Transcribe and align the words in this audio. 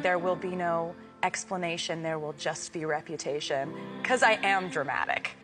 There 0.00 0.18
will 0.18 0.36
be 0.36 0.56
no 0.56 0.94
explanation, 1.22 2.02
there 2.02 2.18
will 2.18 2.34
just 2.36 2.72
be 2.72 2.84
reputation, 2.84 3.68
because 4.00 4.22
I 4.22 4.38
am 4.42 4.70
dramatic. 4.70 5.36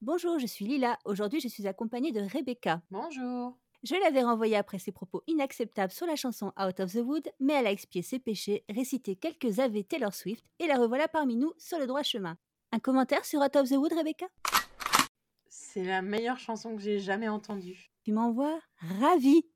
Bonjour, 0.00 0.40
je 0.40 0.46
suis 0.46 0.66
Lila. 0.66 0.98
Aujourd'hui, 1.04 1.40
je 1.40 1.48
suis 1.48 1.66
accompagnée 1.68 2.10
de 2.10 2.20
Rebecca. 2.20 2.82
Bonjour. 2.90 3.56
Je 3.84 3.94
l'avais 3.94 4.22
renvoyée 4.22 4.56
après 4.56 4.78
ses 4.78 4.90
propos 4.90 5.22
inacceptables 5.28 5.92
sur 5.92 6.06
la 6.06 6.16
chanson 6.16 6.52
Out 6.60 6.80
of 6.80 6.92
the 6.92 7.02
Wood, 7.04 7.28
mais 7.38 7.54
elle 7.54 7.68
a 7.68 7.70
expié 7.70 8.02
ses 8.02 8.18
péchés, 8.18 8.64
récité 8.68 9.14
quelques 9.14 9.60
AV 9.60 9.84
Taylor 9.84 10.12
Swift, 10.12 10.44
et 10.58 10.66
la 10.66 10.76
revoilà 10.76 11.06
parmi 11.06 11.36
nous 11.36 11.52
sur 11.56 11.78
le 11.78 11.86
droit 11.86 12.02
chemin. 12.02 12.36
Un 12.72 12.80
commentaire 12.80 13.24
sur 13.24 13.40
Out 13.40 13.54
of 13.56 13.68
the 13.68 13.76
Wood, 13.76 13.92
Rebecca? 13.92 14.26
C'est 15.48 15.84
la 15.84 16.02
meilleure 16.02 16.38
chanson 16.38 16.74
que 16.74 16.82
j'ai 16.82 16.98
jamais 16.98 17.28
entendue. 17.28 17.92
Tu 18.04 18.12
m'envoies 18.12 18.58
ravie. 19.00 19.46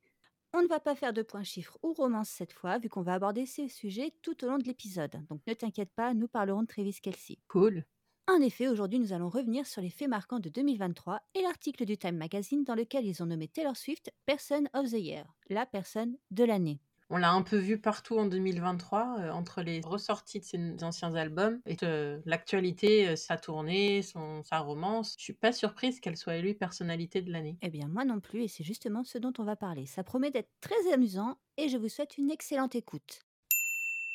On 0.59 0.63
ne 0.63 0.69
va 0.69 0.81
pas 0.81 0.95
faire 0.95 1.13
de 1.13 1.21
points 1.21 1.43
chiffres 1.43 1.77
ou 1.83 1.93
romance 1.93 2.31
cette 2.31 2.55
fois, 2.55 2.79
vu 2.79 2.89
qu'on 2.89 3.03
va 3.03 3.13
aborder 3.13 3.45
ces 3.45 3.69
sujets 3.69 4.15
tout 4.23 4.43
au 4.43 4.49
long 4.49 4.57
de 4.57 4.65
l'épisode. 4.65 5.23
Donc 5.29 5.43
ne 5.47 5.53
t'inquiète 5.53 5.91
pas, 5.95 6.15
nous 6.15 6.29
parlerons 6.29 6.63
de 6.63 6.67
Travis 6.67 6.99
Kelsey. 7.03 7.37
Cool. 7.47 7.85
En 8.27 8.41
effet, 8.41 8.67
aujourd'hui, 8.67 8.99
nous 8.99 9.13
allons 9.13 9.29
revenir 9.29 9.67
sur 9.67 9.83
les 9.83 9.91
faits 9.91 10.09
marquants 10.09 10.41
de 10.41 10.49
2023 10.49 11.21
et 11.35 11.43
l'article 11.43 11.85
du 11.85 11.99
Time 11.99 12.17
Magazine 12.17 12.65
dans 12.65 12.75
lequel 12.75 13.05
ils 13.05 13.23
ont 13.23 13.27
nommé 13.27 13.49
Taylor 13.49 13.77
Swift 13.77 14.11
Person 14.25 14.65
of 14.73 14.87
the 14.87 14.99
Year, 14.99 15.27
la 15.51 15.67
personne 15.67 16.17
de 16.31 16.45
l'année. 16.45 16.81
On 17.09 17.19
l'a 17.19 17.31
un 17.31 17.43
peu 17.43 17.57
vu 17.57 17.79
partout 17.79 18.19
en 18.19 18.27
2023, 18.27 19.17
euh, 19.21 19.31
entre 19.31 19.63
les 19.63 19.81
ressorties 19.81 20.41
de 20.41 20.45
ses 20.45 20.83
anciens 20.83 21.15
albums 21.15 21.61
et 21.65 21.77
euh, 21.85 22.19
l'actualité, 22.25 23.09
euh, 23.09 23.17
sa 23.17 23.37
tournée, 23.37 24.03
sa 24.03 24.59
romance. 24.59 25.15
Je 25.17 25.23
suis 25.23 25.33
pas 25.33 25.53
surprise 25.53 26.01
qu'elle 26.01 26.17
soit 26.17 26.37
élue 26.37 26.57
personnalité 26.57 27.23
de 27.23 27.31
l'année. 27.31 27.59
Eh 27.63 27.71
bien, 27.71 27.87
moi 27.87 28.05
non 28.05 28.19
plus, 28.19 28.43
et 28.43 28.49
c'est 28.49 28.65
justement 28.65 29.05
ce 29.05 29.19
dont 29.19 29.33
on 29.39 29.45
va 29.45 29.55
parler. 29.55 29.87
Ça 29.87 30.03
promet 30.03 30.33
d'être 30.33 30.51
très 30.61 30.93
amusant 30.93 31.39
et 31.57 31.69
je 31.69 31.79
vous 31.79 31.89
souhaite 31.89 32.19
une 32.19 32.31
excellente 32.31 32.75
écoute. 32.75 33.21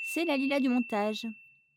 C'est 0.04 0.26
la 0.26 0.36
Lila 0.36 0.60
du 0.60 0.68
montage. 0.68 1.26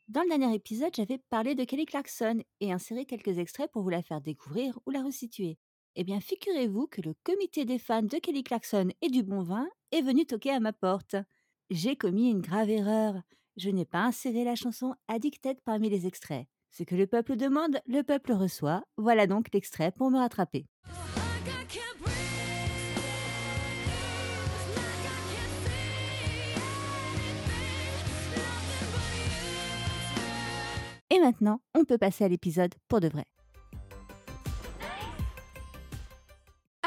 Dans 0.09 0.23
le 0.23 0.29
dernier 0.29 0.53
épisode, 0.53 0.95
j'avais 0.97 1.19
parlé 1.31 1.55
de 1.55 1.63
Kelly 1.63 1.87
Clarkson 1.87 2.43
et 2.61 2.73
inséré 2.73 3.07
quelques 3.07 3.39
extraits 3.39 3.71
pour 3.71 3.83
vous 3.83 3.89
la 3.89 4.03
faire 4.03 4.21
découvrir 4.21 4.81
ou 4.85 4.91
la 4.91 5.03
resituer. 5.03 5.59
Eh 5.97 6.03
bien, 6.03 6.19
figurez-vous 6.19 6.89
que 6.89 7.01
le 7.03 7.15
comité 7.23 7.65
des 7.65 7.79
fans 7.79 8.03
de 8.03 8.19
Kelly 8.19 8.43
Clarkson 8.43 8.89
et 9.01 9.11
du 9.11 9.23
bon 9.23 9.43
vin 9.43 9.69
est 9.93 10.03
venu 10.03 10.27
toquer 10.27 10.51
à 10.51 10.59
ma 10.59 10.73
porte. 10.73 11.15
J'ai 11.71 11.95
commis 11.95 12.31
une 12.31 12.41
grave 12.41 12.69
erreur. 12.69 13.15
Je 13.57 13.71
n'ai 13.71 13.85
pas 13.85 14.03
inséré 14.03 14.43
la 14.43 14.57
chanson 14.57 14.97
Addicted 15.07 15.61
parmi 15.65 15.89
les 15.89 16.09
extraits. 16.09 16.47
Ce 16.73 16.83
que 16.83 16.97
le 16.97 17.07
peuple 17.07 17.37
demande, 17.37 17.79
le 17.87 18.03
peuple 18.03 18.33
reçoit. 18.33 18.83
Voilà 18.97 19.29
donc 19.29 19.47
l'extrait 19.55 19.93
pour 19.93 20.11
me 20.11 20.19
rattraper. 20.19 20.67
Et 31.11 31.21
maintenant, 31.21 31.61
on 31.77 31.85
peut 31.85 31.99
passer 31.99 32.25
à 32.25 32.29
l'épisode 32.29 32.75
pour 32.89 32.99
de 32.99 33.07
vrai. 33.07 33.27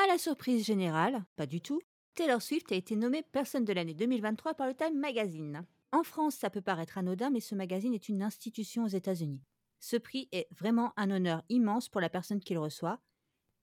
La 0.08 0.18
surprise 0.18 0.66
générale, 0.66 1.26
pas 1.36 1.46
du 1.46 1.60
tout, 1.60 1.82
Taylor 2.16 2.42
Swift 2.42 2.72
a 2.72 2.76
été 2.76 2.96
nommée 2.96 3.24
personne 3.24 3.66
de 3.66 3.74
l'année 3.74 3.94
2023 3.94 4.54
par 4.54 4.66
le 4.66 4.74
Time 4.74 4.98
Magazine. 4.98 5.66
En 5.92 6.04
France, 6.04 6.36
ça 6.36 6.50
peut 6.50 6.62
paraître 6.62 6.98
anodin, 6.98 7.30
mais 7.30 7.42
ce 7.42 7.56
magazine 7.56 7.94
est 7.94 8.08
une 8.08 8.24
institution 8.24 8.86
aux 8.86 8.88
États-Unis. 8.88 9.44
Ce 9.82 9.98
prix 9.98 10.30
est 10.32 10.48
vraiment 10.58 10.94
un 10.96 11.12
honneur 11.12 11.44
immense 11.50 11.90
pour 11.90 12.00
la 12.00 12.10
personne 12.10 12.40
qui 12.40 12.54
le 12.54 12.62
reçoit, 12.62 13.02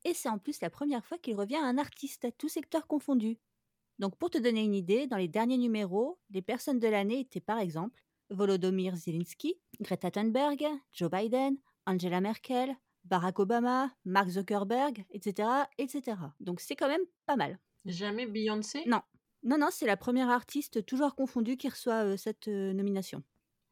et 0.05 0.13
c'est 0.13 0.29
en 0.29 0.39
plus 0.39 0.61
la 0.61 0.69
première 0.69 1.05
fois 1.07 1.17
qu'il 1.17 1.35
revient 1.35 1.57
à 1.57 1.65
un 1.65 1.79
artiste, 1.79 2.27
à 2.27 2.31
tout 2.31 2.51
secteur 2.51 2.87
confondu. 2.87 3.39
Donc 3.99 4.17
pour 4.17 4.29
te 4.29 4.39
donner 4.39 4.63
une 4.63 4.75
idée, 4.75 5.07
dans 5.07 5.17
les 5.17 5.29
derniers 5.29 5.59
numéros, 5.59 6.19
les 6.29 6.43
personnes 6.43 6.79
de 6.79 6.89
l'année 6.89 7.21
étaient 7.21 7.41
par 7.41 7.59
exemple 7.59 8.05
Volodymyr 8.29 8.97
Zelensky, 8.97 9.55
Greta 9.81 10.11
Thunberg, 10.11 10.63
Joe 10.93 11.11
Biden, 11.11 11.57
Angela 11.87 12.21
Merkel, 12.21 12.77
Barack 13.05 13.39
Obama, 13.39 13.91
Mark 14.05 14.29
Zuckerberg, 14.29 15.05
etc., 15.11 15.49
etc. 15.79 16.17
Donc 16.41 16.61
c'est 16.61 16.77
quand 16.77 16.89
même 16.89 17.05
pas 17.27 17.37
mal. 17.37 17.59
Jamais 17.85 18.27
Beyoncé? 18.27 18.83
Non, 18.87 19.03
non, 19.45 19.59
non, 19.59 19.69
c'est 19.71 19.87
la 19.87 19.99
première 19.99 20.31
artiste 20.31 20.87
toujours 20.87 21.15
confondue 21.15 21.59
qui 21.59 21.69
reçoit 21.69 22.05
euh, 22.05 22.17
cette 22.17 22.49
euh, 22.49 22.73
nomination. 22.73 23.23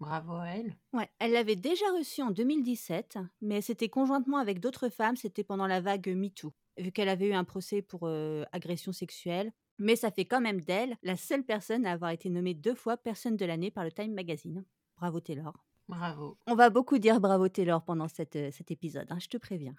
Bravo 0.01 0.35
à 0.35 0.49
elle. 0.49 0.77
Ouais, 0.93 1.09
elle 1.19 1.33
l'avait 1.33 1.57
déjà 1.57 1.87
reçue 1.97 2.23
en 2.23 2.31
2017, 2.31 3.19
mais 3.41 3.63
c'était 3.63 3.89
conjointement 3.89 4.37
avec 4.37 4.61
d'autres 4.61 4.91
femmes, 4.91 5.17
c'était 5.17 5.45
pendant 5.45 5.67
la 5.67 5.81
vague 5.81 6.09
MeToo, 6.09 6.53
vu 6.77 6.93
qu'elle 6.93 7.09
avait 7.09 7.29
eu 7.29 7.33
un 7.33 7.45
procès 7.45 7.81
pour 7.81 8.01
euh, 8.03 8.45
agression 8.53 8.93
sexuelle. 8.93 9.53
Mais 9.79 9.97
ça 9.97 10.11
fait 10.11 10.27
quand 10.27 10.43
même 10.43 10.61
d'elle 10.61 10.97
la 11.03 11.17
seule 11.17 11.45
personne 11.45 11.87
à 11.87 11.93
avoir 11.93 12.11
été 12.11 12.29
nommée 12.29 12.53
deux 12.53 12.75
fois 12.75 12.99
personne 12.99 13.37
de 13.37 13.47
l'année 13.47 13.71
par 13.71 13.85
le 13.85 13.93
Time 13.93 14.13
Magazine. 14.13 14.65
Bravo 14.97 15.21
Taylor. 15.21 15.55
Bravo. 15.89 16.39
On 16.47 16.55
va 16.55 16.71
beaucoup 16.71 16.99
dire 16.99 17.21
bravo 17.21 17.49
Taylor 17.49 17.83
pendant 17.83 18.09
cette, 18.09 18.37
euh, 18.37 18.51
cet 18.53 18.71
épisode, 18.71 19.07
hein, 19.11 19.19
je 19.21 19.29
te 19.29 19.37
préviens. 19.37 19.75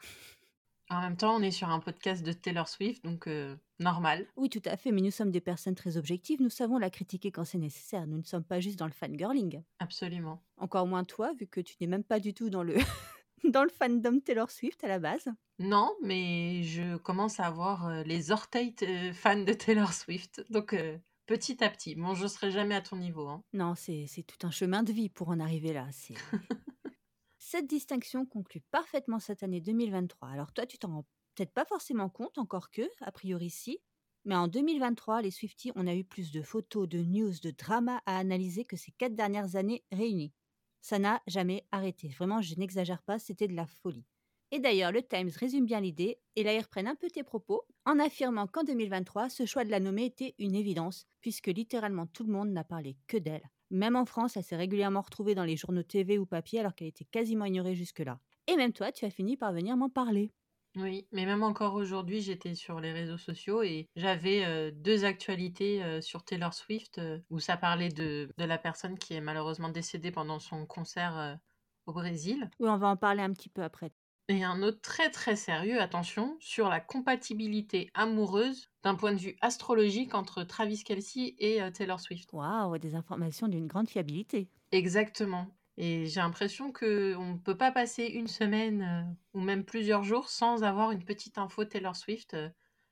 En 0.89 1.01
même 1.01 1.17
temps, 1.17 1.35
on 1.35 1.41
est 1.41 1.51
sur 1.51 1.69
un 1.69 1.79
podcast 1.79 2.23
de 2.23 2.33
Taylor 2.33 2.67
Swift, 2.67 3.03
donc 3.03 3.27
euh, 3.27 3.55
normal. 3.79 4.27
Oui, 4.35 4.49
tout 4.49 4.61
à 4.65 4.77
fait, 4.77 4.91
mais 4.91 5.01
nous 5.01 5.11
sommes 5.11 5.31
des 5.31 5.41
personnes 5.41 5.75
très 5.75 5.97
objectives, 5.97 6.41
nous 6.41 6.49
savons 6.49 6.77
la 6.77 6.89
critiquer 6.89 7.31
quand 7.31 7.45
c'est 7.45 7.57
nécessaire, 7.57 8.05
nous 8.05 8.17
ne 8.17 8.23
sommes 8.23 8.43
pas 8.43 8.59
juste 8.59 8.77
dans 8.77 8.85
le 8.85 8.91
fangirling. 8.91 9.63
Absolument. 9.79 10.43
Encore 10.57 10.85
moins 10.85 11.03
toi, 11.03 11.33
vu 11.39 11.47
que 11.47 11.61
tu 11.61 11.75
n'es 11.79 11.87
même 11.87 12.03
pas 12.03 12.19
du 12.19 12.33
tout 12.33 12.49
dans 12.49 12.63
le, 12.63 12.75
dans 13.43 13.63
le 13.63 13.69
fandom 13.69 14.19
Taylor 14.19 14.51
Swift 14.51 14.83
à 14.83 14.87
la 14.87 14.99
base. 14.99 15.29
Non, 15.57 15.93
mais 16.03 16.63
je 16.63 16.97
commence 16.97 17.39
à 17.39 17.45
avoir 17.45 17.87
euh, 17.87 18.03
les 18.03 18.31
orteils 18.31 18.75
fans 19.13 19.43
de 19.43 19.53
Taylor 19.53 19.93
Swift, 19.93 20.45
donc 20.49 20.73
euh, 20.73 20.97
petit 21.25 21.63
à 21.63 21.69
petit. 21.69 21.95
Bon, 21.95 22.13
je 22.13 22.27
serai 22.27 22.51
jamais 22.51 22.75
à 22.75 22.81
ton 22.81 22.97
niveau. 22.97 23.27
Hein. 23.27 23.43
Non, 23.53 23.75
c'est 23.75 24.05
c'est 24.07 24.23
tout 24.23 24.45
un 24.45 24.51
chemin 24.51 24.83
de 24.83 24.91
vie 24.91 25.09
pour 25.09 25.29
en 25.29 25.39
arriver 25.39 25.73
là. 25.73 25.87
Cette 27.37 27.67
distinction 27.67 28.25
conclut 28.25 28.61
parfaitement 28.71 29.19
cette 29.19 29.43
année 29.43 29.61
2023. 29.61 30.29
Alors 30.29 30.53
toi, 30.53 30.65
tu 30.65 30.77
t'en 30.77 30.89
rends 30.89 31.05
peut-être 31.35 31.53
pas 31.53 31.65
forcément 31.65 32.09
compte, 32.09 32.37
encore 32.37 32.71
que, 32.71 32.89
a 33.01 33.11
priori 33.11 33.49
si, 33.49 33.79
mais 34.25 34.35
en 34.35 34.47
2023, 34.47 35.21
les 35.21 35.31
Swifties, 35.31 35.73
on 35.75 35.85
a 35.85 35.93
eu 35.93 36.05
plus 36.05 36.31
de 36.31 36.41
photos, 36.41 36.87
de 36.87 36.99
news, 36.99 37.33
de 37.41 37.51
drama 37.51 38.01
à 38.05 38.17
analyser 38.17 38.63
que 38.63 38.77
ces 38.77 38.91
quatre 38.93 39.15
dernières 39.15 39.55
années 39.57 39.83
réunies. 39.91 40.33
Ça 40.81 40.99
n'a 40.99 41.21
jamais 41.27 41.65
arrêté. 41.71 42.07
Vraiment, 42.07 42.41
je 42.41 42.55
n'exagère 42.55 43.01
pas, 43.03 43.19
c'était 43.19 43.47
de 43.47 43.55
la 43.55 43.65
folie. 43.65 44.05
Et 44.51 44.59
d'ailleurs, 44.59 44.91
le 44.91 45.01
Times 45.01 45.31
résume 45.35 45.65
bien 45.65 45.81
l'idée, 45.81 46.19
et 46.35 46.43
là 46.43 46.53
ils 46.53 46.61
reprennent 46.61 46.87
un 46.87 46.95
peu 46.95 47.09
tes 47.09 47.23
propos, 47.23 47.63
en 47.85 47.99
affirmant 47.99 48.47
qu'en 48.47 48.63
2023, 48.63 49.29
ce 49.29 49.45
choix 49.45 49.65
de 49.65 49.71
la 49.71 49.79
nommer 49.79 50.05
était 50.05 50.35
une 50.39 50.55
évidence, 50.55 51.07
puisque 51.21 51.47
littéralement 51.47 52.07
tout 52.07 52.23
le 52.23 52.31
monde 52.31 52.49
n'a 52.49 52.63
parlé 52.63 52.97
que 53.07 53.17
d'elle. 53.17 53.49
Même 53.71 53.95
en 53.95 54.05
France, 54.05 54.37
elle 54.37 54.43
s'est 54.43 54.55
régulièrement 54.55 55.01
retrouvée 55.01 55.35
dans 55.35 55.43
les 55.43 55.57
journaux 55.57 55.83
TV 55.83 56.17
ou 56.17 56.25
papier 56.25 56.59
alors 56.59 56.75
qu'elle 56.75 56.87
était 56.87 57.05
quasiment 57.05 57.45
ignorée 57.45 57.75
jusque-là. 57.75 58.19
Et 58.47 58.55
même 58.55 58.73
toi, 58.73 58.91
tu 58.91 59.05
as 59.05 59.09
fini 59.09 59.37
par 59.37 59.53
venir 59.53 59.75
m'en 59.77 59.89
parler. 59.89 60.31
Oui, 60.75 61.07
mais 61.11 61.25
même 61.25 61.43
encore 61.43 61.75
aujourd'hui, 61.75 62.21
j'étais 62.21 62.55
sur 62.55 62.79
les 62.79 62.91
réseaux 62.91 63.17
sociaux 63.17 63.61
et 63.61 63.87
j'avais 63.95 64.43
euh, 64.43 64.71
deux 64.71 65.05
actualités 65.05 65.83
euh, 65.83 66.01
sur 66.01 66.23
Taylor 66.25 66.53
Swift 66.53 66.97
euh, 66.97 67.19
où 67.29 67.39
ça 67.39 67.57
parlait 67.57 67.89
de, 67.89 68.29
de 68.37 68.43
la 68.45 68.57
personne 68.57 68.97
qui 68.97 69.13
est 69.13 69.21
malheureusement 69.21 69.69
décédée 69.69 70.11
pendant 70.11 70.39
son 70.39 70.65
concert 70.65 71.39
au 71.85 71.93
Brésil. 71.93 72.49
Oui, 72.59 72.69
on 72.69 72.77
va 72.77 72.87
en 72.87 72.97
parler 72.97 73.21
un 73.21 73.31
petit 73.33 73.49
peu 73.49 73.61
après. 73.61 73.91
Et 74.29 74.43
un 74.43 74.63
autre 74.63 74.79
très 74.81 75.09
très 75.11 75.35
sérieux, 75.35 75.81
attention, 75.81 76.37
sur 76.39 76.69
la 76.69 76.79
compatibilité 76.79 77.89
amoureuse 77.93 78.69
d'un 78.81 78.95
point 78.95 79.11
de 79.11 79.19
vue 79.19 79.35
astrologique 79.41 80.15
entre 80.15 80.43
Travis 80.43 80.83
Kelsey 80.83 81.35
et 81.39 81.61
euh, 81.61 81.71
Taylor 81.71 81.99
Swift. 81.99 82.31
Waouh, 82.31 82.77
des 82.77 82.95
informations 82.95 83.49
d'une 83.49 83.67
grande 83.67 83.89
fiabilité. 83.89 84.49
Exactement. 84.71 85.47
Et 85.75 86.05
j'ai 86.05 86.21
l'impression 86.21 86.71
que 86.71 87.15
on 87.17 87.33
ne 87.33 87.37
peut 87.37 87.57
pas 87.57 87.71
passer 87.71 88.05
une 88.05 88.27
semaine 88.27 88.81
euh, 88.81 89.37
ou 89.37 89.41
même 89.41 89.65
plusieurs 89.65 90.03
jours 90.03 90.29
sans 90.29 90.63
avoir 90.63 90.91
une 90.91 91.03
petite 91.03 91.37
info 91.37 91.65
Taylor 91.65 91.95
Swift. 91.95 92.33
Euh, 92.33 92.49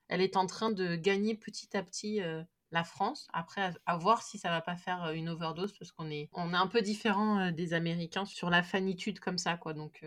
elle 0.09 0.21
est 0.21 0.35
en 0.35 0.47
train 0.47 0.71
de 0.71 0.95
gagner 0.95 1.35
petit 1.35 1.77
à 1.77 1.81
petit 1.83 2.19
la 2.71 2.83
France. 2.83 3.29
Après, 3.31 3.61
à, 3.61 3.73
à 3.85 3.97
voir 3.97 4.23
si 4.23 4.37
ça 4.37 4.49
va 4.49 4.59
pas 4.59 4.75
faire 4.75 5.11
une 5.11 5.29
overdose 5.29 5.71
parce 5.71 5.93
qu'on 5.93 6.09
est, 6.09 6.27
on 6.33 6.53
est 6.53 6.57
un 6.57 6.67
peu 6.67 6.81
différent 6.81 7.49
des 7.51 7.73
Américains 7.73 8.25
sur 8.25 8.49
la 8.49 8.61
fanitude 8.61 9.21
comme 9.21 9.37
ça, 9.37 9.55
quoi. 9.55 9.73
Donc, 9.73 10.03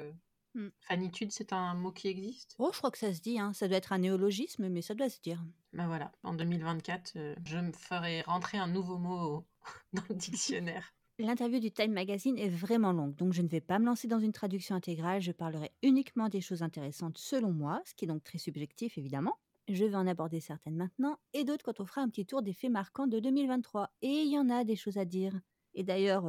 Mm. 0.55 0.69
fanitude, 0.81 1.33
c'est 1.33 1.53
un 1.53 1.75
mot 1.75 1.91
qui 1.93 2.09
existe? 2.09 2.55
Oh, 2.59 2.71
je 2.73 2.79
crois 2.79 2.91
que 2.91 2.99
ça 2.99 3.13
se 3.13 3.21
dit, 3.21 3.39
hein. 3.39 3.53
ça 3.53 3.67
doit 3.69 3.77
être 3.79 3.93
un 3.93 3.99
néologisme, 3.99 4.69
mais 4.69 4.83
ça 4.83 4.95
doit 4.95 5.09
se 5.11 5.21
dire. 5.21 5.43
Ben 5.73 5.87
voilà, 5.89 6.13
en 6.23 6.35
2024, 6.35 7.13
euh, 7.17 7.35
je 7.45 7.59
me 7.59 7.73
ferai 7.73 8.23
rentrer 8.23 8.59
un 8.59 8.69
nouveau 8.69 8.99
mot 8.99 9.19
au- 9.21 9.45
dans 9.93 10.03
le 10.09 10.15
dictionnaire. 10.15 10.93
L'interview 11.19 11.61
du 11.61 11.71
Time 11.71 11.93
Magazine 11.93 12.39
est 12.39 12.49
vraiment 12.49 12.93
longue, 12.93 13.15
donc 13.15 13.33
je 13.33 13.43
ne 13.43 13.49
vais 13.49 13.61
pas 13.61 13.79
me 13.79 13.87
lancer 13.87 14.09
dans 14.09 14.19
une 14.19 14.33
traduction 14.33 14.75
intégrale, 14.75 15.21
je 15.23 15.31
parlerai 15.33 15.71
uniquement 15.83 16.29
des 16.29 16.41
choses 16.41 16.63
intéressantes 16.63 17.19
selon 17.19 17.53
moi, 17.53 17.81
ce 17.85 17.95
qui 17.95 18.05
est 18.05 18.09
donc 18.09 18.25
très 18.25 18.39
subjectif 18.39 18.99
évidemment. 18.99 19.39
Je 19.69 19.85
vais 19.85 19.95
en 19.95 20.07
aborder 20.07 20.41
certaines 20.41 20.77
maintenant, 20.77 21.17
et 21.33 21.45
d'autres 21.45 21.65
quand 21.65 21.81
on 21.81 21.87
fera 21.87 22.03
un 22.03 22.09
petit 22.09 22.27
tour 22.27 22.43
des 22.43 22.53
faits 22.53 22.71
marquants 22.71 23.07
de 23.07 23.19
2023. 23.19 23.91
Et 24.03 24.09
il 24.09 24.31
y 24.31 24.39
en 24.39 24.51
a 24.51 24.63
des 24.65 24.77
choses 24.77 24.99
à 24.99 25.05
dire. 25.07 25.41
Et 25.75 25.83
d'ailleurs, 25.83 26.25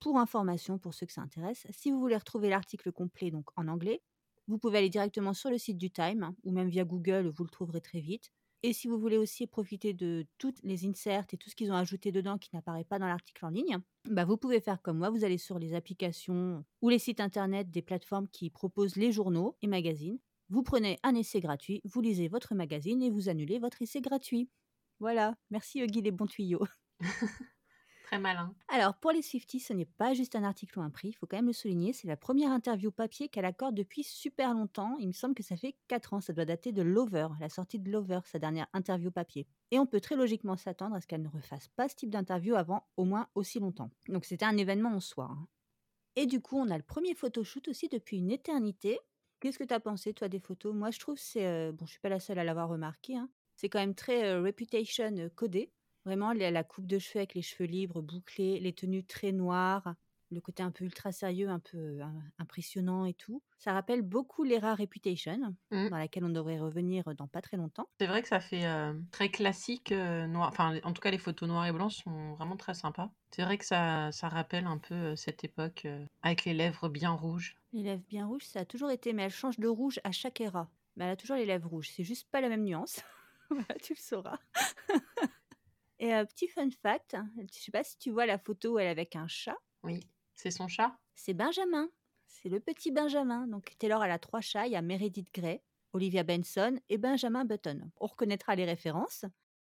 pour 0.00 0.18
information, 0.18 0.78
pour 0.78 0.94
ceux 0.94 1.06
que 1.06 1.12
ça 1.12 1.22
intéresse, 1.22 1.66
si 1.70 1.90
vous 1.90 2.00
voulez 2.00 2.16
retrouver 2.16 2.48
l'article 2.48 2.92
complet 2.92 3.30
donc 3.30 3.46
en 3.56 3.68
anglais, 3.68 4.02
vous 4.48 4.58
pouvez 4.58 4.78
aller 4.78 4.90
directement 4.90 5.34
sur 5.34 5.50
le 5.50 5.58
site 5.58 5.78
du 5.78 5.90
Time, 5.90 6.22
hein, 6.22 6.36
ou 6.44 6.52
même 6.52 6.68
via 6.68 6.84
Google, 6.84 7.28
vous 7.28 7.44
le 7.44 7.50
trouverez 7.50 7.80
très 7.80 8.00
vite. 8.00 8.30
Et 8.62 8.72
si 8.72 8.88
vous 8.88 8.98
voulez 8.98 9.18
aussi 9.18 9.46
profiter 9.46 9.92
de 9.92 10.26
toutes 10.38 10.58
les 10.62 10.86
inserts 10.86 11.26
et 11.32 11.36
tout 11.36 11.50
ce 11.50 11.54
qu'ils 11.54 11.70
ont 11.70 11.76
ajouté 11.76 12.10
dedans 12.10 12.38
qui 12.38 12.48
n'apparaît 12.52 12.84
pas 12.84 12.98
dans 12.98 13.06
l'article 13.06 13.44
en 13.44 13.50
ligne, 13.50 13.78
bah 14.08 14.24
vous 14.24 14.36
pouvez 14.36 14.60
faire 14.60 14.80
comme 14.82 14.98
moi, 14.98 15.10
vous 15.10 15.24
allez 15.24 15.38
sur 15.38 15.58
les 15.58 15.74
applications 15.74 16.64
ou 16.80 16.88
les 16.88 16.98
sites 16.98 17.20
internet 17.20 17.70
des 17.70 17.82
plateformes 17.82 18.28
qui 18.28 18.50
proposent 18.50 18.96
les 18.96 19.12
journaux 19.12 19.56
et 19.62 19.66
magazines. 19.66 20.18
Vous 20.48 20.62
prenez 20.62 20.98
un 21.02 21.14
essai 21.14 21.40
gratuit, 21.40 21.80
vous 21.84 22.00
lisez 22.00 22.28
votre 22.28 22.54
magazine 22.54 23.02
et 23.02 23.10
vous 23.10 23.28
annulez 23.28 23.58
votre 23.58 23.82
essai 23.82 24.00
gratuit. 24.00 24.48
Voilà, 25.00 25.36
merci 25.50 25.80
Huggy 25.80 26.00
les 26.02 26.12
bons 26.12 26.26
tuyaux. 26.26 26.66
Très 28.06 28.20
malin. 28.20 28.54
Alors, 28.68 28.94
pour 28.94 29.10
les 29.10 29.20
Swifties, 29.20 29.58
ce 29.58 29.72
n'est 29.72 29.84
pas 29.84 30.14
juste 30.14 30.36
un 30.36 30.44
article 30.44 30.78
ou 30.78 30.82
un 30.82 30.90
prix, 30.90 31.08
il 31.08 31.12
faut 31.12 31.26
quand 31.26 31.38
même 31.38 31.48
le 31.48 31.52
souligner, 31.52 31.92
c'est 31.92 32.06
la 32.06 32.16
première 32.16 32.52
interview 32.52 32.92
papier 32.92 33.28
qu'elle 33.28 33.44
accorde 33.44 33.74
depuis 33.74 34.04
super 34.04 34.54
longtemps. 34.54 34.96
Il 35.00 35.08
me 35.08 35.12
semble 35.12 35.34
que 35.34 35.42
ça 35.42 35.56
fait 35.56 35.74
4 35.88 36.14
ans, 36.14 36.20
ça 36.20 36.32
doit 36.32 36.44
dater 36.44 36.70
de 36.70 36.82
Lover, 36.82 37.26
la 37.40 37.48
sortie 37.48 37.80
de 37.80 37.90
Lover, 37.90 38.20
sa 38.24 38.38
dernière 38.38 38.68
interview 38.74 39.10
papier. 39.10 39.48
Et 39.72 39.80
on 39.80 39.86
peut 39.86 40.00
très 40.00 40.14
logiquement 40.14 40.56
s'attendre 40.56 40.94
à 40.94 41.00
ce 41.00 41.08
qu'elle 41.08 41.22
ne 41.22 41.28
refasse 41.28 41.66
pas 41.74 41.88
ce 41.88 41.96
type 41.96 42.10
d'interview 42.10 42.54
avant 42.54 42.86
au 42.96 43.04
moins 43.04 43.28
aussi 43.34 43.58
longtemps. 43.58 43.90
Donc 44.08 44.24
c'était 44.24 44.44
un 44.44 44.56
événement 44.56 44.90
en 44.90 45.00
soi. 45.00 45.28
Hein. 45.28 45.48
Et 46.14 46.26
du 46.26 46.40
coup, 46.40 46.58
on 46.58 46.70
a 46.70 46.76
le 46.76 46.84
premier 46.84 47.14
photoshoot 47.16 47.66
aussi 47.66 47.88
depuis 47.88 48.18
une 48.18 48.30
éternité. 48.30 49.00
Qu'est-ce 49.40 49.58
que 49.58 49.64
tu 49.64 49.74
as 49.74 49.80
pensé, 49.80 50.14
toi, 50.14 50.28
des 50.28 50.38
photos? 50.38 50.74
Moi, 50.74 50.92
je 50.92 51.00
trouve 51.00 51.18
c'est. 51.18 51.44
Euh, 51.44 51.72
bon, 51.72 51.86
je 51.86 51.90
suis 51.90 52.00
pas 52.00 52.08
la 52.08 52.20
seule 52.20 52.38
à 52.38 52.44
l'avoir 52.44 52.68
remarqué. 52.68 53.16
Hein. 53.16 53.28
C'est 53.56 53.68
quand 53.68 53.80
même 53.80 53.94
très 53.94 54.24
euh, 54.24 54.42
reputation 54.42 55.14
euh, 55.16 55.28
codé. 55.34 55.72
Vraiment, 56.06 56.32
la 56.32 56.62
coupe 56.62 56.86
de 56.86 57.00
cheveux 57.00 57.18
avec 57.18 57.34
les 57.34 57.42
cheveux 57.42 57.68
libres, 57.68 58.00
bouclés, 58.00 58.60
les 58.60 58.72
tenues 58.72 59.02
très 59.02 59.32
noires, 59.32 59.96
le 60.30 60.40
côté 60.40 60.62
un 60.62 60.70
peu 60.70 60.84
ultra 60.84 61.10
sérieux, 61.10 61.48
un 61.48 61.58
peu 61.58 61.98
impressionnant 62.38 63.06
et 63.06 63.12
tout. 63.12 63.42
Ça 63.58 63.72
rappelle 63.72 64.02
beaucoup 64.02 64.44
l'era 64.44 64.76
Reputation, 64.76 65.56
mmh. 65.72 65.88
dans 65.88 65.98
laquelle 65.98 66.24
on 66.24 66.28
devrait 66.28 66.60
revenir 66.60 67.12
dans 67.16 67.26
pas 67.26 67.42
très 67.42 67.56
longtemps. 67.56 67.88
C'est 67.98 68.06
vrai 68.06 68.22
que 68.22 68.28
ça 68.28 68.38
fait 68.38 68.66
très 69.10 69.30
classique 69.30 69.90
noir. 69.90 70.48
Enfin, 70.48 70.78
en 70.84 70.92
tout 70.92 71.00
cas, 71.00 71.10
les 71.10 71.18
photos 71.18 71.48
noires 71.48 71.66
et 71.66 71.72
blanches 71.72 72.04
sont 72.04 72.34
vraiment 72.34 72.56
très 72.56 72.74
sympas. 72.74 73.10
C'est 73.32 73.42
vrai 73.42 73.58
que 73.58 73.64
ça, 73.64 74.12
ça 74.12 74.28
rappelle 74.28 74.66
un 74.66 74.78
peu 74.78 75.16
cette 75.16 75.42
époque 75.42 75.88
avec 76.22 76.44
les 76.44 76.54
lèvres 76.54 76.88
bien 76.88 77.10
rouges. 77.10 77.56
Les 77.72 77.82
lèvres 77.82 78.04
bien 78.08 78.26
rouges, 78.26 78.44
ça 78.44 78.60
a 78.60 78.64
toujours 78.64 78.92
été, 78.92 79.12
mais 79.12 79.24
elle 79.24 79.32
change 79.32 79.58
de 79.58 79.66
rouge 79.66 79.98
à 80.04 80.12
chaque 80.12 80.40
era. 80.40 80.70
Mais 80.94 81.04
elle 81.04 81.10
a 81.10 81.16
toujours 81.16 81.36
les 81.36 81.46
lèvres 81.46 81.68
rouges. 81.68 81.90
C'est 81.90 82.04
juste 82.04 82.28
pas 82.30 82.40
la 82.40 82.48
même 82.48 82.62
nuance. 82.62 83.02
voilà, 83.50 83.74
tu 83.82 83.92
le 83.92 83.98
sauras. 83.98 84.38
Et 85.98 86.10
petit 86.26 86.48
fun 86.48 86.68
fact, 86.70 87.16
je 87.38 87.58
sais 87.58 87.70
pas 87.70 87.84
si 87.84 87.96
tu 87.98 88.10
vois 88.10 88.26
la 88.26 88.38
photo 88.38 88.74
où 88.74 88.78
elle 88.78 88.86
est 88.86 88.90
avec 88.90 89.16
un 89.16 89.28
chat. 89.28 89.56
Oui, 89.82 90.00
c'est 90.34 90.50
son 90.50 90.68
chat? 90.68 90.98
C'est 91.14 91.34
Benjamin. 91.34 91.88
C'est 92.26 92.48
le 92.48 92.60
petit 92.60 92.92
Benjamin. 92.92 93.46
Donc 93.46 93.74
Taylor, 93.78 94.04
elle 94.04 94.10
a 94.10 94.18
trois 94.18 94.42
chats. 94.42 94.66
Il 94.66 94.72
y 94.72 94.76
a 94.76 94.82
Meredith 94.82 95.32
Grey, 95.32 95.62
Olivia 95.92 96.22
Benson 96.22 96.78
et 96.88 96.98
Benjamin 96.98 97.44
Button. 97.44 97.90
On 98.00 98.06
reconnaîtra 98.06 98.54
les 98.54 98.66
références. 98.66 99.24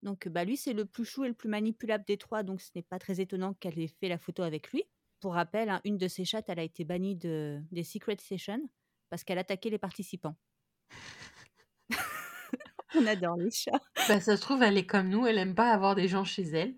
Donc 0.04 0.28
bah, 0.28 0.44
lui, 0.44 0.58
c'est 0.58 0.74
le 0.74 0.86
plus 0.86 1.06
chou 1.06 1.24
et 1.26 1.28
le 1.28 1.34
plus 1.34 1.50
manipulable 1.50 2.04
des 2.06 2.18
trois. 2.18 2.44
Donc 2.44 2.62
ce 2.62 2.70
n'est 2.76 2.84
pas 2.84 3.00
très 3.00 3.20
étonnant 3.20 3.54
qu'elle 3.56 3.80
ait 3.80 3.88
fait 3.88 4.08
la 4.08 4.18
photo 4.18 4.44
avec 4.44 4.72
lui. 4.72 4.84
Pour 5.20 5.34
rappel, 5.34 5.70
hein, 5.70 5.82
une 5.84 5.98
de 5.98 6.08
ses 6.08 6.26
chattes, 6.26 6.50
elle 6.50 6.60
a 6.60 6.64
été 6.64 6.84
bannie 6.84 7.16
de, 7.16 7.62
des 7.72 7.84
Secret 7.84 8.18
Sessions 8.20 8.70
parce 9.10 9.24
qu'elle 9.24 9.38
attaquait 9.38 9.70
les 9.70 9.78
participants. 9.78 10.36
On 12.96 13.06
adore 13.06 13.38
les 13.38 13.52
chats. 13.52 13.80
Bah, 14.08 14.20
ça 14.20 14.36
se 14.38 14.42
trouve, 14.42 14.64
elle 14.64 14.78
est 14.78 14.86
comme 14.86 15.10
nous, 15.10 15.26
elle 15.26 15.38
aime 15.38 15.56
pas 15.56 15.72
avoir 15.72 15.96
des 15.96 16.08
gens 16.08 16.24
chez 16.24 16.44
elle. 16.44 16.76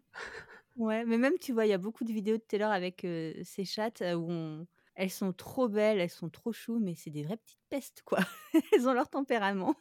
Ouais, 0.75 1.05
mais 1.05 1.17
même, 1.17 1.37
tu 1.39 1.53
vois, 1.53 1.65
il 1.65 1.69
y 1.69 1.73
a 1.73 1.77
beaucoup 1.77 2.03
de 2.03 2.11
vidéos 2.11 2.37
de 2.37 2.41
Taylor 2.41 2.71
avec 2.71 3.05
euh, 3.05 3.33
ses 3.43 3.65
chattes 3.65 4.03
où 4.15 4.65
elles 4.95 5.09
sont 5.09 5.33
trop 5.33 5.67
belles, 5.67 5.99
elles 5.99 6.09
sont 6.09 6.29
trop 6.29 6.51
choues, 6.51 6.79
mais 6.79 6.95
c'est 6.95 7.09
des 7.09 7.23
vraies 7.23 7.37
petites 7.37 7.59
pestes, 7.69 8.01
quoi. 8.05 8.19
elles 8.73 8.87
ont 8.87 8.93
leur 8.93 9.09
tempérament. 9.09 9.75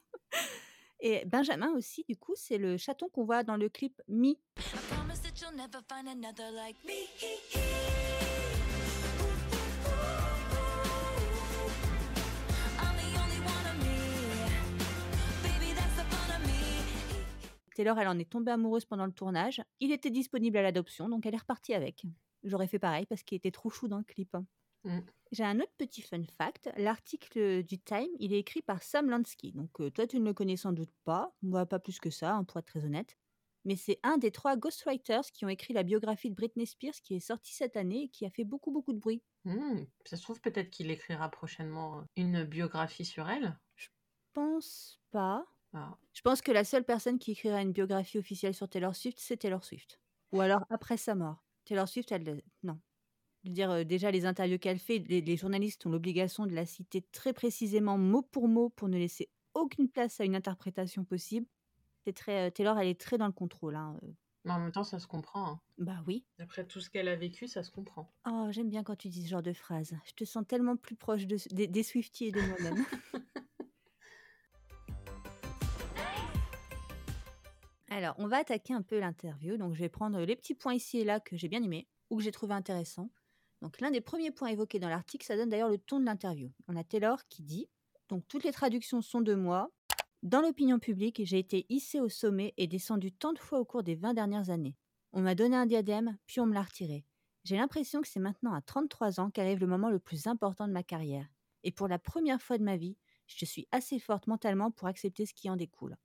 Et 1.00 1.24
Benjamin 1.26 1.72
aussi, 1.72 2.04
du 2.08 2.16
coup, 2.16 2.34
c'est 2.36 2.58
le 2.58 2.76
chaton 2.76 3.08
qu'on 3.08 3.24
voit 3.24 3.42
dans 3.42 3.56
le 3.56 3.68
clip 3.68 4.00
Me. 4.08 4.34
Taylor, 17.74 17.98
elle 17.98 18.08
en 18.08 18.18
est 18.18 18.30
tombée 18.30 18.52
amoureuse 18.52 18.84
pendant 18.84 19.06
le 19.06 19.12
tournage. 19.12 19.62
Il 19.80 19.92
était 19.92 20.10
disponible 20.10 20.56
à 20.58 20.62
l'adoption, 20.62 21.08
donc 21.08 21.26
elle 21.26 21.34
est 21.34 21.38
repartie 21.38 21.74
avec. 21.74 22.04
J'aurais 22.44 22.66
fait 22.66 22.78
pareil 22.78 23.06
parce 23.06 23.22
qu'il 23.22 23.36
était 23.36 23.50
trop 23.50 23.70
chou 23.70 23.88
dans 23.88 23.98
le 23.98 24.04
clip. 24.04 24.34
Hein. 24.34 24.46
Mm. 24.84 25.00
J'ai 25.30 25.44
un 25.44 25.58
autre 25.60 25.72
petit 25.78 26.02
fun 26.02 26.22
fact. 26.36 26.70
L'article 26.76 27.62
du 27.62 27.78
Time, 27.78 28.10
il 28.18 28.32
est 28.32 28.38
écrit 28.38 28.62
par 28.62 28.82
Sam 28.82 29.08
Lansky. 29.08 29.52
Donc 29.52 29.80
euh, 29.80 29.90
toi, 29.90 30.06
tu 30.06 30.20
ne 30.20 30.24
le 30.24 30.34
connais 30.34 30.56
sans 30.56 30.72
doute 30.72 30.92
pas. 31.04 31.32
Moi, 31.42 31.64
pas 31.66 31.78
plus 31.78 31.98
que 31.98 32.10
ça, 32.10 32.34
hein, 32.34 32.44
pour 32.44 32.58
être 32.58 32.66
très 32.66 32.84
honnête. 32.84 33.16
Mais 33.64 33.76
c'est 33.76 34.00
un 34.02 34.18
des 34.18 34.32
trois 34.32 34.56
ghostwriters 34.56 35.30
qui 35.32 35.44
ont 35.44 35.48
écrit 35.48 35.72
la 35.72 35.84
biographie 35.84 36.30
de 36.30 36.34
Britney 36.34 36.66
Spears 36.66 37.00
qui 37.02 37.14
est 37.14 37.20
sortie 37.20 37.54
cette 37.54 37.76
année 37.76 38.04
et 38.04 38.08
qui 38.08 38.26
a 38.26 38.30
fait 38.30 38.44
beaucoup, 38.44 38.72
beaucoup 38.72 38.92
de 38.92 38.98
bruit. 38.98 39.22
Mm. 39.44 39.84
Ça 40.04 40.16
se 40.16 40.22
trouve 40.22 40.40
peut-être 40.40 40.70
qu'il 40.70 40.90
écrira 40.90 41.30
prochainement 41.30 42.04
une 42.16 42.44
biographie 42.44 43.04
sur 43.04 43.28
elle 43.30 43.56
Je 43.76 43.88
pense 44.32 45.00
pas. 45.12 45.46
Ah. 45.74 45.96
Je 46.12 46.20
pense 46.20 46.42
que 46.42 46.52
la 46.52 46.64
seule 46.64 46.84
personne 46.84 47.18
qui 47.18 47.32
écrira 47.32 47.62
une 47.62 47.72
biographie 47.72 48.18
officielle 48.18 48.54
sur 48.54 48.68
Taylor 48.68 48.94
Swift, 48.94 49.18
c'est 49.20 49.38
Taylor 49.38 49.64
Swift. 49.64 49.98
Ou 50.32 50.40
alors 50.40 50.64
après 50.70 50.96
sa 50.96 51.14
mort. 51.14 51.44
Taylor 51.64 51.88
Swift, 51.88 52.10
elle. 52.12 52.42
Non. 52.62 52.78
Je 53.44 53.48
veux 53.48 53.54
dire, 53.54 53.70
euh, 53.70 53.84
déjà, 53.84 54.10
les 54.10 54.24
interviews 54.24 54.58
qu'elle 54.58 54.78
fait, 54.78 54.98
les, 54.98 55.36
journalistes 55.36 55.84
ont 55.86 55.90
l'obligation 55.90 56.46
de 56.46 56.54
la 56.54 56.64
citer 56.64 57.02
très 57.12 57.32
précisément, 57.32 57.98
mot 57.98 58.22
pour 58.22 58.48
mot, 58.48 58.68
pour 58.70 58.88
ne 58.88 58.98
laisser 58.98 59.30
aucune 59.54 59.88
place 59.88 60.20
à 60.20 60.24
une 60.24 60.36
interprétation 60.36 61.04
possible. 61.04 61.46
C'est 62.04 62.14
très. 62.14 62.48
Euh, 62.48 62.50
Taylor, 62.50 62.78
elle 62.78 62.88
est 62.88 63.00
très 63.00 63.18
dans 63.18 63.26
le 63.26 63.32
contrôle. 63.32 63.76
Hein, 63.76 63.96
euh. 64.02 64.08
Mais 64.44 64.52
en 64.52 64.60
même 64.60 64.72
temps, 64.72 64.84
ça 64.84 64.98
se 64.98 65.06
comprend. 65.06 65.46
Hein. 65.46 65.60
Bah 65.78 66.02
oui. 66.06 66.24
Après 66.38 66.66
tout 66.66 66.80
ce 66.80 66.90
qu'elle 66.90 67.08
a 67.08 67.16
vécu, 67.16 67.46
ça 67.46 67.62
se 67.62 67.70
comprend. 67.70 68.12
Oh, 68.28 68.48
j'aime 68.50 68.68
bien 68.68 68.82
quand 68.82 68.96
tu 68.96 69.08
dis 69.08 69.24
ce 69.24 69.28
genre 69.28 69.42
de 69.42 69.52
phrase. 69.52 69.94
Je 70.04 70.12
te 70.12 70.24
sens 70.24 70.44
tellement 70.46 70.76
plus 70.76 70.96
proche 70.96 71.26
de, 71.26 71.36
des, 71.52 71.68
des 71.68 71.82
Swifties 71.82 72.26
et 72.26 72.32
de 72.32 72.40
moi-même. 72.40 72.84
Alors, 77.94 78.14
on 78.16 78.26
va 78.26 78.38
attaquer 78.38 78.72
un 78.72 78.80
peu 78.80 78.98
l'interview. 78.98 79.58
Donc, 79.58 79.74
je 79.74 79.80
vais 79.80 79.90
prendre 79.90 80.18
les 80.20 80.34
petits 80.34 80.54
points 80.54 80.72
ici 80.72 81.00
et 81.00 81.04
là 81.04 81.20
que 81.20 81.36
j'ai 81.36 81.48
bien 81.48 81.62
aimés 81.62 81.86
ou 82.08 82.16
que 82.16 82.22
j'ai 82.22 82.32
trouvé 82.32 82.54
intéressants. 82.54 83.10
Donc, 83.60 83.80
l'un 83.80 83.90
des 83.90 84.00
premiers 84.00 84.30
points 84.30 84.48
évoqués 84.48 84.78
dans 84.78 84.88
l'article, 84.88 85.26
ça 85.26 85.36
donne 85.36 85.50
d'ailleurs 85.50 85.68
le 85.68 85.76
ton 85.76 86.00
de 86.00 86.06
l'interview. 86.06 86.50
On 86.68 86.76
a 86.76 86.84
Taylor 86.84 87.18
qui 87.28 87.42
dit 87.42 87.68
Donc, 88.08 88.26
toutes 88.28 88.44
les 88.44 88.52
traductions 88.52 89.02
sont 89.02 89.20
de 89.20 89.34
moi. 89.34 89.70
Dans 90.22 90.40
l'opinion 90.40 90.78
publique, 90.78 91.20
j'ai 91.24 91.38
été 91.38 91.66
hissé 91.68 92.00
au 92.00 92.08
sommet 92.08 92.54
et 92.56 92.66
descendu 92.66 93.12
tant 93.12 93.34
de 93.34 93.38
fois 93.38 93.60
au 93.60 93.66
cours 93.66 93.82
des 93.82 93.94
20 93.94 94.14
dernières 94.14 94.48
années. 94.48 94.74
On 95.12 95.20
m'a 95.20 95.34
donné 95.34 95.56
un 95.56 95.66
diadème, 95.66 96.16
puis 96.26 96.40
on 96.40 96.46
me 96.46 96.54
l'a 96.54 96.62
retiré. 96.62 97.04
J'ai 97.44 97.56
l'impression 97.56 98.00
que 98.00 98.08
c'est 98.08 98.20
maintenant 98.20 98.54
à 98.54 98.62
33 98.62 99.20
ans 99.20 99.30
qu'arrive 99.30 99.60
le 99.60 99.66
moment 99.66 99.90
le 99.90 99.98
plus 99.98 100.26
important 100.26 100.66
de 100.66 100.72
ma 100.72 100.82
carrière. 100.82 101.26
Et 101.62 101.72
pour 101.72 101.88
la 101.88 101.98
première 101.98 102.40
fois 102.40 102.56
de 102.56 102.64
ma 102.64 102.78
vie, 102.78 102.96
je 103.26 103.44
suis 103.44 103.68
assez 103.70 103.98
forte 103.98 104.28
mentalement 104.28 104.70
pour 104.70 104.88
accepter 104.88 105.26
ce 105.26 105.34
qui 105.34 105.50
en 105.50 105.56
découle. 105.56 105.98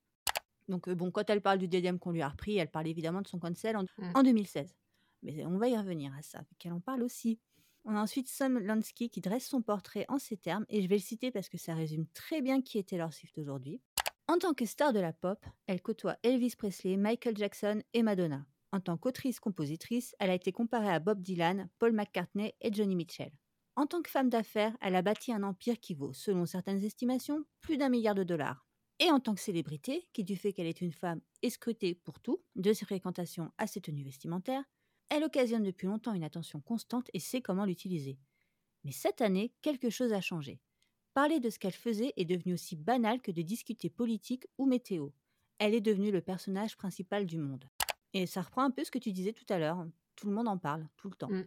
Donc, 0.68 0.90
bon, 0.90 1.12
quand 1.12 1.30
elle 1.30 1.42
parle 1.42 1.60
du 1.60 1.68
DDM 1.68 1.98
qu'on 1.98 2.12
lui 2.12 2.22
a 2.22 2.30
repris, 2.30 2.58
elle 2.58 2.70
parle 2.70 2.88
évidemment 2.88 3.22
de 3.22 3.28
son 3.28 3.40
cancel 3.40 3.78
en, 3.78 4.24
2016. 4.24 4.66
Mmh. 4.66 4.74
Mais 5.24 5.46
on 5.46 5.58
va 5.58 5.68
y 5.68 5.78
revenir 5.78 6.14
à 6.16 6.22
ça, 6.22 6.42
qu'elle 6.60 6.74
en 6.74 6.80
parle 6.80 7.04
aussi. 7.04 7.40
On 7.86 7.96
a 7.96 8.02
ensuite 8.02 8.28
Sam 8.28 8.60
Lansky 8.60 9.10
qui 9.10 9.22
dresse 9.22 9.48
son 9.48 9.62
portrait 9.62 10.06
en 10.10 10.20
ces 10.20 10.36
termes, 10.36 10.66
et 10.68 10.82
je 10.82 10.90
vais 10.90 10.98
le 10.98 11.02
citer 11.02 11.32
parce 11.32 11.48
que 11.48 11.58
ça 11.58 11.74
résume 11.74 12.06
très 12.08 12.42
bien 12.42 12.62
qui 12.62 12.78
était 12.78 12.98
Taylor 12.98 13.14
Swift 13.14 13.38
aujourd'hui. 13.38 13.82
En 14.28 14.38
tant 14.38 14.54
que 14.54 14.66
star 14.66 14.92
de 14.92 15.00
la 15.00 15.14
pop, 15.14 15.46
elle 15.68 15.82
côtoie 15.82 16.18
Elvis 16.22 16.56
Presley, 16.58 16.98
Michael 16.98 17.38
Jackson 17.38 17.82
et 17.94 18.04
Madonna. 18.04 18.46
En 18.74 18.82
tant 18.82 18.98
qu'autrice-compositrice, 18.98 20.16
elle 20.20 20.30
a 20.30 20.34
été 20.34 20.52
comparée 20.52 20.90
à 20.90 21.00
Bob 21.00 21.22
Dylan, 21.22 21.70
Paul 21.80 21.94
McCartney 21.94 22.54
et 22.60 22.74
Johnny 22.74 22.98
Mitchell. 22.98 23.32
En 23.78 23.86
tant 23.86 24.02
que 24.02 24.10
femme 24.10 24.30
d'affaires, 24.30 24.76
elle 24.82 24.96
a 24.96 25.02
bâti 25.02 25.32
un 25.32 25.44
empire 25.44 25.80
qui 25.80 25.94
vaut, 25.94 26.12
selon 26.12 26.46
certaines 26.46 26.84
estimations, 26.84 27.46
plus 27.62 27.78
d'un 27.78 27.88
milliard 27.88 28.16
de 28.16 28.24
dollars 28.24 28.67
et 29.00 29.12
en 29.12 29.20
tant 29.20 29.36
que 29.36 29.42
célébrité, 29.42 30.08
qui 30.14 30.24
du 30.24 30.36
fait 30.36 30.54
qu'elle 30.54 30.68
est 30.68 30.82
une 30.82 30.92
femme 30.92 31.22
escrutée 31.42 31.96
pour 31.96 32.20
tout, 32.20 32.42
de 32.56 32.74
ses 32.74 32.86
fréquentations 32.86 33.52
à 33.58 33.68
ses 33.68 33.82
tenues 33.82 34.04
vestimentaires, 34.04 34.64
elle 35.10 35.24
occasionne 35.24 35.64
depuis 35.64 35.88
longtemps 35.88 36.14
une 36.14 36.24
attention 36.24 36.60
constante 36.60 37.10
et 37.14 37.20
sait 37.20 37.42
comment 37.42 37.66
l'utiliser. 37.66 38.18
Mais 38.84 38.92
cette 38.92 39.22
année, 39.22 39.54
quelque 39.62 39.90
chose 39.90 40.14
a 40.14 40.22
changé. 40.22 40.60
Parler 41.14 41.40
de 41.40 41.50
ce 41.50 41.60
qu'elle 41.60 41.74
faisait 41.74 42.14
est 42.16 42.26
devenu 42.26 42.54
aussi 42.54 42.76
banal 42.76 43.22
que 43.22 43.32
de 43.32 43.42
discuter 43.42 43.90
politique 43.90 44.48
ou 44.58 44.66
météo. 44.66 45.10
Elle 45.60 45.74
est 45.74 45.82
devenue 45.82 46.12
le 46.12 46.22
personnage 46.22 46.78
principal 46.78 47.26
du 47.26 47.38
monde. 47.38 47.66
Et 48.14 48.26
ça 48.26 48.42
reprend 48.42 48.64
un 48.64 48.72
peu 48.72 48.84
ce 48.84 48.92
que 48.92 49.00
tu 49.00 49.12
disais 49.12 49.34
tout 49.34 49.46
à 49.50 49.58
l'heure. 49.58 49.86
Tout 50.16 50.28
le 50.28 50.34
monde 50.34 50.48
en 50.48 50.58
parle, 50.58 50.88
tout 50.98 51.10
le 51.10 51.16
temps. 51.16 51.30
Mm. 51.30 51.46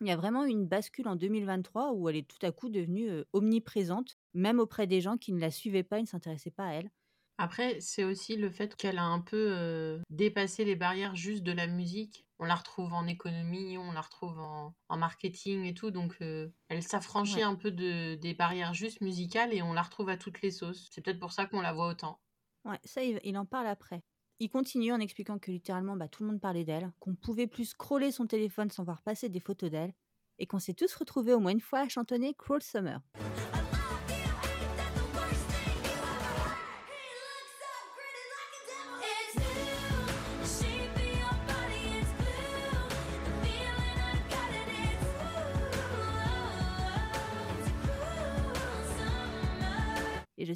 Il 0.00 0.08
y 0.08 0.10
a 0.10 0.16
vraiment 0.16 0.44
une 0.44 0.66
bascule 0.66 1.06
en 1.06 1.16
2023 1.16 1.92
où 1.92 2.08
elle 2.08 2.16
est 2.16 2.28
tout 2.28 2.44
à 2.44 2.50
coup 2.50 2.68
devenue 2.68 3.10
euh, 3.10 3.24
omniprésente, 3.32 4.18
même 4.34 4.58
auprès 4.58 4.86
des 4.86 5.00
gens 5.00 5.16
qui 5.16 5.32
ne 5.32 5.40
la 5.40 5.50
suivaient 5.50 5.82
pas 5.82 5.98
et 5.98 6.02
ne 6.02 6.06
s'intéressaient 6.06 6.50
pas 6.50 6.66
à 6.66 6.72
elle. 6.72 6.90
Après, 7.38 7.80
c'est 7.80 8.04
aussi 8.04 8.36
le 8.36 8.50
fait 8.50 8.76
qu'elle 8.76 8.98
a 8.98 9.04
un 9.04 9.20
peu 9.20 9.48
euh, 9.50 9.98
dépassé 10.10 10.64
les 10.64 10.76
barrières 10.76 11.16
juste 11.16 11.42
de 11.42 11.52
la 11.52 11.66
musique. 11.66 12.26
On 12.38 12.44
la 12.44 12.54
retrouve 12.54 12.92
en 12.92 13.06
économie, 13.06 13.78
on 13.78 13.92
la 13.92 14.00
retrouve 14.00 14.38
en, 14.38 14.74
marketing 14.96 15.64
et 15.64 15.74
tout, 15.74 15.90
donc 15.90 16.16
euh, 16.20 16.48
elle 16.68 16.82
s'affranchit 16.82 17.42
un 17.42 17.54
peu 17.54 17.70
de, 17.70 18.14
des 18.16 18.34
barrières 18.34 18.74
juste 18.74 19.00
musicales 19.00 19.54
et 19.54 19.62
on 19.62 19.72
la 19.72 19.82
retrouve 19.82 20.08
à 20.08 20.16
toutes 20.16 20.42
les 20.42 20.50
sauces. 20.50 20.88
C'est 20.90 21.00
peut-être 21.00 21.20
pour 21.20 21.32
ça 21.32 21.46
qu'on 21.46 21.60
la 21.60 21.72
voit 21.72 21.88
autant. 21.88 22.20
Ouais, 22.64 22.78
ça, 22.84 23.02
il, 23.02 23.38
en 23.38 23.44
parle 23.44 23.66
après. 23.66 24.02
Il 24.38 24.48
continue 24.48 24.92
en 24.92 25.00
expliquant 25.00 25.38
que 25.38 25.50
littéralement 25.50 25.96
bah, 25.96 26.08
tout 26.08 26.22
le 26.22 26.30
monde 26.30 26.40
parlait 26.40 26.64
d'elle, 26.64 26.92
qu'on 27.00 27.14
pouvait 27.14 27.46
plus 27.46 27.70
scroller 27.70 28.12
son 28.12 28.26
téléphone 28.26 28.70
sans 28.70 28.84
voir 28.84 29.02
passer 29.02 29.28
des 29.28 29.40
photos 29.40 29.70
d'elle, 29.70 29.94
et 30.38 30.46
qu'on 30.46 30.58
s'est 30.58 30.74
tous 30.74 30.94
retrouvés 30.94 31.34
au 31.34 31.40
moins 31.40 31.52
une 31.52 31.60
fois 31.60 31.80
à 31.80 31.88
chantonner 31.88 32.34
Cruel 32.34 32.62
Summer. 32.62 33.00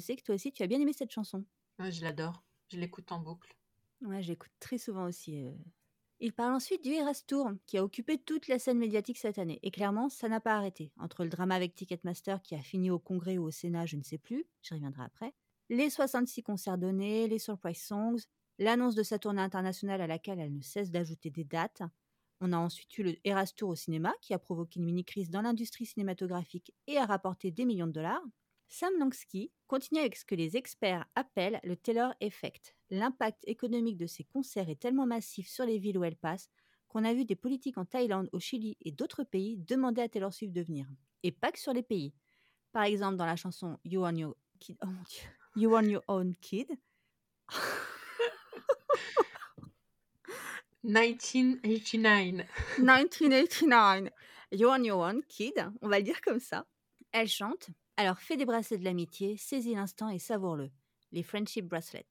Sais 0.07 0.15
que 0.15 0.23
toi 0.23 0.35
aussi, 0.35 0.51
tu 0.51 0.63
as 0.63 0.67
bien 0.67 0.79
aimé 0.81 0.93
cette 0.93 1.11
chanson. 1.11 1.45
Ouais, 1.79 1.91
je 1.91 2.03
l'adore. 2.03 2.43
Je 2.67 2.77
l'écoute 2.77 3.11
en 3.11 3.19
boucle. 3.19 3.55
Ouais, 4.01 4.21
je 4.21 4.29
l'écoute 4.29 4.51
très 4.59 4.77
souvent 4.77 5.05
aussi. 5.05 5.43
euh. 5.43 5.51
Il 6.19 6.33
parle 6.33 6.53
ensuite 6.55 6.83
du 6.83 6.91
Eras 6.91 7.23
Tour, 7.27 7.51
qui 7.67 7.77
a 7.77 7.83
occupé 7.83 8.17
toute 8.17 8.47
la 8.47 8.57
scène 8.59 8.79
médiatique 8.79 9.17
cette 9.19 9.37
année. 9.37 9.59
Et 9.61 9.69
clairement, 9.71 10.09
ça 10.09 10.27
n'a 10.29 10.39
pas 10.39 10.55
arrêté. 10.55 10.91
Entre 10.97 11.23
le 11.23 11.29
drama 11.29 11.55
avec 11.55 11.75
Ticketmaster, 11.75 12.41
qui 12.41 12.55
a 12.55 12.61
fini 12.61 12.89
au 12.89 12.97
Congrès 12.99 13.37
ou 13.37 13.45
au 13.45 13.51
Sénat, 13.51 13.85
je 13.85 13.97
ne 13.97 14.03
sais 14.03 14.17
plus, 14.17 14.45
j'y 14.63 14.73
reviendrai 14.73 15.03
après, 15.03 15.33
les 15.69 15.89
66 15.89 16.41
concerts 16.43 16.77
donnés, 16.79 17.27
les 17.27 17.39
surprise 17.39 17.81
songs, 17.83 18.17
l'annonce 18.57 18.95
de 18.95 19.03
sa 19.03 19.19
tournée 19.19 19.41
internationale 19.41 20.01
à 20.01 20.07
laquelle 20.07 20.39
elle 20.39 20.55
ne 20.55 20.61
cesse 20.61 20.89
d'ajouter 20.89 21.29
des 21.29 21.43
dates. 21.43 21.83
On 22.41 22.53
a 22.53 22.57
ensuite 22.57 22.97
eu 22.97 23.03
le 23.03 23.15
Eras 23.23 23.53
Tour 23.55 23.69
au 23.69 23.75
cinéma, 23.75 24.13
qui 24.21 24.33
a 24.33 24.39
provoqué 24.39 24.79
une 24.79 24.85
mini-crise 24.85 25.29
dans 25.29 25.41
l'industrie 25.41 25.85
cinématographique 25.85 26.73
et 26.87 26.97
a 26.97 27.05
rapporté 27.05 27.51
des 27.51 27.65
millions 27.65 27.87
de 27.87 27.91
dollars. 27.91 28.23
Sam 28.69 28.93
Lansky 28.99 29.51
continue 29.67 30.01
avec 30.01 30.15
ce 30.15 30.25
que 30.25 30.35
les 30.35 30.57
experts 30.57 31.05
appellent 31.15 31.59
le 31.63 31.75
Taylor 31.75 32.13
Effect. 32.19 32.75
L'impact 32.89 33.43
économique 33.47 33.97
de 33.97 34.07
ces 34.07 34.25
concerts 34.25 34.69
est 34.69 34.79
tellement 34.79 35.05
massif 35.05 35.47
sur 35.47 35.65
les 35.65 35.79
villes 35.79 35.97
où 35.97 36.03
elle 36.03 36.17
passe 36.17 36.49
qu'on 36.87 37.03
a 37.03 37.13
vu 37.13 37.25
des 37.25 37.35
politiques 37.35 37.77
en 37.77 37.85
Thaïlande, 37.85 38.29
au 38.31 38.39
Chili 38.39 38.77
et 38.81 38.91
d'autres 38.91 39.23
pays 39.23 39.57
demander 39.57 40.01
à 40.01 40.09
Taylor 40.09 40.33
Swift 40.33 40.53
de 40.53 40.61
venir. 40.61 40.87
Et 41.23 41.31
pas 41.31 41.51
que 41.51 41.59
sur 41.59 41.73
les 41.73 41.83
pays. 41.83 42.13
Par 42.71 42.83
exemple, 42.83 43.17
dans 43.17 43.25
la 43.25 43.35
chanson 43.35 43.77
You 43.83 44.05
on 44.05 44.15
Your 44.15 44.35
Kid, 44.59 44.77
oh 44.81 44.87
mon 44.87 45.03
Dieu, 45.03 45.21
You 45.55 45.75
on 45.75 45.83
Your 45.83 46.03
Own 46.07 46.35
Kid, 46.41 46.67
1989. 50.83 52.45
1989, 52.79 54.09
You 54.51 54.69
on 54.69 54.83
Your 54.83 54.99
Own 54.99 55.23
Kid, 55.27 55.71
on 55.81 55.89
va 55.89 55.99
le 55.99 56.05
dire 56.05 56.21
comme 56.21 56.39
ça. 56.39 56.65
Elle 57.11 57.27
chante. 57.27 57.69
Alors 57.99 58.19
fais 58.19 58.37
des 58.37 58.45
bracelets 58.45 58.77
de 58.77 58.83
l'amitié, 58.83 59.37
saisis 59.37 59.73
l'instant 59.73 60.09
et 60.09 60.19
savoure-le. 60.19 60.69
Les 61.11 61.23
Friendship 61.23 61.65
Bracelets. 61.65 62.05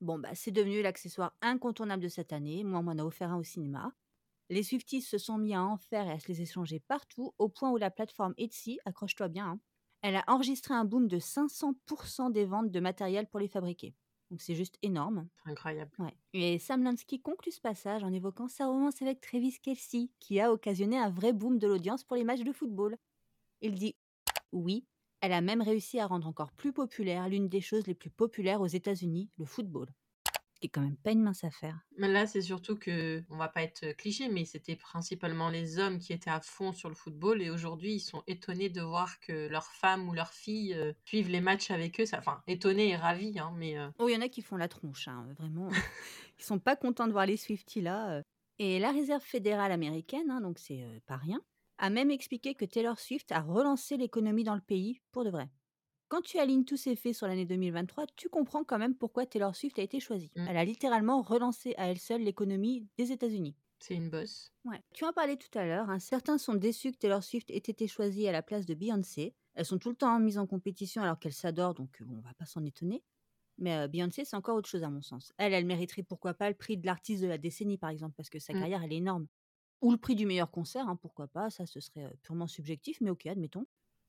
Bon, 0.00 0.18
bah, 0.18 0.30
c'est 0.32 0.52
devenu 0.52 0.80
l'accessoire 0.80 1.34
incontournable 1.42 2.02
de 2.02 2.08
cette 2.08 2.32
année. 2.32 2.64
Moi, 2.64 2.80
on 2.80 2.82
m'en 2.82 2.92
a 2.92 3.04
offert 3.04 3.30
un 3.30 3.36
au 3.36 3.42
cinéma. 3.42 3.92
Les 4.50 4.62
Swifties 4.62 5.02
se 5.02 5.18
sont 5.18 5.36
mis 5.36 5.54
à 5.54 5.62
en 5.62 5.76
faire 5.76 6.06
et 6.06 6.12
à 6.12 6.18
se 6.18 6.28
les 6.28 6.40
échanger 6.40 6.80
partout, 6.80 7.34
au 7.38 7.48
point 7.48 7.70
où 7.70 7.76
la 7.76 7.90
plateforme 7.90 8.34
Etsy, 8.38 8.78
accroche-toi 8.86 9.28
bien, 9.28 9.46
hein, 9.46 9.60
elle 10.02 10.16
a 10.16 10.24
enregistré 10.26 10.74
un 10.74 10.84
boom 10.84 11.08
de 11.08 11.18
500% 11.18 12.32
des 12.32 12.44
ventes 12.44 12.70
de 12.70 12.80
matériel 12.80 13.26
pour 13.26 13.40
les 13.40 13.48
fabriquer. 13.48 13.94
Donc 14.30 14.40
c'est 14.40 14.54
juste 14.54 14.78
énorme. 14.82 15.28
Incroyable. 15.46 15.90
Ouais. 15.98 16.14
Et 16.34 16.58
Sam 16.58 16.82
Lansky 16.84 17.20
conclut 17.20 17.50
ce 17.50 17.60
passage 17.60 18.04
en 18.04 18.12
évoquant 18.12 18.48
sa 18.48 18.66
romance 18.66 19.00
avec 19.02 19.20
Travis 19.20 19.58
Kelsey, 19.62 20.10
qui 20.18 20.38
a 20.40 20.52
occasionné 20.52 20.98
un 20.98 21.10
vrai 21.10 21.32
boom 21.32 21.58
de 21.58 21.66
l'audience 21.66 22.04
pour 22.04 22.16
les 22.16 22.24
matchs 22.24 22.42
de 22.44 22.52
football. 22.52 22.96
Il 23.60 23.74
dit 23.74 23.96
Oui, 24.52 24.86
elle 25.20 25.32
a 25.32 25.40
même 25.40 25.62
réussi 25.62 25.98
à 25.98 26.06
rendre 26.06 26.28
encore 26.28 26.52
plus 26.52 26.72
populaire 26.72 27.28
l'une 27.28 27.48
des 27.48 27.60
choses 27.60 27.86
les 27.86 27.94
plus 27.94 28.10
populaires 28.10 28.60
aux 28.60 28.66
États-Unis, 28.66 29.30
le 29.38 29.44
football. 29.46 29.88
Qui 30.60 30.66
est 30.66 30.70
quand 30.70 30.82
même 30.82 30.96
pas 30.96 31.10
une 31.12 31.22
mince 31.22 31.44
affaire. 31.44 31.80
Mais 31.96 32.08
là, 32.08 32.26
c'est 32.26 32.42
surtout 32.42 32.76
que, 32.76 33.24
on 33.28 33.36
va 33.36 33.48
pas 33.48 33.62
être 33.62 33.92
cliché, 33.96 34.28
mais 34.28 34.44
c'était 34.44 34.76
principalement 34.76 35.48
les 35.50 35.78
hommes 35.78 35.98
qui 35.98 36.12
étaient 36.12 36.30
à 36.30 36.40
fond 36.40 36.72
sur 36.72 36.88
le 36.88 36.94
football 36.94 37.42
et 37.42 37.50
aujourd'hui, 37.50 37.94
ils 37.94 38.00
sont 38.00 38.22
étonnés 38.26 38.68
de 38.68 38.80
voir 38.80 39.18
que 39.20 39.48
leurs 39.48 39.66
femmes 39.72 40.08
ou 40.08 40.12
leurs 40.12 40.32
filles 40.32 40.74
euh, 40.74 40.92
suivent 41.04 41.28
les 41.28 41.40
matchs 41.40 41.70
avec 41.70 42.00
eux. 42.00 42.06
Ça- 42.06 42.18
Enfin, 42.18 42.42
étonnés 42.46 42.90
et 42.90 42.96
ravis, 42.96 43.38
hein, 43.38 43.52
mais 43.56 43.78
euh, 43.78 43.88
Oh, 43.98 44.08
il 44.08 44.12
y 44.14 44.16
en 44.16 44.20
a 44.20 44.28
qui 44.28 44.42
font 44.42 44.56
la 44.56 44.68
tronche, 44.68 45.08
hein, 45.08 45.26
vraiment. 45.38 45.68
Ils 46.38 46.44
sont 46.44 46.58
pas 46.60 46.76
contents 46.76 47.06
de 47.06 47.12
voir 47.12 47.26
les 47.26 47.36
Swifties 47.36 47.80
là. 47.80 48.18
euh. 48.18 48.22
Et 48.60 48.78
la 48.78 48.90
réserve 48.92 49.22
fédérale 49.22 49.72
américaine, 49.72 50.30
hein, 50.30 50.40
donc 50.40 50.58
c'est 50.58 50.82
euh, 50.82 51.00
pas 51.06 51.16
rien, 51.16 51.40
a 51.78 51.90
même 51.90 52.10
expliqué 52.10 52.54
que 52.54 52.64
Taylor 52.64 52.98
Swift 52.98 53.30
a 53.32 53.40
relancé 53.40 53.96
l'économie 53.96 54.44
dans 54.44 54.54
le 54.56 54.60
pays 54.60 55.00
pour 55.12 55.24
de 55.24 55.30
vrai. 55.30 55.48
Quand 56.08 56.22
tu 56.22 56.38
alignes 56.38 56.64
tous 56.64 56.76
ces 56.78 56.96
faits 56.96 57.14
sur 57.14 57.26
l'année 57.26 57.44
2023, 57.44 58.06
tu 58.16 58.28
comprends 58.30 58.64
quand 58.64 58.78
même 58.78 58.94
pourquoi 58.94 59.26
Taylor 59.26 59.54
Swift 59.54 59.78
a 59.78 59.82
été 59.82 60.00
choisie. 60.00 60.30
Mm. 60.36 60.46
Elle 60.48 60.56
a 60.56 60.64
littéralement 60.64 61.20
relancé 61.20 61.74
à 61.76 61.88
elle 61.90 61.98
seule 61.98 62.22
l'économie 62.22 62.86
des 62.96 63.12
États-Unis. 63.12 63.54
c'est 63.78 63.94
une 63.94 64.08
bosse. 64.10 64.50
Ouais. 64.64 64.82
Tu 64.94 65.04
en 65.04 65.12
parlais 65.12 65.36
tout 65.36 65.56
à 65.58 65.64
l'heure, 65.66 65.88
hein, 65.90 65.98
certains 65.98 66.38
sont 66.38 66.54
déçus 66.54 66.92
que 66.92 66.96
Taylor 66.98 67.22
Swift 67.22 67.50
ait 67.50 67.56
été 67.58 67.86
choisie 67.86 68.26
à 68.26 68.32
la 68.32 68.42
place 68.42 68.66
de 68.66 68.74
Beyoncé. 68.74 69.34
Elles 69.54 69.64
sont 69.66 69.78
tout 69.78 69.90
le 69.90 69.96
temps 69.96 70.18
mises 70.18 70.38
en 70.38 70.46
compétition 70.46 71.02
alors 71.02 71.18
qu'elles 71.18 71.32
s'adorent, 71.32 71.74
donc 71.74 72.00
euh, 72.00 72.04
bon, 72.04 72.16
on 72.18 72.20
va 72.20 72.34
pas 72.34 72.46
s'en 72.46 72.64
étonner. 72.64 73.02
Mais 73.58 73.76
euh, 73.76 73.88
Beyoncé, 73.88 74.24
c'est 74.24 74.36
encore 74.36 74.56
autre 74.56 74.68
chose 74.68 74.82
à 74.84 74.90
mon 74.90 75.02
sens. 75.02 75.32
Elle, 75.36 75.52
elle 75.52 75.66
mériterait 75.66 76.02
pourquoi 76.04 76.32
pas 76.34 76.48
le 76.48 76.56
prix 76.56 76.76
de 76.78 76.86
l'artiste 76.86 77.22
de 77.22 77.28
la 77.28 77.38
décennie, 77.38 77.76
par 77.78 77.90
exemple, 77.90 78.14
parce 78.16 78.30
que 78.30 78.38
sa 78.38 78.52
Mm. 78.54 78.58
carrière, 78.60 78.82
elle 78.82 78.92
est 78.92 78.96
énorme. 78.96 79.26
Ou 79.80 79.92
le 79.92 79.96
prix 79.98 80.16
du 80.16 80.26
meilleur 80.26 80.50
concert, 80.50 80.88
hein, 80.88 80.96
pourquoi 80.96 81.28
pas, 81.28 81.50
ça 81.50 81.66
ce 81.66 81.78
serait 81.80 82.04
euh, 82.04 82.10
purement 82.22 82.46
subjectif, 82.48 83.00
mais 83.00 83.10
ok, 83.10 83.26
admettons. 83.26 83.66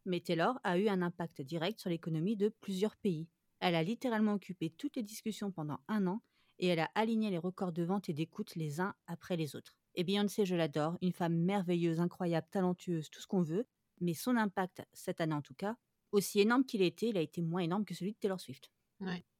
Mais 0.09 0.21
Taylor 0.21 0.59
a 0.63 0.79
eu 0.79 0.87
un 0.87 1.03
impact 1.03 1.43
direct 1.43 1.79
sur 1.79 1.91
l'économie 1.91 2.35
de 2.35 2.49
plusieurs 2.61 2.97
pays. 2.97 3.27
Elle 3.59 3.75
a 3.75 3.83
littéralement 3.83 4.33
occupé 4.33 4.71
toutes 4.71 4.95
les 4.95 5.03
discussions 5.03 5.51
pendant 5.51 5.81
un 5.87 6.07
an 6.07 6.23
et 6.57 6.65
elle 6.65 6.79
a 6.79 6.89
aligné 6.95 7.29
les 7.29 7.37
records 7.37 7.71
de 7.71 7.83
vente 7.83 8.09
et 8.09 8.13
d'écoute 8.13 8.55
les 8.55 8.81
uns 8.81 8.95
après 9.05 9.37
les 9.37 9.55
autres. 9.55 9.77
Et 9.93 10.03
Beyoncé, 10.03 10.47
je 10.47 10.55
l'adore, 10.55 10.97
une 11.03 11.13
femme 11.13 11.35
merveilleuse, 11.35 11.99
incroyable, 11.99 12.47
talentueuse, 12.49 13.11
tout 13.11 13.21
ce 13.21 13.27
qu'on 13.27 13.43
veut, 13.43 13.67
mais 14.01 14.15
son 14.15 14.35
impact, 14.35 14.81
cette 14.93 15.21
année 15.21 15.35
en 15.35 15.43
tout 15.43 15.53
cas, 15.53 15.75
aussi 16.11 16.39
énorme 16.39 16.65
qu'il 16.65 16.81
été, 16.81 17.09
il 17.09 17.17
a 17.17 17.21
été 17.21 17.43
moins 17.43 17.61
énorme 17.61 17.85
que 17.85 17.93
celui 17.93 18.13
de 18.13 18.17
Taylor 18.17 18.41
Swift. 18.41 18.71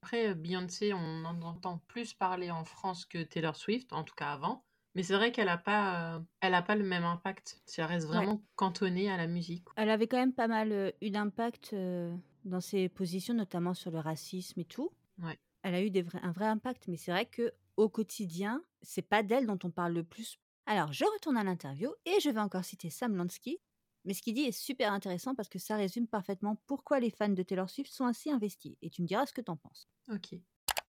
Après, 0.03 0.29
euh, 0.29 0.35
Beyoncé, 0.35 0.93
on 0.93 1.25
en 1.25 1.41
entend 1.41 1.79
plus 1.88 2.13
parler 2.13 2.51
en 2.51 2.63
France 2.63 3.07
que 3.07 3.23
Taylor 3.23 3.55
Swift, 3.55 3.91
en 3.91 4.03
tout 4.03 4.15
cas 4.15 4.33
avant. 4.33 4.63
Mais 4.96 5.03
c'est 5.03 5.13
vrai 5.15 5.31
qu'elle 5.31 5.46
n'a 5.46 5.58
pas, 5.58 6.15
euh, 6.17 6.19
elle 6.41 6.53
a 6.53 6.62
pas 6.62 6.75
le 6.75 6.84
même 6.84 7.03
impact. 7.03 7.62
Si 7.65 7.79
elle 7.81 7.88
reste 7.88 8.08
Ouais. 8.08 8.15
vraiment 8.15 8.41
cantonnée 8.55 9.10
à 9.10 9.17
la 9.17 9.27
musique. 9.27 9.65
Elle 9.75 9.89
avait 9.89 10.08
quand 10.08 10.17
même 10.17 10.34
pas 10.34 10.48
mal 10.48 10.72
euh, 10.72 10.91
eu 11.01 11.10
d'impact 11.12 11.72
euh, 11.74 12.15
dans 12.46 12.62
ses 12.62 12.89
positions, 12.89 13.34
notamment 13.34 13.74
sur 13.74 13.91
le 13.91 14.00
racisme 14.00 14.60
et 14.60 14.65
tout. 14.65 14.91
Ouais. 15.22 15.38
Elle 15.62 15.75
a 15.75 15.81
eu 15.84 15.91
des 15.91 16.01
vrais- 16.01 16.22
un 16.24 16.31
vrai 16.31 16.46
impact, 16.46 16.88
mais 16.88 16.98
c'est 16.98 17.12
vrai 17.12 17.25
que 17.25 17.53
au 17.77 17.88
quotidien, 17.89 18.63
c'est 18.81 19.01
pas 19.01 19.24
d'elle 19.24 19.46
dont 19.46 19.60
on 19.63 19.72
parle 19.72 19.93
le 19.93 20.03
plus. 20.03 20.38
Alors, 20.65 20.91
je 20.91 21.05
retourne 21.05 21.38
à 21.38 21.43
l'interview 21.43 21.91
et 22.05 22.19
je 22.22 22.29
vais 22.29 22.39
encore 22.39 22.65
citer 22.65 22.89
Sam 22.89 23.15
Lansky. 23.15 23.60
Mais 24.05 24.13
ce 24.13 24.22
qu'il 24.22 24.34
dit 24.34 24.43
est 24.43 24.51
super 24.53 24.93
intéressant 24.93 25.36
parce 25.36 25.50
que 25.50 25.60
ça 25.60 25.75
résume 25.75 26.08
parfaitement 26.08 26.55
pourquoi 26.67 27.00
les 27.00 27.10
fans 27.10 27.29
de 27.29 27.43
Taylor 27.43 27.69
Swift 27.69 27.91
sont 27.91 28.05
ainsi 28.05 28.31
investis. 28.31 28.75
Et 28.81 28.89
tu 28.89 29.01
me 29.01 29.08
diras 29.08 29.25
ce 29.25 29.34
que 29.34 29.41
t'en 29.41 29.58
penses. 29.58 29.88
Ok. 30.12 30.36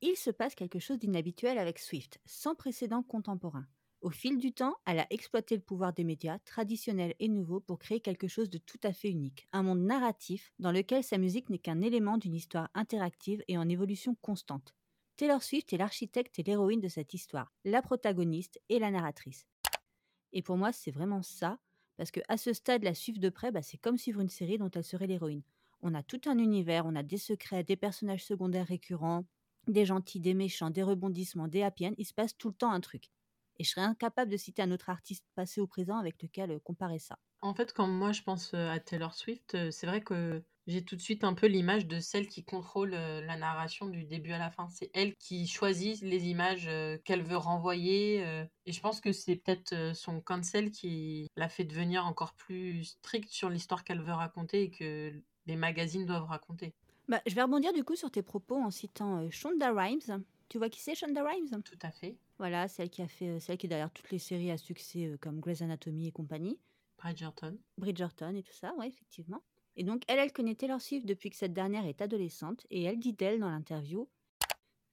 Il 0.02 0.16
se 0.16 0.30
passe 0.30 0.54
quelque 0.56 0.80
chose 0.80 1.00
d'inhabituel 1.00 1.58
avec 1.58 1.80
Swift, 1.80 2.20
sans 2.26 2.56
précédent 2.56 3.02
contemporain. 3.04 3.66
Au 4.02 4.12
fil 4.12 4.38
du 4.38 4.54
temps, 4.54 4.76
elle 4.86 5.00
a 5.00 5.08
exploité 5.10 5.58
le 5.58 5.62
pouvoir 5.62 5.92
des 5.92 6.06
médias, 6.06 6.40
traditionnels 6.40 7.16
et 7.20 7.28
nouveaux, 7.28 7.60
pour 7.60 7.80
créer 7.80 8.00
quelque 8.00 8.30
chose 8.30 8.50
de 8.50 8.58
tout 8.58 8.80
à 8.84 8.94
fait 8.94 9.10
unique. 9.10 9.46
Un 9.52 9.62
monde 9.62 9.82
narratif 9.82 10.54
dans 10.58 10.72
lequel 10.72 11.04
sa 11.04 11.18
musique 11.18 11.50
n'est 11.50 11.60
qu'un 11.60 11.82
élément 11.82 12.18
d'une 12.18 12.34
histoire 12.34 12.70
interactive 12.74 13.44
et 13.50 13.58
en 13.58 13.68
évolution 13.68 14.16
constante. 14.22 14.74
Taylor 15.18 15.44
Swift 15.44 15.74
est 15.74 15.78
l'architecte 15.78 16.40
et 16.40 16.44
l'héroïne 16.44 16.80
de 16.80 16.88
cette 16.88 17.14
histoire, 17.14 17.52
la 17.66 17.82
protagoniste 17.82 18.58
et 18.70 18.80
la 18.80 18.90
narratrice. 18.90 19.46
Et 20.32 20.42
pour 20.42 20.56
moi, 20.56 20.72
c'est 20.72 20.92
vraiment 20.92 21.22
ça, 21.22 21.60
parce 21.98 22.12
que 22.12 22.22
à 22.30 22.38
ce 22.38 22.54
stade, 22.54 22.84
la 22.84 22.94
suivre 22.94 23.20
de 23.20 23.28
près, 23.28 23.52
bah, 23.52 23.62
c'est 23.62 23.78
comme 23.78 23.98
suivre 23.98 24.22
une 24.22 24.30
série 24.30 24.58
dont 24.58 24.72
elle 24.72 24.86
serait 24.86 25.08
l'héroïne. 25.08 25.44
On 25.82 25.94
a 25.94 26.04
tout 26.04 26.22
un 26.26 26.38
univers, 26.38 26.86
on 26.86 26.96
a 26.96 27.04
des 27.04 27.18
secrets, 27.18 27.66
des 27.66 27.76
personnages 27.76 28.24
secondaires 28.24 28.68
récurrents, 28.68 29.26
des 29.68 29.86
gentils, 29.86 30.22
des 30.22 30.34
méchants, 30.34 30.70
des 30.70 30.84
rebondissements, 30.84 31.50
des 31.50 31.64
happy 31.64 31.90
il 31.98 32.06
se 32.06 32.14
passe 32.14 32.38
tout 32.38 32.48
le 32.48 32.56
temps 32.56 32.72
un 32.72 32.80
truc. 32.80 33.12
Et 33.60 33.64
je 33.64 33.70
serais 33.72 33.82
incapable 33.86 34.32
de 34.32 34.38
citer 34.38 34.62
un 34.62 34.72
autre 34.72 34.90
artiste 34.90 35.26
passé 35.36 35.62
ou 35.62 35.68
présent 35.68 35.98
avec 35.98 36.22
lequel 36.24 36.60
comparer 36.62 37.00
ça. 37.00 37.20
En 37.42 37.54
fait, 37.54 37.74
quand 37.74 37.88
moi 37.88 38.12
je 38.12 38.22
pense 38.22 38.54
à 38.54 38.80
Taylor 38.80 39.14
Swift, 39.14 39.72
c'est 39.72 39.88
vrai 39.88 40.02
que 40.02 40.44
j'ai 40.68 40.84
tout 40.84 40.96
de 40.96 41.02
suite 41.02 41.24
un 41.24 41.34
peu 41.34 41.48
l'image 41.48 41.88
de 41.88 42.00
celle 42.00 42.28
qui 42.28 42.44
contrôle 42.44 42.92
la 42.92 43.38
narration 43.38 43.88
du 43.88 44.04
début 44.04 44.34
à 44.34 44.38
la 44.38 44.52
fin. 44.52 44.68
C'est 44.68 44.92
elle 44.94 45.16
qui 45.16 45.48
choisit 45.48 46.02
les 46.02 46.28
images 46.28 46.70
qu'elle 47.06 47.24
veut 47.24 47.38
renvoyer. 47.38 48.20
et 48.66 48.72
je 48.72 48.80
pense 48.82 49.00
que 49.02 49.12
c'est 49.14 49.38
peut-être 49.38 49.96
son 49.96 50.22
cancel 50.22 50.72
qui 50.72 51.28
l'a 51.38 51.50
fait 51.50 51.64
devenir 51.64 52.06
encore 52.06 52.36
plus 52.36 52.84
strict 52.84 53.30
sur 53.30 53.50
l'histoire 53.50 53.84
qu'elle 53.84 54.02
veut 54.02 54.14
raconter 54.14 54.64
et 54.64 54.72
que 54.72 55.14
les 55.46 55.56
magazines 55.56 56.06
doivent 56.06 56.26
raconter. 56.26 56.76
Bah, 57.08 57.22
je 57.26 57.34
vais 57.36 57.42
rebondir 57.42 57.74
du 57.74 57.84
coup 57.84 57.96
sur 57.96 58.12
tes 58.12 58.22
propos 58.22 58.56
en 58.56 58.72
citant 58.72 59.30
Shonda 59.32 59.72
Rhimes. 59.74 60.24
Tu 60.50 60.58
vois 60.58 60.70
qui 60.70 60.82
c'est 60.82 60.96
Shonda 60.96 61.24
Rhimes? 61.24 61.62
Tout 61.64 61.80
à 61.84 61.92
fait. 61.92 62.18
Voilà, 62.40 62.68
celle 62.68 62.90
qui 62.90 63.02
a 63.02 63.08
fait, 63.08 63.30
euh, 63.30 63.40
celle 63.40 63.58
qui 63.58 63.68
est 63.68 63.70
derrière 63.70 63.92
toutes 63.92 64.10
les 64.10 64.20
séries 64.20 64.50
à 64.50 64.58
succès 64.58 65.06
euh, 65.06 65.18
comme 65.18 65.40
Grey's 65.40 65.62
Anatomy 65.62 66.08
et 66.08 66.12
compagnie, 66.12 66.60
Bridgerton. 66.98 67.58
Bridgerton 67.78 68.36
et 68.36 68.44
tout 68.44 68.54
ça, 68.54 68.74
ouais, 68.76 68.88
effectivement. 68.88 69.44
Et 69.76 69.84
donc 69.84 70.04
elle, 70.08 70.20
elle 70.20 70.34
connaît 70.34 70.56
Taylor 70.56 70.82
Swift 70.82 71.06
depuis 71.06 71.30
que 71.30 71.38
cette 71.38 71.54
dernière 71.54 71.86
est 71.86 72.02
adolescente 72.02 72.66
et 72.72 72.84
elle 72.84 73.00
dit 73.00 73.14
d'elle 73.14 73.40
dans 73.40 73.50
l'interview 73.50 74.10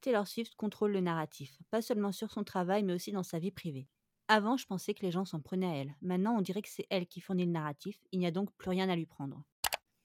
Taylor 0.02 0.28
Swift 0.28 0.54
contrôle 0.54 0.92
le 0.92 1.00
narratif, 1.00 1.58
pas 1.70 1.82
seulement 1.82 2.12
sur 2.12 2.30
son 2.30 2.44
travail 2.44 2.84
mais 2.84 2.92
aussi 2.92 3.10
dans 3.10 3.24
sa 3.24 3.38
vie 3.38 3.50
privée. 3.50 3.88
Avant, 4.28 4.56
je 4.56 4.66
pensais 4.66 4.92
que 4.92 5.02
les 5.02 5.10
gens 5.10 5.24
s'en 5.24 5.40
prenaient 5.40 5.66
à 5.66 5.74
elle. 5.76 5.94
Maintenant, 6.02 6.36
on 6.36 6.42
dirait 6.42 6.62
que 6.62 6.68
c'est 6.68 6.86
elle 6.90 7.06
qui 7.06 7.20
fournit 7.20 7.46
le 7.46 7.52
narratif. 7.52 7.96
Il 8.10 8.18
n'y 8.18 8.26
a 8.26 8.32
donc 8.32 8.52
plus 8.56 8.70
rien 8.70 8.88
à 8.88 8.96
lui 8.96 9.06
prendre. 9.06 9.44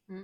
Mm. 0.10 0.22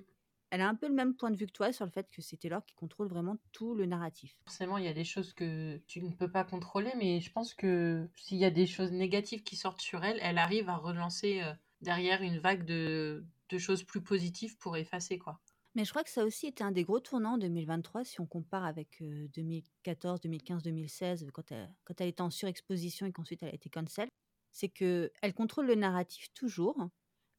Elle 0.50 0.62
a 0.62 0.70
un 0.70 0.76
peu 0.76 0.88
le 0.88 0.94
même 0.94 1.14
point 1.14 1.30
de 1.30 1.36
vue 1.36 1.46
que 1.46 1.52
toi 1.52 1.74
sur 1.74 1.86
le 1.86 1.92
fait 1.92 2.10
que 2.10 2.22
c'est 2.22 2.38
Taylor 2.38 2.66
qui 2.66 2.74
contrôle 2.76 3.08
vraiment 3.08 3.38
tout 3.52 3.76
le 3.76 3.86
narratif. 3.86 4.38
Forcément, 4.46 4.78
il 4.78 4.86
y 4.86 4.90
a 4.90 4.94
des 4.94 5.04
choses 5.04 5.34
que 5.34 5.78
tu 5.88 6.02
ne 6.02 6.12
peux 6.12 6.32
pas 6.32 6.46
contrôler, 6.46 6.92
mais 6.98 7.20
je 7.20 7.32
pense 7.32 7.54
que 7.54 8.08
s'il 8.16 8.38
y 8.38 8.46
a 8.46 8.52
des 8.52 8.66
choses 8.66 8.92
négatives 8.92 9.44
qui 9.44 9.56
sortent 9.56 9.82
sur 9.82 10.04
elle, 10.06 10.20
elle 10.22 10.38
arrive 10.38 10.70
à 10.70 10.78
relancer 10.78 11.42
euh, 11.42 11.54
derrière 11.82 12.22
une 12.22 12.40
vague 12.40 12.66
de, 12.66 13.26
de 13.50 13.58
choses 13.58 13.84
plus 13.84 14.02
positives 14.02 14.58
pour 14.58 14.78
effacer, 14.78 15.18
quoi. 15.18 15.40
Mais 15.78 15.86
je 15.86 15.92
crois 15.92 16.04
que 16.04 16.10
ça 16.10 16.22
a 16.22 16.26
aussi 16.26 16.48
été 16.48 16.64
un 16.64 16.72
des 16.72 16.84
gros 16.84 17.00
tournants 17.00 17.34
en 17.34 17.38
2023 17.38 18.04
si 18.04 18.20
on 18.20 18.26
compare 18.26 18.66
avec 18.66 19.00
euh, 19.02 19.28
2014, 19.36 20.22
2015, 20.22 20.64
2016, 20.64 21.28
quand 21.32 21.52
elle, 21.52 21.72
quand 21.84 22.02
elle 22.02 22.08
était 22.08 22.22
en 22.22 22.32
surexposition 22.32 23.06
et 23.06 23.12
qu'ensuite 23.12 23.44
elle 23.44 23.50
a 23.50 23.54
été 23.54 23.70
cancel. 23.70 24.10
C'est 24.52 24.70
que 24.70 25.12
elle 25.22 25.36
contrôle 25.36 25.68
le 25.68 25.76
narratif 25.76 26.34
toujours, 26.34 26.90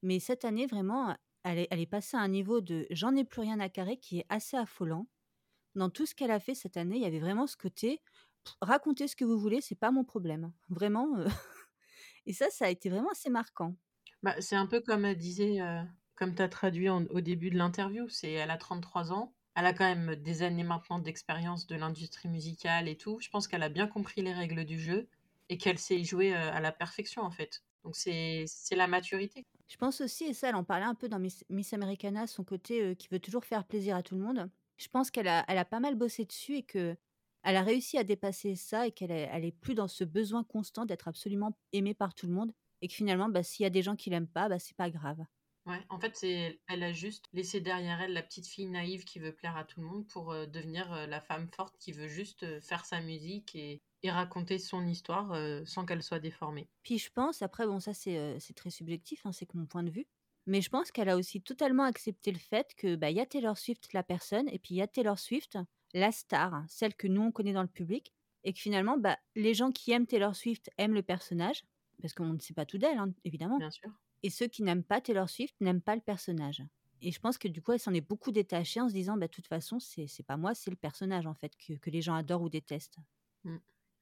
mais 0.02 0.20
cette 0.20 0.44
année 0.44 0.66
vraiment, 0.66 1.16
elle 1.45 1.80
est, 1.80 1.87
passée 1.87 2.16
à 2.16 2.21
un 2.21 2.28
niveau 2.28 2.61
de 2.61 2.87
j'en 2.90 3.16
ai 3.16 3.25
plus 3.25 3.40
rien 3.40 3.61
à 3.61 3.68
carrer 3.68 3.97
qui 3.97 4.21
est 4.21 4.26
assez 4.28 4.57
affolant. 4.57 5.07
Dans 5.75 5.90
tout 5.90 6.07
ce 6.07 6.14
qu'elle 6.14 6.30
a 6.30 6.40
fait 6.40 6.54
cette 6.54 6.76
année, 6.76 6.97
il 6.97 7.02
y 7.02 7.07
avait 7.07 7.21
vraiment 7.21 7.47
ce 7.47 7.57
côté 7.57 8.00
racontez 8.61 9.09
ce 9.09 9.16
que 9.16 9.25
vous 9.25 9.38
voulez, 9.38 9.61
c'est 9.61 9.75
pas 9.75 9.90
mon 9.90 10.04
problème. 10.04 10.52
Vraiment. 10.68 11.16
euh, 11.18 11.28
et 12.26 12.33
ça, 12.33 12.50
ça 12.50 12.66
a 12.66 12.68
été 12.68 12.88
vraiment 12.88 13.11
assez 13.11 13.30
marquant. 13.30 13.75
Bah, 14.23 14.35
c'est 14.40 14.57
un 14.57 14.66
peu 14.66 14.80
comme 14.80 15.04
elle 15.04 15.16
disait, 15.16 15.61
euh, 15.61 15.83
comme 16.16 16.35
tu 16.35 16.42
as 16.42 16.49
traduit 16.49 16.88
au 16.88 17.21
début 17.21 17.50
de 17.50 17.59
l'interview, 17.59 18.09
c'est 18.09 18.33
elle 18.33 18.50
a 18.50 18.57
33 18.57 19.12
ans, 19.12 19.33
elle 19.54 19.66
a 19.66 19.73
quand 19.73 19.85
même 19.85 20.16
des 20.16 20.42
années 20.42 20.64
maintenant 20.64 20.99
d'expérience 20.99 21.66
de 21.66 21.76
l'industrie 21.76 22.28
musicale 22.28 22.88
et 22.88 22.97
tout. 22.97 23.18
Je 23.21 23.28
pense 23.28 23.49
qu'elle 23.49 23.62
a 23.62 23.68
bien 23.68 23.87
compris 23.87 24.23
les 24.23 24.33
règles 24.33 24.64
du 24.64 24.78
jeu 24.78 25.09
et 25.49 25.59
qu'elle 25.59 25.78
sait 25.78 25.97
y 25.97 26.04
jouer 26.04 26.35
euh, 26.35 26.52
à 26.52 26.61
la 26.61 26.73
perfection 26.73 27.23
en 27.23 27.30
fait. 27.30 27.62
Donc 27.85 27.97
c'est 27.97 28.47
la 28.73 28.87
maturité. 28.87 29.47
Je 29.68 29.76
pense 29.76 30.00
aussi, 30.00 30.25
et 30.25 30.34
ça, 30.34 30.48
elle 30.48 30.54
en 30.54 30.64
parlait 30.64 30.87
un 30.87 30.94
peu 30.94 31.08
dans 31.08 31.18
Miss, 31.18 31.72
Americana, 31.72 32.26
son 32.26 32.42
côté 32.44 32.96
qui 32.96 33.08
veut 33.08 33.20
toujours 33.20 33.44
faire 33.44 33.66
plaisir 33.66 33.96
à 33.96 34.02
tout 34.02 34.14
le 34.16 34.22
monde. 34.22 34.50
Je 34.78 34.88
pense 34.88 35.10
qu'elle 35.10 35.28
a, 35.28 35.44
elle 35.48 35.58
a 35.58 35.64
pas 35.64 35.80
mal 35.80 35.94
bossé 35.94 36.25
dessus 36.25 36.56
et 36.56 36.62
que 36.62 36.96
elle 37.42 37.56
a 37.56 37.62
réussi 37.62 37.98
à 37.98 38.04
dépasser 38.04 38.56
ça 38.56 38.87
et 38.87 38.92
qu'elle 38.92 39.10
elle 39.10 39.44
est 39.44 39.52
plus 39.52 39.75
dans 39.75 39.88
ce 39.88 40.04
besoin 40.04 40.42
constant 40.42 40.87
d'être 40.87 41.06
absolument 41.06 41.56
aimée 41.72 41.94
par 41.94 42.14
tout 42.14 42.26
le 42.26 42.32
monde 42.32 42.52
et 42.80 42.88
que 42.88 42.94
finalement, 42.94 43.28
bah, 43.28 43.42
s'il 43.42 43.62
y 43.64 43.66
a 43.66 43.70
des 43.70 43.82
gens 43.82 43.96
qui 43.96 44.10
l'aiment 44.10 44.28
pas, 44.28 44.48
bah, 44.48 44.58
c'est 44.58 44.76
pas 44.76 44.90
grave. 44.90 45.18
Ouais, 45.66 45.84
en 45.90 46.00
fait, 46.00 46.16
c'est 46.16 46.60
elle 46.66 46.82
a 46.82 46.92
juste 46.92 47.26
laissé 47.32 47.60
derrière 47.60 48.00
elle 48.00 48.14
la 48.14 48.22
petite 48.22 48.46
fille 48.46 48.66
naïve 48.66 49.04
qui 49.04 49.18
veut 49.18 49.34
plaire 49.34 49.56
à 49.56 49.64
tout 49.64 49.80
le 49.80 49.87
monde 49.87 50.06
pour 50.08 50.32
devenir 50.32 51.06
la 51.06 51.20
femme 51.20 51.48
forte 51.54 51.76
qui 51.78 51.92
veut 51.92 52.08
juste 52.08 52.60
faire 52.60 52.87
sa 52.87 53.00
musique 53.02 53.54
et, 53.54 53.82
et 54.02 54.10
raconter 54.10 54.58
son 54.58 54.86
histoire 54.86 55.32
euh, 55.32 55.64
sans 55.64 55.84
qu'elle 55.84 56.02
soit 56.02 56.20
déformée. 56.20 56.68
Puis 56.82 56.98
je 56.98 57.10
pense, 57.10 57.42
après, 57.42 57.66
bon, 57.66 57.80
ça 57.80 57.94
c'est 57.94 58.18
euh, 58.18 58.38
très 58.54 58.70
subjectif, 58.70 59.26
hein, 59.26 59.32
c'est 59.32 59.46
que 59.46 59.56
mon 59.56 59.66
point 59.66 59.82
de 59.82 59.90
vue, 59.90 60.06
mais 60.46 60.62
je 60.62 60.70
pense 60.70 60.90
qu'elle 60.90 61.08
a 61.08 61.16
aussi 61.16 61.42
totalement 61.42 61.84
accepté 61.84 62.32
le 62.32 62.38
fait 62.38 62.74
que 62.76 62.96
bah, 62.96 63.10
y 63.10 63.20
a 63.20 63.26
Taylor 63.26 63.58
Swift, 63.58 63.92
la 63.92 64.02
personne, 64.02 64.48
et 64.48 64.58
puis 64.58 64.74
il 64.74 64.78
y 64.78 64.82
a 64.82 64.86
Taylor 64.86 65.18
Swift, 65.18 65.58
la 65.94 66.12
star, 66.12 66.64
celle 66.68 66.94
que 66.94 67.06
nous 67.06 67.20
on 67.22 67.32
connaît 67.32 67.52
dans 67.52 67.62
le 67.62 67.68
public, 67.68 68.14
et 68.44 68.52
que 68.52 68.58
finalement, 68.58 68.96
bah, 68.96 69.18
les 69.34 69.52
gens 69.52 69.72
qui 69.72 69.90
aiment 69.92 70.06
Taylor 70.06 70.34
Swift 70.34 70.70
aiment 70.78 70.94
le 70.94 71.02
personnage, 71.02 71.64
parce 72.00 72.14
qu'on 72.14 72.32
ne 72.32 72.38
sait 72.38 72.54
pas 72.54 72.64
tout 72.64 72.78
d'elle, 72.78 72.98
hein, 72.98 73.12
évidemment, 73.24 73.58
Bien 73.58 73.70
sûr. 73.70 73.90
et 74.22 74.30
ceux 74.30 74.46
qui 74.46 74.62
n'aiment 74.62 74.84
pas 74.84 75.00
Taylor 75.00 75.28
Swift 75.28 75.54
n'aiment 75.61 75.82
pas 75.82 75.96
le 75.96 76.00
personnage. 76.00 76.62
Et 77.02 77.12
je 77.12 77.20
pense 77.20 77.37
que 77.38 77.46
du 77.48 77.62
coup, 77.62 77.72
elle 77.72 77.80
s'en 77.80 77.94
est 77.94 78.00
beaucoup 78.00 78.32
détachée 78.32 78.80
en 78.80 78.88
se 78.88 78.94
disant, 78.94 79.16
bah, 79.16 79.26
de 79.26 79.32
toute 79.32 79.48
façon, 79.48 79.78
c'est 79.80 80.08
pas 80.26 80.37
moi, 80.37 80.54
c'est 80.54 80.70
le 80.70 80.76
personnage 80.76 81.26
en 81.26 81.34
fait 81.34 81.52
que, 81.56 81.74
que 81.74 81.90
les 81.90 82.00
gens 82.00 82.14
adorent 82.14 82.42
ou 82.42 82.48
détestent. 82.48 82.98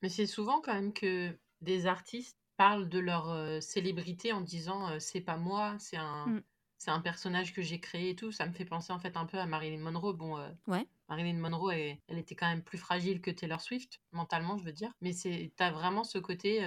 Mais 0.03 0.09
c'est 0.09 0.27
souvent 0.27 0.61
quand 0.61 0.75
même 0.75 0.93
que 0.93 1.37
des 1.61 1.87
artistes 1.87 2.37
parlent 2.57 2.89
de 2.89 2.99
leur 2.99 3.31
euh, 3.31 3.61
célébrité 3.61 4.33
en 4.33 4.41
disant 4.41 4.89
euh, 4.91 4.99
c'est 4.99 5.21
pas 5.21 5.37
moi, 5.37 5.77
c'est 5.79 5.97
un, 5.97 6.27
Mm. 6.27 6.43
c'est 6.79 6.91
un 6.91 7.01
personnage 7.01 7.53
que 7.53 7.63
j'ai 7.63 7.81
créé 7.81 8.11
et 8.11 8.17
tout. 8.17 8.33
Ça 8.33 8.47
me 8.47 8.53
fait 8.53 8.65
penser 8.65 8.93
en 8.93 8.99
fait 8.99 9.17
un 9.17 9.27
peu 9.27 9.39
à 9.39 9.47
Marilyn 9.47 9.79
Monroe. 9.81 10.13
Bon, 10.15 10.39
euh, 10.39 10.49
Ouais. 10.67 10.87
Marilyn 11.09 11.39
Monroe, 11.39 11.71
elle, 11.73 11.99
elle 12.09 12.19
était 12.19 12.35
quand 12.35 12.49
même 12.49 12.63
plus 12.63 12.79
fragile 12.79 13.21
que 13.21 13.31
Taylor 13.31 13.61
Swift, 13.61 14.01
mentalement, 14.13 14.57
je 14.59 14.65
veux 14.65 14.73
dire. 14.73 14.93
Mais 15.01 15.13
c'est, 15.13 15.53
t'as 15.57 15.71
vraiment 15.71 16.03
ce 16.03 16.19
côté, 16.19 16.63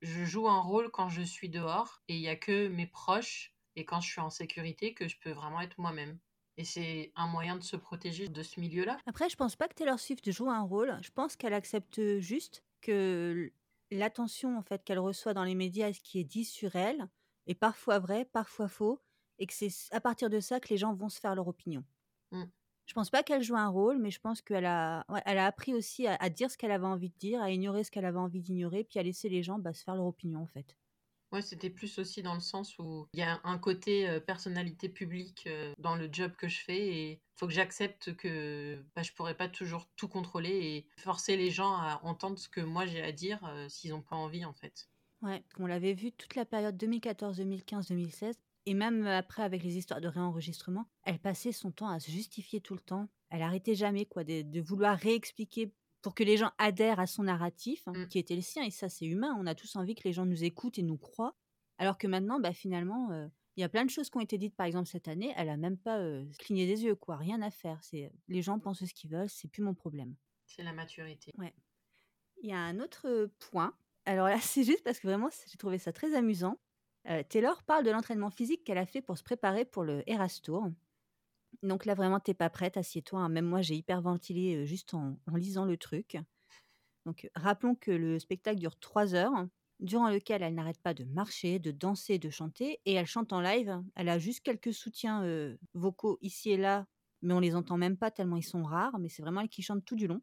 je 0.00 0.24
joue 0.24 0.48
un 0.48 0.60
rôle 0.60 0.90
quand 0.92 1.08
je 1.08 1.22
suis 1.22 1.48
dehors 1.48 2.00
et 2.06 2.14
il 2.14 2.20
y 2.20 2.28
a 2.28 2.36
que 2.36 2.68
mes 2.68 2.86
proches 2.86 3.52
et 3.74 3.84
quand 3.84 4.00
je 4.00 4.08
suis 4.10 4.20
en 4.20 4.30
sécurité 4.30 4.94
que 4.94 5.08
je 5.08 5.16
peux 5.18 5.32
vraiment 5.32 5.60
être 5.60 5.76
moi-même. 5.78 6.18
Et 6.56 6.64
c'est 6.64 7.10
un 7.16 7.26
moyen 7.26 7.56
de 7.56 7.62
se 7.64 7.74
protéger 7.76 8.28
de 8.28 8.42
ce 8.44 8.60
milieu-là. 8.60 8.98
Après, 9.06 9.28
je 9.28 9.34
pense 9.36 9.56
pas 9.56 9.66
que 9.66 9.74
Taylor 9.74 9.98
Swift 9.98 10.30
joue 10.30 10.50
un 10.50 10.62
rôle. 10.62 10.96
Je 11.02 11.10
pense 11.10 11.34
qu'elle 11.34 11.54
accepte 11.54 12.18
juste 12.20 12.62
que 12.80 13.52
l'attention 13.90 14.56
en 14.58 14.62
fait 14.62 14.84
qu'elle 14.84 14.98
reçoit 14.98 15.34
dans 15.34 15.44
les 15.44 15.54
médias 15.54 15.92
ce 15.92 16.00
qui 16.00 16.18
est 16.20 16.24
dit 16.24 16.44
sur 16.44 16.76
elle 16.76 17.08
est 17.46 17.54
parfois 17.54 17.98
vrai, 17.98 18.24
parfois 18.24 18.68
faux, 18.68 19.00
et 19.38 19.46
que 19.46 19.54
c'est 19.54 19.70
à 19.92 20.00
partir 20.00 20.30
de 20.30 20.40
ça 20.40 20.60
que 20.60 20.68
les 20.68 20.76
gens 20.76 20.94
vont 20.94 21.08
se 21.08 21.18
faire 21.20 21.34
leur 21.34 21.48
opinion. 21.48 21.84
Mm. 22.32 22.44
Je 22.86 22.94
pense 22.94 23.10
pas 23.10 23.22
qu'elle 23.22 23.42
joue 23.42 23.56
un 23.56 23.68
rôle, 23.68 23.98
mais 23.98 24.10
je 24.10 24.20
pense 24.20 24.42
qu'elle 24.42 24.66
a, 24.66 25.04
ouais, 25.08 25.22
elle 25.24 25.38
a 25.38 25.46
appris 25.46 25.74
aussi 25.74 26.06
à, 26.06 26.16
à 26.16 26.28
dire 26.28 26.50
ce 26.50 26.58
qu'elle 26.58 26.72
avait 26.72 26.86
envie 26.86 27.10
de 27.10 27.18
dire, 27.18 27.42
à 27.42 27.50
ignorer 27.50 27.84
ce 27.84 27.90
qu'elle 27.90 28.04
avait 28.04 28.18
envie 28.18 28.40
d'ignorer, 28.40 28.84
puis 28.84 28.98
à 28.98 29.02
laisser 29.02 29.28
les 29.28 29.42
gens 29.42 29.58
bah, 29.58 29.72
se 29.72 29.84
faire 29.84 29.94
leur 29.94 30.06
opinion 30.06 30.42
en 30.42 30.46
fait. 30.46 30.76
Ouais, 31.32 31.42
c'était 31.42 31.70
plus 31.70 31.98
aussi 31.98 32.22
dans 32.22 32.34
le 32.34 32.40
sens 32.40 32.76
où 32.78 33.06
il 33.14 33.20
y 33.20 33.22
a 33.22 33.40
un 33.44 33.58
côté 33.58 34.08
euh, 34.08 34.18
personnalité 34.18 34.88
publique 34.88 35.44
euh, 35.46 35.72
dans 35.78 35.94
le 35.94 36.08
job 36.10 36.32
que 36.36 36.48
je 36.48 36.58
fais 36.58 36.88
et 36.88 37.20
faut 37.36 37.46
que 37.46 37.52
j'accepte 37.52 38.16
que 38.16 38.82
bah, 38.96 39.02
je 39.02 39.12
pourrais 39.12 39.36
pas 39.36 39.48
toujours 39.48 39.88
tout 39.96 40.08
contrôler 40.08 40.50
et 40.50 40.86
forcer 41.00 41.36
les 41.36 41.50
gens 41.50 41.72
à 41.72 42.00
entendre 42.02 42.36
ce 42.38 42.48
que 42.48 42.60
moi 42.60 42.84
j'ai 42.84 43.00
à 43.00 43.12
dire 43.12 43.38
euh, 43.44 43.68
s'ils 43.68 43.94
ont 43.94 44.02
pas 44.02 44.16
envie 44.16 44.44
en 44.44 44.52
fait. 44.52 44.88
Ouais, 45.22 45.44
on 45.58 45.66
l'avait 45.66 45.92
vu 45.92 46.10
toute 46.10 46.34
la 46.34 46.44
période 46.44 46.76
2014, 46.76 47.36
2015, 47.36 47.88
2016, 47.88 48.36
et 48.66 48.74
même 48.74 49.06
après 49.06 49.42
avec 49.42 49.62
les 49.62 49.76
histoires 49.76 50.00
de 50.00 50.08
réenregistrement, 50.08 50.88
elle 51.04 51.18
passait 51.20 51.52
son 51.52 51.70
temps 51.70 51.90
à 51.90 52.00
se 52.00 52.10
justifier 52.10 52.60
tout 52.60 52.74
le 52.74 52.80
temps. 52.80 53.08
Elle 53.28 53.42
arrêtait 53.42 53.74
jamais 53.76 54.06
quoi 54.06 54.24
de 54.24 54.60
vouloir 54.60 54.98
réexpliquer 54.98 55.72
pour 56.02 56.14
que 56.14 56.22
les 56.24 56.36
gens 56.36 56.50
adhèrent 56.58 57.00
à 57.00 57.06
son 57.06 57.24
narratif, 57.24 57.82
hein, 57.86 57.92
Mm. 57.94 58.08
qui 58.08 58.18
était 58.18 58.36
le 58.36 58.42
sien. 58.42 58.64
Et 58.64 58.70
ça, 58.70 58.88
c'est 58.88 59.06
humain. 59.06 59.36
On 59.38 59.46
a 59.46 59.54
tous 59.54 59.76
envie 59.76 59.94
que 59.94 60.02
les 60.04 60.12
gens 60.12 60.26
nous 60.26 60.44
écoutent 60.44 60.78
et 60.78 60.82
nous 60.82 60.96
croient. 60.98 61.36
Alors 61.78 61.98
que 61.98 62.06
maintenant, 62.06 62.40
bah, 62.40 62.52
finalement, 62.52 63.10
euh, 63.10 63.28
il 63.56 63.60
y 63.60 63.64
a 63.64 63.68
plein 63.68 63.84
de 63.84 63.90
choses 63.90 64.08
qui 64.10 64.16
ont 64.16 64.20
été 64.20 64.38
dites, 64.38 64.54
par 64.54 64.66
exemple 64.66 64.88
cette 64.88 65.08
année. 65.08 65.32
Elle 65.36 65.48
a 65.48 65.56
même 65.56 65.76
pas 65.76 65.98
euh, 65.98 66.24
cligné 66.38 66.66
des 66.66 66.84
yeux, 66.84 66.94
quoi. 66.94 67.16
Rien 67.16 67.42
à 67.42 67.50
faire. 67.50 67.82
C'est 67.82 68.10
les 68.28 68.42
gens 68.42 68.58
pensent 68.58 68.84
ce 68.84 68.94
qu'ils 68.94 69.10
veulent. 69.10 69.28
C'est 69.28 69.48
plus 69.48 69.62
mon 69.62 69.74
problème. 69.74 70.14
C'est 70.46 70.62
la 70.62 70.72
maturité. 70.72 71.32
Il 72.42 72.48
y 72.48 72.52
a 72.52 72.58
un 72.58 72.80
autre 72.80 73.06
euh, 73.08 73.28
point. 73.50 73.74
Alors 74.06 74.28
là, 74.28 74.38
c'est 74.40 74.64
juste 74.64 74.82
parce 74.82 74.98
que 75.00 75.06
vraiment, 75.06 75.28
j'ai 75.46 75.56
trouvé 75.58 75.78
ça 75.78 75.92
très 75.92 76.14
amusant. 76.14 76.58
Euh, 77.08 77.22
Taylor 77.28 77.62
parle 77.62 77.84
de 77.84 77.90
l'entraînement 77.90 78.30
physique 78.30 78.64
qu'elle 78.64 78.78
a 78.78 78.86
fait 78.86 79.00
pour 79.02 79.16
se 79.16 79.22
préparer 79.22 79.64
pour 79.64 79.84
le 79.84 80.02
Eras 80.08 80.40
Tour. 80.42 80.68
Donc 81.62 81.84
là, 81.84 81.94
vraiment, 81.94 82.20
t'es 82.20 82.34
pas 82.34 82.50
prête, 82.50 82.76
assieds-toi. 82.76 83.20
hein. 83.20 83.28
Même 83.28 83.46
moi, 83.46 83.60
j'ai 83.62 83.74
hyper 83.74 84.00
ventilé 84.00 84.56
euh, 84.56 84.64
juste 84.64 84.94
en, 84.94 85.16
lisant 85.34 85.64
le 85.64 85.76
truc. 85.76 86.16
Donc, 87.06 87.28
rappelons 87.34 87.74
que 87.74 87.90
le 87.90 88.18
spectacle 88.18 88.58
dure 88.58 88.78
trois 88.78 89.14
heures, 89.14 89.46
durant 89.78 90.10
lequel 90.10 90.42
elle 90.42 90.54
n'arrête 90.54 90.80
pas 90.80 90.94
de 90.94 91.04
marcher, 91.04 91.58
de 91.58 91.70
danser, 91.70 92.18
de 92.18 92.30
chanter, 92.30 92.80
et 92.84 92.94
elle 92.94 93.06
chante 93.06 93.32
en 93.32 93.40
live. 93.40 93.82
Elle 93.94 94.08
a 94.08 94.18
juste 94.18 94.40
quelques 94.40 94.74
soutiens 94.74 95.24
vocaux 95.74 96.18
ici 96.20 96.50
et 96.50 96.56
là, 96.58 96.86
mais 97.22 97.34
on 97.34 97.40
les 97.40 97.54
entend 97.54 97.78
même 97.78 97.96
pas 97.96 98.10
tellement 98.10 98.36
ils 98.36 98.42
sont 98.42 98.62
rares. 98.62 98.98
Mais 98.98 99.08
c'est 99.08 99.22
vraiment 99.22 99.40
elle 99.40 99.48
qui 99.48 99.62
chante 99.62 99.84
tout 99.84 99.96
du 99.96 100.06
long. 100.06 100.20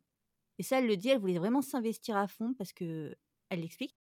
Et 0.60 0.64
ça, 0.64 0.80
elle 0.80 0.88
le 0.88 0.98
dit, 0.98 1.10
elle 1.10 1.20
voulait 1.20 1.38
vraiment 1.38 1.62
s'investir 1.62 2.18
à 2.18 2.28
fond 2.28 2.54
parce 2.58 2.74
que, 2.74 3.16
elle 3.50 3.62
l'explique. 3.62 3.96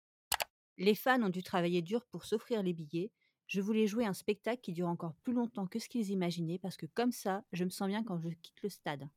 Les 0.79 0.95
fans 0.95 1.23
ont 1.23 1.29
dû 1.29 1.43
travailler 1.43 1.83
dur 1.83 2.05
pour 2.07 2.25
s'offrir 2.25 2.63
les 2.63 2.73
billets. 2.73 3.11
Je 3.47 3.61
voulais 3.61 3.87
jouer 3.87 4.07
un 4.07 4.13
spectacle 4.13 4.61
qui 4.61 4.73
dure 4.73 4.89
encore 4.89 5.15
plus 5.15 5.33
longtemps 5.33 5.67
que 5.67 5.79
ce 5.79 5.89
qu'ils 5.89 6.11
imaginaient 6.11 6.59
parce 6.59 6.77
que 6.77 6.87
comme 6.87 7.13
ça, 7.13 7.45
je 7.53 7.65
me 7.65 7.71
sens 7.71 7.89
bien 7.89 8.03
quand 8.03 8.19
je 8.19 8.29
quitte 8.29 8.63
le 8.63 8.69
stade. 8.69 9.09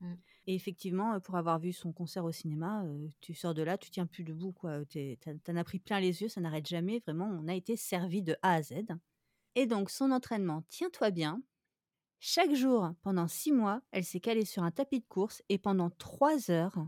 Mm. 0.00 0.14
Et 0.48 0.54
effectivement, 0.54 1.14
euh, 1.14 1.20
pour 1.20 1.36
avoir 1.36 1.58
vu 1.60 1.72
son 1.72 1.92
concert 1.92 2.24
au 2.24 2.32
cinéma, 2.32 2.84
euh, 2.84 3.08
tu 3.20 3.34
sors 3.34 3.54
de 3.54 3.62
là, 3.62 3.78
tu 3.78 3.90
tiens 3.90 4.06
plus 4.06 4.24
debout. 4.24 4.52
quoi. 4.52 4.84
T'as- 4.86 5.34
T'en 5.44 5.56
as 5.56 5.64
pris 5.64 5.78
plein 5.78 6.00
les 6.00 6.22
yeux, 6.22 6.28
ça 6.28 6.40
n'arrête 6.40 6.66
jamais. 6.66 7.00
Vraiment, 7.00 7.26
on 7.26 7.48
a 7.48 7.54
été 7.54 7.76
servi 7.76 8.22
de 8.22 8.36
A 8.42 8.54
à 8.54 8.62
Z. 8.62 8.74
Et 9.54 9.66
donc, 9.66 9.90
son 9.90 10.10
entraînement, 10.10 10.62
tiens-toi 10.68 11.10
bien. 11.10 11.42
Chaque 12.20 12.54
jour, 12.54 12.90
pendant 13.02 13.28
six 13.28 13.52
mois, 13.52 13.82
elle 13.92 14.04
s'est 14.04 14.20
calée 14.20 14.44
sur 14.44 14.62
un 14.62 14.70
tapis 14.70 15.00
de 15.00 15.06
course 15.06 15.42
et 15.48 15.58
pendant 15.58 15.90
trois 15.90 16.50
heures, 16.50 16.78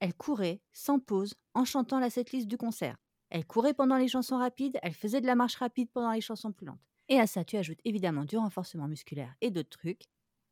elle 0.00 0.14
courait 0.14 0.62
sans 0.72 1.00
pause 1.00 1.34
en 1.54 1.64
chantant 1.64 2.00
la 2.00 2.10
setlist 2.10 2.48
du 2.48 2.56
concert. 2.58 2.96
Elle 3.30 3.44
courait 3.46 3.74
pendant 3.74 3.96
les 3.96 4.08
chansons 4.08 4.38
rapides, 4.38 4.78
elle 4.82 4.94
faisait 4.94 5.20
de 5.20 5.26
la 5.26 5.34
marche 5.34 5.56
rapide 5.56 5.90
pendant 5.92 6.12
les 6.12 6.20
chansons 6.20 6.52
plus 6.52 6.66
lentes. 6.66 6.80
Et 7.08 7.18
à 7.20 7.26
ça, 7.26 7.44
tu 7.44 7.56
ajoutes 7.56 7.80
évidemment 7.84 8.24
du 8.24 8.36
renforcement 8.36 8.88
musculaire 8.88 9.34
et 9.40 9.50
d'autres 9.50 9.70
trucs. 9.78 10.02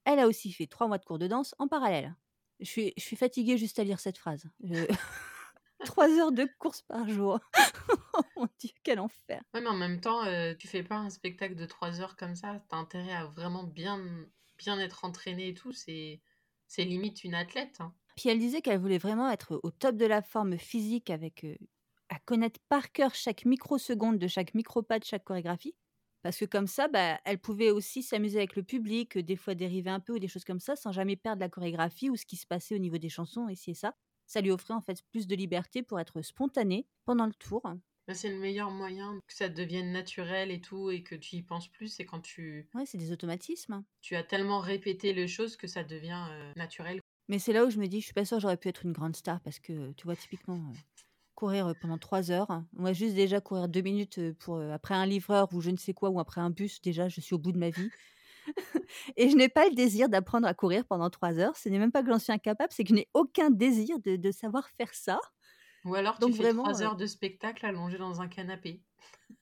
Elle 0.04 0.18
a 0.18 0.26
aussi 0.26 0.52
fait 0.52 0.66
trois 0.66 0.86
mois 0.88 0.98
de 0.98 1.04
cours 1.04 1.18
de 1.18 1.26
danse 1.26 1.54
en 1.58 1.66
parallèle. 1.68 2.14
Je 2.60 2.66
suis, 2.66 2.92
je 2.96 3.02
suis 3.02 3.16
fatiguée 3.16 3.56
juste 3.58 3.78
à 3.78 3.84
lire 3.84 3.98
cette 4.00 4.18
phrase. 4.18 4.44
Je- 4.62 4.84
Trois 5.84 6.08
heures 6.18 6.32
de 6.32 6.48
course 6.58 6.82
par 6.82 7.08
jour. 7.08 7.40
oh 8.14 8.20
mon 8.36 8.48
dieu, 8.58 8.70
quel 8.82 9.00
enfer. 9.00 9.42
Ouais, 9.52 9.60
mais 9.60 9.66
en 9.68 9.76
même 9.76 10.00
temps, 10.00 10.24
euh, 10.24 10.54
tu 10.54 10.66
fais 10.68 10.82
pas 10.82 10.96
un 10.96 11.10
spectacle 11.10 11.56
de 11.56 11.66
3 11.66 12.00
heures 12.00 12.16
comme 12.16 12.36
ça. 12.36 12.62
T'as 12.68 12.76
intérêt 12.78 13.12
à 13.12 13.26
vraiment 13.26 13.64
bien, 13.64 14.02
bien 14.56 14.78
être 14.78 15.04
entraîné 15.04 15.48
et 15.48 15.54
tout. 15.54 15.72
C'est, 15.72 16.22
c'est 16.68 16.84
limite 16.84 17.24
une 17.24 17.34
athlète. 17.34 17.76
hein. 17.80 17.92
Puis 18.16 18.28
elle 18.30 18.38
disait 18.38 18.62
qu'elle 18.62 18.78
voulait 18.78 18.98
vraiment 18.98 19.28
être 19.30 19.60
au 19.62 19.70
top 19.70 19.96
de 19.96 20.06
la 20.06 20.22
forme 20.22 20.56
physique 20.56 21.10
avec 21.10 21.44
euh, 21.44 21.56
connaître 22.24 22.60
par 22.68 22.92
cœur 22.92 23.14
chaque 23.14 23.44
microseconde 23.44 24.18
de 24.18 24.26
chaque 24.28 24.54
micropas 24.54 24.98
de 24.98 25.04
chaque 25.04 25.24
chorégraphie. 25.24 25.74
Parce 26.22 26.38
que 26.38 26.46
comme 26.46 26.66
ça, 26.66 26.88
bah, 26.88 27.20
elle 27.24 27.38
pouvait 27.38 27.70
aussi 27.70 28.02
s'amuser 28.02 28.38
avec 28.38 28.56
le 28.56 28.62
public, 28.62 29.16
euh, 29.18 29.22
des 29.22 29.36
fois 29.36 29.54
dériver 29.54 29.90
un 29.90 30.00
peu 30.00 30.14
ou 30.14 30.18
des 30.18 30.28
choses 30.28 30.44
comme 30.44 30.60
ça, 30.60 30.74
sans 30.76 30.90
jamais 30.92 31.16
perdre 31.16 31.40
la 31.40 31.48
chorégraphie 31.50 32.08
ou 32.10 32.16
ce 32.16 32.24
qui 32.24 32.36
se 32.36 32.46
passait 32.46 32.74
au 32.74 32.78
niveau 32.78 32.96
des 32.98 33.10
chansons, 33.10 33.48
et 33.48 33.56
c'est 33.56 33.74
ça. 33.74 33.94
Ça 34.26 34.40
lui 34.40 34.50
offrait 34.50 34.72
en 34.74 34.80
fait 34.80 35.02
plus 35.10 35.26
de 35.26 35.36
liberté 35.36 35.82
pour 35.82 36.00
être 36.00 36.22
spontanée 36.22 36.88
pendant 37.04 37.26
le 37.26 37.34
tour. 37.34 37.62
Bah, 38.08 38.14
c'est 38.14 38.30
le 38.30 38.38
meilleur 38.38 38.70
moyen 38.70 39.18
que 39.26 39.34
ça 39.34 39.48
devienne 39.50 39.92
naturel 39.92 40.50
et 40.50 40.60
tout 40.62 40.90
et 40.90 41.02
que 41.02 41.14
tu 41.14 41.36
y 41.36 41.42
penses 41.42 41.68
plus. 41.68 41.88
C'est 41.88 42.06
quand 42.06 42.20
tu, 42.20 42.68
Ouais, 42.74 42.86
c'est 42.86 42.98
des 42.98 43.12
automatismes. 43.12 43.84
tu 44.00 44.14
as 44.16 44.22
tellement 44.22 44.60
répété 44.60 45.12
les 45.12 45.28
choses 45.28 45.56
que 45.56 45.66
ça 45.66 45.84
devient 45.84 46.26
euh, 46.30 46.52
naturel. 46.56 47.00
Mais 47.28 47.38
c'est 47.38 47.52
là 47.52 47.64
où 47.64 47.70
je 47.70 47.78
me 47.78 47.86
dis, 47.86 48.00
je 48.00 48.06
suis 48.06 48.14
pas 48.14 48.24
sûre 48.24 48.40
j'aurais 48.40 48.56
pu 48.58 48.68
être 48.68 48.84
une 48.84 48.92
grande 48.92 49.16
star 49.16 49.40
parce 49.40 49.58
que, 49.58 49.92
tu 49.92 50.04
vois, 50.04 50.16
typiquement, 50.16 50.56
euh, 50.56 50.74
courir 51.34 51.74
pendant 51.80 51.98
trois 51.98 52.30
heures, 52.30 52.62
moi, 52.72 52.92
juste 52.92 53.14
déjà 53.14 53.40
courir 53.40 53.68
deux 53.68 53.80
minutes 53.82 54.32
pour, 54.34 54.60
après 54.60 54.94
un 54.94 55.06
livreur 55.06 55.52
ou 55.52 55.60
je 55.60 55.70
ne 55.70 55.76
sais 55.76 55.94
quoi, 55.94 56.10
ou 56.10 56.20
après 56.20 56.40
un 56.40 56.50
bus, 56.50 56.80
déjà, 56.82 57.08
je 57.08 57.20
suis 57.20 57.34
au 57.34 57.38
bout 57.38 57.52
de 57.52 57.58
ma 57.58 57.70
vie. 57.70 57.92
Et 59.16 59.28
je 59.30 59.36
n'ai 59.36 59.48
pas 59.48 59.68
le 59.68 59.74
désir 59.74 60.08
d'apprendre 60.08 60.46
à 60.46 60.54
courir 60.54 60.84
pendant 60.86 61.10
trois 61.10 61.38
heures. 61.38 61.56
Ce 61.56 61.68
n'est 61.68 61.78
même 61.78 61.92
pas 61.92 62.02
que 62.02 62.08
j'en 62.10 62.18
suis 62.18 62.32
incapable, 62.32 62.72
c'est 62.72 62.84
que 62.84 62.90
je 62.90 62.94
n'ai 62.94 63.08
aucun 63.14 63.50
désir 63.50 63.98
de, 64.00 64.16
de 64.16 64.30
savoir 64.30 64.68
faire 64.70 64.94
ça. 64.94 65.18
Ou 65.84 65.94
alors 65.94 66.18
tu 66.18 66.30
Donc 66.30 66.32
fais 66.32 66.48
vraiment, 66.48 66.74
3 66.74 66.82
euh, 66.82 66.88
heures 66.88 66.96
de 66.96 67.06
spectacle 67.06 67.64
allongé 67.64 67.96
dans 67.96 68.20
un 68.20 68.28
canapé. 68.28 68.84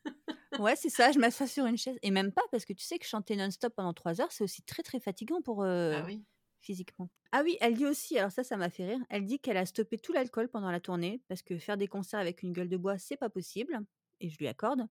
Ouais, 0.58 0.76
c'est 0.76 0.90
ça, 0.90 1.12
je 1.12 1.18
m'assois 1.18 1.46
sur 1.46 1.64
une 1.66 1.78
chaise. 1.78 1.98
Et 2.02 2.10
même 2.10 2.30
pas, 2.32 2.42
parce 2.50 2.64
que 2.66 2.72
tu 2.74 2.84
sais 2.84 2.98
que 2.98 3.06
chanter 3.06 3.36
non-stop 3.36 3.74
pendant 3.74 3.94
trois 3.94 4.20
heures, 4.20 4.30
c'est 4.32 4.44
aussi 4.44 4.62
très, 4.62 4.82
très 4.82 5.00
fatigant 5.00 5.40
pour, 5.40 5.62
euh, 5.62 6.00
Ah 6.00 6.04
oui. 6.04 6.26
Physiquement. 6.62 7.10
Ah 7.32 7.42
oui, 7.44 7.56
elle 7.60 7.74
dit 7.74 7.86
aussi, 7.86 8.18
alors 8.18 8.30
ça, 8.30 8.44
ça 8.44 8.56
m'a 8.56 8.70
fait 8.70 8.86
rire, 8.86 9.00
elle 9.10 9.24
dit 9.24 9.38
qu'elle 9.38 9.56
a 9.56 9.66
stoppé 9.66 9.98
tout 9.98 10.12
l'alcool 10.12 10.48
pendant 10.48 10.70
la 10.70 10.80
tournée 10.80 11.22
parce 11.28 11.42
que 11.42 11.58
faire 11.58 11.76
des 11.76 11.88
concerts 11.88 12.20
avec 12.20 12.42
une 12.42 12.52
gueule 12.52 12.68
de 12.68 12.76
bois, 12.76 12.98
c'est 12.98 13.16
pas 13.16 13.30
possible, 13.30 13.80
et 14.20 14.28
je 14.28 14.38
lui 14.38 14.48
accorde. 14.48 14.86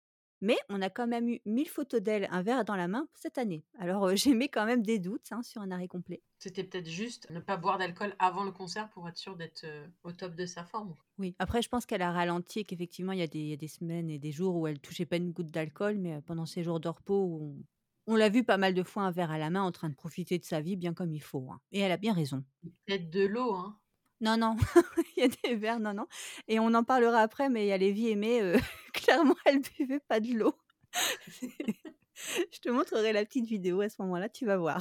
Mais 0.43 0.57
on 0.69 0.83
a 0.83 0.91
quand 0.91 1.07
même 1.07 1.29
eu 1.31 1.41
1000 1.47 1.69
photos 1.69 2.03
d'elle, 2.03 2.29
un 2.31 2.43
verre 2.43 2.65
dans 2.67 2.77
la 2.77 2.89
main, 2.89 3.09
cette 3.15 3.39
année. 3.39 3.65
Alors 3.79 4.05
euh, 4.05 4.15
j'ai 4.17 4.35
mis 4.35 4.51
quand 4.51 4.67
même 4.67 4.83
des 4.83 4.99
doutes 4.99 5.33
hein, 5.33 5.43
sur 5.43 5.63
un 5.63 5.71
arrêt 5.71 5.89
complet. 5.89 6.23
C'était 6.39 6.65
peut-être 6.65 6.89
juste 6.89 7.31
ne 7.31 7.41
pas 7.41 7.57
boire 7.57 7.79
d'alcool 7.79 8.15
avant 8.19 8.45
le 8.45 8.53
concert 8.53 8.91
pour 8.91 9.09
être 9.09 9.17
sûr 9.17 9.35
d'être 9.37 9.65
euh, 9.65 9.87
au 10.05 10.13
top 10.13 10.35
de 10.35 10.45
sa 10.45 10.65
forme. 10.65 10.95
Oui, 11.19 11.35
après 11.39 11.63
je 11.63 11.71
pense 11.71 11.87
qu'elle 11.87 12.03
a 12.03 12.13
ralenti 12.13 12.61
et 12.61 12.65
qu'effectivement 12.65 13.13
il 13.13 13.21
y, 13.21 13.23
a 13.23 13.27
des- 13.27 13.39
il 13.39 13.49
y 13.49 13.53
a 13.55 13.57
des 13.57 13.69
semaines 13.69 14.11
et 14.11 14.19
des 14.19 14.33
jours 14.33 14.57
où 14.57 14.67
elle 14.67 14.79
touchait 14.79 15.07
pas 15.07 15.17
une 15.17 15.33
goutte 15.33 15.51
d'alcool, 15.51 15.97
mais 15.97 16.17
euh, 16.17 16.21
pendant 16.21 16.45
ces 16.45 16.63
jours 16.63 16.81
de 16.81 16.89
repos, 16.89 17.25
où 17.25 17.43
on, 17.43 17.65
on 18.07 18.15
l'a 18.17 18.29
vu 18.29 18.45
pas 18.45 18.57
mal 18.57 18.75
de 18.75 18.83
fois 18.83 19.03
un 19.05 19.11
verre 19.11 19.31
à 19.31 19.39
la 19.39 19.51
main 19.51 19.63
en 19.63 19.73
train 19.73 19.89
de 19.89 19.95
profiter 19.95 20.39
de 20.39 20.45
sa 20.45 20.61
vie 20.61 20.77
bien 20.77 20.95
comme 20.95 21.13
il 21.13 21.23
faut. 21.23 21.49
hein. 21.51 21.61
Et 21.73 21.81
elle 21.81 21.93
a 21.93 21.97
bien 21.97 22.13
raison. 22.13 22.45
Peut-être 22.87 23.11
de 23.11 23.27
l'eau, 23.27 23.55
hein. 23.55 23.79
Non, 24.21 24.37
non, 24.39 24.57
il 25.17 25.21
y 25.21 25.23
a 25.25 25.29
des 25.29 25.57
verres, 25.57 25.79
non, 25.81 25.93
non. 25.93 26.07
Et 26.49 26.59
on 26.59 26.73
en 26.73 26.85
parlera 26.85 27.21
après, 27.21 27.51
mais 27.51 27.67
il 27.67 27.69
y 27.69 27.73
a 27.73 27.77
les 27.79 27.93
vies 27.93 28.09
aimées. 28.09 28.41
euh, 28.41 28.57
clairement, 28.95 29.37
elle 29.45 29.61
buvait 29.79 30.01
pas 30.01 30.21
de 30.21 30.33
l'eau. 30.33 30.55
Je 32.53 32.59
te 32.61 32.71
montrerai 32.71 33.13
la 33.13 33.25
petite 33.25 33.47
vidéo 33.47 33.81
à 33.83 33.89
ce 33.91 34.01
moment-là, 34.03 34.29
tu 34.29 34.47
vas 34.47 34.57
voir. 34.57 34.81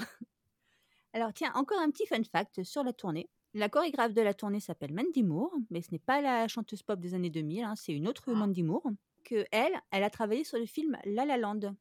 Alors, 1.14 1.34
tiens, 1.34 1.52
encore 1.56 1.80
un 1.82 1.90
petit 1.92 2.06
fun 2.08 2.24
fact 2.24 2.64
sur 2.64 2.84
la 2.84 2.94
tournée. 2.94 3.30
La 3.54 3.70
chorégraphe 3.70 4.14
de 4.14 4.22
la 4.22 4.34
tournée 4.34 4.60
s'appelle 4.60 4.94
Mandy 4.94 5.24
Moore, 5.24 5.54
mais 5.70 5.82
ce 5.82 5.92
n'est 5.92 6.00
pas 6.00 6.22
la 6.22 6.48
chanteuse 6.48 6.84
pop 6.84 7.00
des 7.00 7.14
années 7.14 7.30
2000, 7.30 7.64
hein, 7.64 7.74
c'est 7.76 7.94
une 7.94 8.08
autre 8.08 8.24
Ah. 8.28 8.34
Mandy 8.36 8.64
Moore. 8.64 8.88
Que 9.24 9.46
elle, 9.52 9.74
elle 9.92 10.04
a 10.04 10.10
travaillé 10.10 10.44
sur 10.44 10.58
le 10.58 10.66
film 10.66 10.98
La 11.06 11.26
La 11.26 11.38
Land. 11.38 11.76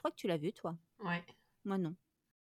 Je 0.00 0.02
crois 0.02 0.12
que 0.12 0.16
tu 0.16 0.28
l'as 0.28 0.38
vu, 0.38 0.54
toi. 0.54 0.78
Ouais. 0.98 1.24
Moi 1.64 1.78
non. 1.78 1.94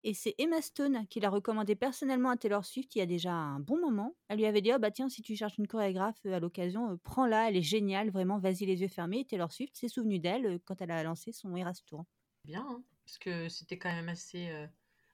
Et 0.03 0.13
c'est 0.13 0.35
Emma 0.37 0.61
Stone 0.61 1.07
qui 1.09 1.19
l'a 1.19 1.29
recommandé 1.29 1.75
personnellement 1.75 2.29
à 2.29 2.37
Taylor 2.37 2.63
Swift 2.65 2.95
il 2.95 2.99
y 2.99 3.01
a 3.01 3.05
déjà 3.05 3.33
un 3.33 3.59
bon 3.59 3.79
moment. 3.81 4.17
Elle 4.29 4.37
lui 4.39 4.45
avait 4.45 4.61
dit 4.61 4.71
oh 4.73 4.79
bah 4.79 4.91
tiens 4.91 5.09
si 5.09 5.21
tu 5.21 5.35
cherches 5.35 5.57
une 5.57 5.67
chorégraphe 5.67 6.19
euh, 6.25 6.35
à 6.35 6.39
l'occasion, 6.39 6.91
euh, 6.91 6.97
prends-la, 7.03 7.49
elle 7.49 7.57
est 7.57 7.61
géniale, 7.61 8.11
vraiment, 8.11 8.39
vas-y 8.39 8.65
les 8.65 8.81
yeux 8.81 8.87
fermés. 8.87 9.19
Et 9.21 9.25
Taylor 9.25 9.51
Swift 9.51 9.75
s'est 9.77 9.89
souvenu 9.89 10.19
d'elle 10.19 10.45
euh, 10.45 10.59
quand 10.65 10.81
elle 10.81 10.91
a 10.91 11.03
lancé 11.03 11.33
son 11.33 11.55
Eras 11.55 11.81
Tour. 11.85 12.05
Bien, 12.43 12.65
hein. 12.69 12.83
Parce 13.05 13.17
que 13.17 13.49
c'était 13.49 13.77
quand 13.79 13.91
même 13.91 14.09
assez 14.09 14.49
euh, 14.49 14.67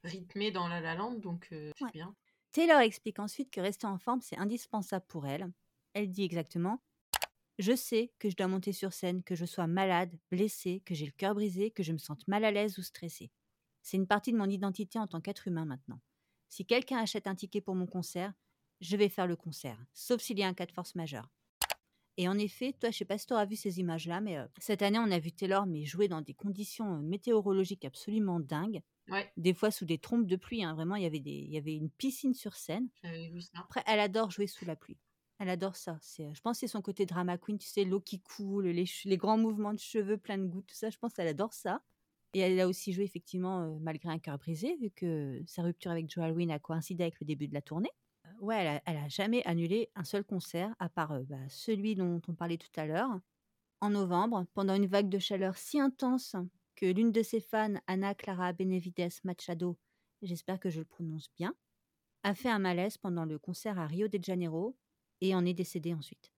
rythmé 0.04 0.52
dans 0.52 0.68
La 0.68 0.82
La 0.82 0.96
Land, 0.96 1.16
donc 1.16 1.50
euh, 1.52 1.72
c'est 1.76 1.84
Ouais. 1.86 1.92
bien. 1.94 2.16
Taylor 2.52 2.80
explique 2.82 3.20
ensuite 3.20 3.52
que 3.52 3.62
rester 3.62 3.88
en 3.88 3.98
forme 4.00 4.22
c'est 4.22 4.38
indispensable 4.38 5.06
pour 5.08 5.28
elle. 5.28 5.52
Elle 5.94 6.10
dit 6.12 6.24
exactement 6.24 6.84
Je 7.58 7.76
sais 7.76 8.12
que 8.20 8.30
je 8.30 8.36
dois 8.36 8.48
monter 8.48 8.74
sur 8.74 8.92
scène, 8.94 9.24
que 9.24 9.36
je 9.36 9.46
sois 9.46 9.68
malade, 9.68 10.18
blessée, 10.32 10.82
que 10.86 10.94
j'ai 10.94 11.06
le 11.06 11.12
cœur 11.12 11.36
brisé, 11.36 11.72
que 11.72 11.84
je 11.84 11.94
me 11.94 11.98
sente 11.98 12.28
mal 12.28 12.44
à 12.44 12.52
l'aise 12.52 12.78
ou 12.78 12.82
stressée. 12.82 13.32
C'est 13.82 13.98
une 13.98 14.08
partie 14.08 14.32
de 14.34 14.38
mon 14.38 14.50
identité 14.50 15.00
en 15.00 15.08
tant 15.08 15.22
qu'être 15.22 15.48
humain 15.48 15.66
maintenant. 15.66 16.02
Si 16.50 16.66
quelqu'un 16.66 16.98
achète 16.98 17.28
un 17.28 17.36
ticket 17.36 17.62
pour 17.62 17.76
mon 17.76 17.88
concert, 17.88 18.34
je 18.82 18.98
vais 18.98 19.10
faire 19.10 19.28
le 19.28 19.36
concert, 19.36 19.80
sauf 19.94 20.22
s'il 20.22 20.38
y 20.40 20.44
a 20.44 20.48
un 20.48 20.54
cas 20.54 20.66
de 20.66 20.72
force 20.72 20.96
majeure. 20.96 21.30
Et 22.18 22.28
en 22.30 22.38
effet, 22.38 22.74
toi, 22.74 22.92
je 22.92 22.98
sais 22.98 23.06
pas 23.06 23.18
si 23.18 23.28
tu 23.28 23.34
auras 23.34 23.46
vu 23.46 23.56
ces 23.56 23.80
images-là, 23.80 24.22
mais 24.22 24.38
euh, 24.38 24.48
cette 24.60 24.82
année, 24.82 25.00
on 25.00 25.12
a 25.12 25.20
vu 25.20 25.32
Taylor 25.32 25.66
mais 25.66 25.86
jouer 25.86 26.08
dans 26.08 26.22
des 26.22 26.34
conditions 26.34 26.96
euh, 26.96 27.02
météorologiques 27.02 27.86
absolument 27.86 28.40
dingues, 28.40 28.82
Ouais, 29.10 29.32
des 29.38 29.54
fois 29.54 29.72
sous 29.72 29.86
des 29.86 29.98
trompes 30.00 30.28
de 30.28 30.36
pluie. 30.38 30.64
hein, 30.64 30.74
vraiment, 30.76 30.96
il 30.96 31.04
y 31.04 31.08
avait 31.08 31.20
des, 31.20 31.32
il 31.32 31.52
y 31.52 31.58
avait 31.58 31.76
une 31.76 31.90
piscine 31.92 32.34
sur 32.34 32.56
scène. 32.56 32.90
j'avais 33.04 33.30
vu 33.30 33.42
ça. 33.42 33.60
Après, 33.60 33.84
elle 33.88 34.00
adore 34.00 34.32
jouer 34.32 34.48
sous 34.48 34.66
la 34.66 34.76
pluie. 34.76 34.98
Elle 35.40 35.50
adore 35.50 35.76
ça. 35.76 35.98
C'est, 36.02 36.34
je 36.34 36.42
pense 36.42 36.58
que 36.58 36.60
c'est 36.62 36.72
son 36.72 36.82
côté 36.82 37.06
drama 37.06 37.38
queen, 37.38 37.58
tu 37.58 37.68
sais, 37.68 37.84
l'eau 37.84 38.00
qui 38.00 38.22
coule, 38.22 38.68
les, 38.68 39.18
grands 39.18 39.38
mouvements 39.38 39.74
de 39.74 39.80
cheveux 39.80 40.18
plein 40.18 40.38
de 40.38 40.46
gouttes, 40.46 40.68
tout 40.68 40.76
ça. 40.76 40.90
Je 40.90 40.98
pense 40.98 41.14
qu'elle 41.14 41.28
adore 41.28 41.54
ça. 41.54 41.82
Et 42.34 42.40
elle 42.40 42.60
a 42.60 42.68
aussi 42.68 42.94
joué, 42.94 43.04
effectivement, 43.04 43.62
euh, 43.62 43.78
malgré 43.80 44.10
un 44.10 44.20
cœur 44.20 44.38
brisé, 44.38 44.76
vu 44.82 44.92
que 44.92 45.42
sa 45.46 45.64
rupture 45.64 45.92
avec 45.92 46.10
Joe 46.10 46.24
Alwyn 46.24 46.50
a 46.50 46.60
coïncidé 46.60 47.04
avec 47.04 47.20
le 47.20 47.26
début 47.26 47.48
de 47.48 47.54
la 47.54 47.62
tournée. 47.62 47.92
Euh, 48.26 48.30
Ouais, 48.42 48.82
elle 48.86 48.98
a, 48.98 49.08
jamais 49.08 49.42
annulé 49.46 49.90
un 49.96 50.04
seul 50.04 50.24
concert, 50.24 50.74
à 50.80 50.90
part 50.90 51.14
euh, 51.14 51.24
bah, 51.24 51.38
celui 51.50 51.96
dont 51.96 52.22
on 52.28 52.34
parlait 52.34 52.58
tout 52.58 52.68
à 52.78 52.86
l'heure. 52.86 53.20
En 53.82 53.90
novembre, 53.90 54.46
pendant 54.54 54.76
une 54.76 54.86
vague 54.86 55.10
de 55.10 55.20
chaleur 55.20 55.58
si 55.58 55.80
intense 55.80 56.36
que 56.76 56.86
l'une 56.86 57.12
de 57.12 57.24
ses 57.24 57.40
fans, 57.40 57.76
Anna 57.88 58.16
Clara 58.16 58.52
Benevides 58.54 59.22
Machado, 59.24 59.78
j'espère 60.22 60.60
que 60.60 60.70
je 60.70 60.80
le 60.80 60.86
prononce 60.86 61.30
bien, 61.38 61.54
a 62.24 62.36
fait 62.36 62.50
un 62.50 62.60
malaise 62.60 62.98
pendant 62.98 63.26
le 63.26 63.38
concert 63.38 63.80
à 63.80 63.86
Rio 63.86 64.08
de 64.08 64.22
Janeiro 64.22 64.76
et 65.22 65.36
en 65.36 65.46
est 65.46 65.54
décédée 65.54 65.94
ensuite. 65.94 66.32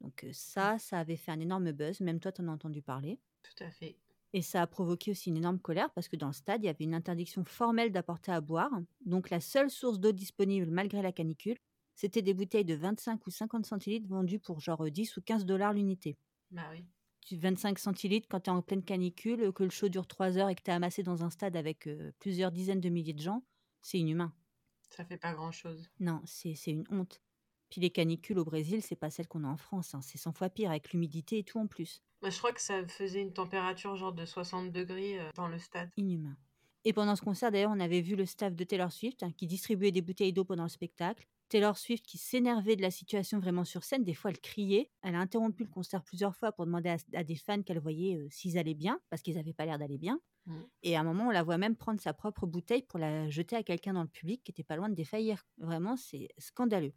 Donc 0.00 0.26
ça, 0.32 0.78
ça 0.78 0.98
avait 1.00 1.16
fait 1.16 1.32
un 1.32 1.40
énorme 1.40 1.72
buzz, 1.72 2.00
même 2.00 2.20
toi 2.20 2.32
t'en 2.32 2.48
as 2.48 2.52
entendu 2.52 2.82
parler. 2.82 3.20
Tout 3.42 3.62
à 3.62 3.70
fait. 3.70 4.00
Et 4.34 4.42
ça 4.42 4.62
a 4.62 4.66
provoqué 4.66 5.10
aussi 5.10 5.28
une 5.30 5.36
énorme 5.36 5.58
colère 5.60 5.90
parce 5.92 6.08
que 6.08 6.16
dans 6.16 6.26
le 6.28 6.32
stade, 6.32 6.62
il 6.62 6.66
y 6.66 6.70
avait 6.70 6.84
une 6.84 6.94
interdiction 6.94 7.44
formelle 7.44 7.92
d'apporter 7.92 8.32
à 8.32 8.40
boire. 8.40 8.70
Donc 9.04 9.30
la 9.30 9.40
seule 9.40 9.70
source 9.70 10.00
d'eau 10.00 10.12
disponible 10.12 10.70
malgré 10.70 11.02
la 11.02 11.12
canicule, 11.12 11.56
c'était 11.94 12.22
des 12.22 12.32
bouteilles 12.34 12.64
de 12.64 12.74
25 12.74 13.26
ou 13.26 13.30
50 13.30 13.66
centilitres 13.66 14.08
vendues 14.08 14.40
pour 14.40 14.60
genre 14.60 14.90
10 14.90 15.16
ou 15.16 15.22
15 15.22 15.44
dollars 15.44 15.74
l'unité. 15.74 16.16
Bah 16.50 16.68
oui. 16.70 16.86
Tu- 17.20 17.36
25 17.36 17.78
centilitres 17.78 18.26
quand 18.28 18.40
tu 18.40 18.50
es 18.50 18.52
en 18.52 18.62
pleine 18.62 18.82
canicule, 18.84 19.52
que 19.52 19.62
le 19.62 19.70
show 19.70 19.88
dure 19.88 20.06
3 20.08 20.36
heures 20.38 20.48
et 20.48 20.54
que 20.56 20.62
tu 20.62 20.70
es 20.70 20.74
amassé 20.74 21.02
dans 21.04 21.22
un 21.24 21.30
stade 21.30 21.54
avec 21.56 21.86
euh, 21.86 22.10
plusieurs 22.18 22.50
dizaines 22.52 22.80
de 22.80 22.88
milliers 22.88 23.12
de 23.14 23.20
gens, 23.22 23.44
c'est 23.82 23.98
inhumain. 24.00 24.34
Ça 24.90 25.04
fait 25.04 25.18
pas 25.18 25.34
grand-chose. 25.34 25.90
Non, 26.00 26.20
c'est 26.26 26.52
une 26.66 26.84
honte. 26.90 27.22
Puis 27.72 27.80
les 27.80 27.88
canicules 27.88 28.38
au 28.38 28.44
Brésil, 28.44 28.82
c'est 28.82 28.96
pas 28.96 29.08
celles 29.08 29.28
qu'on 29.28 29.44
a 29.44 29.48
en 29.48 29.56
France. 29.56 29.94
hein. 29.94 30.02
C'est 30.02 30.18
100 30.18 30.32
fois 30.32 30.50
pire 30.50 30.68
avec 30.68 30.92
l'humidité 30.92 31.38
et 31.38 31.42
tout 31.42 31.58
en 31.58 31.66
plus. 31.66 32.02
Moi, 32.20 32.28
je 32.28 32.36
crois 32.36 32.52
que 32.52 32.60
ça 32.60 32.86
faisait 32.86 33.22
une 33.22 33.32
température 33.32 33.96
genre 33.96 34.12
de 34.12 34.26
60 34.26 34.70
degrés 34.70 35.18
euh, 35.18 35.30
dans 35.34 35.48
le 35.48 35.58
stade. 35.58 35.88
Inhumain. 35.96 36.36
Et 36.84 36.92
pendant 36.92 37.16
ce 37.16 37.22
concert, 37.22 37.50
d'ailleurs, 37.50 37.70
on 37.74 37.80
avait 37.80 38.02
vu 38.02 38.14
le 38.14 38.26
staff 38.26 38.54
de 38.54 38.64
Taylor 38.64 38.92
Swift 38.92 39.22
hein, 39.22 39.32
qui 39.38 39.46
distribuait 39.46 39.90
des 39.90 40.02
bouteilles 40.02 40.34
d'eau 40.34 40.44
pendant 40.44 40.64
le 40.64 40.68
spectacle. 40.68 41.26
Taylor 41.48 41.78
Swift 41.78 42.04
qui 42.04 42.18
s'énervait 42.18 42.76
de 42.76 42.82
la 42.82 42.90
situation 42.90 43.38
vraiment 43.38 43.64
sur 43.64 43.84
scène. 43.84 44.04
Des 44.04 44.12
fois, 44.12 44.32
elle 44.32 44.40
criait. 44.40 44.90
Elle 45.00 45.14
a 45.14 45.20
interrompu 45.20 45.64
le 45.64 45.70
concert 45.70 46.02
plusieurs 46.02 46.36
fois 46.36 46.52
pour 46.52 46.66
demander 46.66 46.90
à, 46.90 46.98
à 47.14 47.24
des 47.24 47.36
fans 47.36 47.62
qu'elle 47.62 47.78
voyait 47.78 48.16
euh, 48.16 48.28
s'ils 48.30 48.58
allaient 48.58 48.74
bien, 48.74 49.00
parce 49.08 49.22
qu'ils 49.22 49.36
n'avaient 49.36 49.54
pas 49.54 49.64
l'air 49.64 49.78
d'aller 49.78 49.96
bien. 49.96 50.20
Mm. 50.44 50.60
Et 50.82 50.94
à 50.94 51.00
un 51.00 51.04
moment, 51.04 51.28
on 51.28 51.30
la 51.30 51.42
voit 51.42 51.56
même 51.56 51.76
prendre 51.76 52.02
sa 52.02 52.12
propre 52.12 52.46
bouteille 52.46 52.82
pour 52.82 52.98
la 52.98 53.30
jeter 53.30 53.56
à 53.56 53.62
quelqu'un 53.62 53.94
dans 53.94 54.02
le 54.02 54.08
public 54.08 54.42
qui 54.44 54.50
était 54.50 54.62
pas 54.62 54.76
loin 54.76 54.90
de 54.90 54.94
défaillir. 54.94 55.46
Vraiment, 55.56 55.96
c'est 55.96 56.28
scandaleux. 56.36 56.92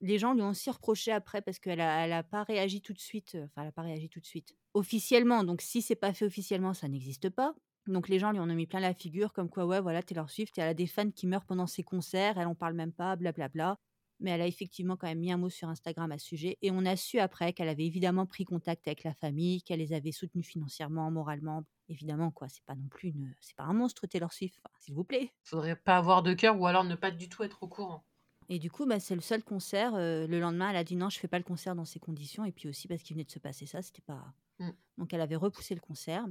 Les 0.00 0.18
gens 0.18 0.34
lui 0.34 0.42
ont 0.42 0.50
aussi 0.50 0.70
reproché 0.70 1.12
après 1.12 1.42
parce 1.42 1.58
qu'elle 1.58 1.80
a, 1.80 2.04
elle 2.04 2.12
a 2.12 2.22
pas 2.22 2.42
réagi 2.42 2.80
tout 2.80 2.92
de 2.92 2.98
suite. 2.98 3.34
euh, 3.34 3.44
Enfin, 3.46 3.62
elle 3.62 3.68
a 3.68 3.72
pas 3.72 3.82
réagi 3.82 4.08
tout 4.08 4.20
de 4.20 4.26
suite. 4.26 4.56
Officiellement, 4.74 5.44
donc 5.44 5.60
si 5.60 5.82
c'est 5.82 5.94
pas 5.96 6.12
fait 6.12 6.24
officiellement, 6.24 6.74
ça 6.74 6.88
n'existe 6.88 7.28
pas. 7.30 7.54
Donc 7.86 8.08
les 8.08 8.18
gens 8.18 8.30
lui 8.32 8.40
ont 8.40 8.46
mis 8.46 8.66
plein 8.66 8.80
la 8.80 8.94
figure, 8.94 9.32
comme 9.32 9.48
quoi, 9.50 9.66
ouais, 9.66 9.80
voilà, 9.80 10.02
Taylor 10.02 10.30
Swift, 10.30 10.56
elle 10.58 10.68
a 10.68 10.74
des 10.74 10.86
fans 10.86 11.10
qui 11.10 11.26
meurent 11.26 11.44
pendant 11.44 11.66
ses 11.66 11.82
concerts, 11.82 12.38
elle 12.38 12.46
en 12.46 12.54
parle 12.54 12.74
même 12.74 12.92
pas, 12.92 13.16
blablabla. 13.16 13.78
Mais 14.22 14.32
elle 14.32 14.42
a 14.42 14.46
effectivement 14.46 14.96
quand 14.98 15.06
même 15.06 15.18
mis 15.18 15.32
un 15.32 15.38
mot 15.38 15.48
sur 15.48 15.68
Instagram 15.68 16.12
à 16.12 16.18
ce 16.18 16.26
sujet. 16.26 16.58
Et 16.60 16.70
on 16.70 16.84
a 16.84 16.94
su 16.94 17.18
après 17.18 17.54
qu'elle 17.54 17.70
avait 17.70 17.86
évidemment 17.86 18.26
pris 18.26 18.44
contact 18.44 18.86
avec 18.86 19.02
la 19.02 19.14
famille, 19.14 19.62
qu'elle 19.62 19.78
les 19.78 19.94
avait 19.94 20.12
soutenus 20.12 20.46
financièrement, 20.46 21.10
moralement. 21.10 21.64
Évidemment, 21.88 22.30
quoi, 22.30 22.46
c'est 22.50 22.64
pas 22.66 22.74
non 22.74 22.86
plus 22.88 23.08
une... 23.08 23.34
C'est 23.40 23.56
pas 23.56 23.64
un 23.64 23.72
monstre 23.72 24.06
Taylor 24.06 24.30
Swift, 24.30 24.60
s'il 24.78 24.94
vous 24.94 25.04
plaît. 25.04 25.32
Faudrait 25.42 25.74
pas 25.74 25.96
avoir 25.96 26.22
de 26.22 26.34
cœur 26.34 26.60
ou 26.60 26.66
alors 26.66 26.84
ne 26.84 26.96
pas 26.96 27.10
du 27.10 27.30
tout 27.30 27.42
être 27.44 27.62
au 27.62 27.68
courant. 27.68 28.04
Et 28.50 28.58
du 28.58 28.68
coup, 28.70 28.84
bah, 28.84 28.98
c'est 28.98 29.14
le 29.14 29.20
seul 29.20 29.44
concert. 29.44 29.94
euh, 29.94 30.26
le 30.26 30.40
lendemain, 30.40 30.70
elle 30.70 30.76
a 30.76 30.84
dit 30.84 30.96
non, 30.96 31.08
je 31.08 31.18
fais 31.18 31.28
pas 31.28 31.38
le 31.38 31.44
concert 31.44 31.76
dans 31.76 31.84
ces 31.84 32.00
conditions. 32.00 32.44
Et 32.44 32.50
puis 32.52 32.68
aussi 32.68 32.88
parce 32.88 33.02
qu'il 33.02 33.14
venait 33.14 33.24
de 33.24 33.30
se 33.30 33.38
passer 33.38 33.64
ça, 33.64 33.80
c'était 33.80 34.02
pas. 34.02 34.34
Mm. 34.58 34.70
Donc 34.98 35.14
elle 35.14 35.20
avait 35.20 35.36
repoussé 35.36 35.74
le 35.74 35.80
concert. 35.80 36.26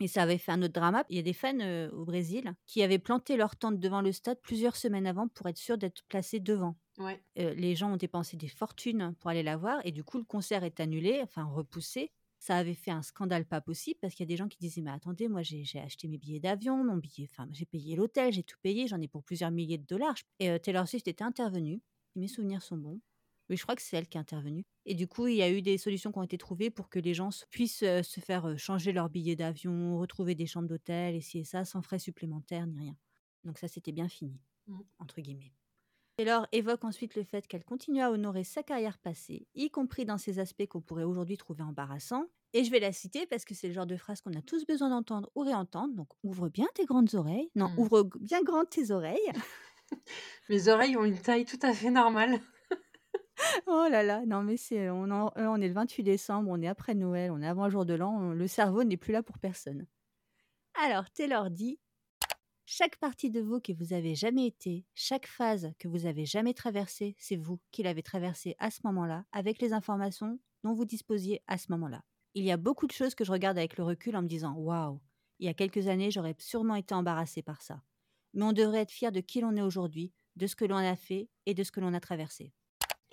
Et 0.00 0.08
ça 0.08 0.22
avait 0.22 0.38
fait 0.38 0.52
un 0.52 0.62
autre 0.62 0.72
drama. 0.72 1.04
Il 1.10 1.16
y 1.16 1.18
a 1.18 1.22
des 1.22 1.32
fans 1.32 1.58
euh, 1.60 1.90
au 1.90 2.04
Brésil 2.04 2.54
qui 2.66 2.82
avaient 2.82 2.98
planté 2.98 3.36
leur 3.36 3.56
tente 3.56 3.78
devant 3.80 4.00
le 4.00 4.12
stade 4.12 4.40
plusieurs 4.40 4.76
semaines 4.76 5.06
avant 5.06 5.28
pour 5.28 5.46
être 5.48 5.58
sûrs 5.58 5.76
d'être 5.76 6.04
placés 6.08 6.40
devant. 6.40 6.76
Ouais. 6.98 7.22
Euh, 7.38 7.52
les 7.54 7.74
gens 7.74 7.92
ont 7.92 7.96
dépensé 7.96 8.36
des 8.36 8.48
fortunes 8.48 9.14
pour 9.20 9.28
aller 9.30 9.42
la 9.42 9.56
voir. 9.56 9.80
Et 9.84 9.92
du 9.92 10.04
coup, 10.04 10.18
le 10.18 10.24
concert 10.24 10.64
est 10.64 10.80
annulé, 10.80 11.20
enfin 11.22 11.44
repoussé. 11.44 12.12
Ça 12.38 12.56
avait 12.56 12.74
fait 12.74 12.90
un 12.92 13.02
scandale 13.02 13.44
pas 13.46 13.60
possible 13.60 13.98
parce 14.00 14.14
qu'il 14.14 14.24
y 14.24 14.28
a 14.28 14.32
des 14.32 14.36
gens 14.36 14.48
qui 14.48 14.58
disaient 14.58 14.80
mais 14.82 14.90
attendez 14.92 15.28
moi 15.28 15.42
j'ai 15.42 15.64
acheté 15.80 16.06
mes 16.08 16.18
billets 16.18 16.40
d'avion 16.40 16.84
mon 16.84 16.96
billet 16.96 17.28
enfin 17.32 17.48
j'ai 17.52 17.66
payé 17.66 17.96
l'hôtel 17.96 18.32
j'ai 18.32 18.44
tout 18.44 18.58
payé 18.62 18.86
j'en 18.86 19.00
ai 19.00 19.08
pour 19.08 19.24
plusieurs 19.24 19.50
milliers 19.50 19.78
de 19.78 19.86
dollars 19.86 20.14
et 20.38 20.50
euh, 20.50 20.58
Taylor 20.58 20.86
Swift 20.86 21.08
était 21.08 21.24
intervenue 21.24 21.82
si 22.12 22.18
mes 22.18 22.28
souvenirs 22.28 22.62
sont 22.62 22.76
bons. 22.76 23.00
Oui, 23.50 23.56
je 23.56 23.62
crois 23.62 23.76
que 23.76 23.82
c'est 23.82 23.96
elle 23.96 24.08
qui 24.08 24.18
est 24.18 24.20
intervenue. 24.20 24.64
Et 24.84 24.94
du 24.94 25.06
coup, 25.08 25.26
il 25.26 25.36
y 25.36 25.42
a 25.42 25.50
eu 25.50 25.62
des 25.62 25.78
solutions 25.78 26.12
qui 26.12 26.18
ont 26.18 26.22
été 26.22 26.36
trouvées 26.36 26.70
pour 26.70 26.90
que 26.90 26.98
les 26.98 27.14
gens 27.14 27.30
puissent 27.50 27.82
euh, 27.82 28.02
se 28.02 28.20
faire 28.20 28.46
euh, 28.46 28.56
changer 28.58 28.92
leur 28.92 29.08
billet 29.08 29.36
d'avion, 29.36 29.98
retrouver 29.98 30.34
des 30.34 30.46
chambres 30.46 30.68
d'hôtel, 30.68 31.14
et 31.14 31.20
ci 31.22 31.38
et 31.38 31.44
ça, 31.44 31.64
sans 31.64 31.80
frais 31.82 31.98
supplémentaires 31.98 32.66
ni 32.66 32.78
rien. 32.78 32.96
Donc 33.44 33.58
ça, 33.58 33.68
c'était 33.68 33.92
bien 33.92 34.08
fini, 34.08 34.38
Mm. 34.66 34.82
entre 34.98 35.20
guillemets. 35.20 35.52
Taylor 36.18 36.48
évoque 36.50 36.82
ensuite 36.82 37.14
le 37.14 37.22
fait 37.22 37.46
qu'elle 37.46 37.64
continue 37.64 38.00
à 38.02 38.10
honorer 38.10 38.42
sa 38.42 38.64
carrière 38.64 38.98
passée, 38.98 39.46
y 39.54 39.70
compris 39.70 40.04
dans 40.04 40.18
ces 40.18 40.40
aspects 40.40 40.66
qu'on 40.66 40.80
pourrait 40.80 41.04
aujourd'hui 41.04 41.36
trouver 41.36 41.62
embarrassants. 41.62 42.26
Et 42.54 42.64
je 42.64 42.72
vais 42.72 42.80
la 42.80 42.90
citer 42.92 43.24
parce 43.26 43.44
que 43.44 43.54
c'est 43.54 43.68
le 43.68 43.72
genre 43.74 43.86
de 43.86 43.96
phrase 43.96 44.20
qu'on 44.20 44.32
a 44.32 44.42
tous 44.42 44.66
besoin 44.66 44.88
d'entendre 44.90 45.30
ou 45.36 45.42
réentendre. 45.42 45.94
Donc 45.94 46.08
ouvre 46.24 46.48
bien 46.48 46.66
tes 46.74 46.86
grandes 46.86 47.14
oreilles. 47.14 47.48
Non, 47.54 47.68
Mm. 47.68 47.78
ouvre 47.78 48.02
bien 48.18 48.42
grandes 48.42 48.68
tes 48.68 48.90
oreilles. 48.90 49.30
Mes 50.48 50.66
oreilles 50.68 50.96
ont 50.96 51.04
une 51.04 51.20
taille 51.20 51.44
tout 51.44 51.58
à 51.62 51.72
fait 51.72 51.90
normale. 51.90 52.40
Oh 53.68 53.86
là 53.88 54.02
là, 54.02 54.26
non 54.26 54.42
mais 54.42 54.56
c'est 54.56 54.90
on, 54.90 55.08
en- 55.12 55.30
euh, 55.36 55.46
on 55.46 55.60
est 55.60 55.68
le 55.68 55.72
28 55.74 56.02
décembre, 56.02 56.50
on 56.50 56.60
est 56.60 56.66
après 56.66 56.96
Noël, 56.96 57.30
on 57.30 57.40
est 57.40 57.46
avant 57.46 57.66
le 57.66 57.70
jour 57.70 57.86
de 57.86 57.94
l'an, 57.94 58.12
on- 58.12 58.32
le 58.32 58.48
cerveau 58.48 58.82
n'est 58.82 58.96
plus 58.96 59.12
là 59.12 59.22
pour 59.22 59.38
personne. 59.38 59.86
Alors 60.82 61.08
Taylor 61.10 61.48
dit 61.48 61.78
chaque 62.70 62.98
partie 62.98 63.30
de 63.30 63.40
vous 63.40 63.60
que 63.60 63.72
vous 63.72 63.94
avez 63.94 64.14
jamais 64.14 64.46
été, 64.46 64.84
chaque 64.94 65.26
phase 65.26 65.72
que 65.78 65.88
vous 65.88 66.04
avez 66.04 66.26
jamais 66.26 66.52
traversée, 66.52 67.16
c'est 67.18 67.34
vous 67.34 67.58
qui 67.70 67.82
l'avez 67.82 68.02
traversée 68.02 68.56
à 68.58 68.70
ce 68.70 68.80
moment-là, 68.84 69.24
avec 69.32 69.62
les 69.62 69.72
informations 69.72 70.38
dont 70.64 70.74
vous 70.74 70.84
disposiez 70.84 71.40
à 71.46 71.56
ce 71.56 71.72
moment-là. 71.72 72.02
Il 72.34 72.44
y 72.44 72.50
a 72.50 72.58
beaucoup 72.58 72.86
de 72.86 72.92
choses 72.92 73.14
que 73.14 73.24
je 73.24 73.32
regarde 73.32 73.56
avec 73.56 73.78
le 73.78 73.84
recul 73.84 74.14
en 74.16 74.20
me 74.20 74.28
disant 74.28 74.52
waouh, 74.52 75.00
il 75.38 75.46
y 75.46 75.48
a 75.48 75.54
quelques 75.54 75.88
années 75.88 76.10
j'aurais 76.10 76.36
sûrement 76.38 76.74
été 76.74 76.94
embarrassée 76.94 77.40
par 77.40 77.62
ça. 77.62 77.82
Mais 78.34 78.44
on 78.44 78.52
devrait 78.52 78.82
être 78.82 78.92
fier 78.92 79.12
de 79.12 79.20
qui 79.20 79.40
l'on 79.40 79.56
est 79.56 79.62
aujourd'hui, 79.62 80.12
de 80.36 80.46
ce 80.46 80.54
que 80.54 80.66
l'on 80.66 80.76
a 80.76 80.94
fait 80.94 81.30
et 81.46 81.54
de 81.54 81.64
ce 81.64 81.72
que 81.72 81.80
l'on 81.80 81.94
a 81.94 82.00
traversé. 82.00 82.52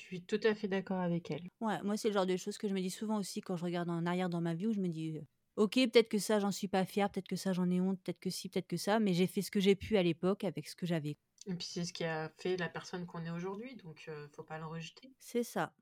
Je 0.02 0.04
suis 0.04 0.22
tout 0.22 0.42
à 0.44 0.54
fait 0.54 0.68
d'accord 0.68 1.00
avec 1.00 1.32
elle. 1.32 1.48
Ouais, 1.62 1.82
moi, 1.82 1.96
c'est 1.96 2.10
le 2.10 2.14
genre 2.14 2.26
de 2.26 2.36
choses 2.36 2.58
que 2.58 2.68
je 2.68 2.74
me 2.74 2.82
dis 2.82 2.92
souvent 2.92 3.20
aussi 3.20 3.40
quand 3.40 3.56
je 3.56 3.64
regarde 3.64 3.90
en 3.90 4.06
arrière 4.06 4.30
dans 4.30 4.42
ma 4.42 4.54
vie 4.54 4.68
où 4.68 4.74
je 4.74 4.82
me 4.82 4.90
dis, 4.90 5.18
ok, 5.56 5.74
peut-être 5.74 6.10
que 6.10 6.20
ça, 6.20 6.40
j'en 6.40 6.52
suis 6.52 6.68
pas 6.68 6.86
fière, 6.86 7.10
peut-être 7.10 7.28
que 7.28 7.36
ça, 7.36 7.54
j'en 7.54 7.70
ai 7.70 7.80
honte, 7.82 8.00
peut-être 8.04 8.20
que 8.20 8.30
si, 8.30 8.50
peut-être 8.50 8.68
que 8.68 8.78
ça, 8.78 9.00
mais 9.00 9.14
j'ai 9.14 9.28
fait 9.28 9.42
ce 9.42 9.52
que 9.52 9.60
j'ai 9.60 9.76
pu 9.76 9.98
à 9.98 10.04
l'époque 10.04 10.44
avec 10.44 10.68
ce 10.68 10.76
que 10.76 10.86
j'avais. 10.86 11.18
Et 11.48 11.54
puis 11.54 11.68
c'est 11.68 11.86
ce 11.86 11.94
qui 11.94 12.04
a 12.04 12.30
fait 12.38 12.58
la 12.58 12.70
personne 12.70 13.06
qu'on 13.06 13.24
est 13.24 13.30
aujourd'hui, 13.30 13.76
donc 13.76 14.06
euh, 14.08 14.28
faut 14.36 14.44
pas 14.44 14.58
le 14.58 14.66
rejeter. 14.66 15.14
C'est 15.20 15.44
ça. 15.44 15.74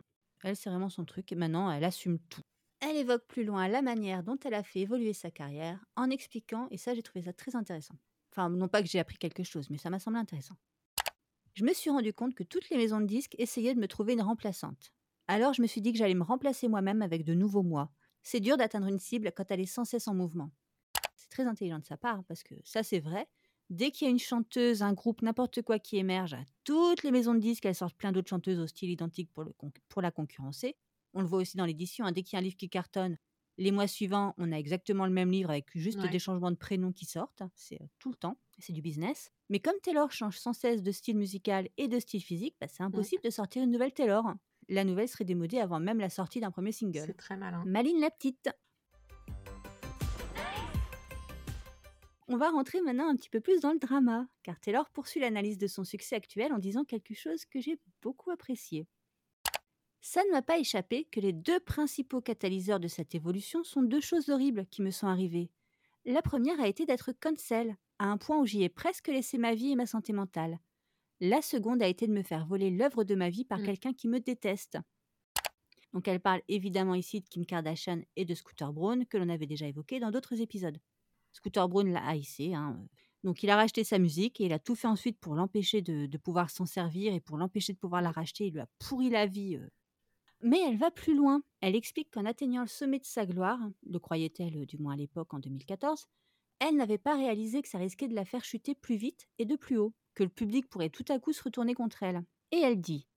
Elle, 0.43 0.55
c'est 0.55 0.69
vraiment 0.69 0.89
son 0.89 1.05
truc 1.05 1.31
et 1.31 1.35
maintenant, 1.35 1.71
elle 1.71 1.85
assume 1.85 2.19
tout. 2.19 2.41
Elle 2.81 2.97
évoque 2.97 3.25
plus 3.27 3.45
loin 3.45 3.69
la 3.69 3.81
manière 3.81 4.23
dont 4.23 4.37
elle 4.43 4.55
a 4.55 4.63
fait 4.63 4.81
évoluer 4.81 5.13
sa 5.13 5.31
carrière 5.31 5.79
en 5.95 6.09
expliquant, 6.09 6.67
et 6.69 6.77
ça, 6.77 6.93
j'ai 6.93 7.01
trouvé 7.01 7.23
ça 7.23 7.33
très 7.33 7.55
intéressant. 7.55 7.95
Enfin, 8.31 8.49
non 8.49 8.67
pas 8.67 8.81
que 8.81 8.89
j'ai 8.89 8.99
appris 8.99 9.17
quelque 9.17 9.43
chose, 9.43 9.69
mais 9.69 9.77
ça 9.77 9.89
m'a 9.89 9.99
semblé 9.99 10.19
intéressant. 10.19 10.55
Je 11.53 11.63
me 11.63 11.73
suis 11.73 11.91
rendu 11.91 12.13
compte 12.13 12.33
que 12.33 12.43
toutes 12.43 12.69
les 12.69 12.77
maisons 12.77 12.99
de 12.99 13.05
disques 13.05 13.35
essayaient 13.37 13.75
de 13.75 13.79
me 13.79 13.87
trouver 13.87 14.13
une 14.13 14.21
remplaçante. 14.23 14.91
Alors 15.27 15.53
je 15.53 15.61
me 15.61 15.67
suis 15.67 15.81
dit 15.81 15.93
que 15.93 15.99
j'allais 15.99 16.15
me 16.15 16.23
remplacer 16.23 16.67
moi-même 16.67 17.01
avec 17.01 17.23
de 17.23 17.35
nouveaux 17.35 17.61
moi. 17.61 17.91
C'est 18.23 18.39
dur 18.39 18.57
d'atteindre 18.57 18.87
une 18.87 18.99
cible 18.99 19.31
quand 19.35 19.49
elle 19.51 19.59
est 19.59 19.65
sans 19.65 19.85
cesse 19.85 20.07
en 20.07 20.13
mouvement. 20.15 20.51
C'est 21.15 21.29
très 21.29 21.45
intelligent 21.45 21.79
de 21.79 21.85
sa 21.85 21.97
part, 21.97 22.23
parce 22.25 22.43
que 22.43 22.55
ça 22.63 22.83
c'est 22.83 22.99
vrai. 22.99 23.27
Dès 23.69 23.91
qu'il 23.91 24.05
y 24.05 24.09
a 24.09 24.11
une 24.11 24.19
chanteuse, 24.19 24.83
un 24.83 24.93
groupe, 24.93 25.21
n'importe 25.21 25.61
quoi 25.61 25.79
qui 25.79 25.97
émerge, 25.97 26.35
toutes 26.63 27.03
les 27.03 27.11
maisons 27.11 27.33
de 27.33 27.39
disques, 27.39 27.65
elles 27.65 27.75
sortent 27.75 27.95
plein 27.97 28.11
d'autres 28.11 28.29
chanteuses 28.29 28.59
au 28.59 28.67
style 28.67 28.89
identique 28.91 29.31
pour, 29.33 29.43
le 29.43 29.53
con- 29.53 29.71
pour 29.89 30.01
la 30.01 30.11
concurrencer. 30.11 30.75
On 31.13 31.21
le 31.21 31.27
voit 31.27 31.39
aussi 31.39 31.57
dans 31.57 31.65
l'édition, 31.65 32.05
hein, 32.05 32.11
dès 32.11 32.23
qu'il 32.23 32.33
y 32.33 32.35
a 32.37 32.39
un 32.39 32.43
livre 32.43 32.57
qui 32.57 32.69
cartonne, 32.69 33.17
les 33.57 33.71
mois 33.71 33.87
suivants, 33.87 34.33
on 34.37 34.51
a 34.51 34.57
exactement 34.57 35.05
le 35.05 35.11
même 35.11 35.31
livre 35.31 35.49
avec 35.51 35.67
juste 35.77 35.99
Ouais. 35.99 36.09
des 36.09 36.19
changements 36.19 36.51
de 36.51 36.55
prénoms 36.57 36.91
qui 36.91 37.05
sortent. 37.05 37.43
C'est 37.55 37.81
euh, 37.81 37.85
tout 37.99 38.09
le 38.09 38.15
temps, 38.17 38.39
c'est 38.59 38.73
du 38.73 38.81
business. 38.81 39.31
Mais 39.49 39.59
comme 39.59 39.79
Taylor 39.81 40.11
change 40.11 40.37
sans 40.39 40.53
cesse 40.53 40.81
de 40.81 40.91
style 40.91 41.17
musical 41.17 41.69
et 41.77 41.87
de 41.87 41.99
style 41.99 42.23
physique, 42.23 42.55
bah, 42.59 42.67
c'est 42.67 42.83
impossible 42.83 43.23
de 43.23 43.29
sortir 43.29 43.63
une 43.63 43.71
nouvelle 43.71 43.93
Taylor. 43.93 44.25
La 44.69 44.83
nouvelle 44.83 45.07
serait 45.07 45.25
démodée 45.25 45.59
avant 45.59 45.79
même 45.79 45.99
la 45.99 46.09
sortie 46.09 46.39
d'un 46.39 46.51
premier 46.51 46.71
single. 46.71 47.03
C'est 47.05 47.17
très 47.17 47.37
malin. 47.37 47.63
Maline 47.65 47.99
la 47.99 48.09
petite. 48.09 48.49
On 52.27 52.37
va 52.37 52.49
rentrer 52.49 52.81
maintenant 52.81 53.09
un 53.09 53.15
petit 53.15 53.29
peu 53.29 53.41
plus 53.41 53.59
dans 53.59 53.73
le 53.73 53.79
drama, 53.79 54.27
car 54.43 54.59
Taylor 54.59 54.89
poursuit 54.89 55.19
l'analyse 55.19 55.57
de 55.57 55.67
son 55.67 55.83
succès 55.83 56.15
actuel 56.15 56.53
en 56.53 56.57
disant 56.57 56.83
quelque 56.83 57.13
chose 57.13 57.45
que 57.45 57.59
j'ai 57.59 57.79
beaucoup 58.01 58.31
apprécié. 58.31 58.87
Ça 60.01 60.21
ne 60.25 60.31
m'a 60.31 60.41
pas 60.41 60.57
échappé 60.57 61.05
que 61.05 61.19
les 61.19 61.31
deux 61.31 61.59
principaux 61.59 62.21
catalyseurs 62.21 62.79
de 62.79 62.87
cette 62.87 63.13
évolution 63.15 63.63
sont 63.63 63.83
deux 63.83 64.01
choses 64.01 64.29
horribles 64.29 64.65
qui 64.67 64.81
me 64.81 64.91
sont 64.91 65.07
arrivées. 65.07 65.51
La 66.05 66.21
première 66.21 66.59
a 66.59 66.67
été 66.67 66.85
d'être 66.85 67.13
cancel, 67.13 67.77
à 67.99 68.07
un 68.07 68.17
point 68.17 68.39
où 68.39 68.45
j'y 68.45 68.63
ai 68.63 68.69
presque 68.69 69.07
laissé 69.07 69.37
ma 69.37 69.53
vie 69.53 69.71
et 69.71 69.75
ma 69.75 69.85
santé 69.85 70.11
mentale. 70.11 70.59
La 71.21 71.41
seconde 71.41 71.81
a 71.81 71.87
été 71.87 72.05
de 72.05 72.11
me 72.13 72.21
faire 72.21 72.45
voler 72.45 72.69
l'œuvre 72.69 73.03
de 73.03 73.15
ma 73.15 73.29
vie 73.31 73.45
par 73.45 73.59
Mm. 73.59 73.63
quelqu'un 73.63 73.93
qui 73.93 74.07
me 74.07 74.19
déteste. 74.19 74.77
Donc 75.93 76.07
elle 76.07 76.19
parle 76.19 76.41
évidemment 76.47 76.95
ici 76.95 77.21
de 77.21 77.27
Kim 77.29 77.45
Kardashian 77.45 78.01
et 78.15 78.25
de 78.25 78.33
Scooter 78.33 78.73
Braun, 78.73 79.05
que 79.05 79.17
l'on 79.17 79.29
avait 79.29 79.45
déjà 79.45 79.67
évoqué 79.67 79.99
dans 79.99 80.11
d'autres 80.11 80.41
épisodes. 80.41 80.79
Scooter 81.33 81.67
Braun 81.69 81.91
l'a 81.91 82.05
haïssé. 82.07 82.53
hein. 82.53 82.79
Donc 83.23 83.43
il 83.43 83.49
a 83.49 83.55
racheté 83.55 83.83
sa 83.83 83.99
musique 83.99 84.41
et 84.41 84.45
il 84.45 84.53
a 84.53 84.59
tout 84.59 84.75
fait 84.75 84.87
ensuite 84.87 85.19
pour 85.19 85.35
l'empêcher 85.35 85.81
de, 85.81 86.05
de 86.07 86.17
pouvoir 86.17 86.49
s'en 86.49 86.65
servir 86.65 87.13
et 87.13 87.19
pour 87.21 87.37
l'empêcher 87.37 87.73
de 87.73 87.77
pouvoir 87.77 88.01
la 88.01 88.11
racheter. 88.11 88.47
Il 88.47 88.53
lui 88.53 88.59
a 88.59 88.67
pourri 88.79 89.09
la 89.09 89.25
vie. 89.27 89.55
euh. 89.55 89.67
Mais 90.41 90.59
elle 90.67 90.77
va 90.77 90.91
plus 90.91 91.15
loin. 91.15 91.43
Elle 91.61 91.75
explique 91.75 92.11
qu'en 92.11 92.25
atteignant 92.25 92.61
le 92.61 92.67
sommet 92.67 92.99
de 92.99 93.05
sa 93.05 93.25
gloire, 93.25 93.59
le 93.85 93.99
croyait-elle 93.99 94.57
euh, 94.57 94.65
du 94.65 94.77
moins 94.77 94.93
à 94.93 94.97
l'époque 94.97 95.33
en 95.33 95.39
2014, 95.39 96.05
elle 96.59 96.75
n'avait 96.75 96.97
pas 96.97 97.15
réalisé 97.15 97.61
que 97.61 97.69
ça 97.69 97.77
risquait 97.77 98.07
de 98.07 98.15
la 98.15 98.25
faire 98.25 98.43
chuter 98.45 98.75
plus 98.75 98.95
vite 98.95 99.27
et 99.37 99.45
de 99.45 99.55
plus 99.55 99.77
haut, 99.77 99.93
que 100.13 100.23
le 100.23 100.29
public 100.29 100.69
pourrait 100.69 100.89
tout 100.89 101.05
à 101.09 101.19
coup 101.19 101.33
se 101.33 101.43
retourner 101.43 101.73
contre 101.73 102.03
elle. 102.03 102.23
Et 102.51 102.59
elle 102.59 102.79
dit 102.79 103.07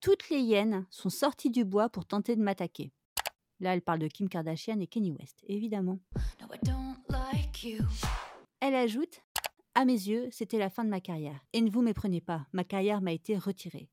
Toutes 0.00 0.28
les 0.30 0.40
hyènes 0.40 0.86
sont 0.90 1.10
sorties 1.10 1.50
du 1.50 1.64
bois 1.64 1.88
pour 1.88 2.06
tenter 2.06 2.36
de 2.36 2.42
m'attaquer. 2.42 2.92
Là, 3.60 3.74
elle 3.74 3.82
parle 3.82 4.00
de 4.00 4.08
Kim 4.08 4.28
Kardashian 4.28 4.80
et 4.80 4.86
Kanye 4.88 5.12
West, 5.12 5.38
évidemment. 5.46 6.00
No, 6.40 6.48
I 6.52 6.58
don't 6.64 6.96
like 7.08 7.62
you. 7.62 7.84
Elle 8.60 8.74
ajoute 8.74 9.20
À 9.74 9.84
mes 9.84 9.92
yeux, 9.92 10.28
c'était 10.32 10.58
la 10.58 10.68
fin 10.70 10.84
de 10.84 10.90
ma 10.90 11.00
carrière. 11.00 11.40
Et 11.52 11.60
ne 11.60 11.70
vous 11.70 11.82
méprenez 11.82 12.20
pas, 12.20 12.46
ma 12.52 12.64
carrière 12.64 13.00
m'a 13.00 13.12
été 13.12 13.38
retirée. 13.38 13.88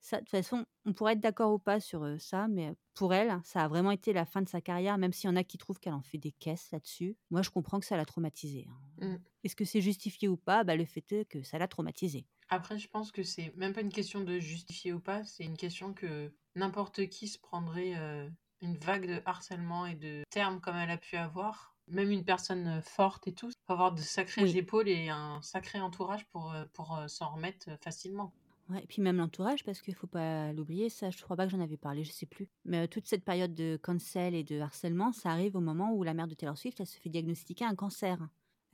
Ça, 0.00 0.18
de 0.18 0.20
toute 0.20 0.30
façon, 0.30 0.66
on 0.84 0.92
pourrait 0.92 1.14
être 1.14 1.20
d'accord 1.20 1.54
ou 1.54 1.58
pas 1.58 1.80
sur 1.80 2.04
euh, 2.04 2.18
ça, 2.18 2.46
mais 2.46 2.74
pour 2.92 3.14
elle, 3.14 3.40
ça 3.42 3.62
a 3.64 3.68
vraiment 3.68 3.90
été 3.90 4.12
la 4.12 4.26
fin 4.26 4.42
de 4.42 4.48
sa 4.50 4.60
carrière, 4.60 4.98
même 4.98 5.14
s'il 5.14 5.30
y 5.30 5.32
en 5.32 5.36
a 5.36 5.44
qui 5.44 5.56
trouvent 5.56 5.80
qu'elle 5.80 5.94
en 5.94 6.02
fait 6.02 6.18
des 6.18 6.32
caisses 6.32 6.70
là-dessus. 6.72 7.16
Moi, 7.30 7.40
je 7.40 7.48
comprends 7.48 7.80
que 7.80 7.86
ça 7.86 7.96
l'a 7.96 8.04
traumatisée. 8.04 8.66
hein. 9.00 9.06
Mm. 9.06 9.16
Est-ce 9.44 9.54
que 9.56 9.64
c'est 9.64 9.80
justifié 9.82 10.26
ou 10.28 10.36
pas? 10.36 10.64
Bah, 10.64 10.74
Le 10.74 10.84
fait 10.84 11.12
est 11.12 11.24
que 11.26 11.42
ça 11.42 11.58
l'a 11.58 11.68
traumatisée. 11.68 12.26
Après, 12.48 12.78
je 12.78 12.88
pense 12.88 13.12
que 13.12 13.22
c'est 13.22 13.54
même 13.56 13.72
pas 13.72 13.80
une 13.80 13.92
question 13.92 14.20
de 14.22 14.38
justifier 14.38 14.92
ou 14.92 15.00
pas, 15.00 15.24
c'est 15.24 15.44
une 15.44 15.56
question 15.56 15.92
que 15.94 16.32
n'importe 16.56 17.06
qui 17.08 17.28
se 17.28 17.38
prendrait 17.38 17.94
euh, 17.96 18.28
une 18.60 18.76
vague 18.76 19.06
de 19.06 19.22
harcèlement 19.24 19.86
et 19.86 19.94
de 19.94 20.22
termes 20.30 20.60
comme 20.60 20.76
elle 20.76 20.90
a 20.90 20.98
pu 20.98 21.16
avoir. 21.16 21.74
Même 21.88 22.10
une 22.10 22.24
personne 22.24 22.80
forte 22.82 23.28
et 23.28 23.34
tout, 23.34 23.50
faut 23.66 23.72
avoir 23.72 23.92
de 23.92 24.00
sacrées 24.00 24.42
Oui. 24.42 24.56
épaules 24.56 24.88
et 24.88 25.08
un 25.10 25.40
sacré 25.42 25.80
entourage 25.80 26.26
pour, 26.28 26.52
euh, 26.52 26.64
pour 26.72 26.96
euh, 26.96 27.08
s'en 27.08 27.34
remettre 27.34 27.68
facilement. 27.82 28.32
Ouais, 28.70 28.82
et 28.82 28.86
puis 28.86 29.02
même 29.02 29.18
l'entourage, 29.18 29.62
parce 29.64 29.82
qu'il 29.82 29.94
faut 29.94 30.06
pas 30.06 30.52
l'oublier, 30.54 30.88
ça, 30.88 31.10
je 31.10 31.22
crois 31.22 31.36
pas 31.36 31.44
que 31.44 31.52
j'en 31.52 31.60
avais 31.60 31.76
parlé, 31.76 32.02
je 32.04 32.12
sais 32.12 32.24
plus. 32.24 32.48
Mais 32.64 32.84
euh, 32.84 32.86
toute 32.86 33.06
cette 33.06 33.24
période 33.24 33.54
de 33.54 33.78
cancel 33.82 34.34
et 34.34 34.42
de 34.44 34.58
harcèlement, 34.60 35.12
ça 35.12 35.30
arrive 35.30 35.56
au 35.56 35.60
moment 35.60 35.92
où 35.92 36.02
la 36.02 36.14
mère 36.14 36.28
de 36.28 36.34
Taylor 36.34 36.56
Swift, 36.56 36.80
elle 36.80 36.86
se 36.86 36.98
fait 36.98 37.10
diagnostiquer 37.10 37.66
un 37.66 37.74
cancer. 37.74 38.18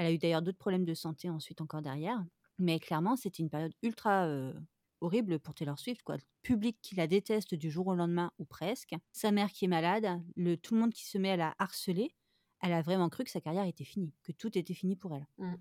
Elle 0.01 0.07
a 0.07 0.13
eu 0.13 0.19
d'ailleurs 0.19 0.41
d'autres 0.41 0.57
problèmes 0.57 0.87
de 0.87 0.95
santé 0.95 1.29
ensuite 1.29 1.61
encore 1.61 1.83
derrière. 1.83 2.25
Mais 2.59 2.81
clairement, 2.81 3.17
c'était 3.17 3.43
une 3.43 3.51
période 3.51 3.75
ultra 3.83 4.25
euh, 4.25 4.55
horrible 5.03 5.39
pour 5.39 5.53
Taylor 5.55 5.79
Swift, 5.79 6.03
quoi. 6.03 6.17
Le 6.17 6.23
public 6.41 6.79
qui 6.81 6.95
la 6.95 7.07
déteste 7.07 7.55
du 7.55 7.71
jour 7.71 7.87
au 7.87 7.95
lendemain 7.95 8.33
ou 8.39 8.47
presque. 8.47 8.95
Sa 9.13 9.31
mère 9.31 9.53
qui 9.53 9.67
est 9.67 9.69
malade, 9.69 10.23
le, 10.37 10.57
tout 10.57 10.73
le 10.73 10.81
monde 10.81 10.95
qui 10.95 11.05
se 11.05 11.19
met 11.19 11.33
à 11.33 11.37
la 11.37 11.55
harceler. 11.59 12.15
Elle 12.63 12.73
a 12.73 12.81
vraiment 12.81 13.11
cru 13.11 13.25
que 13.25 13.31
sa 13.31 13.43
carrière 13.43 13.67
était 13.67 13.85
finie, 13.85 14.15
que 14.23 14.33
tout 14.33 14.57
était 14.57 14.73
fini 14.73 14.97
pour 14.97 15.15
elle. 15.15 15.27
Mm. 15.37 15.57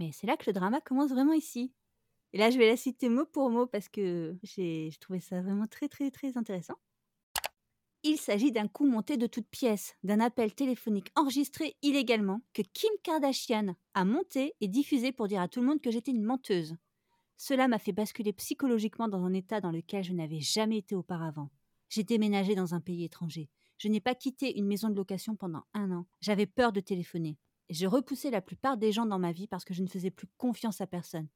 Mais 0.00 0.12
c'est 0.12 0.26
là 0.26 0.36
que 0.36 0.44
le 0.46 0.52
drama 0.52 0.82
commence 0.82 1.08
vraiment 1.08 1.32
ici. 1.32 1.72
Et 2.34 2.38
là, 2.38 2.50
je 2.50 2.58
vais 2.58 2.68
la 2.68 2.76
citer 2.76 3.08
mot 3.08 3.24
pour 3.24 3.48
mot 3.48 3.66
parce 3.66 3.88
que 3.88 4.36
j'ai 4.42 4.90
je 4.90 4.98
trouvais 4.98 5.20
ça 5.20 5.40
vraiment 5.40 5.66
très, 5.66 5.88
très, 5.88 6.10
très 6.10 6.36
intéressant. 6.36 6.76
Il 8.04 8.16
s'agit 8.16 8.52
d'un 8.52 8.68
coup 8.68 8.86
monté 8.86 9.16
de 9.16 9.26
toutes 9.26 9.48
pièces, 9.48 9.96
d'un 10.04 10.20
appel 10.20 10.54
téléphonique 10.54 11.10
enregistré 11.16 11.76
illégalement 11.82 12.40
que 12.54 12.62
Kim 12.62 12.90
Kardashian 13.02 13.74
a 13.94 14.04
monté 14.04 14.54
et 14.60 14.68
diffusé 14.68 15.10
pour 15.10 15.26
dire 15.26 15.40
à 15.40 15.48
tout 15.48 15.60
le 15.60 15.66
monde 15.66 15.80
que 15.80 15.90
j'étais 15.90 16.12
une 16.12 16.22
menteuse. 16.22 16.76
Cela 17.36 17.66
m'a 17.66 17.78
fait 17.78 17.92
basculer 17.92 18.32
psychologiquement 18.32 19.08
dans 19.08 19.24
un 19.24 19.32
état 19.32 19.60
dans 19.60 19.72
lequel 19.72 20.04
je 20.04 20.12
n'avais 20.12 20.40
jamais 20.40 20.78
été 20.78 20.94
auparavant. 20.94 21.50
J'ai 21.88 22.04
déménagé 22.04 22.54
dans 22.54 22.74
un 22.74 22.80
pays 22.80 23.04
étranger. 23.04 23.48
Je 23.78 23.88
n'ai 23.88 24.00
pas 24.00 24.14
quitté 24.14 24.58
une 24.58 24.66
maison 24.66 24.90
de 24.90 24.96
location 24.96 25.34
pendant 25.34 25.64
un 25.74 25.90
an. 25.90 26.06
J'avais 26.20 26.46
peur 26.46 26.72
de 26.72 26.80
téléphoner. 26.80 27.36
Et 27.68 27.74
je 27.74 27.86
repoussais 27.86 28.30
la 28.30 28.40
plupart 28.40 28.76
des 28.76 28.92
gens 28.92 29.06
dans 29.06 29.18
ma 29.18 29.32
vie 29.32 29.46
parce 29.46 29.64
que 29.64 29.74
je 29.74 29.82
ne 29.82 29.88
faisais 29.88 30.10
plus 30.10 30.28
confiance 30.36 30.80
à 30.80 30.86
personne. 30.86 31.28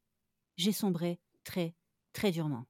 J'ai 0.56 0.72
sombré 0.72 1.20
très, 1.44 1.74
très 2.12 2.30
durement. 2.30 2.66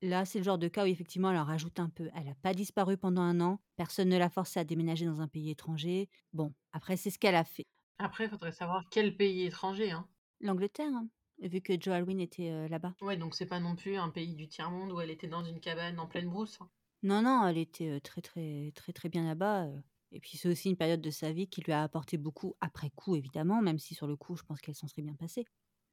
Là, 0.00 0.24
c'est 0.24 0.38
le 0.38 0.44
genre 0.44 0.58
de 0.58 0.68
cas 0.68 0.84
où 0.84 0.86
effectivement 0.86 1.30
elle 1.30 1.38
en 1.38 1.44
rajoute 1.44 1.80
un 1.80 1.88
peu. 1.88 2.08
Elle 2.14 2.26
n'a 2.26 2.34
pas 2.36 2.54
disparu 2.54 2.96
pendant 2.96 3.22
un 3.22 3.40
an, 3.40 3.60
personne 3.76 4.08
ne 4.08 4.16
l'a 4.16 4.30
forcée 4.30 4.60
à 4.60 4.64
déménager 4.64 5.06
dans 5.06 5.20
un 5.20 5.28
pays 5.28 5.50
étranger. 5.50 6.08
Bon, 6.32 6.54
après, 6.72 6.96
c'est 6.96 7.10
ce 7.10 7.18
qu'elle 7.18 7.34
a 7.34 7.44
fait. 7.44 7.66
Après, 7.98 8.24
il 8.24 8.30
faudrait 8.30 8.52
savoir 8.52 8.84
quel 8.90 9.16
pays 9.16 9.44
étranger. 9.44 9.90
Hein. 9.90 10.06
L'Angleterre, 10.40 10.92
hein, 10.94 11.08
vu 11.42 11.60
que 11.60 11.72
Joe 11.80 11.94
Alwyn 11.94 12.20
était 12.20 12.50
euh, 12.50 12.68
là-bas. 12.68 12.94
Ouais, 13.00 13.16
donc 13.16 13.34
c'est 13.34 13.46
pas 13.46 13.58
non 13.58 13.74
plus 13.74 13.96
un 13.96 14.08
pays 14.08 14.36
du 14.36 14.46
tiers-monde 14.48 14.92
où 14.92 15.00
elle 15.00 15.10
était 15.10 15.26
dans 15.26 15.42
une 15.44 15.58
cabane 15.58 15.98
en 15.98 16.06
pleine 16.06 16.28
brousse. 16.28 16.60
hein. 16.60 16.68
Non, 17.02 17.22
non, 17.22 17.46
elle 17.46 17.58
était 17.58 17.88
euh, 17.88 18.00
très, 18.00 18.20
très, 18.20 18.72
très, 18.76 18.92
très 18.92 19.08
bien 19.08 19.24
là-bas. 19.24 19.66
euh. 19.66 19.80
Et 20.12 20.20
puis, 20.20 20.38
c'est 20.38 20.48
aussi 20.48 20.70
une 20.70 20.76
période 20.76 21.00
de 21.00 21.10
sa 21.10 21.32
vie 21.32 21.48
qui 21.48 21.60
lui 21.60 21.72
a 21.72 21.82
apporté 21.82 22.18
beaucoup, 22.18 22.54
après 22.60 22.90
coup, 22.90 23.16
évidemment, 23.16 23.60
même 23.62 23.78
si 23.78 23.94
sur 23.94 24.06
le 24.06 24.16
coup, 24.16 24.36
je 24.36 24.42
pense 24.44 24.60
qu'elle 24.60 24.74
s'en 24.76 24.86
serait 24.88 25.02
bien 25.02 25.14
passée. 25.16 25.44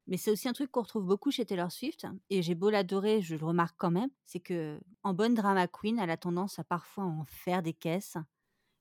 Mais 0.08 0.18
c'est 0.18 0.32
aussi 0.32 0.48
un 0.48 0.54
truc 0.54 0.72
qu'on 0.72 0.84
retrouve 0.84 1.06
beaucoup 1.06 1.32
chez 1.32 1.46
Taylor 1.46 1.72
Swift, 1.72 2.06
et 2.30 2.41
j'ai 2.44 2.56
beau 2.56 2.70
l'adorer, 2.70 3.22
je 3.22 3.36
le 3.36 3.46
remarque 3.46 3.76
quand 3.78 3.91
même, 3.91 4.10
c'est 4.26 4.39
que 4.39 4.80
en 5.04 5.13
bonne 5.13 5.34
drama 5.34 5.68
queen, 5.68 5.98
elle 6.00 6.12
a 6.12 6.18
tendance 6.18 6.60
à 6.60 6.63
parfois 6.63 7.06
en 7.06 7.26
faire 7.26 7.63
des 7.63 7.74
caisses, 7.74 8.18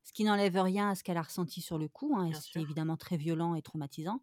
ce 0.04 0.12
qui 0.12 0.24
n'enlève 0.24 0.56
rien 0.58 0.90
à 0.90 0.94
ce 0.94 1.04
qu'elle 1.04 1.16
a 1.18 1.22
ressenti 1.22 1.60
sur 1.62 1.78
le 1.78 1.88
coup, 1.88 2.14
hein, 2.16 2.26
et 2.26 2.34
c'était 2.34 2.60
évidemment 2.62 2.96
très 2.96 3.16
violent 3.16 3.54
et 3.54 3.62
traumatisant. 3.62 4.22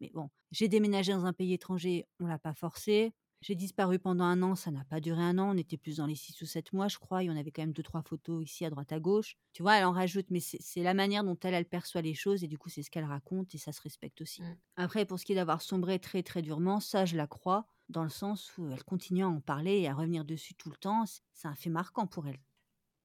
Mais 0.00 0.10
bon, 0.14 0.30
j'ai 0.52 0.68
déménagé 0.68 1.12
dans 1.12 1.26
un 1.26 1.32
pays 1.34 1.54
étranger, 1.54 2.08
on 2.20 2.26
l'a 2.26 2.38
pas 2.38 2.54
forcé. 2.54 3.14
J'ai 3.46 3.54
disparu 3.54 3.98
pendant 3.98 4.24
un 4.24 4.40
an, 4.40 4.54
ça 4.54 4.70
n'a 4.70 4.84
pas 4.84 5.00
duré 5.00 5.20
un 5.22 5.36
an, 5.38 5.50
on 5.54 5.58
était 5.58 5.76
plus 5.76 5.98
dans 5.98 6.06
les 6.06 6.14
six 6.14 6.40
ou 6.40 6.46
sept 6.46 6.72
mois, 6.72 6.88
je 6.88 6.96
crois, 6.96 7.22
et 7.22 7.28
on 7.28 7.36
avait 7.36 7.50
quand 7.50 7.60
même 7.60 7.74
deux, 7.74 7.82
trois 7.82 8.00
photos 8.02 8.42
ici 8.42 8.64
à 8.64 8.70
droite 8.70 8.90
à 8.90 8.98
gauche. 8.98 9.36
Tu 9.52 9.60
vois, 9.60 9.76
elle 9.76 9.84
en 9.84 9.92
rajoute, 9.92 10.24
mais 10.30 10.40
c'est 10.40 10.82
la 10.82 10.94
manière 10.94 11.24
dont 11.24 11.38
elle, 11.42 11.52
elle 11.52 11.66
perçoit 11.68 12.00
les 12.00 12.14
choses, 12.14 12.42
et 12.42 12.48
du 12.48 12.56
coup, 12.56 12.70
c'est 12.70 12.82
ce 12.82 12.90
qu'elle 12.90 13.04
raconte, 13.04 13.54
et 13.54 13.58
ça 13.58 13.70
se 13.72 13.82
respecte 13.82 14.22
aussi. 14.22 14.40
Mm. 14.40 14.56
Après, 14.76 15.04
pour 15.04 15.18
ce 15.20 15.26
qui 15.26 15.32
est 15.32 15.36
d'avoir 15.36 15.60
sombré 15.60 15.98
très, 15.98 16.22
très 16.22 16.40
durement, 16.40 16.80
ça, 16.80 17.04
je 17.04 17.16
la 17.18 17.26
crois, 17.26 17.66
dans 17.90 18.02
le 18.02 18.08
sens 18.08 18.50
où 18.56 18.70
elle 18.70 18.82
continue 18.82 19.24
à 19.24 19.28
en 19.28 19.42
parler 19.42 19.78
et 19.80 19.88
à 19.88 19.94
revenir 19.94 20.24
dessus 20.24 20.54
tout 20.54 20.70
le 20.70 20.76
temps, 20.76 21.04
c'est- 21.04 21.46
un 21.46 21.54
fait 21.54 21.68
marquant 21.68 22.06
pour 22.06 22.26
elle. 22.26 22.40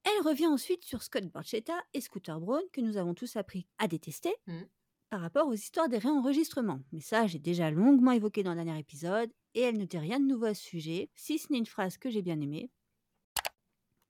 Elle 0.06 0.25
revient 0.25 0.47
ensuite 0.47 0.86
sur 0.86 1.04
Scott 1.04 1.25
Borchetta 1.25 1.73
et 1.93 1.99
Scooter 1.99 2.39
Braun, 2.39 2.62
que 2.71 2.80
nous 2.80 2.95
avons 2.95 3.13
tous 3.13 3.36
appris 3.36 3.67
à 3.78 3.89
détester, 3.89 4.34
Mm. 4.47 4.62
Par 5.09 5.21
rapport 5.21 5.47
aux 5.47 5.53
histoires 5.53 5.89
des 5.89 5.97
réenregistrements. 5.97 6.81
Mais 6.91 7.01
ça, 7.01 7.27
j'ai 7.27 7.39
déjà 7.39 7.71
longuement 7.71 8.11
évoqué 8.11 8.43
dans 8.43 8.53
le 8.53 8.63
dernier 8.63 8.79
épisode, 8.79 9.31
et 9.55 9.61
elle 9.61 9.77
ne 9.77 9.85
dit 9.85 9.97
rien 9.97 10.19
de 10.19 10.25
nouveau 10.25 10.45
à 10.45 10.53
ce 10.53 10.63
sujet, 10.63 11.09
si 11.15 11.39
ce 11.39 11.51
n'est 11.51 11.57
une 11.57 11.65
phrase 11.65 11.97
que 11.97 12.09
j'ai 12.09 12.21
bien 12.21 12.39
aimée. 12.39 12.69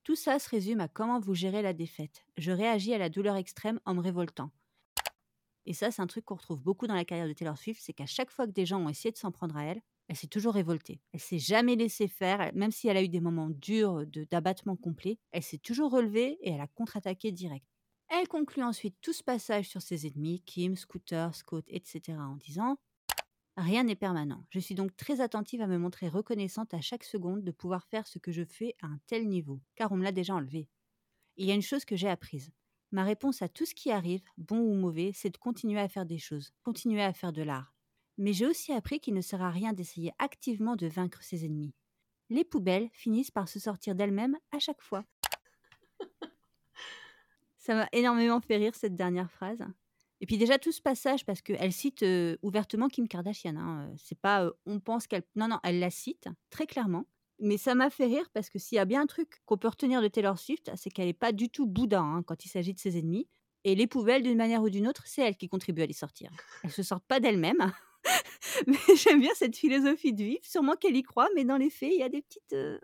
Tout 0.03 0.15
ça 0.15 0.39
se 0.39 0.49
résume 0.49 0.81
à 0.81 0.87
comment 0.87 1.19
vous 1.19 1.35
gérez 1.35 1.61
la 1.61 1.73
défaite. 1.73 2.25
Je 2.37 2.51
réagis 2.51 2.93
à 2.93 2.97
la 2.97 3.09
douleur 3.09 3.35
extrême 3.35 3.79
en 3.85 3.93
me 3.93 4.01
révoltant. 4.01 4.51
Et 5.65 5.73
ça, 5.73 5.91
c'est 5.91 6.01
un 6.01 6.07
truc 6.07 6.25
qu'on 6.25 6.35
retrouve 6.35 6.61
beaucoup 6.61 6.87
dans 6.87 6.95
la 6.95 7.05
carrière 7.05 7.27
de 7.27 7.33
Taylor 7.33 7.57
Swift, 7.57 7.81
c'est 7.83 7.93
qu'à 7.93 8.07
chaque 8.07 8.31
fois 8.31 8.47
que 8.47 8.51
des 8.51 8.65
gens 8.65 8.79
ont 8.79 8.89
essayé 8.89 9.11
de 9.11 9.17
s'en 9.17 9.31
prendre 9.31 9.55
à 9.55 9.63
elle, 9.63 9.81
elle 10.07 10.15
s'est 10.15 10.27
toujours 10.27 10.55
révoltée. 10.55 10.99
Elle 11.13 11.19
s'est 11.19 11.37
jamais 11.37 11.75
laissée 11.75 12.07
faire, 12.07 12.51
même 12.55 12.71
si 12.71 12.87
elle 12.87 12.97
a 12.97 13.03
eu 13.03 13.09
des 13.09 13.21
moments 13.21 13.51
durs 13.51 14.05
d'abattement 14.31 14.75
complet, 14.75 15.19
elle 15.31 15.43
s'est 15.43 15.59
toujours 15.59 15.91
relevée 15.91 16.39
et 16.41 16.49
elle 16.51 16.61
a 16.61 16.67
contre-attaqué 16.67 17.31
direct. 17.31 17.67
Elle 18.09 18.27
conclut 18.27 18.63
ensuite 18.63 18.95
tout 19.01 19.13
ce 19.13 19.23
passage 19.23 19.69
sur 19.69 19.81
ses 19.81 20.07
ennemis, 20.07 20.41
Kim, 20.41 20.75
Scooter, 20.75 21.33
Scott, 21.35 21.65
etc., 21.67 22.17
en 22.17 22.35
disant 22.35 22.77
Rien 23.55 23.83
n'est 23.83 23.95
permanent. 23.95 24.45
Je 24.49 24.59
suis 24.59 24.73
donc 24.73 24.95
très 24.95 25.21
attentive 25.21 25.61
à 25.61 25.67
me 25.67 25.77
montrer 25.77 26.07
reconnaissante 26.07 26.73
à 26.73 26.81
chaque 26.81 27.03
seconde 27.03 27.43
de 27.43 27.51
pouvoir 27.51 27.85
faire 27.87 28.07
ce 28.07 28.17
que 28.17 28.31
je 28.31 28.45
fais 28.45 28.73
à 28.81 28.87
un 28.87 28.99
tel 29.05 29.27
niveau, 29.27 29.59
car 29.75 29.91
on 29.91 29.97
me 29.97 30.03
l'a 30.03 30.11
déjà 30.11 30.33
enlevé. 30.33 30.69
Il 31.35 31.45
y 31.45 31.51
a 31.51 31.55
une 31.55 31.61
chose 31.61 31.85
que 31.85 31.95
j'ai 31.95 32.09
apprise. 32.09 32.51
Ma 32.91 33.03
réponse 33.03 33.41
à 33.41 33.49
tout 33.49 33.65
ce 33.65 33.75
qui 33.75 33.91
arrive, 33.91 34.23
bon 34.37 34.59
ou 34.59 34.73
mauvais, 34.73 35.11
c'est 35.13 35.29
de 35.29 35.37
continuer 35.37 35.79
à 35.79 35.89
faire 35.89 36.05
des 36.05 36.17
choses, 36.17 36.51
continuer 36.63 37.03
à 37.03 37.13
faire 37.13 37.33
de 37.33 37.43
l'art. 37.43 37.75
Mais 38.17 38.33
j'ai 38.33 38.47
aussi 38.47 38.73
appris 38.73 38.99
qu'il 38.99 39.13
ne 39.13 39.21
sert 39.21 39.41
à 39.41 39.51
rien 39.51 39.73
d'essayer 39.73 40.13
activement 40.17 40.75
de 40.75 40.87
vaincre 40.87 41.21
ses 41.21 41.45
ennemis. 41.45 41.75
Les 42.29 42.43
poubelles 42.43 42.89
finissent 42.93 43.31
par 43.31 43.47
se 43.47 43.59
sortir 43.59 43.93
d'elles-mêmes 43.93 44.37
à 44.51 44.59
chaque 44.59 44.81
fois. 44.81 45.05
Ça 47.59 47.75
m'a 47.75 47.89
énormément 47.91 48.39
fait 48.41 48.57
rire 48.57 48.73
cette 48.73 48.95
dernière 48.95 49.29
phrase. 49.31 49.59
Et 50.21 50.25
puis 50.25 50.37
déjà 50.37 50.57
tout 50.57 50.71
ce 50.71 50.81
passage 50.81 51.25
parce 51.25 51.41
qu'elle 51.41 51.71
cite 51.71 52.03
euh, 52.03 52.35
ouvertement 52.41 52.87
Kim 52.89 53.07
Kardashian. 53.07 53.55
hein, 53.55 53.87
euh, 53.89 53.95
C'est 53.97 54.19
pas 54.19 54.45
euh, 54.45 54.51
on 54.65 54.79
pense 54.79 55.07
qu'elle 55.07 55.23
non 55.35 55.47
non 55.47 55.59
elle 55.63 55.79
la 55.79 55.89
cite 55.89 56.27
très 56.49 56.65
clairement. 56.67 57.05
Mais 57.41 57.57
ça 57.57 57.73
m'a 57.73 57.89
fait 57.89 58.05
rire 58.05 58.29
parce 58.33 58.49
que 58.49 58.59
s'il 58.59 58.75
y 58.75 58.79
a 58.79 58.85
bien 58.85 59.01
un 59.01 59.05
truc 59.05 59.41
qu'on 59.45 59.57
peut 59.57 59.69
retenir 59.69 60.01
de 60.01 60.09
Taylor 60.09 60.37
Swift, 60.37 60.71
c'est 60.75 60.89
qu'elle 60.89 61.05
n'est 61.05 61.13
pas 61.13 61.31
du 61.31 61.49
tout 61.49 61.65
boudin 61.67 62.03
hein, 62.03 62.23
quand 62.23 62.43
il 62.43 62.49
s'agit 62.49 62.73
de 62.73 62.79
ses 62.79 62.97
ennemis. 62.97 63.29
Et 63.63 63.75
les 63.75 63.87
poubelles, 63.87 64.23
d'une 64.23 64.37
manière 64.37 64.61
ou 64.61 64.69
d'une 64.69 64.87
autre, 64.89 65.03
c'est 65.05 65.21
elle 65.21 65.37
qui 65.37 65.47
contribue 65.47 65.81
à 65.81 65.85
les 65.85 65.93
sortir. 65.93 66.31
Elles 66.63 66.71
se 66.71 66.83
sortent 66.83 67.05
pas 67.05 67.21
d'elles-mêmes. 67.21 67.71
mais 68.67 68.77
j'aime 68.95 69.21
bien 69.21 69.31
cette 69.35 69.55
philosophie 69.55 70.13
de 70.13 70.23
vie. 70.23 70.39
Sûrement 70.41 70.75
qu'elle 70.75 70.95
y 70.97 71.03
croit, 71.03 71.29
mais 71.35 71.45
dans 71.45 71.57
les 71.57 71.69
faits, 71.69 71.91
il 71.93 71.99
y 71.99 72.03
a 72.03 72.09
des 72.09 72.21
petites. 72.21 72.53
euh, 72.53 72.77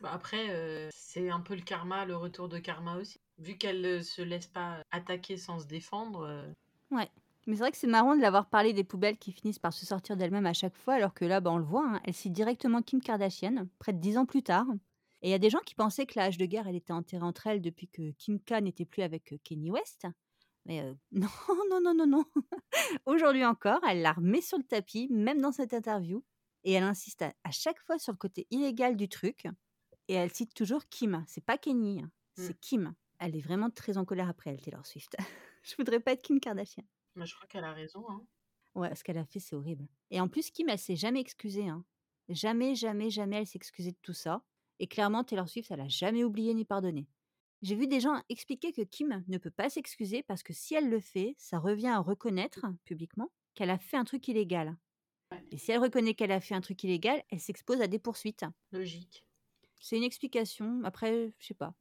Bah 0.00 0.10
après, 0.12 0.50
euh, 0.50 0.88
c'est 0.92 1.30
un 1.30 1.40
peu 1.40 1.54
le 1.54 1.62
karma, 1.62 2.04
le 2.04 2.16
retour 2.16 2.48
de 2.48 2.58
karma 2.58 2.96
aussi. 2.96 3.18
Vu 3.38 3.56
qu'elle 3.56 3.80
ne 3.80 4.00
se 4.00 4.22
laisse 4.22 4.46
pas 4.46 4.82
attaquer 4.90 5.36
sans 5.36 5.60
se 5.60 5.66
défendre, 5.66 6.26
euh, 6.26 6.52
Ouais. 6.90 7.10
Mais 7.46 7.54
c'est 7.54 7.60
vrai 7.60 7.70
que 7.70 7.76
c'est 7.76 7.86
marrant 7.86 8.16
de 8.16 8.20
l'avoir 8.20 8.48
parlé 8.48 8.72
des 8.72 8.82
poubelles 8.82 9.18
qui 9.18 9.30
finissent 9.32 9.60
par 9.60 9.72
se 9.72 9.86
sortir 9.86 10.16
d'elles-mêmes 10.16 10.46
à 10.46 10.52
chaque 10.52 10.76
fois, 10.76 10.94
alors 10.94 11.14
que 11.14 11.24
là, 11.24 11.40
bah, 11.40 11.52
on 11.52 11.58
le 11.58 11.64
voit, 11.64 11.86
hein, 11.86 12.00
elle 12.04 12.14
cite 12.14 12.32
directement 12.32 12.82
Kim 12.82 13.00
Kardashian, 13.00 13.68
près 13.78 13.92
de 13.92 13.98
dix 13.98 14.18
ans 14.18 14.26
plus 14.26 14.42
tard. 14.42 14.66
Et 15.22 15.28
il 15.28 15.30
y 15.30 15.34
a 15.34 15.38
des 15.38 15.50
gens 15.50 15.60
qui 15.64 15.74
pensaient 15.76 16.06
que 16.06 16.18
la 16.18 16.24
hache 16.24 16.38
de 16.38 16.46
guerre, 16.46 16.66
elle 16.66 16.74
était 16.74 16.92
enterrée 16.92 17.24
entre 17.24 17.46
elles 17.46 17.62
depuis 17.62 17.88
que 17.88 18.10
Kim 18.12 18.40
K 18.40 18.60
n'était 18.60 18.84
plus 18.84 19.02
avec 19.02 19.32
euh, 19.32 19.38
Kanye 19.44 19.70
West. 19.70 20.06
Mais 20.66 20.80
euh, 20.82 20.92
non, 21.12 21.28
non, 21.70 21.80
non, 21.80 21.94
non, 21.94 22.06
non. 22.06 22.24
Aujourd'hui 23.06 23.44
encore, 23.44 23.80
elle 23.88 24.02
la 24.02 24.12
remet 24.12 24.40
sur 24.40 24.58
le 24.58 24.64
tapis, 24.64 25.08
même 25.10 25.40
dans 25.40 25.52
cette 25.52 25.72
interview. 25.72 26.24
Et 26.64 26.72
elle 26.72 26.82
insiste 26.82 27.22
à 27.22 27.50
chaque 27.52 27.78
fois 27.78 27.98
sur 27.98 28.12
le 28.12 28.18
côté 28.18 28.48
illégal 28.50 28.96
du 28.96 29.08
truc. 29.08 29.46
Et 30.08 30.14
elle 30.14 30.32
cite 30.32 30.54
toujours 30.54 30.86
Kim. 30.88 31.24
C'est 31.26 31.44
pas 31.44 31.58
Kenny, 31.58 32.00
hein, 32.00 32.10
c'est 32.36 32.54
Mm. 32.54 32.60
Kim. 32.60 32.94
Elle 33.18 33.36
est 33.36 33.40
vraiment 33.40 33.70
très 33.70 33.96
en 33.98 34.04
colère 34.04 34.28
après 34.28 34.50
elle, 34.50 34.60
Taylor 34.60 34.84
Swift. 34.86 35.16
Je 35.64 35.74
voudrais 35.76 36.00
pas 36.00 36.12
être 36.12 36.22
Kim 36.22 36.38
Kardashian. 36.38 36.84
bah, 37.16 37.24
je 37.24 37.34
crois 37.34 37.48
qu'elle 37.48 37.64
a 37.64 37.72
raison. 37.72 38.04
hein. 38.08 38.22
Ouais, 38.74 38.94
ce 38.94 39.02
qu'elle 39.02 39.18
a 39.18 39.24
fait, 39.24 39.40
c'est 39.40 39.56
horrible. 39.56 39.88
Et 40.10 40.20
en 40.20 40.28
plus, 40.28 40.50
Kim, 40.50 40.68
elle 40.68 40.78
s'est 40.78 40.96
jamais 40.96 41.20
excusée. 41.20 41.66
Hein. 41.68 41.84
Jamais, 42.28 42.74
jamais, 42.74 43.08
jamais 43.10 43.36
elle 43.36 43.46
s'est 43.46 43.56
excusée 43.56 43.92
de 43.92 43.96
tout 44.02 44.12
ça. 44.12 44.44
Et 44.78 44.86
clairement, 44.86 45.24
Taylor 45.24 45.48
Swift, 45.48 45.70
elle 45.70 45.80
a 45.80 45.88
jamais 45.88 46.22
oublié 46.24 46.52
ni 46.54 46.64
pardonné. 46.66 47.08
J'ai 47.62 47.74
vu 47.74 47.88
des 47.88 48.00
gens 48.00 48.22
expliquer 48.28 48.72
que 48.72 48.82
Kim 48.82 49.24
ne 49.26 49.38
peut 49.38 49.50
pas 49.50 49.70
s'excuser 49.70 50.22
parce 50.22 50.42
que 50.42 50.52
si 50.52 50.74
elle 50.74 50.90
le 50.90 51.00
fait, 51.00 51.34
ça 51.38 51.58
revient 51.58 51.88
à 51.88 51.98
reconnaître 52.00 52.66
publiquement 52.84 53.32
qu'elle 53.54 53.70
a 53.70 53.78
fait 53.78 53.96
un 53.96 54.04
truc 54.04 54.28
illégal. 54.28 54.76
Ouais. 55.32 55.42
Et 55.50 55.56
si 55.58 55.72
elle 55.72 55.80
reconnaît 55.80 56.14
qu'elle 56.14 56.30
a 56.30 56.40
fait 56.40 56.54
un 56.54 56.60
truc 56.60 56.84
illégal, 56.84 57.24
elle 57.30 57.40
s'expose 57.40 57.80
à 57.80 57.86
des 57.88 57.98
poursuites. 57.98 58.44
Logique. 58.72 59.24
C'est 59.80 59.96
une 59.96 60.02
explication. 60.04 60.80
Après, 60.84 61.32
je 61.38 61.46
sais 61.46 61.54
pas. 61.54 61.74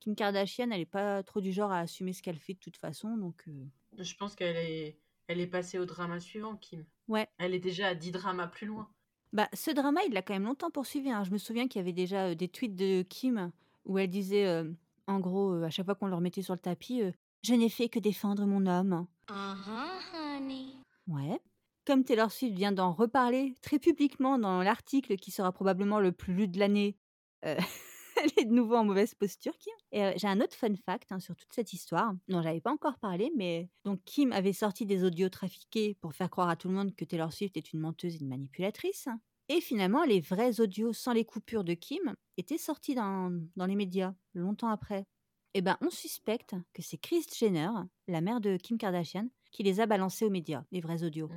Kim 0.00 0.14
Kardashian, 0.14 0.70
elle 0.70 0.80
est 0.80 0.86
pas 0.86 1.22
trop 1.22 1.40
du 1.40 1.52
genre 1.52 1.72
à 1.72 1.80
assumer 1.80 2.12
ce 2.12 2.22
qu'elle 2.22 2.38
fait 2.38 2.54
de 2.54 2.58
toute 2.58 2.76
façon, 2.76 3.16
donc. 3.16 3.42
euh, 3.48 3.64
Je 3.98 4.14
pense 4.16 4.34
qu'elle 4.34 4.56
est, 4.56 4.98
elle 5.28 5.40
est 5.40 5.46
passée 5.46 5.78
au 5.78 5.86
drama 5.86 6.20
suivant, 6.20 6.56
Kim. 6.56 6.84
Ouais. 7.08 7.28
Elle 7.38 7.54
est 7.54 7.60
déjà 7.60 7.88
à 7.88 7.94
10 7.94 8.10
dramas 8.12 8.48
plus 8.48 8.66
loin. 8.66 8.88
Bah, 9.32 9.48
ce 9.52 9.70
drama, 9.70 10.00
il 10.06 10.12
l'a 10.12 10.22
quand 10.22 10.34
même 10.34 10.44
longtemps 10.44 10.70
poursuivi. 10.70 11.10
hein. 11.10 11.24
Je 11.24 11.30
me 11.30 11.38
souviens 11.38 11.66
qu'il 11.68 11.78
y 11.80 11.82
avait 11.82 11.92
déjà 11.92 12.26
euh, 12.28 12.34
des 12.34 12.48
tweets 12.48 12.76
de 12.76 13.02
Kim 13.02 13.50
où 13.84 13.98
elle 13.98 14.10
disait, 14.10 14.46
euh, 14.46 14.70
en 15.06 15.20
gros, 15.20 15.52
euh, 15.54 15.64
à 15.64 15.70
chaque 15.70 15.86
fois 15.86 15.94
qu'on 15.94 16.06
le 16.06 16.14
remettait 16.14 16.42
sur 16.42 16.54
le 16.54 16.60
tapis, 16.60 17.02
euh, 17.02 17.10
Je 17.42 17.54
n'ai 17.54 17.68
fait 17.68 17.88
que 17.88 17.98
défendre 17.98 18.46
mon 18.46 18.66
homme. 18.66 19.06
Uh-huh, 19.28 20.14
honey. 20.14 20.66
Ouais. 21.08 21.40
Comme 21.86 22.04
Taylor 22.04 22.30
Swift 22.32 22.54
vient 22.56 22.72
d'en 22.72 22.92
reparler 22.92 23.54
très 23.60 23.78
publiquement 23.78 24.38
dans 24.38 24.62
l'article 24.62 25.16
qui 25.16 25.30
sera 25.30 25.52
probablement 25.52 25.98
le 26.00 26.12
plus 26.12 26.34
lu 26.34 26.48
de 26.48 26.58
l'année, 26.58 26.96
euh, 27.44 27.56
elle 28.22 28.30
est 28.36 28.44
de 28.44 28.52
nouveau 28.52 28.76
en 28.76 28.84
mauvaise 28.84 29.14
posture, 29.14 29.56
Kim. 29.58 29.72
Et 29.92 30.04
euh, 30.04 30.12
j'ai 30.16 30.28
un 30.28 30.40
autre 30.40 30.54
fun 30.54 30.74
fact 30.84 31.12
hein, 31.12 31.20
sur 31.20 31.36
toute 31.36 31.52
cette 31.52 31.72
histoire, 31.72 32.12
dont 32.28 32.42
j'avais 32.42 32.60
pas 32.60 32.72
encore 32.72 32.98
parlé, 32.98 33.30
mais 33.36 33.68
donc 33.84 34.00
Kim 34.04 34.32
avait 34.32 34.52
sorti 34.52 34.86
des 34.86 35.04
audios 35.04 35.28
trafiqués 35.28 35.96
pour 36.00 36.14
faire 36.14 36.30
croire 36.30 36.48
à 36.48 36.56
tout 36.56 36.68
le 36.68 36.74
monde 36.74 36.94
que 36.94 37.04
Taylor 37.04 37.32
Swift 37.32 37.56
est 37.56 37.72
une 37.72 37.80
menteuse 37.80 38.16
et 38.16 38.20
une 38.20 38.28
manipulatrice. 38.28 39.08
Et 39.48 39.60
finalement, 39.60 40.04
les 40.04 40.20
vrais 40.20 40.60
audios 40.60 40.92
sans 40.92 41.12
les 41.12 41.24
coupures 41.24 41.64
de 41.64 41.74
Kim 41.74 42.14
étaient 42.38 42.58
sortis 42.58 42.94
dans, 42.94 43.30
dans 43.56 43.66
les 43.66 43.76
médias 43.76 44.14
longtemps 44.34 44.68
après. 44.68 45.06
Eh 45.52 45.60
ben, 45.60 45.76
on 45.82 45.90
suspecte 45.90 46.56
que 46.72 46.82
c'est 46.82 46.96
Kris 46.96 47.26
Jenner, 47.38 47.70
la 48.08 48.20
mère 48.20 48.40
de 48.40 48.56
Kim 48.56 48.78
Kardashian, 48.78 49.28
qui 49.52 49.62
les 49.62 49.80
a 49.80 49.86
balancés 49.86 50.24
aux 50.24 50.30
médias, 50.30 50.64
les 50.72 50.80
vrais 50.80 51.04
audios. 51.04 51.30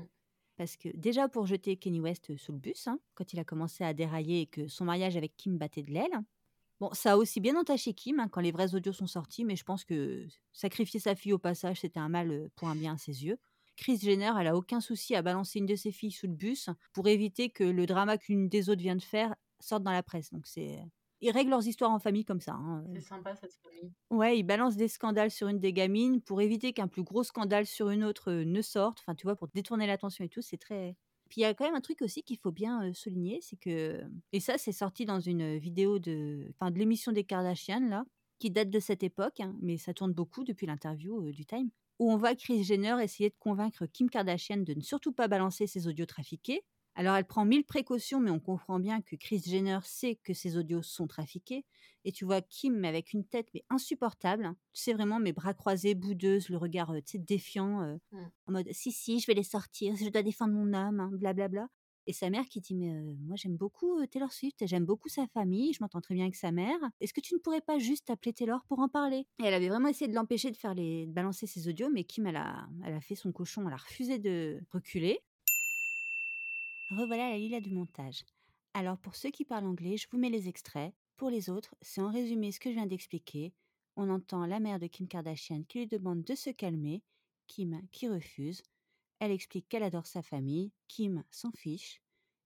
Parce 0.58 0.76
que 0.76 0.90
déjà 0.96 1.30
pour 1.30 1.46
jeter 1.46 1.78
Kenny 1.78 2.00
West 2.00 2.36
sous 2.38 2.52
le 2.52 2.58
bus, 2.58 2.88
hein, 2.88 3.00
quand 3.14 3.32
il 3.32 3.40
a 3.40 3.44
commencé 3.44 3.84
à 3.84 3.94
dérailler 3.94 4.42
et 4.42 4.46
que 4.48 4.68
son 4.68 4.86
mariage 4.86 5.16
avec 5.16 5.38
Kim 5.38 5.58
battait 5.58 5.84
de 5.84 5.92
l'aile. 5.92 6.20
Bon, 6.80 6.90
ça 6.94 7.14
a 7.14 7.18
aussi 7.18 7.40
bien 7.40 7.56
entaché 7.56 7.94
Kim 7.94 8.20
hein, 8.20 8.28
quand 8.28 8.42
les 8.42 8.52
vrais 8.52 8.76
audios 8.76 8.94
sont 8.94 9.08
sortis, 9.08 9.46
mais 9.46 9.56
je 9.56 9.64
pense 9.64 9.84
que 9.84 10.28
sacrifier 10.54 11.00
sa 11.00 11.16
fille 11.16 11.34
au 11.34 11.40
passage, 11.40 11.82
c'était 11.82 12.00
un 12.00 12.10
mal 12.10 12.32
euh, 12.32 12.50
pour 12.56 12.68
un 12.68 12.76
bien 12.76 12.94
à 12.94 12.98
ses 12.98 13.26
yeux. 13.26 13.40
Chris 13.76 14.00
Jenner, 14.00 14.32
elle 14.40 14.48
a 14.48 14.56
aucun 14.56 14.82
souci 14.82 15.16
à 15.16 15.22
balancer 15.22 15.60
une 15.60 15.68
de 15.68 15.76
ses 15.76 15.92
filles 15.92 16.12
sous 16.12 16.28
le 16.28 16.34
bus 16.34 16.70
pour 16.94 17.08
éviter 17.08 17.50
que 17.50 17.64
le 17.64 17.86
drama 17.86 18.18
qu'une 18.18 18.50
des 18.50 18.70
autres 18.70 18.82
vient 18.82 18.96
de 18.96 19.04
faire 19.04 19.36
sorte 19.60 19.84
dans 19.84 19.92
la 19.92 20.04
presse. 20.04 20.32
Donc 20.32 20.48
c'est 20.48 20.80
ils 21.22 21.32
règlent 21.32 21.50
leurs 21.52 21.68
histoires 21.68 21.92
en 21.92 22.00
famille 22.00 22.26
comme 22.26 22.42
ça. 22.42 22.54
hein. 22.54 22.84
C'est 22.94 23.02
sympa 23.02 23.36
cette 23.36 23.54
famille. 23.54 23.92
Ouais, 24.10 24.38
ils 24.40 24.44
balancent 24.44 24.78
des 24.78 24.88
scandales 24.88 25.32
sur 25.32 25.48
une 25.48 25.60
des 25.60 25.74
gamines 25.74 26.22
pour 26.22 26.42
éviter 26.42 26.74
qu'un 26.74 26.88
plus 26.88 27.04
gros 27.04 27.24
scandale 27.24 27.66
sur 27.66 27.90
une 27.90 28.04
autre 28.04 28.32
ne 28.32 28.62
sorte. 28.62 29.00
Enfin, 29.00 29.16
tu 29.16 29.26
vois, 29.26 29.36
pour 29.36 29.48
détourner 29.50 29.88
l'attention 29.88 30.24
et 30.24 30.30
tout, 30.30 30.42
c'est 30.42 30.58
très. 30.58 30.96
Puis 31.30 31.42
il 31.42 31.44
y 31.44 31.46
a 31.46 31.54
quand 31.54 31.66
même 31.66 31.76
un 31.76 31.82
truc 31.82 32.02
aussi 32.02 32.24
qu'il 32.24 32.38
faut 32.38 32.52
bien 32.54 32.94
souligner, 32.94 33.40
c'est 33.42 33.58
que 33.58 34.02
et 34.32 34.40
ça 34.40 34.58
c'est 34.58 34.72
sorti 34.72 35.04
dans 35.06 35.20
une 35.20 35.58
vidéo 35.58 36.00
de, 36.00 36.48
enfin 36.54 36.72
de 36.72 36.80
l'émission 36.80 37.12
des 37.12 37.26
Kardashian 37.26 37.82
là, 37.90 38.06
qui 38.40 38.50
date 38.50 38.70
de 38.70 38.80
cette 38.80 39.04
époque, 39.04 39.42
hein, 39.42 39.54
mais 39.62 39.78
ça 39.78 39.94
tourne 39.94 40.14
beaucoup 40.14 40.46
depuis 40.46 40.68
l'interview 40.68 41.22
euh, 41.28 41.32
du 41.32 41.46
Time, 41.46 41.70
où 42.00 42.12
on 42.14 42.16
voit 42.18 42.34
Kris 42.36 42.64
Jenner 42.64 42.96
essayer 43.04 43.30
de 43.30 43.36
convaincre 43.40 43.86
Kim 43.88 44.10
Kardashian 44.10 44.58
de 44.58 44.74
ne 44.74 44.82
surtout 44.82 45.12
pas 45.12 45.28
balancer 45.28 45.68
ses 45.68 45.88
audios 45.88 46.06
trafiqués. 46.06 46.62
Alors 47.00 47.16
elle 47.16 47.26
prend 47.26 47.46
mille 47.46 47.64
précautions, 47.64 48.20
mais 48.20 48.32
on 48.32 48.40
comprend 48.40 48.80
bien 48.80 49.02
que 49.02 49.16
Kris 49.16 49.40
Jenner 49.46 49.80
sait 49.84 50.16
que 50.16 50.34
ses 50.34 50.58
audios 50.58 50.82
sont 50.82 51.06
trafiqués. 51.08 51.64
Et 52.06 52.12
tu 52.12 52.26
vois 52.26 52.42
Kim 52.42 52.84
avec 52.86 53.14
une 53.14 53.24
tête 53.24 53.50
mais 53.54 53.64
insupportable. 53.70 54.46
hein. 54.46 54.58
Tu 54.74 54.82
sais 54.82 54.94
vraiment 54.94 55.20
mes 55.20 55.32
bras 55.32 55.54
croisés, 55.54 55.94
boudeuse, 55.94 56.50
le 56.50 56.58
regard 56.58 56.94
tu 57.06 57.12
sais, 57.14 57.18
défiant, 57.20 57.84
euh, 57.84 57.98
Mm. 58.12 58.32
en 58.48 58.52
mode 58.54 58.68
si 58.72 58.92
si, 58.92 59.20
je 59.20 59.28
vais 59.28 59.36
les 59.36 59.44
sortir, 59.44 59.96
je 59.96 60.10
dois 60.10 60.24
défendre 60.24 60.54
mon 60.54 60.74
homme, 60.74 61.00
hein, 61.00 61.12
blablabla. 61.14 61.68
Et 62.08 62.14
sa 62.14 62.30
mère 62.30 62.46
qui 62.46 62.62
dit 62.62 62.74
mais 62.74 62.90
euh, 62.96 63.16
moi 63.20 63.36
j'aime 63.36 63.58
beaucoup 63.58 64.04
Taylor 64.08 64.32
Swift, 64.32 64.66
j'aime 64.66 64.86
beaucoup 64.86 65.10
sa 65.10 65.28
famille, 65.28 65.74
je 65.74 65.80
m'entends 65.84 66.02
très 66.02 66.16
bien 66.16 66.24
avec 66.24 66.36
sa 66.36 66.52
mère. 66.52 66.80
Est-ce 67.02 67.14
que 67.14 67.22
tu 67.22 67.36
ne 67.36 67.40
pourrais 67.40 67.62
pas 67.62 67.78
juste 67.80 68.10
appeler 68.10 68.34
Taylor 68.34 68.64
pour 68.68 68.80
en 68.80 68.90
parler? 68.90 69.28
Et 69.40 69.46
elle 69.46 69.54
avait 69.54 69.70
vraiment 69.70 69.90
essayé 69.90 70.08
de 70.10 70.16
l'empêcher 70.16 70.50
de 70.52 70.58
faire 70.58 70.74
les 70.74 71.06
de 71.06 71.12
balancer 71.12 71.46
ses 71.48 71.68
audios, 71.68 71.90
mais 71.92 72.06
Kim 72.06 72.26
elle 72.28 72.38
a 72.38 72.68
elle 72.86 72.94
a 72.96 73.02
fait 73.02 73.16
son 73.16 73.32
cochon, 73.32 73.68
elle 73.68 73.74
a 73.74 73.78
refusé 73.78 74.18
de 74.20 74.62
reculer. 74.72 75.20
Revoilà 76.90 77.30
la 77.30 77.38
Lila 77.38 77.60
du 77.60 77.72
montage. 77.72 78.24
Alors 78.74 78.98
pour 78.98 79.16
ceux 79.16 79.30
qui 79.30 79.44
parlent 79.44 79.66
anglais, 79.66 79.98
je 79.98 80.08
vous 80.10 80.18
mets 80.18 80.30
les 80.30 80.48
extraits. 80.48 80.94
Pour 81.18 81.30
les 81.30 81.50
autres, 81.50 81.76
c'est 81.82 82.00
en 82.00 82.10
résumé 82.10 82.54
ce 82.54 82.62
que 82.62 82.70
je 82.70 82.76
viens 82.76 82.86
d'expliquer. 82.86 83.54
On 83.98 84.10
entend 84.10 84.46
la 84.46 84.62
mère 84.62 84.80
de 84.80 84.88
Kim 84.88 85.08
Kardashian 85.08 85.64
qui 85.68 85.80
lui 85.80 85.88
demande 85.88 86.24
de 86.24 86.34
se 86.34 86.50
calmer, 86.50 87.04
Kim 87.48 87.82
qui 87.92 88.08
refuse. 88.08 88.62
Elle 89.20 89.32
explique 89.32 89.68
qu'elle 89.68 89.84
adore 89.84 90.06
sa 90.06 90.22
famille, 90.22 90.72
Kim 90.88 91.24
s'en 91.30 91.52
fiche, 91.52 92.02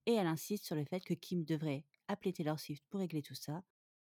et 0.08 0.14
elle 0.14 0.28
insiste 0.28 0.66
sur 0.66 0.76
le 0.76 0.86
fait 0.86 1.02
que 1.02 1.14
Kim 1.14 1.44
devrait 1.44 1.86
appeler 2.08 2.34
Taylor 2.34 2.60
Swift 2.60 2.84
pour 2.90 3.02
régler 3.02 3.22
tout 3.22 3.36
ça, 3.36 3.62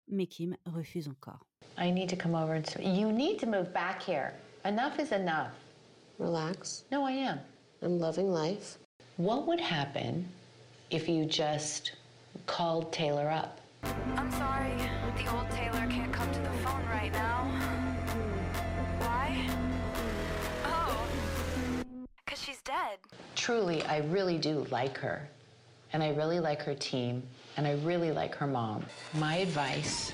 mais 0.08 0.26
Kim 0.26 0.56
refuse 0.66 1.08
encore. 1.08 1.46
I 1.78 1.90
need 1.90 2.10
to 2.10 2.16
come 2.16 2.34
over 2.34 2.52
and. 2.54 2.64
You 2.82 3.12
need 3.12 3.38
to 3.38 3.46
move 3.46 3.72
back 3.72 4.02
here. 4.02 4.34
Enough 4.66 4.98
is 4.98 5.12
enough. 5.12 5.54
Relax. 6.18 6.84
No, 6.92 7.06
I 7.06 7.12
am. 7.12 7.38
I'm 7.80 7.98
loving 7.98 8.30
life. 8.30 8.78
What 9.18 9.48
would 9.48 9.60
happen 9.60 10.28
if 10.92 11.08
you 11.08 11.24
just 11.24 11.90
called 12.46 12.92
Taylor 12.92 13.28
up? 13.28 13.60
I'm 14.14 14.30
sorry, 14.30 14.76
the 15.16 15.36
old 15.36 15.50
Taylor 15.50 15.88
can't 15.90 16.12
come 16.12 16.30
to 16.32 16.38
the 16.38 16.50
phone 16.62 16.86
right 16.86 17.10
now. 17.10 17.42
Why? 18.98 19.44
Oh, 20.66 21.04
because 22.24 22.40
she's 22.40 22.60
dead. 22.60 23.00
Truly, 23.34 23.82
I 23.86 23.98
really 24.02 24.38
do 24.38 24.64
like 24.70 24.96
her. 24.98 25.28
And 25.92 26.00
I 26.00 26.10
really 26.10 26.38
like 26.38 26.62
her 26.62 26.76
team. 26.76 27.24
And 27.56 27.66
I 27.66 27.72
really 27.82 28.12
like 28.12 28.36
her 28.36 28.46
mom. 28.46 28.86
My 29.14 29.38
advice 29.38 30.12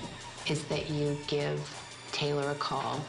is 0.48 0.64
that 0.68 0.88
you 0.88 1.18
give 1.26 1.60
Taylor 2.10 2.52
a 2.52 2.54
call 2.54 3.04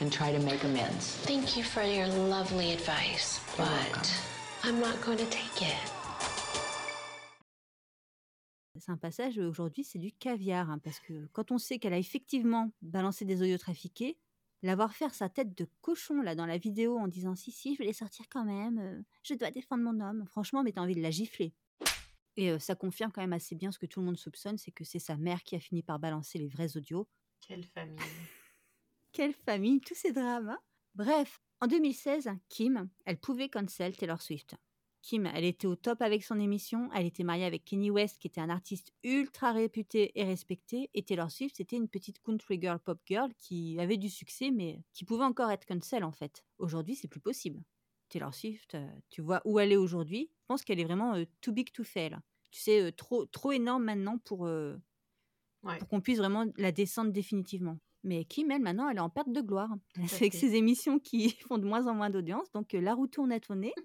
and 0.00 0.12
try 0.12 0.30
to 0.30 0.38
make 0.40 0.62
amends. 0.64 1.16
Thank 1.22 1.56
you 1.56 1.64
for 1.64 1.82
your 1.82 2.08
lovely 2.08 2.74
advice, 2.74 3.40
You're 3.56 3.66
but 3.66 3.72
welcome. 3.72 4.02
I'm 4.64 4.78
not 4.78 4.94
going 5.04 5.16
to 5.16 5.24
take 5.24 5.64
it. 5.64 5.92
C'est 8.78 8.90
un 8.90 8.96
passage 8.96 9.38
aujourd'hui, 9.38 9.84
c'est 9.84 9.98
du 9.98 10.12
caviar, 10.12 10.70
hein, 10.70 10.78
parce 10.78 10.98
que 11.00 11.26
quand 11.32 11.50
on 11.50 11.58
sait 11.58 11.78
qu'elle 11.78 11.92
a 11.92 11.98
effectivement 11.98 12.70
balancé 12.80 13.24
des 13.24 13.42
audios 13.42 13.58
trafiqués, 13.58 14.18
la 14.62 14.76
voir 14.76 14.94
faire 14.94 15.14
sa 15.14 15.28
tête 15.28 15.56
de 15.58 15.66
cochon 15.80 16.22
là 16.22 16.34
dans 16.34 16.46
la 16.46 16.58
vidéo 16.58 16.96
en 16.98 17.08
disant 17.08 17.34
si 17.34 17.50
si, 17.50 17.74
je 17.74 17.80
vais 17.80 17.86
les 17.86 17.92
sortir 17.92 18.26
quand 18.30 18.44
même, 18.44 18.78
euh, 18.78 19.02
je 19.24 19.34
dois 19.34 19.50
défendre 19.50 19.82
mon 19.82 20.00
homme. 20.00 20.24
Franchement, 20.26 20.62
mais 20.62 20.72
t'as 20.72 20.80
envie 20.80 20.94
de 20.94 21.02
la 21.02 21.10
gifler. 21.10 21.52
Et 22.36 22.50
euh, 22.50 22.58
ça 22.58 22.74
confirme 22.74 23.10
quand 23.12 23.20
même 23.20 23.32
assez 23.32 23.56
bien 23.56 23.72
ce 23.72 23.78
que 23.78 23.86
tout 23.86 24.00
le 24.00 24.06
monde 24.06 24.16
soupçonne, 24.16 24.58
c'est 24.58 24.70
que 24.70 24.84
c'est 24.84 25.00
sa 25.00 25.16
mère 25.16 25.42
qui 25.42 25.56
a 25.56 25.60
fini 25.60 25.82
par 25.82 25.98
balancer 25.98 26.38
les 26.38 26.48
vrais 26.48 26.76
audios. 26.76 27.08
Quelle 27.40 27.64
famille. 27.64 27.98
Quelle 29.12 29.34
famille, 29.34 29.80
tous 29.80 29.96
ces 29.96 30.12
drames. 30.12 30.48
hein. 30.48 30.58
Bref, 30.94 31.40
en 31.62 31.68
2016, 31.68 32.28
Kim, 32.48 32.88
elle 33.04 33.18
pouvait 33.18 33.48
cancel 33.48 33.96
Taylor 33.96 34.20
Swift. 34.20 34.56
Kim, 35.00 35.26
elle 35.26 35.44
était 35.44 35.68
au 35.68 35.76
top 35.76 36.02
avec 36.02 36.24
son 36.24 36.40
émission, 36.40 36.90
elle 36.92 37.06
était 37.06 37.22
mariée 37.22 37.44
avec 37.44 37.64
Kenny 37.64 37.88
West, 37.88 38.18
qui 38.18 38.26
était 38.26 38.40
un 38.40 38.50
artiste 38.50 38.92
ultra 39.04 39.52
réputé 39.52 40.10
et 40.18 40.24
respecté, 40.24 40.90
et 40.92 41.04
Taylor 41.04 41.30
Swift, 41.30 41.56
c'était 41.56 41.76
une 41.76 41.88
petite 41.88 42.20
country 42.20 42.60
girl, 42.60 42.80
pop 42.80 43.00
girl, 43.06 43.32
qui 43.38 43.78
avait 43.78 43.96
du 43.96 44.08
succès, 44.10 44.50
mais 44.50 44.82
qui 44.92 45.04
pouvait 45.04 45.24
encore 45.24 45.52
être 45.52 45.64
cancel 45.64 46.02
en 46.02 46.10
fait. 46.10 46.44
Aujourd'hui, 46.58 46.96
c'est 46.96 47.06
plus 47.06 47.20
possible. 47.20 47.62
Taylor 48.08 48.34
Swift, 48.34 48.74
euh, 48.74 48.88
tu 49.08 49.22
vois 49.22 49.40
où 49.44 49.60
elle 49.60 49.70
est 49.70 49.76
aujourd'hui, 49.76 50.30
je 50.40 50.46
pense 50.48 50.64
qu'elle 50.64 50.80
est 50.80 50.84
vraiment 50.84 51.14
euh, 51.14 51.24
too 51.40 51.52
big 51.52 51.70
to 51.70 51.84
fail. 51.84 52.18
Tu 52.50 52.60
sais, 52.60 52.82
euh, 52.82 52.90
trop, 52.90 53.24
trop 53.26 53.52
énorme 53.52 53.84
maintenant 53.84 54.18
pour, 54.18 54.46
euh, 54.46 54.76
Ouais. 55.62 55.78
pour 55.78 55.86
qu'on 55.86 56.00
puisse 56.00 56.18
vraiment 56.18 56.44
la 56.56 56.72
descendre 56.72 57.12
définitivement. 57.12 57.78
Mais 58.04 58.24
Kim, 58.24 58.50
elle, 58.50 58.62
maintenant, 58.62 58.88
elle 58.88 58.96
est 58.96 59.00
en 59.00 59.10
perte 59.10 59.30
de 59.32 59.40
gloire. 59.40 59.70
C'est 60.08 60.16
avec 60.22 60.34
ses 60.34 60.54
émissions 60.56 60.98
qui 60.98 61.30
font 61.48 61.58
de 61.58 61.64
moins 61.64 61.86
en 61.86 61.94
moins 61.94 62.10
d'audience, 62.10 62.50
donc 62.52 62.74
euh, 62.74 62.80
la 62.80 62.94
roue 62.94 63.06
tourne 63.06 63.30
à 63.32 63.40
ton 63.40 63.54
nez. 63.56 63.74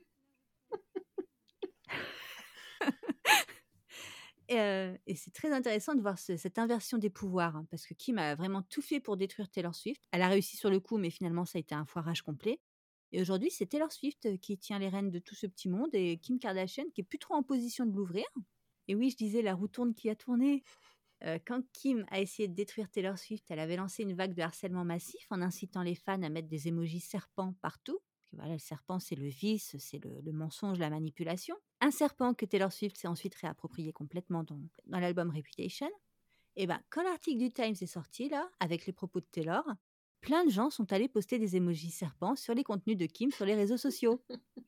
Et, 4.50 4.62
euh, 4.62 4.96
et 5.06 5.16
c'est 5.16 5.32
très 5.34 5.52
intéressant 5.52 5.94
de 5.94 6.02
voir 6.02 6.18
ce- 6.18 6.38
cette 6.38 6.58
inversion 6.58 6.98
des 6.98 7.10
pouvoirs, 7.10 7.58
hein, 7.58 7.68
parce 7.70 7.86
que 7.86 7.94
Kim 7.94 8.18
a 8.18 8.34
vraiment 8.34 8.62
tout 8.62 8.82
fait 8.82 9.02
pour 9.02 9.18
détruire 9.18 9.50
Taylor 9.50 9.76
Swift. 9.76 10.02
Elle 10.12 10.22
a 10.22 10.30
réussi 10.30 10.56
sur 10.56 10.70
le 10.70 10.80
coup, 10.80 10.98
mais 10.98 11.10
finalement, 11.10 11.44
ça 11.44 11.58
a 11.58 11.60
été 11.60 11.76
un 11.76 11.84
foirage 11.86 12.22
complet. 12.22 12.62
Et 13.12 13.20
aujourd'hui, 13.20 13.52
c'est 13.52 13.66
Taylor 13.66 13.92
Swift 13.92 14.26
euh, 14.26 14.38
qui 14.38 14.58
tient 14.58 14.80
les 14.80 14.88
rênes 14.88 15.12
de 15.12 15.20
tout 15.20 15.36
ce 15.36 15.48
petit 15.48 15.68
monde 15.68 15.90
et 15.94 16.18
Kim 16.20 16.40
Kardashian 16.40 16.86
qui 16.94 17.02
est 17.02 17.04
plus 17.04 17.20
trop 17.20 17.34
en 17.34 17.44
position 17.44 17.86
de 17.86 17.94
l'ouvrir. 17.94 18.24
Et 18.88 18.96
oui, 18.96 19.10
je 19.10 19.18
disais 19.18 19.42
la 19.42 19.54
roue 19.54 19.68
tourne 19.68 19.94
qui 19.94 20.10
a 20.10 20.16
tourné. 20.16 20.64
Euh, 21.24 21.40
quand 21.46 21.62
Kim 21.74 22.06
a 22.12 22.20
essayé 22.20 22.48
de 22.48 22.54
détruire 22.54 22.90
Taylor 22.90 23.18
Swift, 23.18 23.46
elle 23.50 23.60
avait 23.60 23.76
lancé 23.76 24.04
une 24.04 24.14
vague 24.14 24.34
de 24.34 24.42
harcèlement 24.42 24.86
massif 24.86 25.26
en 25.32 25.42
incitant 25.42 25.82
les 25.82 25.96
fans 25.96 26.22
à 26.22 26.30
mettre 26.30 26.48
des 26.48 26.68
émojis 26.68 27.00
serpents 27.00 27.54
partout. 27.62 28.00
Voilà, 28.34 28.54
le 28.54 28.60
serpent, 28.60 29.00
c'est 29.00 29.16
le 29.16 29.28
vice, 29.28 29.76
c'est 29.80 30.04
le, 30.04 30.22
le 30.22 30.32
mensonge, 30.32 30.78
la 30.78 30.90
manipulation. 30.90 31.56
Un 31.82 31.92
serpent 31.92 32.34
que 32.34 32.46
Taylor 32.46 32.72
Swift 32.72 32.98
s'est 32.98 33.08
ensuite 33.08 33.34
réapproprié 33.36 33.94
complètement 33.94 34.44
dans, 34.44 34.60
dans 34.86 35.00
l'album 35.00 35.32
Reputation. 35.32 35.90
Et 36.56 36.68
ben, 36.68 36.82
quand 36.90 37.04
l'article 37.04 37.38
du 37.38 37.52
Times 37.52 37.76
est 37.80 37.88
sorti, 37.88 38.30
là, 38.30 38.50
avec 38.60 38.86
les 38.86 38.94
propos 38.94 39.20
de 39.20 39.28
Taylor, 39.32 39.64
plein 40.22 40.44
de 40.44 40.50
gens 40.50 40.70
sont 40.70 40.92
allés 40.92 41.08
poster 41.08 41.40
des 41.40 41.56
émojis 41.56 41.92
serpents 41.92 42.36
sur 42.36 42.54
les 42.54 42.64
contenus 42.64 42.98
de 42.98 43.06
Kim 43.06 43.32
sur 43.32 43.46
les 43.46 43.56
réseaux 43.56 43.78
sociaux. 43.78 44.22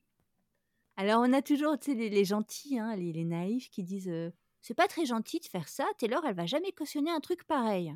Alors, 0.96 1.22
on 1.24 1.32
a 1.32 1.42
toujours 1.42 1.76
les, 1.86 2.10
les 2.10 2.24
gentils, 2.24 2.78
hein, 2.78 2.94
les, 2.96 3.12
les 3.12 3.24
naïfs 3.24 3.70
qui 3.70 3.82
disent 3.82 4.08
euh, 4.08 4.30
C'est 4.62 4.74
pas 4.74 4.88
très 4.88 5.06
gentil 5.06 5.40
de 5.40 5.46
faire 5.46 5.68
ça, 5.68 5.86
Taylor, 5.98 6.22
elle 6.26 6.34
va 6.34 6.46
jamais 6.46 6.72
cautionner 6.72 7.10
un 7.10 7.20
truc 7.20 7.44
pareil. 7.44 7.94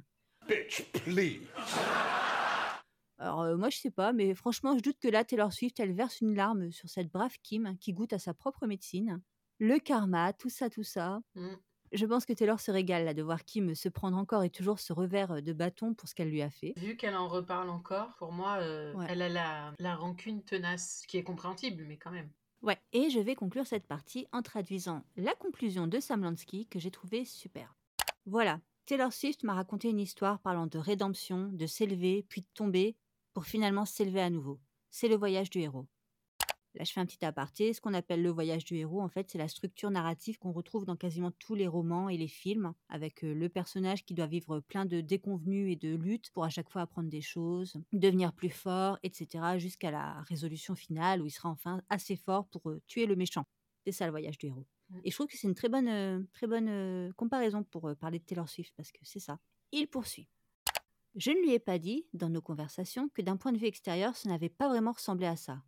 Bitch, 0.49 0.83
please. 1.05 1.47
Alors, 3.19 3.43
euh, 3.43 3.57
moi, 3.57 3.71
je 3.71 3.79
sais 3.79 3.91
pas, 3.91 4.13
mais 4.13 4.35
franchement, 4.35 4.77
je 4.77 4.83
doute 4.83 4.99
que 5.01 5.09
là, 5.09 5.25
Taylor 5.25 5.53
Swift, 5.53 5.79
elle 5.79 5.93
verse 5.95 6.21
une 6.21 6.35
larme 6.35 6.71
sur 6.73 6.89
cette 6.89 7.11
brave 7.13 7.37
Kim 7.43 7.67
hein, 7.67 7.77
qui 7.81 7.93
goûte 7.93 8.13
à 8.13 8.19
sa 8.19 8.35
propre 8.35 8.67
médecine. 8.67 9.21
Le 9.61 9.79
karma, 9.79 10.33
tout 10.33 10.49
ça, 10.51 10.69
tout 10.69 10.83
ça. 10.83 11.21
Mm. 11.35 11.55
Je 11.93 12.07
pense 12.07 12.27
que 12.27 12.33
Taylor 12.33 12.59
se 12.59 12.73
régale 12.73 13.05
là, 13.05 13.15
de 13.15 13.23
voir 13.23 13.45
Kim 13.45 13.75
se 13.77 13.89
prendre 13.89 14.17
encore 14.17 14.43
et 14.43 14.51
toujours 14.51 14.81
ce 14.81 14.93
revers 14.93 15.31
euh, 15.31 15.41
de 15.41 15.53
bâton 15.53 15.95
pour 15.95 16.09
ce 16.09 16.15
qu'elle 16.15 16.31
lui 16.31 16.43
a 16.43 16.51
fait. 16.51 16.73
Vu 16.77 16.97
qu'elle 16.97 17.15
en 17.15 17.29
reparle 17.29 17.71
encore, 17.71 18.17
pour 18.17 18.33
moi, 18.33 18.57
euh, 18.61 18.93
Ouais. 18.95 19.07
elle 19.09 19.23
a 19.23 19.29
la, 19.29 19.73
la 19.79 19.95
rancune 19.95 20.43
tenace, 20.43 21.01
ce 21.03 21.07
qui 21.07 21.19
est 21.19 21.23
compréhensible, 21.23 21.85
mais 21.87 21.97
quand 21.97 22.11
même. 22.11 22.31
Ouais, 22.65 22.79
et 22.95 23.11
je 23.11 23.21
vais 23.21 23.35
conclure 23.35 23.67
cette 23.67 23.87
partie 23.87 24.27
en 24.33 24.41
traduisant 24.41 25.05
la 25.19 25.35
conclusion 25.35 25.87
de 25.87 26.01
Sam 26.01 26.23
Lansky 26.23 26.67
que 26.67 26.79
j'ai 26.79 26.91
trouvée 26.91 27.27
super. 27.27 27.77
Voilà, 28.25 28.59
Taylor 28.87 29.13
Swift 29.13 29.43
m'a 29.43 29.53
raconté 29.53 29.91
une 29.91 30.01
histoire 30.01 30.41
parlant 30.41 30.67
de 30.67 30.79
rédemption, 30.79 31.51
de 31.53 31.67
s'élever, 31.67 32.25
puis 32.27 32.41
de 32.41 32.47
tomber, 32.55 32.97
pour 33.35 33.45
finalement 33.45 33.85
s'élever 33.85 34.23
à 34.23 34.31
nouveau. 34.31 34.61
C'est 34.89 35.09
le 35.09 35.17
voyage 35.17 35.51
du 35.51 35.59
héros. 35.59 35.87
Là, 36.75 36.85
je 36.85 36.93
fais 36.93 37.01
un 37.01 37.07
petit 37.07 37.25
aparté. 37.25 37.73
Ce 37.73 37.81
qu'on 37.81 37.95
appelle 37.95 38.23
le 38.23 38.31
voyage 38.31 38.65
du 38.65 38.77
héros, 38.77 39.01
en 39.01 39.09
fait, 39.09 39.31
c'est 39.31 39.39
la 39.39 39.49
structure 39.49 39.91
narrative 39.91 40.39
qu'on 40.39 40.53
retrouve 40.53 40.85
dans 40.85 40.97
quasiment 40.97 41.31
tous 41.31 41.55
les 41.55 41.69
romans 41.69 42.09
et 42.09 42.17
les 42.17 42.29
films, 42.29 42.75
avec 42.89 43.23
le 43.23 43.49
personnage 43.49 44.05
qui 44.05 44.15
doit 44.15 44.27
vivre 44.27 44.61
plein 44.61 44.85
de 44.85 45.01
déconvenus 45.01 45.73
et 45.73 45.77
de 45.77 45.95
luttes 45.95 46.31
pour 46.31 46.45
à 46.45 46.49
chaque 46.49 46.71
fois 46.71 46.83
apprendre 46.83 47.09
des 47.09 47.21
choses, 47.21 47.77
devenir 47.93 48.33
plus 48.33 48.51
fort, 48.51 48.99
etc., 49.03 49.59
jusqu'à 49.59 49.91
la 49.91 50.23
résolution 50.23 50.75
finale 50.75 51.23
où 51.23 51.27
il 51.27 51.31
sera 51.31 51.49
enfin 51.49 51.83
assez 51.91 52.17
fort 52.17 52.47
pour 52.49 52.63
tuer 52.87 53.07
le 53.07 53.17
méchant. 53.17 53.45
C'est 53.85 53.93
ça 53.93 54.07
le 54.07 54.11
voyage 54.11 54.39
du 54.39 54.47
héros. 54.47 54.67
Mm. 54.91 55.01
Et 55.05 55.11
je 55.11 55.17
trouve 55.17 55.27
que 55.27 55.37
c'est 55.37 55.47
une 55.47 55.55
très 55.55 55.69
bonne, 55.69 56.27
très 56.33 56.47
bonne 56.47 57.13
comparaison 57.15 57.63
pour 57.63 57.95
parler 57.97 58.19
de 58.19 58.25
Taylor 58.25 58.49
Swift, 58.49 58.73
parce 58.77 58.91
que 58.91 58.99
c'est 59.03 59.21
ça. 59.21 59.39
Il 59.73 59.87
poursuit. 59.87 60.29
Je 61.17 61.31
ne 61.31 61.37
lui 61.37 61.53
ai 61.53 61.61
pas 61.61 61.79
dit, 61.79 62.07
dans 62.13 62.29
nos 62.29 62.43
conversations, 62.43 63.09
que 63.09 63.23
d'un 63.23 63.37
point 63.37 63.53
de 63.53 63.59
vue 63.59 63.67
extérieur, 63.67 64.17
ça 64.17 64.29
n'avait 64.29 64.49
pas 64.49 64.69
vraiment 64.69 64.93
ressemblé 64.93 65.27
à 65.27 65.37
ça. 65.37 65.63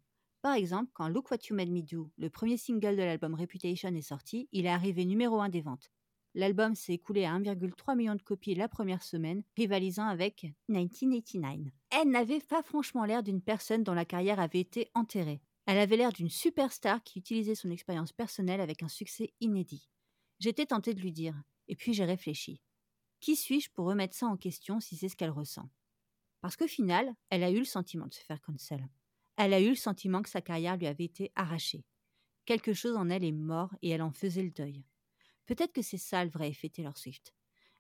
Par 0.47 0.55
exemple, 0.55 0.93
quand 0.95 1.09
Look 1.09 1.33
What 1.33 1.39
You 1.51 1.57
Made 1.57 1.73
Me 1.73 1.83
Do, 1.83 2.13
le 2.19 2.31
premier 2.31 2.57
single 2.57 2.95
de 2.95 3.03
l'album 3.03 3.35
Reputation, 3.35 3.89
est 3.89 4.01
sorti, 4.01 4.49
il 4.53 4.65
est 4.65 4.69
arrivé 4.69 5.05
numéro 5.05 5.41
1 5.41 5.49
des 5.49 5.61
ventes. 5.61 5.91
L'album 6.35 6.77
s'est 6.77 6.93
écoulé 6.93 7.25
à 7.25 7.37
1,3 7.37 7.97
million 7.97 8.15
de 8.15 8.23
copies 8.23 8.55
la 8.55 8.69
première 8.69 9.03
semaine, 9.03 9.43
rivalisant 9.57 10.07
avec 10.07 10.47
1989. 10.69 11.73
Elle 11.91 12.11
n'avait 12.11 12.39
pas 12.39 12.63
franchement 12.63 13.05
l'air 13.05 13.25
d'une 13.25 13.43
personne 13.43 13.83
dont 13.83 13.93
la 13.93 14.05
carrière 14.05 14.39
avait 14.39 14.61
été 14.61 14.89
enterrée. 14.95 15.43
Elle 15.67 15.79
avait 15.79 15.97
l'air 15.97 16.13
d'une 16.13 16.31
superstar 16.31 17.03
qui 17.03 17.19
utilisait 17.19 17.57
son 17.57 17.73
expérience 17.73 18.13
personnelle 18.13 18.61
avec 18.61 18.85
un 18.85 18.89
succès 18.89 19.35
inédit. 19.41 19.91
J'étais 20.39 20.67
tentée 20.67 20.95
de 20.95 21.01
lui 21.01 21.11
dire, 21.11 21.35
et 21.67 21.75
puis 21.75 21.93
j'ai 21.93 22.05
réfléchi. 22.05 22.63
Qui 23.19 23.35
suis-je 23.35 23.73
pour 23.73 23.87
remettre 23.87 24.15
ça 24.15 24.29
en 24.29 24.37
question 24.37 24.79
si 24.79 24.97
c'est 24.97 25.09
ce 25.09 25.17
qu'elle 25.17 25.31
ressent? 25.31 25.69
Parce 26.41 26.55
qu'au 26.55 26.69
final, 26.69 27.17
elle 27.31 27.43
a 27.43 27.51
eu 27.51 27.59
le 27.59 27.65
sentiment 27.65 28.07
de 28.07 28.15
se 28.15 28.23
faire 28.23 28.41
cancel. 28.41 28.89
Elle 29.37 29.53
a 29.53 29.61
eu 29.61 29.69
le 29.69 29.75
sentiment 29.75 30.23
que 30.23 30.31
sa 30.31 30.41
carrière 30.41 30.77
lui 30.77 30.87
avait 30.87 31.05
été 31.05 31.31
arrachée. 31.35 31.85
Quelque 32.47 32.73
chose 32.73 32.97
en 32.97 33.11
elle 33.11 33.25
est 33.25 33.33
mort 33.33 33.75
et 33.83 33.91
elle 33.91 34.03
en 34.03 34.13
faisait 34.13 34.43
le 34.43 34.51
deuil. 34.51 34.85
Peut-être 35.47 35.73
que 35.73 35.83
c'est 35.83 35.99
ça 35.99 36.25
le 36.25 36.31
vrai 36.31 36.49
effet 36.49 36.69
Taylor 36.69 36.97
Swift. 36.97 37.35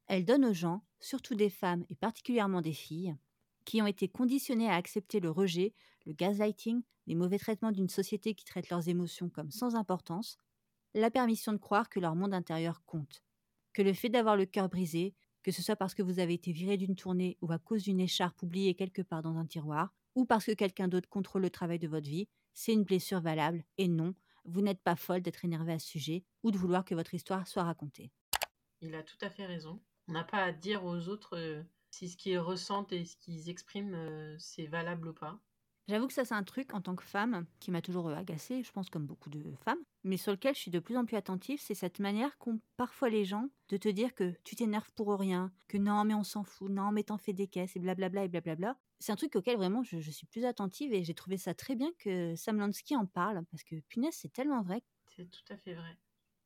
Elle 0.06 0.24
donne 0.24 0.44
aux 0.44 0.52
gens, 0.52 0.84
surtout 1.00 1.34
des 1.34 1.50
femmes 1.50 1.84
et 1.88 1.96
particulièrement 1.96 2.60
des 2.60 2.72
filles, 2.72 3.16
qui 3.64 3.82
ont 3.82 3.86
été 3.86 4.08
conditionnées 4.08 4.68
à 4.68 4.76
accepter 4.76 5.18
le 5.18 5.30
rejet, 5.30 5.74
le 6.04 6.12
gaslighting, 6.12 6.82
les 7.06 7.14
mauvais 7.14 7.38
traitements 7.38 7.72
d'une 7.72 7.88
société 7.88 8.34
qui 8.34 8.44
traite 8.44 8.70
leurs 8.70 8.88
émotions 8.88 9.28
comme 9.28 9.50
sans 9.50 9.74
importance, 9.74 10.36
la 10.94 11.10
permission 11.10 11.52
de 11.52 11.58
croire 11.58 11.88
que 11.88 12.00
leur 12.00 12.14
monde 12.14 12.34
intérieur 12.34 12.84
compte, 12.84 13.22
que 13.72 13.82
le 13.82 13.92
fait 13.92 14.08
d'avoir 14.08 14.36
le 14.36 14.46
cœur 14.46 14.68
brisé, 14.68 15.14
que 15.42 15.50
ce 15.50 15.62
soit 15.62 15.76
parce 15.76 15.94
que 15.94 16.02
vous 16.02 16.18
avez 16.18 16.34
été 16.34 16.52
viré 16.52 16.76
d'une 16.76 16.96
tournée 16.96 17.36
ou 17.40 17.52
à 17.52 17.58
cause 17.58 17.82
d'une 17.82 18.00
écharpe 18.00 18.42
oubliée 18.42 18.74
quelque 18.74 19.02
part 19.02 19.22
dans 19.22 19.36
un 19.36 19.46
tiroir, 19.46 19.94
ou 20.16 20.24
parce 20.24 20.46
que 20.46 20.52
quelqu'un 20.52 20.88
d'autre 20.88 21.08
contrôle 21.08 21.42
le 21.42 21.50
travail 21.50 21.78
de 21.78 21.86
votre 21.86 22.08
vie, 22.08 22.26
c'est 22.54 22.72
une 22.72 22.84
blessure 22.84 23.20
valable, 23.20 23.64
et 23.78 23.86
non, 23.86 24.14
vous 24.44 24.62
n'êtes 24.62 24.82
pas 24.82 24.96
folle 24.96 25.20
d'être 25.20 25.44
énervé 25.44 25.74
à 25.74 25.78
ce 25.78 25.86
sujet 25.86 26.24
ou 26.42 26.50
de 26.50 26.58
vouloir 26.58 26.84
que 26.84 26.94
votre 26.94 27.14
histoire 27.14 27.46
soit 27.46 27.64
racontée. 27.64 28.10
Il 28.80 28.94
a 28.94 29.02
tout 29.02 29.18
à 29.20 29.30
fait 29.30 29.46
raison. 29.46 29.80
On 30.08 30.12
n'a 30.12 30.24
pas 30.24 30.42
à 30.42 30.52
dire 30.52 30.84
aux 30.84 31.08
autres 31.08 31.36
euh, 31.36 31.62
si 31.90 32.08
ce 32.08 32.16
qu'ils 32.16 32.38
ressentent 32.38 32.92
et 32.92 33.04
ce 33.04 33.16
qu'ils 33.16 33.50
expriment, 33.50 33.94
euh, 33.94 34.36
c'est 34.38 34.66
valable 34.66 35.08
ou 35.08 35.12
pas. 35.12 35.38
J'avoue 35.88 36.06
que 36.06 36.12
ça, 36.12 36.24
c'est 36.24 36.34
un 36.34 36.42
truc 36.42 36.74
en 36.74 36.80
tant 36.80 36.96
que 36.96 37.04
femme 37.04 37.46
qui 37.60 37.70
m'a 37.70 37.82
toujours 37.82 38.08
agacée, 38.10 38.62
je 38.62 38.72
pense 38.72 38.90
comme 38.90 39.06
beaucoup 39.06 39.30
de 39.30 39.54
femmes, 39.64 39.78
mais 40.06 40.16
sur 40.16 40.32
lequel 40.32 40.54
je 40.54 40.60
suis 40.60 40.70
de 40.70 40.78
plus 40.78 40.96
en 40.96 41.04
plus 41.04 41.16
attentive, 41.16 41.60
c'est 41.60 41.74
cette 41.74 41.98
manière 41.98 42.38
qu'ont 42.38 42.60
parfois 42.76 43.08
les 43.08 43.24
gens 43.24 43.50
de 43.68 43.76
te 43.76 43.88
dire 43.88 44.14
que 44.14 44.34
tu 44.44 44.54
t'énerves 44.54 44.90
pour 44.94 45.12
rien, 45.18 45.52
que 45.68 45.78
non, 45.78 46.04
mais 46.04 46.14
on 46.14 46.22
s'en 46.22 46.44
fout, 46.44 46.70
non, 46.70 46.92
mais 46.92 47.02
t'en 47.02 47.18
fais 47.18 47.32
des 47.32 47.48
caisses, 47.48 47.74
et 47.74 47.80
blablabla, 47.80 48.24
et 48.24 48.28
blablabla. 48.28 48.78
C'est 49.00 49.12
un 49.12 49.16
truc 49.16 49.34
auquel 49.34 49.56
vraiment 49.56 49.82
je, 49.82 49.98
je 50.00 50.10
suis 50.10 50.26
plus 50.26 50.44
attentive 50.44 50.94
et 50.94 51.04
j'ai 51.04 51.12
trouvé 51.12 51.36
ça 51.36 51.54
très 51.54 51.74
bien 51.74 51.90
que 51.98 52.34
Sam 52.36 52.58
Lansky 52.58 52.96
en 52.96 53.06
parle, 53.06 53.44
parce 53.50 53.64
que 53.64 53.76
punaise, 53.88 54.14
c'est 54.14 54.32
tellement 54.32 54.62
vrai. 54.62 54.82
C'est 55.16 55.28
tout 55.28 55.52
à 55.52 55.56
fait 55.56 55.74
vrai. 55.74 55.98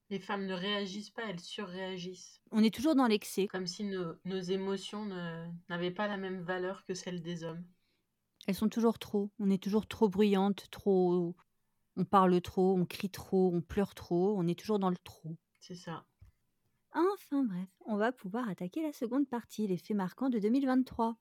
Les 0.09 0.19
femmes 0.19 0.47
ne 0.47 0.55
réagissent 0.55 1.11
pas, 1.11 1.23
elles 1.29 1.39
surréagissent. 1.39 2.41
On 2.51 2.65
est 2.65 2.75
toujours 2.75 2.97
dans 2.97 3.07
l'excès. 3.07 3.47
Comme 3.47 3.67
si 3.67 3.85
nos, 3.85 4.15
nos 4.25 4.41
émotions 4.41 5.05
n'avaient 5.69 5.93
pas 5.93 6.09
la 6.09 6.17
même 6.17 6.41
valeur 6.41 6.85
que 6.85 6.95
celles 6.95 7.23
des 7.23 7.45
hommes. 7.45 7.65
Elles 8.47 8.57
sont 8.57 8.69
toujours 8.69 8.99
trop. 8.99 9.31
On 9.39 9.51
est 9.51 9.63
toujours 9.63 9.87
trop 9.87 10.09
bruyante, 10.09 10.69
trop. 10.71 11.37
On 12.01 12.05
parle 12.07 12.41
trop, 12.41 12.79
on 12.79 12.87
crie 12.87 13.11
trop, 13.11 13.51
on 13.53 13.61
pleure 13.61 13.95
trop, 13.95 14.35
on 14.39 14.47
est 14.47 14.59
toujours 14.59 14.79
dans 14.79 14.89
le 14.89 14.97
trop. 14.97 15.37
C'est 15.61 15.75
ça. 15.75 16.07
Enfin 16.95 17.45
bref, 17.45 17.69
on 17.85 17.99
va 17.99 18.11
pouvoir 18.11 18.49
attaquer 18.49 18.83
la 18.83 18.95
seconde 18.95 19.29
partie, 19.29 19.67
les 19.67 19.77
faits 19.77 19.95
marquants 19.95 20.31
de 20.31 20.39
2023. 20.39 21.19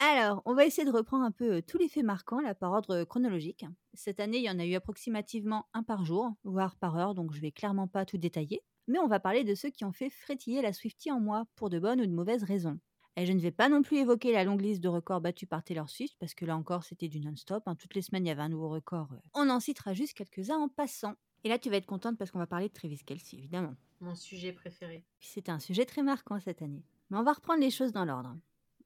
Alors, 0.00 0.42
on 0.46 0.54
va 0.54 0.66
essayer 0.66 0.84
de 0.84 0.90
reprendre 0.90 1.24
un 1.24 1.30
peu 1.30 1.58
euh, 1.58 1.62
tous 1.62 1.78
les 1.78 1.88
faits 1.88 2.02
marquants, 2.02 2.40
là, 2.40 2.56
par 2.56 2.72
ordre 2.72 3.04
chronologique. 3.04 3.64
Cette 3.94 4.18
année, 4.18 4.38
il 4.38 4.44
y 4.44 4.50
en 4.50 4.58
a 4.58 4.66
eu 4.66 4.74
approximativement 4.74 5.68
un 5.72 5.84
par 5.84 6.04
jour, 6.04 6.32
voire 6.42 6.74
par 6.74 6.96
heure, 6.96 7.14
donc 7.14 7.32
je 7.32 7.40
vais 7.40 7.52
clairement 7.52 7.86
pas 7.86 8.04
tout 8.04 8.18
détailler. 8.18 8.64
Mais 8.88 8.98
on 8.98 9.06
va 9.06 9.20
parler 9.20 9.44
de 9.44 9.54
ceux 9.54 9.70
qui 9.70 9.84
ont 9.84 9.92
fait 9.92 10.10
frétiller 10.10 10.60
la 10.60 10.72
Swiftie 10.72 11.12
en 11.12 11.20
moi, 11.20 11.46
pour 11.54 11.70
de 11.70 11.78
bonnes 11.78 12.00
ou 12.00 12.06
de 12.06 12.12
mauvaises 12.12 12.42
raisons. 12.42 12.80
Et 13.20 13.26
je 13.26 13.32
ne 13.34 13.38
vais 13.38 13.50
pas 13.50 13.68
non 13.68 13.82
plus 13.82 13.98
évoquer 13.98 14.32
la 14.32 14.44
longue 14.44 14.62
liste 14.62 14.80
de 14.80 14.88
records 14.88 15.20
battus 15.20 15.46
par 15.46 15.62
Taylor 15.62 15.90
Swift, 15.90 16.16
parce 16.18 16.32
que 16.32 16.46
là 16.46 16.56
encore, 16.56 16.84
c'était 16.84 17.06
du 17.08 17.20
non-stop. 17.20 17.62
hein. 17.66 17.74
Toutes 17.74 17.94
les 17.94 18.00
semaines, 18.00 18.24
il 18.24 18.28
y 18.28 18.32
avait 18.32 18.40
un 18.40 18.48
nouveau 18.48 18.70
record. 18.70 19.08
euh. 19.12 19.18
On 19.34 19.50
en 19.50 19.60
citera 19.60 19.92
juste 19.92 20.14
quelques-uns 20.16 20.56
en 20.56 20.68
passant. 20.70 21.16
Et 21.44 21.50
là, 21.50 21.58
tu 21.58 21.68
vas 21.68 21.76
être 21.76 21.84
contente 21.84 22.16
parce 22.16 22.30
qu'on 22.30 22.38
va 22.38 22.46
parler 22.46 22.68
de 22.68 22.72
Travis 22.72 22.96
Kelsey, 23.04 23.36
évidemment. 23.36 23.74
Mon 24.00 24.14
sujet 24.14 24.52
préféré. 24.52 25.04
C'était 25.18 25.52
un 25.52 25.58
sujet 25.58 25.84
très 25.84 26.02
marquant 26.02 26.40
cette 26.40 26.62
année. 26.62 26.82
Mais 27.10 27.18
on 27.18 27.22
va 27.22 27.34
reprendre 27.34 27.60
les 27.60 27.70
choses 27.70 27.92
dans 27.92 28.06
l'ordre. 28.06 28.34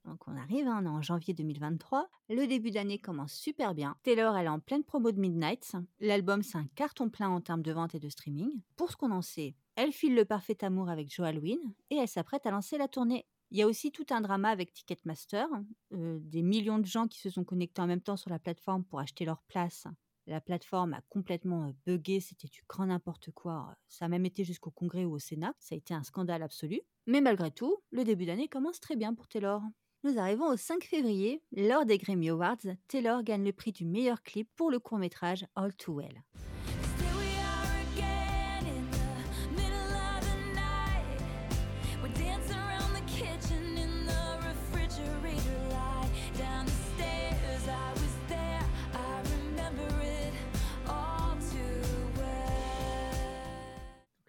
Donc 0.04 0.26
on 0.26 0.36
arrive, 0.36 0.66
hein, 0.66 0.80
on 0.82 0.86
est 0.86 0.88
en 0.88 1.00
janvier 1.00 1.32
2023. 1.32 2.08
Le 2.28 2.46
début 2.46 2.72
d'année 2.72 2.98
commence 2.98 3.34
super 3.34 3.72
bien. 3.72 3.96
Taylor, 4.02 4.36
elle 4.36 4.46
est 4.46 4.50
en 4.50 4.58
pleine 4.58 4.82
promo 4.82 5.12
de 5.12 5.20
Midnight. 5.20 5.76
L'album, 6.00 6.42
c'est 6.42 6.58
un 6.58 6.66
carton 6.74 7.08
plein 7.08 7.28
en 7.30 7.40
termes 7.40 7.62
de 7.62 7.72
vente 7.72 7.94
et 7.94 8.00
de 8.00 8.08
streaming. 8.08 8.50
Pour 8.74 8.90
ce 8.90 8.96
qu'on 8.96 9.12
en 9.12 9.22
sait, 9.22 9.54
elle 9.76 9.92
file 9.92 10.16
le 10.16 10.24
parfait 10.24 10.62
amour 10.64 10.88
avec 10.90 11.08
Joe 11.14 11.32
Wynn 11.40 11.58
et 11.90 11.96
elle 11.98 12.08
s'apprête 12.08 12.46
à 12.46 12.50
lancer 12.50 12.76
la 12.78 12.88
tournée. 12.88 13.24
Il 13.54 13.58
y 13.58 13.62
a 13.62 13.68
aussi 13.68 13.92
tout 13.92 14.06
un 14.10 14.20
drama 14.20 14.48
avec 14.48 14.72
Ticketmaster, 14.72 15.46
des 15.92 16.42
millions 16.42 16.80
de 16.80 16.86
gens 16.86 17.06
qui 17.06 17.20
se 17.20 17.30
sont 17.30 17.44
connectés 17.44 17.80
en 17.80 17.86
même 17.86 18.00
temps 18.00 18.16
sur 18.16 18.28
la 18.28 18.40
plateforme 18.40 18.82
pour 18.82 18.98
acheter 18.98 19.24
leur 19.24 19.42
place. 19.42 19.86
La 20.26 20.40
plateforme 20.40 20.92
a 20.92 21.02
complètement 21.08 21.72
buggé, 21.86 22.18
c'était 22.18 22.48
du 22.48 22.64
grand 22.68 22.86
n'importe 22.86 23.30
quoi. 23.30 23.76
Ça 23.86 24.06
a 24.06 24.08
même 24.08 24.26
été 24.26 24.42
jusqu'au 24.42 24.72
Congrès 24.72 25.04
ou 25.04 25.12
au 25.12 25.18
Sénat, 25.20 25.54
ça 25.60 25.76
a 25.76 25.78
été 25.78 25.94
un 25.94 26.02
scandale 26.02 26.42
absolu. 26.42 26.80
Mais 27.06 27.20
malgré 27.20 27.52
tout, 27.52 27.76
le 27.92 28.02
début 28.02 28.26
d'année 28.26 28.48
commence 28.48 28.80
très 28.80 28.96
bien 28.96 29.14
pour 29.14 29.28
Taylor. 29.28 29.62
Nous 30.02 30.18
arrivons 30.18 30.48
au 30.48 30.56
5 30.56 30.82
février, 30.82 31.40
lors 31.52 31.86
des 31.86 31.98
Grammy 31.98 32.30
Awards, 32.30 32.56
Taylor 32.88 33.22
gagne 33.22 33.44
le 33.44 33.52
prix 33.52 33.70
du 33.70 33.84
meilleur 33.84 34.24
clip 34.24 34.48
pour 34.56 34.72
le 34.72 34.80
court-métrage 34.80 35.46
All 35.54 35.72
Too 35.76 35.94
Well. 35.94 36.24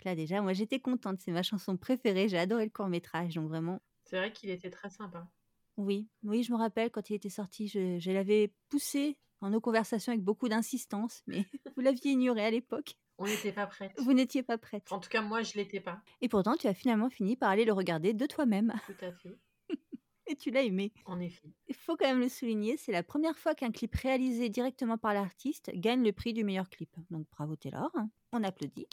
Là 0.05 0.15
déjà, 0.15 0.41
moi 0.41 0.53
j'étais 0.53 0.79
contente, 0.79 1.19
c'est 1.19 1.31
ma 1.31 1.43
chanson 1.43 1.77
préférée, 1.77 2.29
j'ai 2.29 2.37
adoré 2.37 2.65
le 2.65 2.71
court-métrage, 2.71 3.35
donc 3.35 3.49
vraiment 3.49 3.81
C'est 4.05 4.17
vrai 4.17 4.31
qu'il 4.31 4.51
était 4.51 4.69
très 4.69 4.89
sympa. 4.91 5.27
Oui, 5.77 6.07
oui, 6.23 6.43
je 6.43 6.53
me 6.53 6.57
rappelle 6.57 6.91
quand 6.91 7.09
il 7.09 7.15
était 7.15 7.29
sorti, 7.29 7.67
je, 7.67 7.99
je 7.99 8.11
l'avais 8.11 8.53
poussé 8.69 9.17
dans 9.41 9.49
nos 9.49 9.59
conversations 9.59 10.11
avec 10.11 10.23
beaucoup 10.23 10.47
d'insistance, 10.47 11.23
mais 11.27 11.45
vous 11.75 11.81
l'aviez 11.81 12.11
ignoré 12.11 12.45
à 12.45 12.51
l'époque. 12.51 12.95
On 13.17 13.25
n'était 13.25 13.51
pas 13.51 13.67
prêts. 13.67 13.93
Vous 13.97 14.13
n'étiez 14.13 14.43
pas 14.43 14.57
prête. 14.57 14.91
En 14.91 14.99
tout 14.99 15.09
cas, 15.09 15.21
moi, 15.21 15.41
je 15.41 15.53
l'étais 15.55 15.79
pas. 15.79 16.01
Et 16.21 16.27
pourtant, 16.27 16.55
tu 16.55 16.67
as 16.67 16.73
finalement 16.73 17.09
fini 17.09 17.37
par 17.37 17.49
aller 17.49 17.63
le 17.63 17.71
regarder 17.73 18.13
de 18.13 18.25
toi-même. 18.25 18.73
Tout 18.87 19.05
à 19.05 19.11
fait. 19.11 19.37
Et 20.27 20.35
tu 20.35 20.49
l'as 20.49 20.63
aimé. 20.63 20.91
En 21.05 21.19
effet. 21.19 21.53
Il 21.67 21.75
faut 21.75 21.95
quand 21.95 22.07
même 22.07 22.19
le 22.19 22.29
souligner, 22.29 22.77
c'est 22.77 22.91
la 22.91 23.03
première 23.03 23.37
fois 23.37 23.53
qu'un 23.53 23.71
clip 23.71 23.93
réalisé 23.95 24.49
directement 24.49 24.97
par 24.97 25.13
l'artiste 25.13 25.71
gagne 25.75 26.03
le 26.03 26.11
prix 26.11 26.33
du 26.33 26.43
meilleur 26.43 26.69
clip. 26.69 26.89
Donc 27.11 27.27
bravo 27.31 27.55
Taylor, 27.55 27.91
on 28.31 28.43
applaudit. 28.43 28.87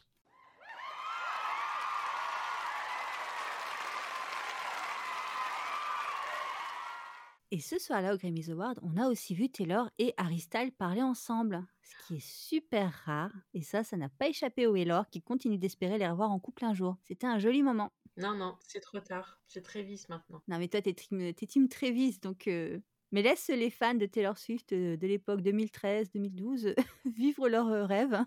Et 7.54 7.60
ce 7.60 7.78
soir-là 7.78 8.14
au 8.14 8.16
Grammys 8.16 8.48
Awards, 8.48 8.76
on 8.80 8.96
a 8.96 9.08
aussi 9.08 9.34
vu 9.34 9.50
Taylor 9.50 9.90
et 9.98 10.14
Harry 10.16 10.38
Styles 10.38 10.72
parler 10.72 11.02
ensemble, 11.02 11.62
ce 11.82 12.06
qui 12.06 12.14
est 12.16 12.26
super 12.26 12.90
rare. 13.04 13.30
Et 13.52 13.60
ça, 13.60 13.84
ça 13.84 13.98
n'a 13.98 14.08
pas 14.08 14.28
échappé 14.28 14.66
au 14.66 14.72
Taylor 14.72 15.06
qui 15.10 15.20
continue 15.20 15.58
d'espérer 15.58 15.98
les 15.98 16.08
revoir 16.08 16.30
en 16.30 16.40
couple 16.40 16.64
un 16.64 16.72
jour. 16.72 16.96
C'était 17.02 17.26
un 17.26 17.38
joli 17.38 17.62
moment. 17.62 17.92
Non, 18.16 18.34
non, 18.34 18.56
c'est 18.66 18.80
trop 18.80 19.00
tard. 19.00 19.38
C'est 19.48 19.60
très 19.60 19.82
visse 19.82 20.08
maintenant. 20.08 20.40
Non, 20.48 20.58
mais 20.58 20.68
toi, 20.68 20.80
t'es 20.80 20.94
team, 20.94 21.34
t'es 21.34 21.44
team 21.44 21.68
Travis, 21.68 22.20
donc. 22.22 22.48
euh, 22.48 22.80
Mais 23.10 23.20
laisse 23.20 23.48
les 23.48 23.68
fans 23.68 23.96
de 23.96 24.06
Taylor 24.06 24.38
Swift 24.38 24.72
euh, 24.72 24.96
de 24.96 25.06
l'époque 25.06 25.42
2013-2012 25.42 26.74
vivre 27.04 27.50
leurs 27.50 27.68
euh, 27.68 27.84
rêves 27.84 28.14
hein, 28.14 28.26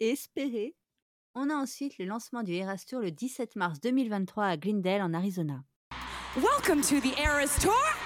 et 0.00 0.08
espérer. 0.08 0.74
On 1.34 1.50
a 1.50 1.54
ensuite 1.54 1.98
le 1.98 2.06
lancement 2.06 2.42
du 2.42 2.54
Eras 2.54 2.82
Tour 2.88 3.00
le 3.00 3.10
17 3.10 3.56
mars 3.56 3.78
2023 3.82 4.46
à 4.46 4.56
Glendale, 4.56 5.02
en 5.02 5.12
Arizona. 5.12 5.62
Welcome 6.34 6.80
to 6.80 6.98
the 7.00 7.12
Eras 7.18 7.58
Tour. 7.60 7.97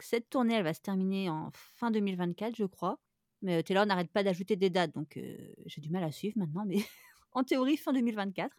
Donc 0.00 0.04
cette 0.04 0.30
tournée, 0.30 0.54
elle 0.54 0.64
va 0.64 0.72
se 0.72 0.80
terminer 0.80 1.28
en 1.28 1.50
fin 1.52 1.90
2024, 1.90 2.56
je 2.56 2.64
crois. 2.64 2.98
Mais 3.42 3.58
euh, 3.58 3.62
Taylor 3.62 3.84
n'arrête 3.84 4.10
pas 4.10 4.22
d'ajouter 4.22 4.56
des 4.56 4.70
dates, 4.70 4.94
donc 4.94 5.18
euh, 5.18 5.36
j'ai 5.66 5.82
du 5.82 5.90
mal 5.90 6.02
à 6.02 6.10
suivre 6.10 6.38
maintenant, 6.38 6.64
mais 6.64 6.78
en 7.32 7.44
théorie, 7.44 7.76
fin 7.76 7.92
2024. 7.92 8.56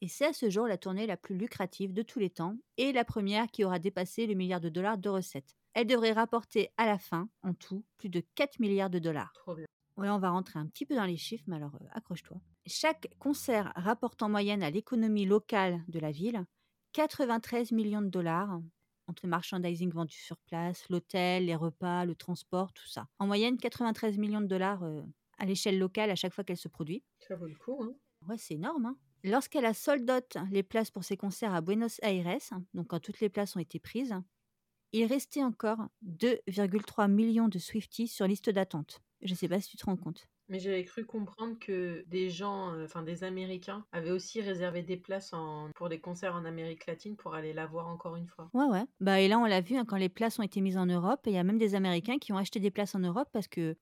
Et 0.00 0.08
c'est 0.08 0.24
à 0.24 0.32
ce 0.32 0.48
jour 0.48 0.66
la 0.66 0.78
tournée 0.78 1.06
la 1.06 1.18
plus 1.18 1.36
lucrative 1.36 1.92
de 1.92 2.00
tous 2.00 2.20
les 2.20 2.30
temps 2.30 2.56
et 2.78 2.92
la 2.92 3.04
première 3.04 3.48
qui 3.48 3.64
aura 3.64 3.78
dépassé 3.78 4.26
le 4.26 4.32
milliard 4.32 4.62
de 4.62 4.70
dollars 4.70 4.96
de 4.96 5.10
recettes. 5.10 5.58
Elle 5.74 5.86
devrait 5.86 6.12
rapporter 6.12 6.70
à 6.78 6.86
la 6.86 6.96
fin, 6.96 7.28
en 7.42 7.52
tout, 7.52 7.84
plus 7.98 8.08
de 8.08 8.22
4 8.34 8.58
milliards 8.58 8.88
de 8.88 8.98
dollars. 8.98 9.34
Trop 9.34 9.56
bien. 9.56 9.66
Ouais, 9.98 10.08
on 10.08 10.18
va 10.18 10.30
rentrer 10.30 10.58
un 10.58 10.68
petit 10.68 10.86
peu 10.86 10.94
dans 10.94 11.04
les 11.04 11.18
chiffres, 11.18 11.44
mais 11.48 11.56
alors 11.56 11.74
euh, 11.74 11.86
accroche-toi. 11.92 12.40
Chaque 12.64 13.08
concert 13.18 13.74
rapporte 13.76 14.22
en 14.22 14.30
moyenne 14.30 14.62
à 14.62 14.70
l'économie 14.70 15.26
locale 15.26 15.84
de 15.88 15.98
la 15.98 16.12
ville 16.12 16.46
93 16.94 17.72
millions 17.72 18.00
de 18.00 18.08
dollars 18.08 18.58
entre 19.08 19.26
le 19.26 19.30
merchandising 19.30 19.90
vendu 19.90 20.16
sur 20.16 20.36
place, 20.38 20.88
l'hôtel, 20.88 21.46
les 21.46 21.56
repas, 21.56 22.04
le 22.04 22.14
transport, 22.14 22.72
tout 22.72 22.86
ça. 22.86 23.08
En 23.18 23.26
moyenne, 23.26 23.56
93 23.58 24.18
millions 24.18 24.40
de 24.40 24.46
dollars 24.46 24.82
euh, 24.84 25.02
à 25.38 25.46
l'échelle 25.46 25.78
locale 25.78 26.10
à 26.10 26.16
chaque 26.16 26.32
fois 26.34 26.44
qu'elle 26.44 26.56
se 26.56 26.68
produit. 26.68 27.02
Ça 27.26 27.34
vaut 27.36 27.46
le 27.46 27.54
coup, 27.56 27.82
hein. 27.82 27.94
Ouais, 28.28 28.38
c'est 28.38 28.54
énorme. 28.54 28.86
hein. 28.86 28.96
Lorsqu'elle 29.24 29.64
a 29.64 29.74
sold 29.74 30.08
out 30.10 30.36
les 30.50 30.62
places 30.62 30.90
pour 30.90 31.04
ses 31.04 31.16
concerts 31.16 31.54
à 31.54 31.60
Buenos 31.60 31.98
Aires, 32.02 32.38
donc 32.74 32.88
quand 32.88 33.00
toutes 33.00 33.20
les 33.20 33.28
places 33.28 33.56
ont 33.56 33.60
été 33.60 33.80
prises, 33.80 34.14
il 34.92 35.04
restait 35.06 35.42
encore 35.42 35.88
2,3 36.02 37.08
millions 37.08 37.48
de 37.48 37.58
Swifties 37.58 38.08
sur 38.08 38.26
liste 38.26 38.50
d'attente. 38.50 39.00
Je 39.22 39.34
sais 39.34 39.48
pas 39.48 39.60
si 39.60 39.70
tu 39.70 39.76
te 39.76 39.84
rends 39.86 39.96
compte. 39.96 40.28
Mais 40.48 40.58
j'avais 40.60 40.84
cru 40.84 41.04
comprendre 41.06 41.58
que 41.58 42.04
des 42.06 42.30
gens, 42.30 42.72
euh, 42.74 42.84
enfin 42.84 43.02
des 43.02 43.24
Américains, 43.24 43.86
avaient 43.92 44.10
aussi 44.10 44.40
réservé 44.40 44.82
des 44.82 44.96
places 44.96 45.32
pour 45.74 45.88
des 45.88 46.00
concerts 46.00 46.34
en 46.34 46.44
Amérique 46.44 46.86
latine 46.86 47.16
pour 47.16 47.34
aller 47.34 47.52
la 47.52 47.66
voir 47.66 47.86
encore 47.88 48.16
une 48.16 48.26
fois. 48.28 48.52
Ouais, 48.54 48.64
ouais. 48.64 48.84
Bah, 49.00 49.20
et 49.20 49.28
là, 49.28 49.38
on 49.38 49.44
l'a 49.44 49.60
vu, 49.60 49.76
hein, 49.76 49.84
quand 49.84 49.96
les 49.96 50.08
places 50.08 50.38
ont 50.38 50.42
été 50.42 50.60
mises 50.60 50.78
en 50.78 50.86
Europe, 50.86 51.20
il 51.26 51.32
y 51.32 51.38
a 51.38 51.44
même 51.44 51.58
des 51.58 51.74
Américains 51.74 52.18
qui 52.18 52.32
ont 52.32 52.38
acheté 52.38 52.60
des 52.60 52.70
places 52.70 52.94
en 52.94 52.98
Europe 53.00 53.28
parce 53.32 53.46
que, 53.48 53.76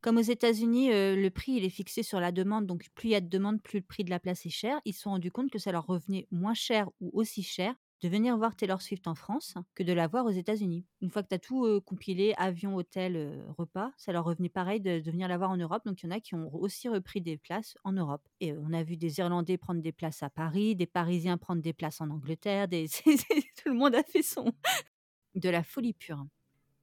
comme 0.00 0.16
aux 0.16 0.20
États-Unis, 0.20 0.92
euh, 0.92 1.16
le 1.16 1.30
prix 1.30 1.52
il 1.52 1.64
est 1.64 1.68
fixé 1.70 2.02
sur 2.04 2.20
la 2.20 2.30
demande, 2.32 2.66
donc 2.66 2.88
plus 2.94 3.08
il 3.08 3.12
y 3.12 3.14
a 3.16 3.20
de 3.20 3.28
demande, 3.28 3.60
plus 3.62 3.80
le 3.80 3.84
prix 3.84 4.04
de 4.04 4.10
la 4.10 4.20
place 4.20 4.46
est 4.46 4.50
cher. 4.50 4.80
Ils 4.84 4.94
se 4.94 5.02
sont 5.02 5.10
rendus 5.10 5.32
compte 5.32 5.50
que 5.50 5.58
ça 5.58 5.72
leur 5.72 5.86
revenait 5.86 6.28
moins 6.30 6.54
cher 6.54 6.88
ou 7.00 7.10
aussi 7.14 7.42
cher 7.42 7.74
de 8.02 8.08
venir 8.08 8.36
voir 8.36 8.56
Taylor 8.56 8.82
Swift 8.82 9.06
en 9.06 9.14
France 9.14 9.54
que 9.74 9.82
de 9.82 9.92
la 9.92 10.08
voir 10.08 10.26
aux 10.26 10.30
États-Unis. 10.30 10.84
Une 11.00 11.10
fois 11.10 11.22
que 11.22 11.28
tu 11.28 11.34
as 11.34 11.38
tout 11.38 11.80
compilé, 11.82 12.34
avion, 12.36 12.74
hôtel, 12.74 13.44
repas, 13.56 13.92
ça 13.96 14.12
leur 14.12 14.24
revenait 14.24 14.48
pareil 14.48 14.80
de, 14.80 14.98
de 14.98 15.10
venir 15.10 15.28
la 15.28 15.38
voir 15.38 15.50
en 15.50 15.56
Europe. 15.56 15.82
Donc 15.86 16.02
il 16.02 16.06
y 16.06 16.08
en 16.08 16.16
a 16.16 16.20
qui 16.20 16.34
ont 16.34 16.52
aussi 16.54 16.88
repris 16.88 17.20
des 17.20 17.38
places 17.38 17.76
en 17.84 17.92
Europe. 17.92 18.28
Et 18.40 18.52
on 18.54 18.72
a 18.72 18.82
vu 18.82 18.96
des 18.96 19.18
Irlandais 19.18 19.56
prendre 19.56 19.80
des 19.80 19.92
places 19.92 20.22
à 20.22 20.30
Paris, 20.30 20.74
des 20.74 20.86
Parisiens 20.86 21.38
prendre 21.38 21.62
des 21.62 21.72
places 21.72 22.00
en 22.00 22.10
Angleterre, 22.10 22.66
tout 23.62 23.68
le 23.68 23.74
monde 23.74 23.94
a 23.94 24.02
fait 24.02 24.22
son 24.22 24.52
de 25.34 25.48
la 25.48 25.62
folie 25.62 25.94
pure. 25.94 26.24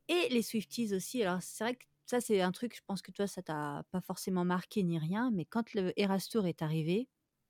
Et 0.08 0.28
les 0.30 0.42
Swifties 0.42 0.94
aussi. 0.94 1.22
Alors 1.24 1.42
c'est 1.42 1.64
vrai 1.64 1.76
que 1.76 1.86
ça 2.06 2.20
c'est 2.20 2.42
un 2.42 2.52
truc, 2.52 2.76
je 2.76 2.82
pense 2.86 3.02
que 3.02 3.12
toi 3.12 3.28
ça 3.28 3.42
t'a 3.42 3.84
pas 3.92 4.02
forcément 4.02 4.46
marqué 4.46 4.84
ni 4.84 4.98
rien, 4.98 5.32
mais 5.32 5.46
quand 5.46 5.74
le 5.74 5.94
Eras 6.00 6.28
Tour 6.32 6.48
est 6.48 6.62
arrivé, 6.62 7.08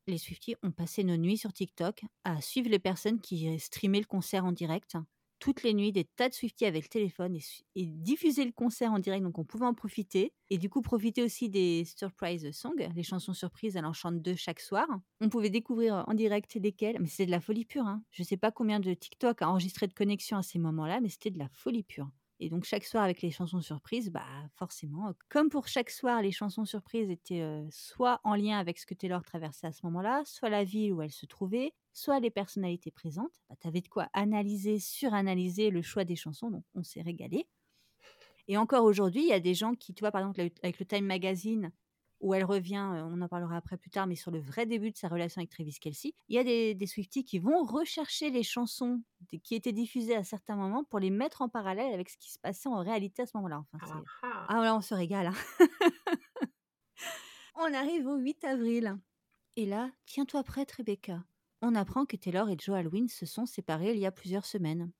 les 0.09 0.17
Swifties 0.17 0.55
ont 0.63 0.71
passé 0.71 1.03
nos 1.03 1.17
nuits 1.17 1.37
sur 1.37 1.53
TikTok 1.53 2.03
à 2.23 2.41
suivre 2.41 2.69
les 2.69 2.79
personnes 2.79 3.19
qui 3.19 3.57
streamaient 3.59 3.99
le 3.99 4.05
concert 4.05 4.45
en 4.45 4.51
direct. 4.51 4.97
Toutes 5.39 5.63
les 5.63 5.73
nuits, 5.73 5.93
des 5.93 6.03
tas 6.03 6.27
de 6.27 6.33
Swifties 6.33 6.65
avec 6.65 6.83
le 6.83 6.89
téléphone 6.89 7.33
et, 7.33 7.41
et 7.75 7.85
diffusaient 7.85 8.43
le 8.43 8.51
concert 8.51 8.91
en 8.91 8.99
direct, 8.99 9.23
donc 9.23 9.37
on 9.37 9.45
pouvait 9.45 9.65
en 9.65 9.73
profiter. 9.73 10.33
Et 10.49 10.57
du 10.57 10.69
coup, 10.69 10.81
profiter 10.81 11.23
aussi 11.23 11.49
des 11.49 11.85
surprise 11.85 12.51
songs, 12.51 12.75
les 12.93 13.03
chansons 13.03 13.33
surprises, 13.33 13.77
elle 13.77 13.85
en 13.85 13.93
chante 13.93 14.21
deux 14.21 14.35
chaque 14.35 14.59
soir. 14.59 14.87
On 15.21 15.29
pouvait 15.29 15.49
découvrir 15.49 16.03
en 16.07 16.13
direct 16.13 16.55
lesquelles, 16.55 16.97
mais 16.99 17.07
c'était 17.07 17.27
de 17.27 17.31
la 17.31 17.39
folie 17.39 17.63
pure. 17.63 17.85
Hein. 17.87 18.03
Je 18.11 18.23
sais 18.23 18.37
pas 18.37 18.51
combien 18.51 18.81
de 18.81 18.93
TikTok 18.93 19.41
a 19.41 19.49
enregistré 19.49 19.87
de 19.87 19.93
connexions 19.93 20.37
à 20.37 20.43
ces 20.43 20.59
moments-là, 20.59 20.99
mais 20.99 21.09
c'était 21.09 21.31
de 21.31 21.39
la 21.39 21.47
folie 21.47 21.83
pure. 21.83 22.09
Et 22.41 22.49
donc 22.49 22.63
chaque 22.63 22.85
soir 22.85 23.03
avec 23.03 23.21
les 23.21 23.31
chansons 23.31 23.61
surprises, 23.61 24.11
bah 24.11 24.25
forcément, 24.55 25.13
comme 25.29 25.49
pour 25.49 25.67
chaque 25.67 25.89
soir, 25.89 26.21
les 26.21 26.31
chansons 26.31 26.63
surprises 26.63 27.09
étaient 27.09 27.43
soit 27.69 28.21
en 28.23 28.35
lien 28.35 28.57
avec 28.57 28.79
ce 28.79 28.85
que 28.85 28.93
Taylor 28.93 29.23
traversait 29.23 29.67
à 29.67 29.73
ce 29.73 29.85
moment-là, 29.85 30.23
soit 30.25 30.49
la 30.49 30.63
ville 30.63 30.93
où 30.93 31.01
elle 31.01 31.11
se 31.11 31.25
trouvait, 31.25 31.73
soit 31.91 32.19
les 32.21 32.31
personnalités 32.31 32.91
présentes. 32.91 33.41
Bah, 33.49 33.55
tu 33.59 33.67
avais 33.67 33.81
de 33.81 33.89
quoi 33.89 34.07
analyser, 34.13 34.79
suranalyser 34.79 35.69
le 35.69 35.81
choix 35.81 36.05
des 36.05 36.15
chansons, 36.15 36.49
donc 36.49 36.63
on 36.75 36.83
s'est 36.83 37.01
régalé. 37.01 37.47
Et 38.47 38.57
encore 38.57 38.83
aujourd'hui, 38.83 39.21
il 39.21 39.27
y 39.29 39.33
a 39.33 39.39
des 39.39 39.53
gens 39.53 39.75
qui, 39.75 39.93
tu 39.93 40.01
vois, 40.01 40.11
par 40.11 40.21
exemple, 40.21 40.41
avec 40.63 40.79
le 40.79 40.85
Time 40.85 41.05
Magazine, 41.05 41.71
où 42.21 42.33
elle 42.33 42.43
revient, 42.43 42.77
on 42.79 43.21
en 43.21 43.27
parlera 43.27 43.55
après 43.57 43.77
plus 43.77 43.89
tard, 43.89 44.05
mais 44.07 44.15
sur 44.15 44.29
le 44.31 44.39
vrai 44.39 44.65
début 44.65 44.91
de 44.91 44.97
sa 44.97 45.07
relation 45.07 45.39
avec 45.39 45.49
Travis 45.49 45.77
Kelsey, 45.79 46.13
il 46.27 46.35
y 46.35 46.39
a 46.39 46.43
des, 46.43 46.75
des 46.75 46.85
Swifties 46.87 47.23
qui 47.23 47.39
vont 47.39 47.63
rechercher 47.63 48.29
les 48.29 48.43
chansons 48.43 49.01
qui 49.43 49.55
étaient 49.55 49.71
diffusées 49.71 50.15
à 50.15 50.23
certains 50.23 50.55
moments 50.55 50.83
pour 50.83 50.99
les 50.99 51.09
mettre 51.09 51.41
en 51.41 51.49
parallèle 51.49 51.93
avec 51.93 52.09
ce 52.09 52.17
qui 52.17 52.31
se 52.31 52.39
passait 52.39 52.67
en 52.69 52.79
réalité 52.79 53.21
à 53.21 53.25
ce 53.25 53.31
moment-là. 53.37 53.63
Enfin, 53.73 54.03
Ah, 54.23 54.27
ah. 54.27 54.45
ah 54.49 54.63
là, 54.63 54.75
on 54.75 54.81
se 54.81 54.93
régale. 54.93 55.27
hein. 55.27 55.33
on 57.55 57.73
arrive 57.73 58.07
au 58.07 58.17
8 58.17 58.43
avril. 58.43 58.97
Et 59.55 59.65
là, 59.65 59.91
tiens-toi 60.05 60.43
prête, 60.43 60.71
Rebecca. 60.71 61.23
On 61.61 61.75
apprend 61.75 62.05
que 62.05 62.15
Taylor 62.15 62.49
et 62.49 62.57
Joe 62.57 62.75
Alwyn 62.77 63.07
se 63.09 63.25
sont 63.25 63.45
séparés 63.45 63.91
il 63.93 63.99
y 63.99 64.05
a 64.05 64.11
plusieurs 64.11 64.45
semaines. 64.45 64.91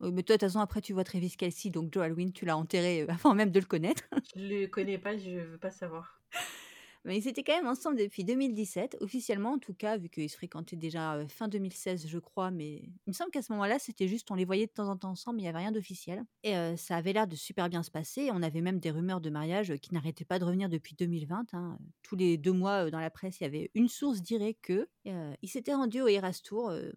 Oui, 0.00 0.10
mais 0.12 0.22
toi, 0.22 0.36
de 0.36 0.40
toute 0.40 0.48
façon, 0.48 0.60
après, 0.60 0.80
tu 0.80 0.92
vois 0.92 1.04
Travis 1.04 1.30
Kelsey, 1.36 1.70
donc 1.70 1.92
Joe 1.92 2.04
Alwyn, 2.04 2.30
tu 2.30 2.44
l'as 2.44 2.56
enterré 2.56 3.02
euh, 3.02 3.06
avant 3.12 3.34
même 3.34 3.50
de 3.50 3.58
le 3.60 3.66
connaître. 3.66 4.04
Je 4.36 4.40
le 4.40 4.66
connais 4.68 4.98
pas, 4.98 5.16
je 5.16 5.30
veux 5.40 5.58
pas 5.58 5.70
savoir. 5.70 6.20
Mais 7.04 7.16
ils 7.16 7.28
étaient 7.28 7.44
quand 7.44 7.56
même 7.56 7.68
ensemble 7.68 7.96
depuis 7.96 8.22
2017, 8.24 8.98
officiellement 9.00 9.52
en 9.52 9.58
tout 9.58 9.72
cas, 9.72 9.96
vu 9.96 10.10
qu'ils 10.10 10.28
se 10.28 10.36
fréquentaient 10.36 10.76
déjà 10.76 11.14
euh, 11.14 11.28
fin 11.28 11.48
2016, 11.48 12.06
je 12.06 12.18
crois. 12.18 12.50
Mais 12.50 12.82
il 12.82 12.92
me 13.06 13.12
semble 13.12 13.30
qu'à 13.30 13.40
ce 13.40 13.50
moment-là, 13.52 13.78
c'était 13.78 14.08
juste, 14.08 14.30
on 14.30 14.34
les 14.34 14.44
voyait 14.44 14.66
de 14.66 14.72
temps 14.72 14.88
en 14.88 14.96
temps 14.96 15.10
ensemble, 15.10 15.36
mais 15.36 15.42
il 15.42 15.44
n'y 15.44 15.48
avait 15.48 15.58
rien 15.58 15.72
d'officiel. 15.72 16.24
Et 16.42 16.56
euh, 16.56 16.76
ça 16.76 16.96
avait 16.96 17.12
l'air 17.14 17.26
de 17.26 17.36
super 17.36 17.68
bien 17.70 17.82
se 17.82 17.90
passer. 17.90 18.30
On 18.32 18.42
avait 18.42 18.60
même 18.60 18.78
des 18.80 18.90
rumeurs 18.90 19.20
de 19.20 19.30
mariage 19.30 19.74
qui 19.76 19.94
n'arrêtaient 19.94 20.24
pas 20.26 20.38
de 20.38 20.44
revenir 20.44 20.68
depuis 20.68 20.96
2020. 20.96 21.54
hein. 21.54 21.78
Tous 22.02 22.16
les 22.16 22.36
deux 22.36 22.52
mois, 22.52 22.90
dans 22.90 23.00
la 23.00 23.10
presse, 23.10 23.38
il 23.40 23.44
y 23.44 23.46
avait 23.46 23.70
une 23.74 23.88
source 23.88 24.20
dirait 24.20 24.54
que. 24.54 24.88
euh, 25.06 25.32
ils 25.40 25.48
s'étaient 25.48 25.74
rendus 25.74 26.02
au 26.02 26.08
Eras 26.08 26.40
Tour. 26.44 26.68
euh, 26.70 26.90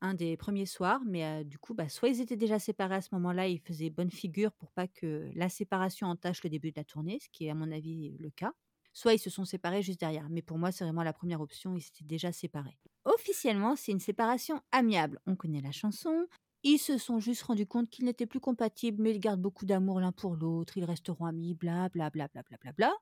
un 0.00 0.14
des 0.14 0.36
premiers 0.36 0.66
soirs, 0.66 1.00
mais 1.06 1.44
du 1.44 1.58
coup, 1.58 1.74
bah, 1.74 1.88
soit 1.88 2.08
ils 2.08 2.20
étaient 2.20 2.36
déjà 2.36 2.58
séparés 2.58 2.96
à 2.96 3.00
ce 3.00 3.08
moment-là, 3.12 3.48
ils 3.48 3.60
faisaient 3.60 3.90
bonne 3.90 4.10
figure 4.10 4.52
pour 4.52 4.72
pas 4.72 4.88
que 4.88 5.30
la 5.34 5.48
séparation 5.48 6.06
entache 6.08 6.42
le 6.44 6.50
début 6.50 6.70
de 6.70 6.78
la 6.78 6.84
tournée, 6.84 7.18
ce 7.20 7.28
qui 7.30 7.46
est 7.46 7.50
à 7.50 7.54
mon 7.54 7.70
avis 7.72 8.16
le 8.18 8.30
cas 8.30 8.52
soit 8.98 9.14
ils 9.14 9.18
se 9.18 9.30
sont 9.30 9.44
séparés 9.44 9.82
juste 9.82 10.00
derrière. 10.00 10.28
Mais 10.28 10.42
pour 10.42 10.58
moi, 10.58 10.72
c'est 10.72 10.84
vraiment 10.84 11.04
la 11.04 11.12
première 11.12 11.40
option, 11.40 11.76
ils 11.76 11.82
s'étaient 11.82 12.04
déjà 12.04 12.32
séparés. 12.32 12.78
Officiellement, 13.04 13.76
c'est 13.76 13.92
une 13.92 14.00
séparation 14.00 14.60
amiable. 14.72 15.20
On 15.26 15.36
connaît 15.36 15.60
la 15.60 15.70
chanson. 15.70 16.26
Ils 16.64 16.78
se 16.78 16.98
sont 16.98 17.20
juste 17.20 17.42
rendus 17.42 17.66
compte 17.66 17.88
qu'ils 17.88 18.04
n'étaient 18.04 18.26
plus 18.26 18.40
compatibles, 18.40 19.00
mais 19.00 19.12
ils 19.12 19.20
gardent 19.20 19.40
beaucoup 19.40 19.66
d'amour 19.66 20.00
l'un 20.00 20.10
pour 20.10 20.34
l'autre, 20.34 20.76
ils 20.76 20.84
resteront 20.84 21.26
amis, 21.26 21.54
bla 21.54 21.88
bla 21.88 22.10
bla 22.10 22.26
bla 22.26 22.42
bla 22.42 22.56
bla 22.60 22.72
bla. 22.72 22.92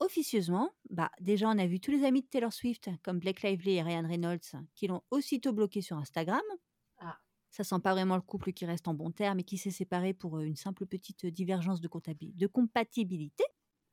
Officieusement, 0.00 0.70
bah 0.88 1.10
déjà 1.20 1.48
on 1.48 1.58
a 1.58 1.66
vu 1.66 1.78
tous 1.78 1.90
les 1.90 2.04
amis 2.04 2.22
de 2.22 2.26
Taylor 2.26 2.52
Swift, 2.52 2.88
comme 3.02 3.18
Blake 3.18 3.42
Lively 3.42 3.72
et 3.72 3.82
Ryan 3.82 4.08
Reynolds, 4.08 4.56
qui 4.74 4.86
l'ont 4.86 5.02
aussitôt 5.10 5.52
bloqué 5.52 5.82
sur 5.82 5.98
Instagram. 5.98 6.40
Ah. 6.98 7.18
Ça 7.50 7.64
sent 7.64 7.80
pas 7.80 7.92
vraiment 7.92 8.16
le 8.16 8.22
couple 8.22 8.52
qui 8.52 8.64
reste 8.64 8.88
en 8.88 8.94
bon 8.94 9.10
terme 9.10 9.40
et 9.40 9.44
qui 9.44 9.58
s'est 9.58 9.70
séparé 9.70 10.14
pour 10.14 10.38
euh, 10.38 10.42
une 10.42 10.56
simple 10.56 10.86
petite 10.86 11.26
divergence 11.26 11.80
de, 11.80 11.88
compatibilité. 12.46 13.44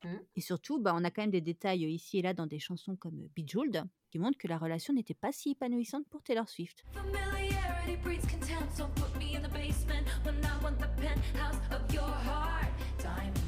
Mhm. 0.04 0.20
Et 0.36 0.40
surtout, 0.40 0.80
bah, 0.80 0.94
on 0.96 1.04
a 1.04 1.10
quand 1.10 1.22
même 1.22 1.30
des 1.30 1.40
détails 1.40 1.84
euh, 1.84 1.90
ici 1.90 2.18
et 2.18 2.22
là 2.22 2.32
dans 2.32 2.46
des 2.46 2.58
chansons 2.58 2.96
comme 2.96 3.20
euh, 3.20 3.28
Bejeweled 3.36 3.84
qui 4.10 4.18
montrent 4.18 4.38
que 4.38 4.48
la 4.48 4.56
relation 4.58 4.94
n'était 4.94 5.12
pas 5.14 5.32
si 5.32 5.50
épanouissante 5.50 6.06
pour 6.08 6.22
Taylor 6.22 6.48
Swift. 6.48 6.84
Familiarity 6.92 7.96
breeds 8.02 8.26
contempt, 8.26 8.74
so 8.74 8.86
put 8.94 9.14
me 9.18 9.36
in 9.36 9.42
the 9.42 9.52
basement 9.52 10.06
when 10.24 10.36
I 10.42 10.62
want 10.62 10.78
the 10.78 10.88
penthouse 10.96 11.60
of 11.70 11.92
your 11.92 12.02
heart. 12.02 12.70
Diamonds 12.98 13.47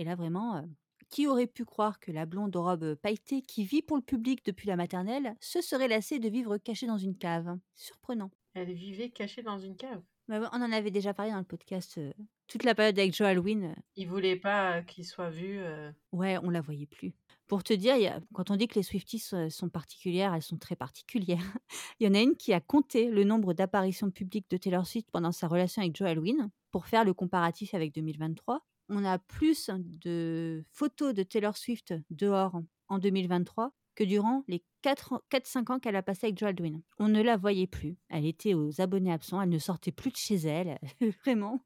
Et 0.00 0.04
là, 0.04 0.14
vraiment, 0.14 0.56
euh, 0.56 0.62
qui 1.08 1.26
aurait 1.26 1.46
pu 1.48 1.64
croire 1.64 1.98
que 1.98 2.12
la 2.12 2.24
blonde 2.24 2.54
aux 2.54 2.62
robes 2.62 2.94
pailletées 2.94 3.42
qui 3.42 3.64
vit 3.64 3.82
pour 3.82 3.96
le 3.96 4.02
public 4.02 4.44
depuis 4.44 4.68
la 4.68 4.76
maternelle 4.76 5.34
se 5.40 5.60
serait 5.60 5.88
lassée 5.88 6.18
de 6.20 6.28
vivre 6.28 6.56
cachée 6.58 6.86
dans 6.86 6.98
une 6.98 7.16
cave? 7.16 7.58
Surprenant. 7.74 8.30
Elle 8.54 8.72
vivait 8.72 9.10
cachée 9.10 9.42
dans 9.42 9.58
une 9.58 9.76
cave. 9.76 10.00
Mais 10.28 10.38
bon, 10.38 10.46
on 10.52 10.62
en 10.62 10.72
avait 10.72 10.90
déjà 10.90 11.14
parlé 11.14 11.32
dans 11.32 11.38
le 11.38 11.44
podcast. 11.44 11.98
euh, 11.98 12.12
toute 12.46 12.64
la 12.64 12.74
période 12.74 12.98
avec 12.98 13.14
Joe 13.14 13.26
Alwyn, 13.26 13.62
euh, 13.64 13.74
Il 13.96 14.08
voulait 14.08 14.36
pas 14.36 14.82
qu'il 14.82 15.04
soit 15.04 15.30
vu. 15.30 15.58
euh, 15.58 15.90
ouais, 16.12 16.38
on 16.42 16.50
la 16.50 16.60
voyait 16.60 16.86
plus. 16.86 17.12
Pour 17.48 17.64
te 17.64 17.72
dire, 17.72 18.20
quand 18.34 18.50
on 18.50 18.56
dit 18.56 18.68
que 18.68 18.74
les 18.74 18.82
Swifties 18.82 19.18
sont, 19.18 19.48
sont 19.48 19.70
particulières, 19.70 20.34
elles 20.34 20.42
sont 20.42 20.58
très 20.58 20.76
particulières. 20.76 21.56
Il 22.00 22.06
y 22.06 22.10
en 22.10 22.14
a 22.14 22.20
une 22.20 22.36
qui 22.36 22.52
a 22.52 22.60
compté 22.60 23.10
le 23.10 23.24
nombre 23.24 23.54
d'apparitions 23.54 24.10
publiques 24.10 24.50
de 24.50 24.58
Taylor 24.58 24.86
Swift 24.86 25.08
pendant 25.10 25.32
sa 25.32 25.48
relation 25.48 25.80
avec 25.80 25.96
Joe 25.96 26.08
Alwyn 26.08 26.50
pour 26.70 26.86
faire 26.86 27.04
le 27.04 27.14
comparatif 27.14 27.72
avec 27.72 27.94
2023. 27.94 28.60
On 28.90 29.04
a 29.04 29.18
plus 29.18 29.70
de 29.80 30.64
photos 30.70 31.14
de 31.14 31.22
Taylor 31.22 31.56
Swift 31.56 31.94
dehors 32.10 32.60
en 32.88 32.98
2023 32.98 33.72
que 33.94 34.04
durant 34.04 34.44
les 34.46 34.62
4-5 34.84 35.72
ans 35.72 35.78
qu'elle 35.80 35.96
a 35.96 36.02
passé 36.02 36.28
avec 36.28 36.38
Joe 36.38 36.50
Alwyn. 36.50 36.80
On 36.98 37.08
ne 37.08 37.20
la 37.20 37.36
voyait 37.36 37.66
plus. 37.66 37.96
Elle 38.08 38.26
était 38.26 38.54
aux 38.54 38.80
abonnés 38.80 39.12
absents, 39.12 39.42
elle 39.42 39.48
ne 39.48 39.58
sortait 39.58 39.90
plus 39.90 40.12
de 40.12 40.16
chez 40.16 40.36
elle. 40.36 40.78
Vraiment. 41.24 41.60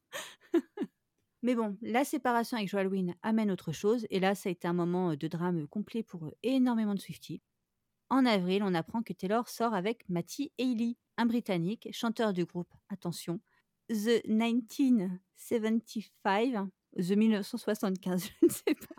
Mais 1.43 1.55
bon, 1.57 1.77
la 1.83 2.05
séparation 2.05 2.57
avec 2.57 2.69
Joe 2.69 2.83
Alwyn 2.83 3.15
amène 3.23 3.51
autre 3.51 3.73
chose, 3.73 4.07
et 4.11 4.21
là, 4.21 4.37
ça 4.37 4.49
a 4.49 4.53
été 4.53 4.69
un 4.69 4.73
moment 4.73 5.17
de 5.17 5.27
drame 5.27 5.67
complet 5.67 6.05
pour 6.05 6.33
énormément 6.45 6.95
de 6.95 7.01
Swifties. 7.01 7.43
en 8.11 8.25
avril, 8.27 8.63
on 8.63 8.75
apprend 8.75 9.03
que 9.03 9.13
Taylor 9.13 9.49
sort 9.49 9.75
avec 9.75 10.09
Matty 10.09 10.53
Haley, 10.59 10.97
un 11.17 11.27
Britannique, 11.27 11.89
chanteur 11.93 12.33
du 12.33 12.45
groupe, 12.45 12.73
attention, 12.91 13.41
The 13.89 14.25
1975, 14.27 16.69
The 16.97 17.11
1975, 17.11 18.31
je 18.41 18.47
ne 18.47 18.51
sais 18.51 18.75
pas. 18.75 18.95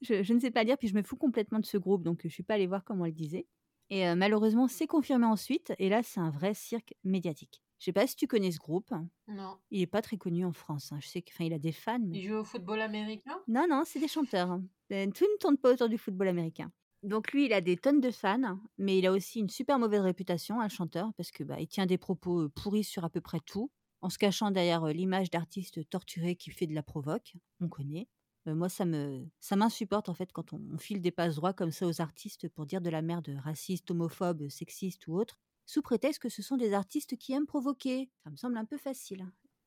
Je, 0.00 0.32
ne 0.32 0.40
sais 0.40 0.50
pas 0.50 0.64
lire, 0.64 0.78
puis 0.78 0.88
je 0.88 0.94
me 0.94 1.02
fous 1.02 1.16
complètement 1.16 1.60
de 1.60 1.66
ce 1.66 1.76
groupe, 1.76 2.02
donc 2.02 2.22
je 2.22 2.28
ne 2.28 2.32
suis 2.32 2.42
pas 2.42 2.54
allée 2.54 2.66
voir 2.66 2.84
comment 2.84 3.04
elle 3.04 3.14
disait. 3.14 3.46
Et 3.90 4.14
malheureusement, 4.14 4.66
c'est 4.66 4.86
confirmé 4.86 5.26
ensuite, 5.26 5.72
et 5.78 5.88
là, 5.88 6.02
c'est 6.02 6.20
un 6.20 6.30
vrai 6.30 6.54
cirque 6.54 6.94
médiatique. 7.04 7.62
Je 7.80 7.86
sais 7.86 7.92
pas 7.92 8.06
si 8.06 8.14
tu 8.14 8.26
connais 8.28 8.52
ce 8.52 8.58
groupe. 8.58 8.92
Non. 9.26 9.56
Il 9.70 9.80
est 9.80 9.86
pas 9.86 10.02
très 10.02 10.16
connu 10.18 10.44
en 10.44 10.52
France. 10.52 10.92
hein. 10.92 10.98
Je 11.00 11.08
sais 11.08 11.22
qu'il 11.22 11.52
a 11.52 11.58
des 11.58 11.72
fans. 11.72 11.98
mais- 11.98 12.18
Il 12.18 12.28
joue 12.28 12.34
au 12.36 12.44
football 12.44 12.80
américain? 12.82 13.40
Non, 13.48 13.66
non, 13.68 13.82
c'est 13.84 13.98
des 13.98 14.06
chanteurs. 14.08 14.60
Euh, 14.92 15.06
Tout 15.10 15.24
ne 15.24 15.38
tourne 15.40 15.56
pas 15.56 15.72
autour 15.72 15.88
du 15.88 15.96
football 15.98 16.28
américain. 16.28 16.70
Donc 17.02 17.32
lui, 17.32 17.46
il 17.46 17.52
a 17.54 17.62
des 17.62 17.78
tonnes 17.78 18.00
de 18.02 18.10
fans, 18.10 18.58
mais 18.76 18.98
il 18.98 19.06
a 19.06 19.12
aussi 19.12 19.40
une 19.40 19.48
super 19.48 19.78
mauvaise 19.78 20.02
réputation, 20.02 20.60
un 20.60 20.68
chanteur, 20.68 21.10
parce 21.16 21.30
que 21.30 21.42
bah, 21.42 21.58
il 21.58 21.66
tient 21.66 21.86
des 21.86 21.96
propos 21.96 22.42
euh, 22.42 22.48
pourris 22.50 22.84
sur 22.84 23.04
à 23.04 23.08
peu 23.10 23.22
près 23.22 23.40
tout, 23.40 23.70
en 24.02 24.10
se 24.10 24.18
cachant 24.18 24.50
derrière 24.50 24.84
euh, 24.84 24.92
l'image 24.92 25.30
d'artiste 25.30 25.88
torturé 25.88 26.36
qui 26.36 26.50
fait 26.50 26.66
de 26.66 26.74
la 26.74 26.82
provoque. 26.82 27.32
On 27.60 27.68
connaît. 27.68 28.06
Euh, 28.46 28.54
moi, 28.54 28.68
ça 28.68 28.84
me, 28.84 29.26
ça 29.38 29.56
m'insupporte 29.56 30.10
en 30.10 30.14
fait 30.14 30.30
quand 30.32 30.52
on, 30.52 30.60
on 30.74 30.76
file 30.76 31.00
des 31.00 31.10
passes 31.10 31.36
droits 31.36 31.54
comme 31.54 31.70
ça 31.70 31.86
aux 31.86 32.02
artistes 32.02 32.50
pour 32.50 32.66
dire 32.66 32.82
de 32.82 32.90
la 32.90 33.00
merde 33.00 33.34
raciste, 33.42 33.90
homophobe, 33.90 34.48
sexiste 34.50 35.06
ou 35.06 35.14
autre, 35.18 35.38
sous 35.70 35.82
prétexte 35.82 36.20
que 36.20 36.28
ce 36.28 36.42
sont 36.42 36.56
des 36.56 36.72
artistes 36.72 37.16
qui 37.16 37.32
aiment 37.32 37.46
provoquer. 37.46 38.10
Ça 38.24 38.30
me 38.30 38.36
semble 38.36 38.56
un 38.56 38.64
peu 38.64 38.76
facile. 38.76 39.24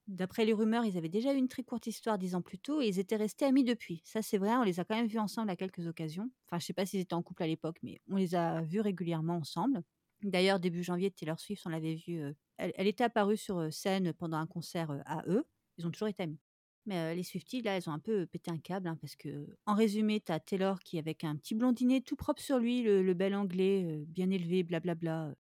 D'après 0.07 0.43
les 0.43 0.51
rumeurs, 0.51 0.83
ils 0.83 0.97
avaient 0.97 1.07
déjà 1.07 1.33
eu 1.33 1.37
une 1.37 1.47
très 1.47 1.63
courte 1.63 1.87
histoire 1.87 2.17
dix 2.17 2.35
ans 2.35 2.41
plus 2.41 2.59
tôt 2.59 2.81
et 2.81 2.87
ils 2.87 2.99
étaient 2.99 3.15
restés 3.15 3.45
amis 3.45 3.63
depuis. 3.63 4.01
Ça, 4.03 4.21
c'est 4.21 4.37
vrai, 4.37 4.53
on 4.55 4.63
les 4.63 4.81
a 4.81 4.83
quand 4.83 4.95
même 4.95 5.07
vus 5.07 5.19
ensemble 5.19 5.49
à 5.49 5.55
quelques 5.55 5.87
occasions. 5.87 6.29
Enfin, 6.45 6.59
je 6.59 6.65
sais 6.65 6.73
pas 6.73 6.85
s'ils 6.85 6.99
étaient 6.99 7.13
en 7.13 7.23
couple 7.23 7.43
à 7.43 7.47
l'époque, 7.47 7.77
mais 7.83 8.01
on 8.09 8.17
les 8.17 8.35
a 8.35 8.61
vus 8.63 8.81
régulièrement 8.81 9.37
ensemble. 9.37 9.81
D'ailleurs, 10.23 10.59
début 10.59 10.83
janvier, 10.83 11.09
Taylor 11.09 11.39
Swift, 11.39 11.65
on 11.65 11.69
l'avait 11.69 11.95
vue. 11.95 12.21
euh, 12.21 12.33
elle, 12.57 12.87
était 12.87 13.05
apparue 13.05 13.37
sur 13.37 13.59
euh, 13.59 13.71
scène 13.71 14.11
pendant 14.11 14.37
un 14.37 14.47
concert 14.47 14.91
euh, 14.91 14.99
à 15.05 15.23
eux. 15.27 15.45
Ils 15.77 15.87
ont 15.87 15.91
toujours 15.91 16.09
été 16.09 16.23
amis. 16.23 16.39
Mais 16.85 17.15
les 17.15 17.23
Swifties, 17.23 17.61
là, 17.61 17.77
elles 17.77 17.89
ont 17.89 17.93
un 17.93 17.99
peu 17.99 18.25
pété 18.25 18.51
un 18.51 18.57
câble 18.57 18.89
hein, 18.89 18.97
parce 18.99 19.15
que, 19.15 19.47
en 19.65 19.73
résumé, 19.73 20.19
t'as 20.19 20.41
Taylor 20.41 20.79
qui, 20.79 20.99
avec 20.99 21.23
un 21.23 21.37
petit 21.37 21.55
blondinet 21.55 22.01
tout 22.01 22.17
propre 22.17 22.41
sur 22.41 22.59
lui, 22.59 22.81
le, 22.81 23.13
bel 23.13 23.35
anglais, 23.35 24.03
bien 24.05 24.29
élevé, 24.29 24.63
blablabla. 24.63 25.33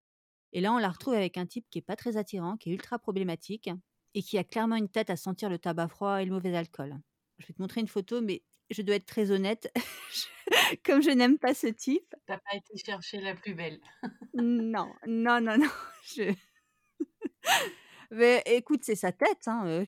Et 0.53 0.61
là, 0.61 0.71
on 0.71 0.77
la 0.77 0.89
retrouve 0.89 1.15
avec 1.15 1.37
un 1.37 1.47
type 1.47 1.65
qui 1.71 1.79
est 1.79 1.83
pas 1.83 1.95
très 1.95 2.15
attirant, 2.15 2.57
qui 2.57 2.69
est 2.69 2.73
ultra 2.73 2.99
problématique 2.99 3.69
et 4.13 4.21
qui 4.21 4.37
a 4.37 4.43
clairement 4.43 4.75
une 4.75 4.87
tête 4.87 5.09
à 5.09 5.15
sentir 5.15 5.49
le 5.49 5.57
tabac 5.57 5.87
froid 5.87 6.21
et 6.21 6.25
le 6.25 6.31
mauvais 6.31 6.55
alcool. 6.55 6.95
Je 7.39 7.47
vais 7.47 7.53
te 7.53 7.61
montrer 7.61 7.81
une 7.81 7.87
photo, 7.87 8.21
mais 8.21 8.43
je 8.69 8.83
dois 8.83 8.95
être 8.95 9.07
très 9.07 9.31
honnête. 9.31 9.71
Comme 10.85 11.01
je 11.01 11.09
n'aime 11.09 11.39
pas 11.39 11.55
ce 11.55 11.67
type, 11.67 12.15
T'as 12.27 12.37
pas 12.37 12.55
été 12.55 12.77
chercher 12.77 13.19
la 13.19 13.33
plus 13.33 13.55
belle. 13.55 13.79
non, 14.35 14.93
non, 15.07 15.41
non, 15.41 15.57
non. 15.57 15.69
Je... 16.15 16.33
Mais 18.11 18.43
écoute, 18.45 18.81
c'est 18.83 18.95
sa 18.95 19.11
tête. 19.11 19.47
Hein. 19.47 19.65
euh. 19.65 19.85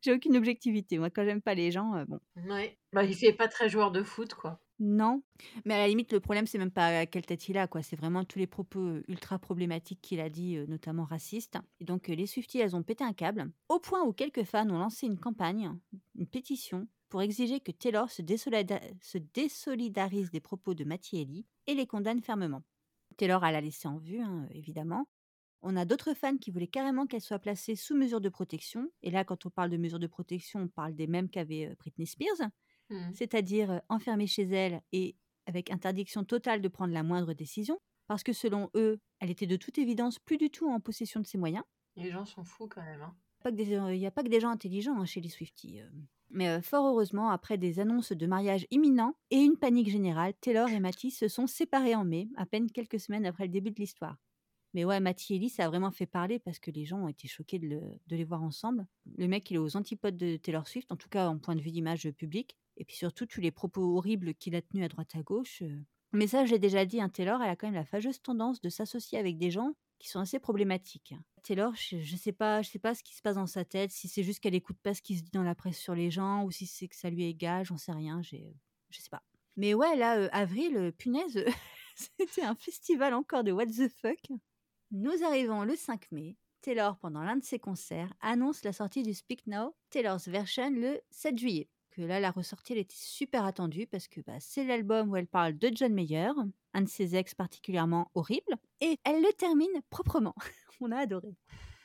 J'ai 0.00 0.12
aucune 0.12 0.36
objectivité. 0.36 0.98
Moi, 0.98 1.10
quand 1.10 1.24
j'aime 1.24 1.42
pas 1.42 1.54
les 1.54 1.72
gens, 1.72 1.94
euh, 1.96 2.04
bon, 2.04 2.20
Ouais. 2.36 2.78
Bah, 2.92 3.02
il 3.02 3.16
fait 3.16 3.32
pas 3.32 3.48
très 3.48 3.68
joueur 3.68 3.90
de 3.90 4.04
foot, 4.04 4.34
quoi. 4.34 4.60
Non. 4.80 5.22
Mais 5.64 5.74
à 5.74 5.78
la 5.78 5.88
limite, 5.88 6.12
le 6.12 6.20
problème, 6.20 6.46
c'est 6.46 6.58
même 6.58 6.70
pas 6.72 7.06
quelle 7.06 7.24
tête 7.24 7.48
il 7.48 7.56
a, 7.58 7.68
quoi. 7.68 7.82
C'est 7.82 7.96
vraiment 7.96 8.24
tous 8.24 8.38
les 8.38 8.46
propos 8.46 8.80
euh, 8.80 9.04
ultra 9.08 9.38
problématiques 9.38 10.00
qu'il 10.02 10.20
a 10.20 10.28
dit, 10.28 10.56
euh, 10.56 10.66
notamment 10.66 11.04
racistes. 11.04 11.58
Et 11.80 11.84
donc, 11.84 12.10
euh, 12.10 12.14
les 12.14 12.26
Swifties, 12.26 12.58
elles 12.58 12.74
ont 12.74 12.82
pété 12.82 13.04
un 13.04 13.12
câble, 13.12 13.52
au 13.68 13.78
point 13.78 14.02
où 14.02 14.12
quelques 14.12 14.42
fans 14.44 14.68
ont 14.70 14.78
lancé 14.78 15.06
une 15.06 15.18
campagne, 15.18 15.72
une 16.16 16.26
pétition, 16.26 16.88
pour 17.08 17.22
exiger 17.22 17.60
que 17.60 17.70
Taylor 17.70 18.10
se, 18.10 18.22
désolida- 18.22 18.80
se 19.00 19.18
désolidarise 19.18 20.30
des 20.30 20.40
propos 20.40 20.74
de 20.74 20.84
Matty 20.84 21.20
Haley 21.20 21.44
et 21.68 21.74
les 21.74 21.86
condamne 21.86 22.20
fermement. 22.20 22.62
Taylor 23.16 23.44
a 23.44 23.52
la 23.52 23.60
laissé 23.60 23.86
en 23.86 23.98
vue, 23.98 24.20
hein, 24.20 24.48
évidemment. 24.50 25.06
On 25.62 25.76
a 25.76 25.84
d'autres 25.84 26.14
fans 26.14 26.36
qui 26.38 26.50
voulaient 26.52 26.68
carrément 26.68 27.06
qu'elle 27.06 27.20
soit 27.22 27.38
placée 27.40 27.76
sous 27.76 27.96
mesure 27.96 28.20
de 28.20 28.28
protection. 28.28 28.88
Et 29.02 29.10
là, 29.10 29.24
quand 29.24 29.46
on 29.46 29.50
parle 29.50 29.70
de 29.70 29.76
mesure 29.78 29.98
de 30.00 30.06
protection, 30.06 30.60
on 30.62 30.68
parle 30.68 30.94
des 30.94 31.06
mêmes 31.08 31.30
qu'avait 31.30 31.74
Britney 31.78 32.06
Spears 32.06 32.50
Mhm. 32.90 33.12
c'est-à-dire 33.14 33.80
enfermée 33.88 34.26
chez 34.26 34.42
elle 34.42 34.80
et 34.92 35.16
avec 35.46 35.70
interdiction 35.70 36.24
totale 36.24 36.60
de 36.62 36.68
prendre 36.68 36.92
la 36.92 37.02
moindre 37.02 37.32
décision, 37.34 37.78
parce 38.06 38.22
que 38.22 38.32
selon 38.32 38.70
eux, 38.74 38.98
elle 39.20 39.30
était 39.30 39.46
de 39.46 39.56
toute 39.56 39.78
évidence 39.78 40.18
plus 40.18 40.36
du 40.38 40.50
tout 40.50 40.68
en 40.70 40.80
possession 40.80 41.20
de 41.20 41.26
ses 41.26 41.38
moyens. 41.38 41.64
Les 41.96 42.10
gens 42.10 42.24
sont 42.24 42.44
fous 42.44 42.66
quand 42.68 42.82
même. 42.82 43.00
Hein. 43.02 43.14
Il 43.56 43.98
n'y 43.98 44.06
a 44.06 44.10
pas 44.10 44.22
que 44.22 44.28
des 44.28 44.40
gens 44.40 44.48
intelligents 44.50 44.98
hein, 44.98 45.04
chez 45.04 45.20
les 45.20 45.28
Swifties. 45.28 45.80
euh. 45.80 45.90
Mais 46.30 46.48
euh, 46.48 46.62
fort 46.62 46.86
heureusement, 46.86 47.28
après 47.30 47.58
des 47.58 47.78
annonces 47.78 48.12
de 48.12 48.26
mariage 48.26 48.66
imminents 48.70 49.14
et 49.30 49.36
une 49.36 49.56
panique 49.56 49.88
générale, 49.90 50.32
Taylor 50.40 50.68
et 50.70 50.80
Matty 50.80 51.10
se 51.10 51.28
sont 51.28 51.46
séparés 51.46 51.94
en 51.94 52.04
mai, 52.04 52.28
à 52.36 52.46
peine 52.46 52.70
quelques 52.70 52.98
semaines 52.98 53.26
après 53.26 53.44
le 53.44 53.50
début 53.50 53.70
de 53.70 53.76
l'histoire. 53.80 54.16
Mais 54.72 54.84
ouais, 54.84 54.98
Matty 54.98 55.34
et 55.34 55.36
Ellie, 55.36 55.50
ça 55.50 55.66
a 55.66 55.68
vraiment 55.68 55.90
fait 55.92 56.06
parler 56.06 56.38
parce 56.40 56.58
que 56.58 56.70
les 56.70 56.84
gens 56.86 56.98
ont 57.04 57.08
été 57.08 57.28
choqués 57.28 57.58
de, 57.60 57.68
le- 57.68 57.98
de 58.06 58.16
les 58.16 58.24
voir 58.24 58.42
ensemble. 58.42 58.86
Le 59.18 59.28
mec, 59.28 59.48
il 59.50 59.54
est 59.54 59.58
aux 59.58 59.76
antipodes 59.76 60.16
de 60.16 60.36
Taylor 60.36 60.66
Swift, 60.66 60.90
en 60.90 60.96
tout 60.96 61.08
cas 61.10 61.28
en 61.28 61.38
point 61.38 61.54
de 61.54 61.60
vue 61.60 61.70
d'image 61.70 62.10
publique. 62.12 62.56
Et 62.76 62.84
puis 62.84 62.96
surtout, 62.96 63.26
tous 63.26 63.40
les 63.40 63.50
propos 63.50 63.96
horribles 63.96 64.34
qu'il 64.34 64.54
a 64.54 64.62
tenus 64.62 64.84
à 64.84 64.88
droite 64.88 65.14
à 65.14 65.22
gauche. 65.22 65.62
Mais 66.12 66.26
ça, 66.26 66.44
je 66.44 66.52
l'ai 66.52 66.58
déjà 66.58 66.84
dit, 66.84 67.00
hein, 67.00 67.08
Taylor, 67.08 67.42
elle 67.42 67.50
a 67.50 67.56
quand 67.56 67.66
même 67.66 67.74
la 67.74 67.84
fâcheuse 67.84 68.22
tendance 68.22 68.60
de 68.60 68.68
s'associer 68.68 69.18
avec 69.18 69.36
des 69.36 69.50
gens 69.50 69.74
qui 69.98 70.08
sont 70.08 70.20
assez 70.20 70.38
problématiques. 70.38 71.14
Taylor, 71.42 71.74
je, 71.74 71.98
je 71.98 72.16
sais 72.16 72.32
pas, 72.32 72.62
sais 72.62 72.78
pas 72.78 72.94
ce 72.94 73.02
qui 73.02 73.14
se 73.14 73.22
passe 73.22 73.36
dans 73.36 73.46
sa 73.46 73.64
tête, 73.64 73.90
si 73.90 74.08
c'est 74.08 74.22
juste 74.22 74.40
qu'elle 74.40 74.54
écoute 74.54 74.78
pas 74.82 74.94
ce 74.94 75.02
qui 75.02 75.16
se 75.16 75.22
dit 75.22 75.30
dans 75.32 75.42
la 75.42 75.54
presse 75.54 75.78
sur 75.78 75.94
les 75.94 76.10
gens, 76.10 76.44
ou 76.44 76.50
si 76.50 76.66
c'est 76.66 76.88
que 76.88 76.96
ça 76.96 77.10
lui 77.10 77.24
est 77.24 77.30
égal, 77.30 77.64
j'en 77.64 77.78
sais 77.78 77.92
rien, 77.92 78.22
j'ai, 78.22 78.56
je 78.90 79.00
sais 79.00 79.10
pas. 79.10 79.22
Mais 79.56 79.74
ouais, 79.74 79.96
là, 79.96 80.28
avril, 80.32 80.92
punaise, 80.98 81.44
c'était 81.96 82.42
un 82.42 82.54
festival 82.54 83.14
encore 83.14 83.44
de 83.44 83.52
what 83.52 83.66
the 83.66 83.88
fuck. 83.88 84.20
Nous 84.90 85.22
arrivons 85.24 85.64
le 85.64 85.76
5 85.76 86.12
mai. 86.12 86.36
Taylor, 86.60 86.96
pendant 86.98 87.22
l'un 87.22 87.36
de 87.36 87.44
ses 87.44 87.58
concerts, 87.58 88.12
annonce 88.20 88.64
la 88.64 88.72
sortie 88.72 89.02
du 89.02 89.12
Speak 89.12 89.46
Now, 89.46 89.74
Taylor's 89.90 90.28
Version, 90.28 90.70
le 90.70 91.00
7 91.10 91.38
juillet. 91.38 91.68
Que 91.94 92.02
là, 92.02 92.18
la 92.18 92.32
ressortie, 92.32 92.72
elle 92.72 92.80
était 92.80 92.96
super 92.96 93.44
attendue 93.44 93.86
parce 93.86 94.08
que 94.08 94.20
bah, 94.20 94.40
c'est 94.40 94.64
l'album 94.64 95.10
où 95.10 95.16
elle 95.16 95.28
parle 95.28 95.56
de 95.56 95.70
John 95.72 95.94
Mayer, 95.94 96.32
un 96.72 96.82
de 96.82 96.88
ses 96.88 97.14
ex 97.14 97.36
particulièrement 97.36 98.10
horrible, 98.14 98.56
et 98.80 98.98
elle 99.04 99.22
le 99.22 99.32
termine 99.34 99.80
proprement. 99.90 100.34
On 100.80 100.90
a 100.90 100.98
adoré. 100.98 101.36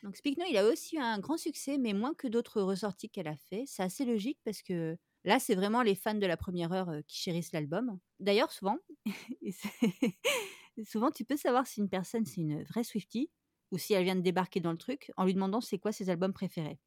Donc 0.01 0.15
Speak 0.15 0.39
Now, 0.39 0.45
il 0.49 0.57
a 0.57 0.65
aussi 0.65 0.95
eu 0.95 0.99
un 0.99 1.19
grand 1.19 1.37
succès, 1.37 1.77
mais 1.77 1.93
moins 1.93 2.15
que 2.15 2.27
d'autres 2.27 2.59
ressorties 2.63 3.11
qu'elle 3.11 3.27
a 3.27 3.35
fait. 3.35 3.65
C'est 3.67 3.83
assez 3.83 4.03
logique 4.03 4.39
parce 4.43 4.63
que 4.63 4.97
là, 5.25 5.37
c'est 5.39 5.53
vraiment 5.53 5.83
les 5.83 5.93
fans 5.93 6.15
de 6.15 6.25
la 6.25 6.37
première 6.37 6.73
heure 6.73 6.89
euh, 6.89 7.01
qui 7.07 7.17
chérissent 7.17 7.51
l'album. 7.51 7.99
D'ailleurs, 8.19 8.51
souvent, 8.51 8.77
souvent, 10.85 11.11
tu 11.11 11.23
peux 11.23 11.37
savoir 11.37 11.67
si 11.67 11.81
une 11.81 11.89
personne, 11.89 12.25
c'est 12.25 12.41
une 12.41 12.63
vraie 12.63 12.83
Swiftie 12.83 13.29
ou 13.71 13.77
si 13.77 13.93
elle 13.93 14.05
vient 14.05 14.15
de 14.15 14.21
débarquer 14.21 14.59
dans 14.59 14.71
le 14.71 14.77
truc 14.79 15.11
en 15.17 15.25
lui 15.25 15.35
demandant 15.35 15.61
c'est 15.61 15.77
quoi 15.77 15.91
ses 15.91 16.09
albums 16.09 16.33
préférés. 16.33 16.79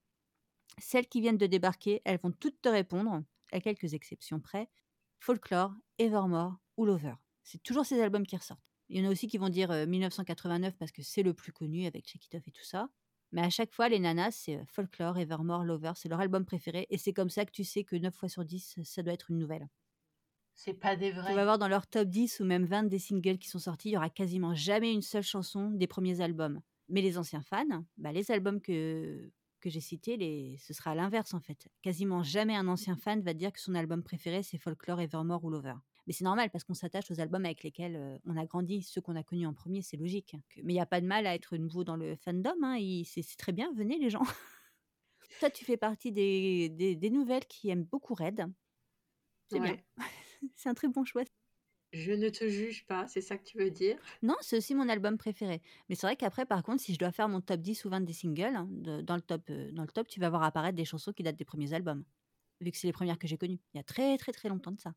Celles 0.79 1.07
qui 1.07 1.21
viennent 1.21 1.39
de 1.39 1.47
débarquer, 1.47 2.01
elles 2.05 2.21
vont 2.21 2.33
toutes 2.33 2.61
te 2.61 2.69
répondre, 2.69 3.23
à 3.53 3.61
quelques 3.61 3.95
exceptions 3.95 4.41
près, 4.41 4.69
Folklore, 5.19 5.73
Evermore 5.99 6.57
ou 6.77 6.87
Lover. 6.87 7.15
C'est 7.43 7.63
toujours 7.63 7.85
ces 7.85 8.01
albums 8.01 8.27
qui 8.27 8.37
ressortent. 8.37 8.63
Il 8.89 8.99
y 9.01 9.07
en 9.07 9.09
a 9.09 9.13
aussi 9.13 9.29
qui 9.29 9.39
vont 9.39 9.49
dire 9.49 9.71
euh, 9.71 9.87
1989 9.87 10.77
parce 10.77 10.93
que 10.93 11.03
c'est 11.03 11.23
le 11.23 11.35
plus 11.35 11.53
connu 11.53 11.87
avec 11.87 12.07
Check 12.07 12.25
It 12.27 12.35
Off 12.35 12.49
et 12.49 12.51
tout 12.51 12.65
ça. 12.65 12.89
Mais 13.31 13.41
à 13.41 13.51
chaque 13.51 13.73
fois, 13.73 13.89
les 13.89 13.99
nanas, 13.99 14.33
c'est 14.33 14.57
euh, 14.57 14.65
Folklore, 14.67 15.19
Evermore, 15.19 15.65
Lover, 15.65 15.93
c'est 15.97 16.09
leur 16.09 16.21
album 16.21 16.45
préféré. 16.45 16.87
Et 16.91 16.99
c'est 16.99 17.13
comme 17.13 17.31
ça 17.31 17.45
que 17.45 17.53
tu 17.53 17.65
sais 17.65 17.85
que 17.85 17.97
9 17.97 18.15
fois 18.15 18.29
sur 18.29 18.45
10, 18.45 18.81
ça 18.85 19.03
doit 19.03 19.15
être 19.15 19.31
une 19.31 19.39
nouvelle. 19.39 19.69
C'est 20.55 20.75
pas 20.75 20.97
des 20.97 21.11
Tu 21.11 21.17
vrais. 21.17 21.35
vas 21.35 21.45
voir 21.45 21.59
dans 21.59 21.69
leur 21.69 21.87
top 21.87 22.09
10 22.09 22.41
ou 22.41 22.45
même 22.45 22.67
20 22.67 22.85
des 22.85 22.99
singles 22.99 23.39
qui 23.39 23.49
sont 23.49 23.59
sortis, 23.59 23.89
il 23.89 23.93
y 23.93 23.97
aura 23.97 24.11
quasiment 24.11 24.55
jamais 24.55 24.93
une 24.93 25.03
seule 25.03 25.23
chanson 25.23 25.71
des 25.71 25.87
premiers 25.87 26.21
albums. 26.21 26.61
Mais 26.89 27.01
les 27.01 27.17
anciens 27.17 27.43
fans, 27.43 27.85
bah, 27.97 28.13
les 28.13 28.31
albums 28.31 28.61
que, 28.61 29.31
que 29.63 29.71
j'ai 29.71 29.81
cités, 29.81 30.19
les... 30.19 30.59
ce 30.59 30.75
sera 30.75 30.91
à 30.91 30.95
l'inverse 30.95 31.33
en 31.33 31.41
fait. 31.41 31.69
Quasiment 31.81 32.23
jamais 32.23 32.55
un 32.55 32.69
ancien 32.69 32.97
fan 32.97 33.23
va 33.23 33.33
dire 33.33 33.51
que 33.53 33.61
son 33.61 33.75
album 33.75 34.03
préféré 34.03 34.43
c'est 34.43 34.59
Folklore, 34.59 35.01
Evermore 35.01 35.43
ou 35.45 35.49
Lover. 35.51 35.75
Mais 36.07 36.13
c'est 36.13 36.25
normal 36.25 36.51
parce 36.51 36.65
qu'on 36.65 36.75
s'attache 36.75 37.11
aux 37.11 37.21
albums 37.21 37.45
avec 37.47 37.63
lesquels 37.63 37.97
euh, 37.97 38.19
on 38.27 38.37
a 38.37 38.45
grandi, 38.45 38.83
ceux 38.83 39.01
qu'on 39.01 39.17
a 39.17 39.23
connus 39.23 39.47
en 39.47 39.55
premier, 39.55 39.81
c'est 39.83 39.97
logique. 39.97 40.37
Que- 40.51 40.61
Mais 40.63 40.73
il 40.73 40.77
n'y 40.77 40.81
a 40.81 40.87
pas 40.87 41.01
de 41.01 41.07
mal 41.07 41.27
à 41.27 41.35
être 41.35 41.57
nouveau 41.57 41.85
dans 41.85 41.97
le 41.97 42.17
fandom, 42.17 42.53
hein, 42.63 42.77
il- 42.77 43.05
c'est 43.07 43.23
très 43.39 43.53
bien, 43.53 43.73
venez 43.73 43.99
les 43.99 44.11
gens. 44.11 44.23
Toi, 45.41 45.49
tu 45.51 45.65
fais 45.65 45.77
partie 45.79 46.13
des, 46.13 46.69
des, 46.69 46.95
des 46.97 47.11
nouvelles 47.11 47.47
qui 47.47 47.71
aiment 47.71 47.85
beaucoup 47.85 48.15
Red. 48.15 48.45
C'est 49.49 49.59
bien. 49.61 49.77
C'est 50.57 50.69
un 50.69 50.75
très 50.75 50.89
bon 50.89 51.05
choix. 51.05 51.23
Je 51.93 52.13
ne 52.13 52.31
te 52.31 52.49
juge 52.49 52.87
pas, 52.87 53.07
c'est 53.07 53.21
ça 53.21 53.37
que 53.37 53.45
tu 53.45 53.59
veux 53.59 53.71
dire? 53.71 53.99
Non, 54.23 54.35
c'est 54.41 54.57
aussi 54.57 54.75
mon 54.75 54.89
album 54.89 55.19
préféré. 55.19 55.61
Mais 55.89 55.95
c'est 55.95 56.07
vrai 56.07 56.17
qu'après, 56.17 56.47
par 56.47 56.63
contre, 56.63 56.83
si 56.83 56.95
je 56.95 56.99
dois 56.99 57.13
faire 57.13 57.29
mon 57.29 57.41
top 57.41 57.61
10 57.61 57.85
ou 57.85 57.91
20 57.91 58.01
des 58.01 58.15
singles, 58.15 58.57
hein, 58.57 58.69
dans, 58.71 59.17
le 59.17 59.21
top, 59.21 59.43
euh, 59.51 59.71
dans 59.73 59.83
le 59.83 59.89
top, 59.89 60.09
tu 60.09 60.19
vas 60.19 60.31
voir 60.31 60.43
apparaître 60.43 60.77
des 60.77 60.87
chansons 60.87 61.13
qui 61.13 61.23
datent 61.23 61.37
des 61.37 61.45
premiers 61.45 61.75
albums. 61.75 62.05
Vu 62.61 62.71
que 62.71 62.79
c'est 62.79 62.87
les 62.87 62.93
premières 62.93 63.19
que 63.19 63.27
j'ai 63.27 63.37
connues. 63.37 63.59
Il 63.75 63.77
y 63.77 63.81
a 63.81 63.85
très 63.85 64.17
très 64.17 64.33
très 64.33 64.49
longtemps 64.49 64.73
de 64.73 64.81
ça. 64.81 64.95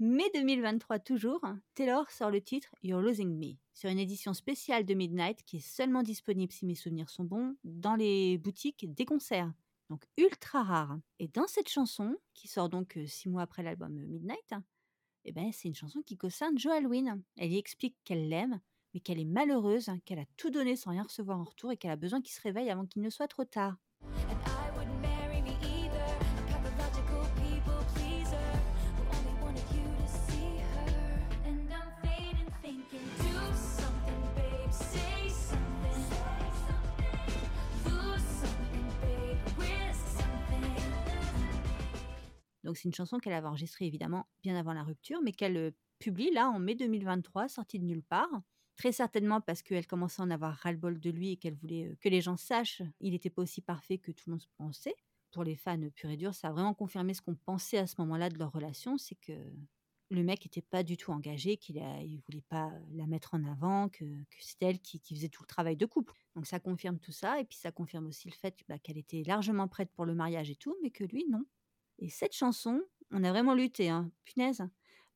Mai 0.00 0.24
2023 0.34 0.98
toujours, 0.98 1.40
Taylor 1.74 2.10
sort 2.10 2.30
le 2.30 2.40
titre 2.40 2.74
You're 2.82 3.00
Losing 3.00 3.38
Me 3.38 3.54
sur 3.72 3.88
une 3.90 4.00
édition 4.00 4.34
spéciale 4.34 4.84
de 4.84 4.94
Midnight 4.94 5.44
qui 5.44 5.58
est 5.58 5.66
seulement 5.66 6.02
disponible, 6.02 6.52
si 6.52 6.66
mes 6.66 6.74
souvenirs 6.74 7.10
sont 7.10 7.24
bons, 7.24 7.54
dans 7.62 7.94
les 7.94 8.38
boutiques 8.38 8.92
des 8.92 9.04
concerts. 9.04 9.52
Donc 9.90 10.04
ultra 10.16 10.62
rare. 10.62 10.98
Et 11.20 11.28
dans 11.28 11.46
cette 11.46 11.68
chanson, 11.68 12.16
qui 12.32 12.48
sort 12.48 12.68
donc 12.68 12.96
euh, 12.96 13.06
six 13.06 13.28
mois 13.28 13.42
après 13.42 13.62
l'album 13.62 13.96
euh, 13.98 14.06
Midnight, 14.06 14.54
eh 15.24 15.32
ben, 15.32 15.50
c'est 15.52 15.68
une 15.68 15.74
chanson 15.74 16.02
qui 16.02 16.16
concerne 16.16 16.58
Jo 16.58 16.70
Alwyn. 16.70 17.20
Elle 17.36 17.52
y 17.52 17.58
explique 17.58 17.96
qu'elle 18.04 18.28
l'aime, 18.28 18.60
mais 18.94 19.00
qu'elle 19.00 19.18
est 19.20 19.24
malheureuse, 19.24 19.88
hein, 19.88 19.98
qu'elle 20.04 20.18
a 20.20 20.26
tout 20.36 20.50
donné 20.50 20.76
sans 20.76 20.90
rien 20.90 21.02
recevoir 21.02 21.38
en 21.38 21.44
retour 21.44 21.72
et 21.72 21.76
qu'elle 21.76 21.90
a 21.90 21.96
besoin 21.96 22.20
qu'il 22.22 22.34
se 22.34 22.40
réveille 22.42 22.70
avant 22.70 22.86
qu'il 22.86 23.02
ne 23.02 23.10
soit 23.10 23.28
trop 23.28 23.44
tard. 23.44 23.76
Donc 42.64 42.76
c'est 42.76 42.88
une 42.88 42.94
chanson 42.94 43.18
qu'elle 43.18 43.34
avait 43.34 43.46
enregistrée 43.46 43.86
évidemment 43.86 44.26
bien 44.42 44.56
avant 44.56 44.72
la 44.72 44.82
rupture, 44.82 45.20
mais 45.22 45.32
qu'elle 45.32 45.56
euh, 45.56 45.70
publie 45.98 46.30
là 46.32 46.48
en 46.48 46.58
mai 46.58 46.74
2023, 46.74 47.48
sortie 47.48 47.78
de 47.78 47.84
nulle 47.84 48.02
part. 48.02 48.42
Très 48.76 48.90
certainement 48.90 49.40
parce 49.40 49.62
qu'elle 49.62 49.86
commençait 49.86 50.22
à 50.22 50.24
en 50.24 50.30
avoir 50.30 50.54
ras-le-bol 50.54 50.98
de 50.98 51.10
lui 51.10 51.30
et 51.32 51.36
qu'elle 51.36 51.54
voulait 51.54 51.88
euh, 51.88 51.96
que 52.00 52.08
les 52.08 52.20
gens 52.20 52.36
sachent 52.36 52.82
il 53.00 53.12
n'était 53.12 53.30
pas 53.30 53.42
aussi 53.42 53.60
parfait 53.60 53.98
que 53.98 54.10
tout 54.10 54.24
le 54.26 54.32
monde 54.32 54.42
pensait. 54.56 54.94
Pour 55.30 55.44
les 55.44 55.56
fans 55.56 55.78
purs 55.94 56.10
et 56.10 56.16
durs, 56.16 56.34
ça 56.34 56.48
a 56.48 56.52
vraiment 56.52 56.74
confirmé 56.74 57.12
ce 57.12 57.20
qu'on 57.20 57.34
pensait 57.34 57.78
à 57.78 57.86
ce 57.86 57.96
moment-là 57.98 58.30
de 58.30 58.38
leur 58.38 58.52
relation, 58.52 58.98
c'est 58.98 59.16
que 59.16 59.32
le 60.10 60.22
mec 60.22 60.44
n'était 60.44 60.62
pas 60.62 60.82
du 60.82 60.96
tout 60.96 61.10
engagé, 61.10 61.56
qu'il 61.56 61.76
ne 61.76 62.20
voulait 62.26 62.44
pas 62.48 62.70
la 62.92 63.06
mettre 63.06 63.34
en 63.34 63.44
avant, 63.44 63.88
que, 63.88 64.04
que 64.04 64.36
c'était 64.40 64.66
elle 64.66 64.80
qui, 64.80 65.00
qui 65.00 65.14
faisait 65.14 65.28
tout 65.28 65.42
le 65.42 65.48
travail 65.48 65.76
de 65.76 65.86
couple. 65.86 66.14
Donc 66.36 66.46
ça 66.46 66.60
confirme 66.60 66.98
tout 66.98 67.12
ça, 67.12 67.40
et 67.40 67.44
puis 67.44 67.58
ça 67.58 67.72
confirme 67.72 68.06
aussi 68.06 68.28
le 68.28 68.34
fait 68.34 68.56
bah, 68.68 68.78
qu'elle 68.78 68.98
était 68.98 69.22
largement 69.26 69.66
prête 69.66 69.90
pour 69.92 70.04
le 70.04 70.14
mariage 70.14 70.50
et 70.50 70.56
tout, 70.56 70.76
mais 70.82 70.90
que 70.90 71.04
lui, 71.04 71.24
non. 71.28 71.44
Et 71.98 72.08
cette 72.08 72.34
chanson, 72.34 72.80
on 73.10 73.24
a 73.24 73.30
vraiment 73.30 73.54
lutté, 73.54 73.88
hein, 73.88 74.10
punaise, 74.24 74.62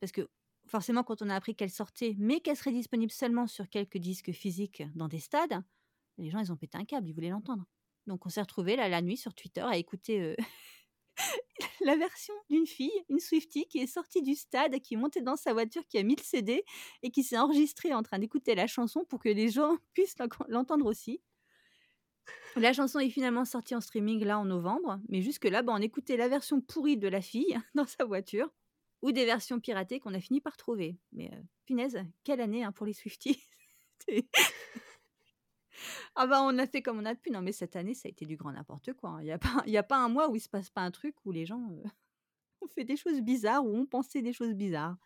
parce 0.00 0.12
que 0.12 0.28
forcément, 0.66 1.02
quand 1.02 1.22
on 1.22 1.28
a 1.28 1.34
appris 1.34 1.54
qu'elle 1.54 1.70
sortait, 1.70 2.14
mais 2.18 2.40
qu'elle 2.40 2.56
serait 2.56 2.72
disponible 2.72 3.12
seulement 3.12 3.46
sur 3.46 3.68
quelques 3.68 3.98
disques 3.98 4.32
physiques 4.32 4.82
dans 4.94 5.08
des 5.08 5.18
stades, 5.18 5.62
les 6.18 6.30
gens, 6.30 6.38
ils 6.40 6.52
ont 6.52 6.56
pété 6.56 6.78
un 6.78 6.84
câble, 6.84 7.08
ils 7.08 7.14
voulaient 7.14 7.30
l'entendre. 7.30 7.64
Donc 8.06 8.26
on 8.26 8.28
s'est 8.28 8.40
retrouvés 8.40 8.76
là, 8.76 8.88
la 8.88 9.02
nuit 9.02 9.16
sur 9.16 9.34
Twitter 9.34 9.60
à 9.60 9.76
écouter 9.76 10.20
euh, 10.20 10.36
la 11.84 11.96
version 11.96 12.34
d'une 12.48 12.66
fille, 12.66 12.90
une 13.08 13.20
Swiftie, 13.20 13.66
qui 13.66 13.78
est 13.78 13.86
sortie 13.86 14.22
du 14.22 14.34
stade, 14.34 14.78
qui 14.80 14.94
est 14.94 14.96
montée 14.96 15.20
dans 15.20 15.36
sa 15.36 15.52
voiture, 15.52 15.86
qui 15.86 15.98
a 15.98 16.02
mis 16.02 16.16
le 16.16 16.22
CD 16.22 16.64
et 17.02 17.10
qui 17.10 17.22
s'est 17.22 17.38
enregistrée 17.38 17.94
en 17.94 18.02
train 18.02 18.18
d'écouter 18.18 18.54
la 18.54 18.66
chanson 18.66 19.04
pour 19.08 19.20
que 19.20 19.28
les 19.28 19.48
gens 19.48 19.76
puissent 19.94 20.16
l'entendre 20.48 20.86
aussi. 20.86 21.20
La 22.56 22.72
chanson 22.72 22.98
est 22.98 23.10
finalement 23.10 23.44
sortie 23.44 23.74
en 23.74 23.80
streaming 23.80 24.24
là 24.24 24.38
en 24.38 24.44
novembre, 24.44 25.00
mais 25.08 25.22
jusque-là, 25.22 25.62
bah, 25.62 25.72
on 25.76 25.80
écoutait 25.82 26.16
la 26.16 26.28
version 26.28 26.60
pourrie 26.60 26.96
de 26.96 27.08
la 27.08 27.20
fille 27.20 27.58
dans 27.74 27.86
sa 27.86 28.04
voiture 28.04 28.50
ou 29.02 29.12
des 29.12 29.24
versions 29.24 29.60
piratées 29.60 30.00
qu'on 30.00 30.14
a 30.14 30.20
fini 30.20 30.40
par 30.40 30.56
trouver. 30.56 30.98
Mais 31.12 31.30
euh, 31.32 31.40
punaise, 31.66 31.98
quelle 32.24 32.40
année 32.40 32.64
hein, 32.64 32.72
pour 32.72 32.86
les 32.86 32.92
Swifties 32.94 33.40
Ah 36.16 36.26
bah 36.26 36.40
on 36.42 36.58
a 36.58 36.66
fait 36.66 36.82
comme 36.82 36.98
on 36.98 37.04
a 37.04 37.14
pu. 37.14 37.30
Non 37.30 37.42
mais 37.42 37.52
cette 37.52 37.76
année, 37.76 37.94
ça 37.94 38.08
a 38.08 38.10
été 38.10 38.26
du 38.26 38.36
grand 38.36 38.52
n'importe 38.52 38.92
quoi. 38.94 39.10
hein. 39.10 39.20
Il 39.20 39.24
n'y 39.24 39.32
a, 39.32 39.38
pas- 39.38 39.62
y 39.66 39.76
a 39.76 39.82
pas 39.82 39.96
un 39.98 40.08
mois 40.08 40.28
où 40.30 40.36
il 40.36 40.40
se 40.40 40.48
passe 40.48 40.70
pas 40.70 40.82
un 40.82 40.90
truc 40.90 41.14
où 41.24 41.32
les 41.32 41.46
gens 41.46 41.62
euh, 41.70 41.88
ont 42.62 42.68
fait 42.68 42.84
des 42.84 42.96
choses 42.96 43.20
bizarres 43.22 43.64
ou 43.66 43.76
ont 43.76 43.86
pensé 43.86 44.22
des 44.22 44.32
choses 44.32 44.54
bizarres. 44.54 44.96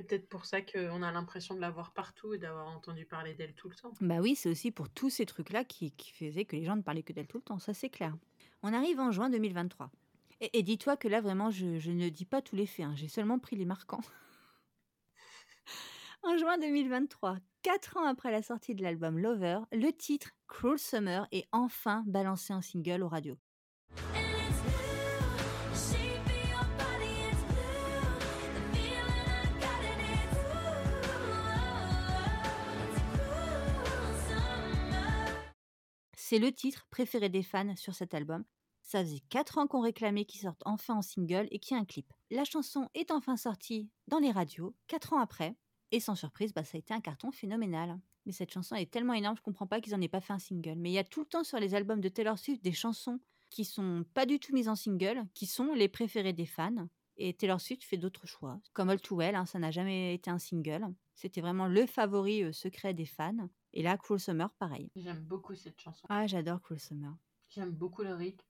C'est 0.00 0.06
peut-être 0.06 0.30
pour 0.30 0.46
ça 0.46 0.62
qu'on 0.62 1.02
a 1.02 1.12
l'impression 1.12 1.54
de 1.54 1.60
la 1.60 1.68
voir 1.68 1.92
partout 1.92 2.32
et 2.32 2.38
d'avoir 2.38 2.68
entendu 2.68 3.04
parler 3.04 3.34
d'elle 3.34 3.52
tout 3.52 3.68
le 3.68 3.74
temps. 3.74 3.92
Bah 4.00 4.20
oui, 4.22 4.34
c'est 4.34 4.48
aussi 4.48 4.70
pour 4.70 4.88
tous 4.88 5.10
ces 5.10 5.26
trucs-là 5.26 5.62
qui, 5.62 5.92
faisaient 6.14 6.46
que 6.46 6.56
les 6.56 6.64
gens 6.64 6.74
ne 6.74 6.80
parlaient 6.80 7.02
que 7.02 7.12
d'elle 7.12 7.26
tout 7.26 7.36
le 7.36 7.42
temps, 7.42 7.58
ça 7.58 7.74
c'est 7.74 7.90
clair. 7.90 8.16
On 8.62 8.72
arrive 8.72 8.98
en 8.98 9.10
juin 9.10 9.28
2023. 9.28 9.90
Et, 10.40 10.58
et 10.58 10.62
dis-toi 10.62 10.96
que 10.96 11.06
là, 11.06 11.20
vraiment, 11.20 11.50
je, 11.50 11.78
je 11.78 11.90
ne 11.90 12.08
dis 12.08 12.24
pas 12.24 12.40
tous 12.40 12.56
les 12.56 12.64
faits, 12.64 12.86
hein, 12.86 12.94
j'ai 12.96 13.08
seulement 13.08 13.38
pris 13.38 13.56
les 13.56 13.66
marquants. 13.66 14.00
en 16.22 16.38
juin 16.38 16.56
2023, 16.56 17.36
quatre 17.60 17.98
ans 17.98 18.06
après 18.06 18.30
la 18.30 18.40
sortie 18.40 18.74
de 18.74 18.82
l'album 18.82 19.18
Lover, 19.18 19.58
le 19.70 19.90
titre 19.90 20.30
Cruel 20.48 20.78
Summer 20.78 21.28
est 21.30 21.46
enfin 21.52 22.04
balancé 22.06 22.54
en 22.54 22.62
single 22.62 23.02
aux 23.02 23.08
radios. 23.08 23.36
C'est 36.30 36.38
le 36.38 36.52
titre 36.52 36.86
préféré 36.90 37.28
des 37.28 37.42
fans 37.42 37.74
sur 37.74 37.92
cet 37.92 38.14
album. 38.14 38.44
Ça 38.82 39.02
faisait 39.02 39.18
4 39.30 39.58
ans 39.58 39.66
qu'on 39.66 39.80
réclamait 39.80 40.26
qu'il 40.26 40.40
sorte 40.40 40.62
enfin 40.64 40.94
en 40.94 41.02
single 41.02 41.48
et 41.50 41.58
qu'il 41.58 41.76
y 41.76 41.76
ait 41.76 41.82
un 41.82 41.84
clip. 41.84 42.06
La 42.30 42.44
chanson 42.44 42.88
est 42.94 43.10
enfin 43.10 43.36
sortie 43.36 43.90
dans 44.06 44.20
les 44.20 44.30
radios, 44.30 44.76
4 44.86 45.14
ans 45.14 45.18
après, 45.18 45.56
et 45.90 45.98
sans 45.98 46.14
surprise, 46.14 46.54
bah, 46.54 46.62
ça 46.62 46.76
a 46.76 46.78
été 46.78 46.94
un 46.94 47.00
carton 47.00 47.32
phénoménal. 47.32 47.98
Mais 48.26 48.32
cette 48.32 48.52
chanson 48.52 48.76
est 48.76 48.88
tellement 48.88 49.14
énorme, 49.14 49.36
je 49.38 49.42
comprends 49.42 49.66
pas 49.66 49.80
qu'ils 49.80 49.92
en 49.92 50.00
aient 50.00 50.06
pas 50.06 50.20
fait 50.20 50.32
un 50.32 50.38
single. 50.38 50.76
Mais 50.76 50.90
il 50.90 50.94
y 50.94 50.98
a 50.98 51.02
tout 51.02 51.18
le 51.18 51.26
temps 51.26 51.42
sur 51.42 51.58
les 51.58 51.74
albums 51.74 52.00
de 52.00 52.08
Taylor 52.08 52.38
Swift 52.38 52.62
des 52.62 52.70
chansons 52.70 53.18
qui 53.50 53.64
sont 53.64 54.04
pas 54.14 54.24
du 54.24 54.38
tout 54.38 54.54
mises 54.54 54.68
en 54.68 54.76
single, 54.76 55.24
qui 55.34 55.46
sont 55.46 55.74
les 55.74 55.88
préférées 55.88 56.32
des 56.32 56.46
fans. 56.46 56.86
Et 57.16 57.34
Taylor 57.34 57.60
Swift 57.60 57.82
fait 57.82 57.96
d'autres 57.96 58.28
choix. 58.28 58.60
Comme 58.72 58.90
All 58.90 59.00
Too 59.00 59.16
Well, 59.16 59.34
hein, 59.34 59.46
ça 59.46 59.58
n'a 59.58 59.72
jamais 59.72 60.14
été 60.14 60.30
un 60.30 60.38
single. 60.38 60.94
C'était 61.16 61.40
vraiment 61.40 61.66
le 61.66 61.86
favori 61.86 62.44
euh, 62.44 62.52
secret 62.52 62.94
des 62.94 63.04
fans. 63.04 63.48
Et 63.72 63.82
là, 63.82 63.96
Cruel 63.96 64.20
Summer, 64.20 64.50
pareil. 64.54 64.90
J'aime 64.96 65.20
beaucoup 65.24 65.54
cette 65.54 65.80
chanson. 65.80 66.06
Ah, 66.08 66.26
j'adore 66.26 66.60
Cruel 66.60 66.80
Summer. 66.80 67.14
J'aime 67.48 67.70
beaucoup 67.70 68.02
le 68.02 68.14
rythme. 68.14 68.44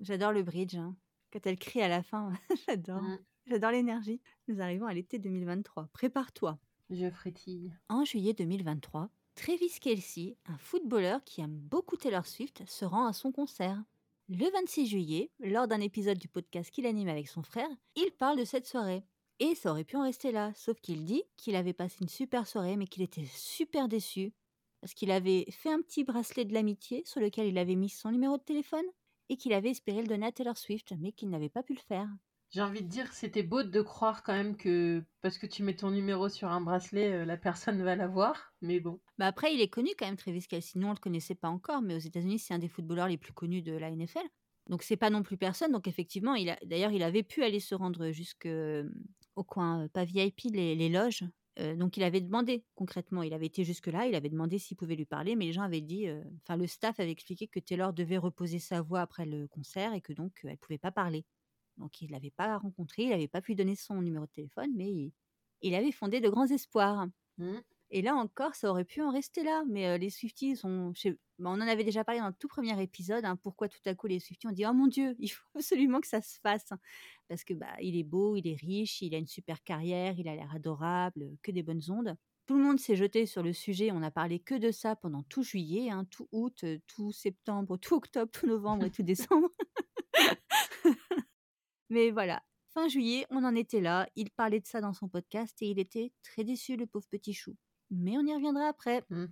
J'adore 0.00 0.32
le 0.32 0.42
bridge. 0.42 0.74
hein. 0.76 0.96
Quand 1.32 1.46
elle 1.46 1.58
crie 1.58 1.82
à 1.82 1.88
la 1.88 2.02
fin, 2.02 2.32
j'adore. 2.68 3.02
Mm. 3.02 3.18
J'adore 3.46 3.70
l'énergie. 3.70 4.20
Nous 4.48 4.60
arrivons 4.60 4.86
à 4.86 4.94
l'été 4.94 5.18
2023. 5.18 5.88
Prépare-toi. 5.92 6.58
Je 6.90 7.10
frétille. 7.10 7.72
En 7.88 8.04
juillet 8.04 8.32
2023, 8.32 9.08
Travis 9.34 9.78
Kelsey, 9.80 10.36
un 10.46 10.56
footballeur 10.58 11.22
qui 11.24 11.40
aime 11.40 11.56
beaucoup 11.58 11.96
Taylor 11.96 12.26
Swift, 12.26 12.62
se 12.66 12.84
rend 12.84 13.06
à 13.06 13.12
son 13.12 13.32
concert. 13.32 13.82
Le 14.28 14.50
26 14.50 14.86
juillet, 14.86 15.30
lors 15.40 15.68
d'un 15.68 15.80
épisode 15.80 16.18
du 16.18 16.28
podcast 16.28 16.70
qu'il 16.70 16.86
anime 16.86 17.08
avec 17.08 17.28
son 17.28 17.42
frère, 17.42 17.68
il 17.94 18.10
parle 18.12 18.38
de 18.38 18.44
cette 18.44 18.66
soirée. 18.66 19.04
Et 19.38 19.54
ça 19.54 19.70
aurait 19.70 19.84
pu 19.84 19.96
en 19.96 20.02
rester 20.02 20.32
là, 20.32 20.52
sauf 20.54 20.80
qu'il 20.80 21.04
dit 21.04 21.22
qu'il 21.36 21.54
avait 21.56 21.72
passé 21.74 21.98
une 22.00 22.08
super 22.08 22.46
soirée, 22.46 22.76
mais 22.76 22.86
qu'il 22.86 23.02
était 23.02 23.26
super 23.26 23.88
déçu. 23.88 24.32
Parce 24.80 24.94
qu'il 24.94 25.10
avait 25.10 25.46
fait 25.50 25.70
un 25.70 25.80
petit 25.80 26.04
bracelet 26.04 26.44
de 26.44 26.54
l'amitié 26.54 27.02
sur 27.04 27.20
lequel 27.20 27.46
il 27.48 27.58
avait 27.58 27.76
mis 27.76 27.88
son 27.88 28.10
numéro 28.10 28.36
de 28.38 28.42
téléphone 28.42 28.84
et 29.28 29.36
qu'il 29.36 29.52
avait 29.52 29.70
espéré 29.70 30.02
le 30.02 30.08
donner 30.08 30.26
à 30.26 30.32
Taylor 30.32 30.56
Swift, 30.56 30.94
mais 30.98 31.12
qu'il 31.12 31.30
n'avait 31.30 31.48
pas 31.48 31.62
pu 31.62 31.74
le 31.74 31.80
faire. 31.80 32.08
J'ai 32.50 32.62
envie 32.62 32.82
de 32.82 32.88
dire, 32.88 33.12
c'était 33.12 33.42
beau 33.42 33.64
de 33.64 33.82
croire 33.82 34.22
quand 34.22 34.32
même 34.32 34.56
que 34.56 35.04
parce 35.20 35.36
que 35.36 35.46
tu 35.46 35.62
mets 35.62 35.74
ton 35.74 35.90
numéro 35.90 36.28
sur 36.28 36.48
un 36.48 36.60
bracelet, 36.60 37.12
euh, 37.12 37.24
la 37.24 37.36
personne 37.36 37.82
va 37.82 37.96
l'avoir. 37.96 38.54
Mais 38.62 38.78
bon. 38.78 39.00
Bah 39.18 39.26
après, 39.26 39.52
il 39.52 39.60
est 39.60 39.68
connu 39.68 39.90
quand 39.98 40.06
même, 40.06 40.16
Travis 40.16 40.46
Kelsey. 40.46 40.78
Nous, 40.78 40.86
on 40.86 40.92
le 40.92 40.98
connaissait 40.98 41.34
pas 41.34 41.48
encore, 41.48 41.82
mais 41.82 41.96
aux 41.96 41.98
États-Unis, 41.98 42.38
c'est 42.38 42.54
un 42.54 42.58
des 42.58 42.68
footballeurs 42.68 43.08
les 43.08 43.18
plus 43.18 43.32
connus 43.32 43.62
de 43.62 43.72
la 43.72 43.90
NFL. 43.90 44.26
Donc, 44.68 44.82
c'est 44.82 44.96
pas 44.96 45.10
non 45.10 45.22
plus 45.22 45.36
personne. 45.36 45.72
Donc, 45.72 45.88
effectivement, 45.88 46.34
il 46.34 46.50
a, 46.50 46.56
d'ailleurs, 46.64 46.92
il 46.92 47.02
avait 47.02 47.22
pu 47.22 47.42
aller 47.42 47.60
se 47.60 47.74
rendre 47.74 48.10
jusque 48.10 48.46
euh, 48.46 48.88
au 49.34 49.44
coin, 49.44 49.84
euh, 49.84 49.88
pas 49.88 50.04
VIP, 50.04 50.42
les, 50.52 50.74
les 50.76 50.88
loges. 50.88 51.24
Donc, 51.76 51.96
il 51.96 52.02
avait 52.02 52.20
demandé 52.20 52.64
concrètement. 52.74 53.22
Il 53.22 53.32
avait 53.32 53.46
été 53.46 53.64
jusque-là. 53.64 54.06
Il 54.06 54.14
avait 54.14 54.28
demandé 54.28 54.58
s'il 54.58 54.76
pouvait 54.76 54.96
lui 54.96 55.06
parler, 55.06 55.36
mais 55.36 55.46
les 55.46 55.52
gens 55.52 55.62
avaient 55.62 55.80
dit. 55.80 56.06
Enfin, 56.42 56.56
le 56.56 56.66
staff 56.66 57.00
avait 57.00 57.10
expliqué 57.10 57.48
que 57.48 57.60
Taylor 57.60 57.92
devait 57.92 58.18
reposer 58.18 58.58
sa 58.58 58.82
voix 58.82 59.00
après 59.00 59.24
le 59.24 59.48
concert 59.48 59.94
et 59.94 60.00
que 60.00 60.12
donc 60.12 60.32
elle 60.44 60.58
pouvait 60.58 60.78
pas 60.78 60.92
parler. 60.92 61.24
Donc, 61.78 62.00
il 62.02 62.10
l'avait 62.10 62.30
pas 62.30 62.58
rencontré. 62.58 63.04
Il 63.04 63.10
n'avait 63.10 63.28
pas 63.28 63.40
pu 63.40 63.54
donner 63.54 63.76
son 63.76 64.02
numéro 64.02 64.26
de 64.26 64.30
téléphone, 64.30 64.70
mais 64.74 65.12
il, 65.62 65.74
avait 65.74 65.92
fondé 65.92 66.20
de 66.20 66.28
grands 66.28 66.46
espoirs. 66.46 67.06
Mm. 67.38 67.58
Et 67.90 68.02
là 68.02 68.14
encore, 68.16 68.54
ça 68.54 68.70
aurait 68.70 68.84
pu 68.84 69.00
en 69.02 69.10
rester 69.12 69.42
là. 69.44 69.64
Mais 69.68 69.98
les 69.98 70.10
Swifties, 70.10 70.56
sont, 70.56 70.92
bah, 71.38 71.50
on 71.50 71.54
en 71.54 71.60
avait 71.60 71.84
déjà 71.84 72.02
parlé 72.04 72.20
dans 72.20 72.28
le 72.28 72.34
tout 72.38 72.48
premier 72.48 72.80
épisode. 72.82 73.24
hein, 73.24 73.36
pourquoi 73.36 73.68
tout 73.68 73.78
à 73.86 73.94
coup 73.94 74.06
les 74.06 74.18
Swifties 74.20 74.46
ont 74.48 74.52
dit 74.52 74.64
Oh 74.66 74.72
mon 74.72 74.86
Dieu, 74.86 75.14
il 75.18 75.28
faut 75.28 75.42
absolument 75.54 76.00
que 76.00 76.08
ça 76.08 76.22
se 76.22 76.38
fasse. 76.40 76.72
hein. 76.72 76.78
Parce 77.28 77.44
que 77.44 77.54
bah, 77.54 77.74
il 77.80 77.96
est 77.96 78.04
beau, 78.04 78.36
il 78.36 78.46
est 78.48 78.56
riche, 78.60 79.02
il 79.02 79.14
a 79.14 79.18
une 79.18 79.26
super 79.26 79.62
carrière, 79.62 80.18
il 80.18 80.28
a 80.28 80.34
l'air 80.34 80.52
adorable, 80.54 81.36
que 81.42 81.50
des 81.52 81.62
bonnes 81.62 81.82
ondes. 81.90 82.16
Tout 82.46 82.56
le 82.56 82.62
monde 82.62 82.78
s'est 82.78 82.96
jeté 82.96 83.26
sur 83.26 83.42
le 83.42 83.52
sujet. 83.52 83.90
On 83.92 84.02
a 84.02 84.10
parlé 84.10 84.38
que 84.40 84.54
de 84.54 84.70
ça 84.70 84.96
pendant 84.96 85.24
tout 85.24 85.42
juillet, 85.42 85.90
hein, 85.90 86.06
tout 86.10 86.28
août, 86.32 86.64
tout 86.86 87.12
septembre, 87.12 87.76
tout 87.80 87.94
octobre, 87.94 88.30
tout 88.32 88.46
novembre 88.46 88.86
et 88.86 88.90
tout 88.90 89.02
décembre. 89.02 89.50
Mais 91.90 92.10
voilà, 92.10 92.42
fin 92.72 92.88
juillet, 92.88 93.26
on 93.30 93.44
en 93.44 93.54
était 93.54 93.80
là. 93.80 94.08
Il 94.16 94.30
parlait 94.30 94.60
de 94.60 94.66
ça 94.66 94.80
dans 94.80 94.92
son 94.92 95.08
podcast 95.08 95.60
et 95.62 95.70
il 95.70 95.78
était 95.78 96.12
très 96.22 96.44
déçu, 96.44 96.76
le 96.76 96.86
pauvre 96.86 97.06
petit 97.10 97.34
chou. 97.34 97.54
Mais 97.90 98.16
on 98.16 98.26
y 98.26 98.34
reviendra 98.34 98.66
après. 98.68 99.04
Mm. 99.10 99.26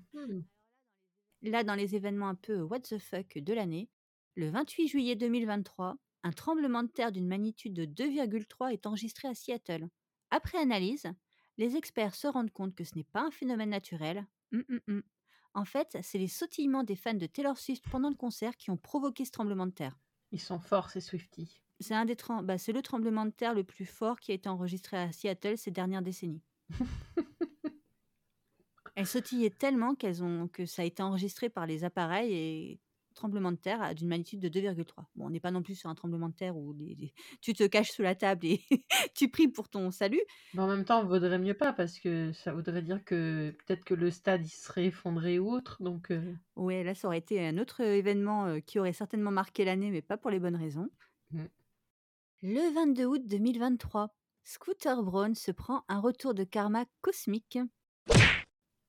Là, 1.43 1.63
dans 1.63 1.75
les 1.75 1.95
événements 1.95 2.29
un 2.29 2.35
peu 2.35 2.61
what 2.63 2.81
the 2.81 2.99
fuck 2.99 3.39
de 3.39 3.53
l'année, 3.53 3.91
le 4.35 4.49
28 4.51 4.89
juillet 4.89 5.17
2023, 5.17 5.97
un 6.23 6.33
tremblement 6.33 6.83
de 6.83 6.89
terre 6.89 7.13
d'une 7.13 7.29
magnitude 7.29 7.75
de 7.75 7.85
2,3 7.85 8.73
est 8.73 8.87
enregistré 8.87 9.29
à 9.29 9.35
Seattle. 9.35 9.89
Après 10.31 10.59
analyse, 10.59 11.07
les 11.59 11.77
experts 11.77 12.15
se 12.15 12.27
rendent 12.27 12.51
compte 12.51 12.75
que 12.75 12.85
ce 12.85 12.97
n'est 12.97 13.05
pas 13.05 13.23
un 13.23 13.31
phénomène 13.31 13.71
naturel. 13.71 14.27
Hum, 14.53 14.65
hum. 14.89 15.03
En 15.53 15.65
fait, 15.65 15.99
c'est 16.03 16.19
les 16.19 16.29
sautillements 16.29 16.83
des 16.83 16.97
fans 16.97 17.15
de 17.15 17.27
Taylor 17.27 17.59
Swift 17.59 17.85
pendant 17.89 18.09
le 18.09 18.17
concert 18.17 18.57
qui 18.57 18.71
ont 18.71 18.77
provoqué 18.77 19.25
ce 19.25 19.31
tremblement 19.31 19.67
de 19.67 19.73
terre. 19.73 19.99
Ils 20.33 20.41
sont 20.41 20.59
forts, 20.59 20.91
ces 20.91 21.01
Swifties. 21.01 21.63
C'est 21.81 21.95
un 21.95 22.05
des 22.05 22.17
trem- 22.17 22.45
bah, 22.45 22.59
c'est 22.59 22.73
le 22.73 22.83
tremblement 22.83 23.25
de 23.27 23.31
terre 23.31 23.55
le 23.55 23.65
plus 23.65 23.87
fort 23.87 24.19
qui 24.19 24.33
a 24.33 24.35
été 24.35 24.49
enregistré 24.49 24.97
à 24.97 25.13
Seattle 25.13 25.57
ces 25.59 25.71
dernières 25.71 26.03
décennies. 26.03 26.43
Elles 28.97 29.07
sautillaient 29.07 29.51
tellement 29.51 29.95
qu'elles 29.95 30.23
ont 30.23 30.49
que 30.49 30.67
ça 30.67 30.83
a 30.83 30.85
été 30.85 31.03
enregistré 31.03 31.49
par 31.51 31.67
les 31.67 31.85
appareils 31.85 32.33
et 32.33 32.81
tremblement 33.15 33.53
de 33.53 33.57
terre 33.57 33.95
d'une 33.95 34.09
magnitude 34.09 34.41
de 34.41 34.49
2,3. 34.49 35.05
Bon, 35.15 35.27
on 35.27 35.31
n'est 35.31 35.41
pas 35.41 35.51
non 35.53 35.63
plus 35.63 35.77
sur 35.77 35.89
un 35.91 35.95
tremblement 35.95 36.29
de 36.29 36.35
terre 36.35 36.57
où 36.57 36.73
les- 36.73 36.95
les- 36.97 37.13
tu 37.41 37.53
te 37.55 37.65
caches 37.67 37.93
sous 37.93 38.03
la 38.03 38.15
table 38.15 38.47
et 38.47 38.61
tu 39.15 39.29
pries 39.31 39.49
pour 39.49 39.69
ton 39.69 39.91
salut. 39.91 40.21
Mais 40.55 40.63
en 40.63 40.69
même 40.69 40.85
temps, 40.85 41.05
vaudrait 41.05 41.39
mieux 41.39 41.55
pas 41.55 41.73
parce 41.73 41.99
que 41.99 42.33
ça 42.33 42.53
voudrait 42.55 42.83
dire 42.83 43.05
que 43.05 43.51
peut-être 43.67 43.85
que 43.85 43.95
le 43.95 44.11
stade 44.11 44.47
il 44.47 44.51
serait 44.51 44.87
effondré 44.87 45.39
ou 45.39 45.51
autre. 45.53 45.83
Donc, 45.83 46.11
euh, 46.11 46.35
Ouais, 46.57 46.83
là, 46.85 46.95
ça 46.95 47.07
aurait 47.09 47.19
été 47.19 47.45
un 47.47 47.59
autre 47.59 47.81
événement 47.81 48.47
euh, 48.47 48.61
qui 48.61 48.79
aurait 48.79 48.93
certainement 48.93 49.31
marqué 49.31 49.65
l'année, 49.65 49.91
mais 49.91 50.03
pas 50.03 50.17
pour 50.17 50.31
les 50.31 50.39
bonnes 50.41 50.57
raisons. 50.57 50.89
Mm. 51.33 51.49
Le 52.43 52.73
22 52.73 53.05
août 53.07 53.23
2023, 53.27 54.15
Scooter 54.45 55.03
Braun 55.03 55.35
se 55.35 55.51
prend 55.51 55.85
un 55.89 55.99
retour 55.99 56.33
de 56.33 56.45
karma 56.45 56.85
cosmique. 57.01 57.59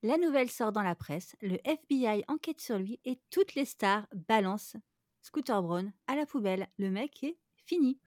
La 0.04 0.18
nouvelle 0.18 0.52
sort 0.52 0.72
dans 0.72 0.82
la 0.84 0.94
presse, 0.94 1.36
le 1.42 1.58
FBI 1.64 2.24
enquête 2.28 2.60
sur 2.60 2.78
lui 2.78 3.00
et 3.06 3.18
toutes 3.32 3.56
les 3.56 3.66
stars 3.66 4.06
balancent 4.14 4.78
Scooter 5.22 5.64
Braun 5.64 5.92
à 6.08 6.16
la 6.16 6.26
poubelle. 6.26 6.68
Le 6.78 6.90
mec 6.92 7.24
est 7.24 7.38
fini. 7.66 7.98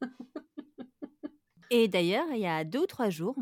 Et 1.70 1.88
d'ailleurs, 1.88 2.26
il 2.32 2.40
y 2.40 2.46
a 2.46 2.64
deux 2.64 2.80
ou 2.80 2.86
trois 2.86 3.10
jours, 3.10 3.36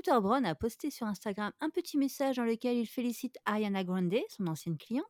Scooter 0.00 0.22
Braun 0.22 0.44
a 0.46 0.54
posté 0.54 0.90
sur 0.90 1.06
Instagram 1.06 1.52
un 1.60 1.68
petit 1.68 1.98
message 1.98 2.36
dans 2.36 2.44
lequel 2.44 2.78
il 2.78 2.86
félicite 2.86 3.36
Ariana 3.44 3.84
Grande, 3.84 4.14
son 4.30 4.46
ancienne 4.46 4.78
cliente, 4.78 5.04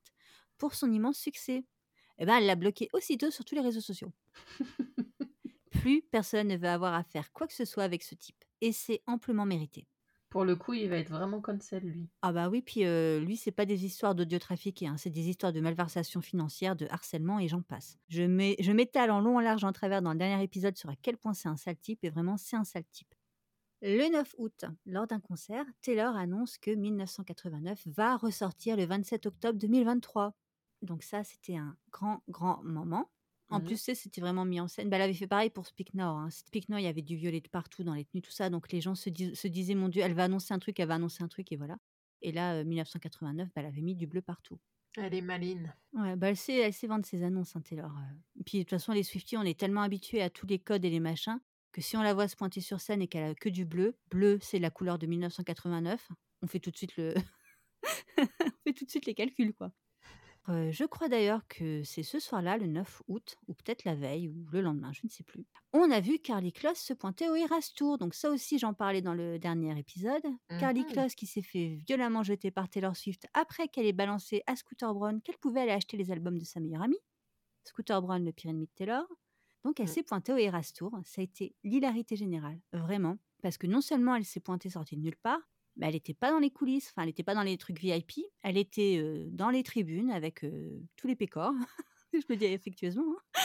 pour 0.59 0.74
son 0.74 0.91
immense 0.91 1.16
succès. 1.16 1.64
Eh 2.18 2.26
ben, 2.26 2.38
elle 2.38 2.47
l'a 2.47 2.57
bloqué 2.57 2.88
aussitôt 2.93 3.30
sur 3.30 3.45
tous 3.45 3.55
les 3.55 3.61
réseaux 3.61 3.80
sociaux. 3.80 4.12
Plus 5.70 6.03
personne 6.03 6.49
ne 6.49 6.57
veut 6.57 6.68
avoir 6.68 6.95
à 6.95 7.05
faire 7.05 7.32
quoi 7.32 7.47
que 7.47 7.53
ce 7.55 7.64
soit 7.64 7.84
avec 7.84 8.03
ce 8.03 8.16
type. 8.16 8.45
Et 8.61 8.72
c'est 8.72 9.01
amplement 9.07 9.47
mérité. 9.47 9.86
pour 10.28 10.45
le 10.45 10.57
coup, 10.57 10.72
il 10.72 10.88
va 10.88 10.97
être 10.97 11.11
vraiment 11.11 11.41
cancel, 11.41 11.84
lui. 11.84 12.09
Ah 12.22 12.32
bah 12.32 12.49
oui, 12.49 12.61
puis 12.61 12.84
euh, 12.84 13.20
lui, 13.20 13.36
c'est 13.36 13.53
pas 13.53 13.66
des 13.66 13.84
histoires 13.84 14.16
d'audio 14.16 14.41
trafiqué, 14.41 14.88
hein, 14.88 14.97
c'est 14.97 15.11
des 15.11 15.28
histoires 15.28 15.53
de 15.53 15.61
malversation 15.61 16.20
financière, 16.20 16.74
de 16.74 16.86
harcèlement 16.91 17.38
et 17.38 17.47
j'en 17.47 17.62
passe. 17.62 17.97
Je 18.09 18.24
mets- 18.24 18.57
je 18.59 18.72
m'étale 18.72 19.12
en 19.12 19.20
long, 19.20 19.36
en 19.36 19.41
large, 19.41 19.62
en 19.62 19.72
travers 19.72 20.03
dans 20.03 20.12
le 20.12 20.18
dernier 20.18 20.43
épisode 20.43 20.76
sur 20.76 20.91
à 20.91 20.97
quel 21.01 21.16
point 21.16 21.32
c'est 21.32 21.49
un 21.49 21.57
sale 21.57 21.78
type, 21.78 22.03
et 22.03 22.11
vraiment, 22.11 22.36
c'est 22.36 22.57
un 22.57 22.64
sale 22.64 22.84
type. 22.91 23.14
Le 23.83 24.11
9 24.11 24.35
août, 24.39 24.64
lors 24.85 25.07
d'un 25.07 25.20
concert, 25.20 25.64
Taylor 25.81 26.14
annonce 26.14 26.59
que 26.59 26.70
1989 26.70 27.83
va 27.87 28.16
ressortir 28.16 28.76
le 28.76 28.85
27 28.85 29.26
octobre 29.26 29.59
2023. 29.59 30.35
Donc 30.83 31.03
ça, 31.03 31.24
c'était 31.24 31.57
un 31.57 31.76
grand, 31.91 32.22
grand 32.28 32.62
moment. 32.62 33.11
En 33.49 33.59
Mhm. 33.59 33.64
plus, 33.64 33.78
c'était 33.95 34.20
vraiment 34.20 34.45
mis 34.45 34.61
en 34.61 34.68
scène. 34.68 34.89
Bah, 34.91 34.97
elle 34.97 35.03
avait 35.03 35.14
fait 35.14 35.26
pareil 35.26 35.51
pour 35.51 35.66
Speak 35.66 35.95
Now. 35.95 36.05
Hein. 36.16 36.31
Speak 36.31 36.68
Now, 36.68 36.76
il 36.76 36.85
y 36.85 36.87
avait 36.87 37.03
du 37.03 37.16
violet 37.16 37.41
de 37.41 37.49
partout 37.49 37.83
dans 37.83 37.95
les 37.95 38.05
tenues, 38.05 38.22
tout 38.22 38.31
ça. 38.31 38.49
Donc 38.51 38.70
les 38.70 38.81
gens 38.81 38.95
se, 38.95 39.11
dis- 39.11 39.35
se 39.35 39.49
disaient, 39.49 39.74
mon 39.74 39.89
Dieu, 39.89 40.03
elle 40.03 40.14
va 40.14 40.24
annoncer 40.24 40.55
un 40.55 40.59
truc, 40.59 40.78
elle 40.78 40.89
va 40.89 40.95
annoncer 40.95 41.24
un 41.24 41.28
truc, 41.28 41.51
et 41.51 41.57
voilà. 41.57 41.78
Et 42.22 42.33
là, 42.33 42.55
euh, 42.57 42.64
1989, 42.64 43.49
bah, 43.49 43.62
elle 43.62 43.66
avait 43.66 43.81
mis 43.83 43.95
du 43.97 44.07
bleu 44.07 44.20
partout. 44.22 44.59
Elle 44.97 45.14
est 45.14 45.20
maline. 45.22 45.74
Ouais, 45.95 46.16
bah, 46.16 46.28
elle, 46.28 46.37
sait, 46.37 46.59
elle 46.59 46.72
sait 46.74 46.87
vendre 46.87 47.07
ses 47.07 47.22
annonces, 47.24 47.57
hein, 47.57 47.61
Taylor. 47.62 47.91
euh. 47.97 48.43
Puis 48.45 48.59
de 48.59 48.62
toute 48.64 48.70
façon, 48.70 48.93
les 48.93 49.03
Swifties, 49.03 49.37
on 49.39 49.43
est 49.43 49.59
tellement 49.59 49.83
habitués 49.83 50.22
à 50.22 50.31
tous 50.31 50.47
les 50.47 50.59
codes 50.59 50.85
et 50.85 50.91
les 50.91 51.01
machins 51.01 51.41
que 51.72 51.80
si 51.80 51.96
on 51.96 52.02
la 52.02 52.14
voit 52.14 52.28
se 52.28 52.36
pointer 52.36 52.60
sur 52.60 52.80
scène 52.80 53.02
et 53.02 53.08
qu'elle 53.08 53.30
a 53.30 53.34
que 53.34 53.48
du 53.48 53.64
bleu, 53.64 53.96
bleu, 54.10 54.38
c'est 54.42 54.58
la 54.58 54.70
couleur 54.70 54.98
de 54.98 55.06
1989, 55.06 56.08
on 56.42 56.46
fait 56.46 56.60
tout 56.60 56.70
de 56.70 56.76
suite 56.76 56.96
le, 56.96 57.14
on 58.18 58.52
fait 58.64 58.72
tout 58.72 58.84
de 58.84 58.90
suite 58.90 59.06
les 59.06 59.14
calculs, 59.14 59.54
quoi. 59.54 59.72
Euh, 60.48 60.72
je 60.72 60.84
crois 60.84 61.08
d'ailleurs 61.08 61.46
que 61.48 61.82
c'est 61.84 62.02
ce 62.02 62.18
soir-là, 62.18 62.56
le 62.56 62.66
9 62.66 63.02
août, 63.08 63.36
ou 63.46 63.54
peut-être 63.54 63.84
la 63.84 63.94
veille, 63.94 64.28
ou 64.28 64.46
le 64.50 64.62
lendemain, 64.62 64.90
je 64.92 65.02
ne 65.04 65.10
sais 65.10 65.22
plus. 65.22 65.44
On 65.74 65.90
a 65.90 66.00
vu 66.00 66.18
Carly 66.18 66.50
Kloss 66.52 66.78
se 66.78 66.94
pointer 66.94 67.28
au 67.28 67.34
Eras 67.34 67.70
Tour. 67.76 67.98
Donc 67.98 68.14
ça 68.14 68.30
aussi, 68.30 68.58
j'en 68.58 68.72
parlais 68.72 69.02
dans 69.02 69.14
le 69.14 69.38
dernier 69.38 69.78
épisode. 69.78 70.22
Carly 70.58 70.80
Mhm. 70.80 70.86
Kloss 70.92 71.14
qui 71.14 71.26
s'est 71.26 71.42
fait 71.42 71.78
violemment 71.86 72.22
jeter 72.22 72.50
par 72.50 72.68
Taylor 72.70 72.96
Swift 72.96 73.26
après 73.34 73.68
qu'elle 73.68 73.86
ait 73.86 73.92
balancé 73.92 74.42
à 74.46 74.56
Scooter 74.56 74.92
Braun 74.94 75.20
qu'elle 75.20 75.38
pouvait 75.38 75.60
aller 75.60 75.72
acheter 75.72 75.96
les 75.98 76.10
albums 76.10 76.38
de 76.38 76.44
sa 76.44 76.58
meilleure 76.58 76.82
amie. 76.82 76.98
Scooter 77.64 78.00
Braun, 78.00 78.24
le 78.24 78.32
pire 78.32 78.50
ennemi 78.50 78.66
de 78.66 78.72
Taylor. 78.74 79.06
Donc 79.64 79.80
elle 79.80 79.86
Mm. 79.86 79.88
s'est 79.88 80.02
pointée 80.02 80.32
au 80.32 80.36
Eras 80.36 80.72
Tour. 80.74 80.98
Ça 81.04 81.20
a 81.20 81.24
été 81.24 81.54
l'hilarité 81.64 82.16
générale, 82.16 82.61
vraiment. 82.72 83.18
Parce 83.42 83.58
que 83.58 83.66
non 83.66 83.80
seulement 83.80 84.14
elle 84.16 84.24
s'est 84.24 84.40
pointée 84.40 84.70
sortie 84.70 84.96
de 84.96 85.02
nulle 85.02 85.16
part, 85.16 85.40
mais 85.76 85.86
elle 85.86 85.94
n'était 85.94 86.14
pas 86.14 86.30
dans 86.30 86.38
les 86.38 86.50
coulisses, 86.50 86.88
enfin 86.90 87.02
elle 87.02 87.08
n'était 87.08 87.22
pas 87.22 87.34
dans 87.34 87.42
les 87.42 87.56
trucs 87.58 87.78
VIP, 87.80 88.12
elle 88.42 88.56
était 88.58 88.98
euh, 88.98 89.26
dans 89.30 89.50
les 89.50 89.62
tribunes 89.62 90.11
avec 90.11 90.44
euh, 90.44 90.80
tous 90.96 91.06
les 91.06 91.16
pécores, 91.16 91.54
je 92.12 92.20
le 92.28 92.36
dis 92.36 92.46
affectueusement. 92.46 93.04
hein. 93.36 93.40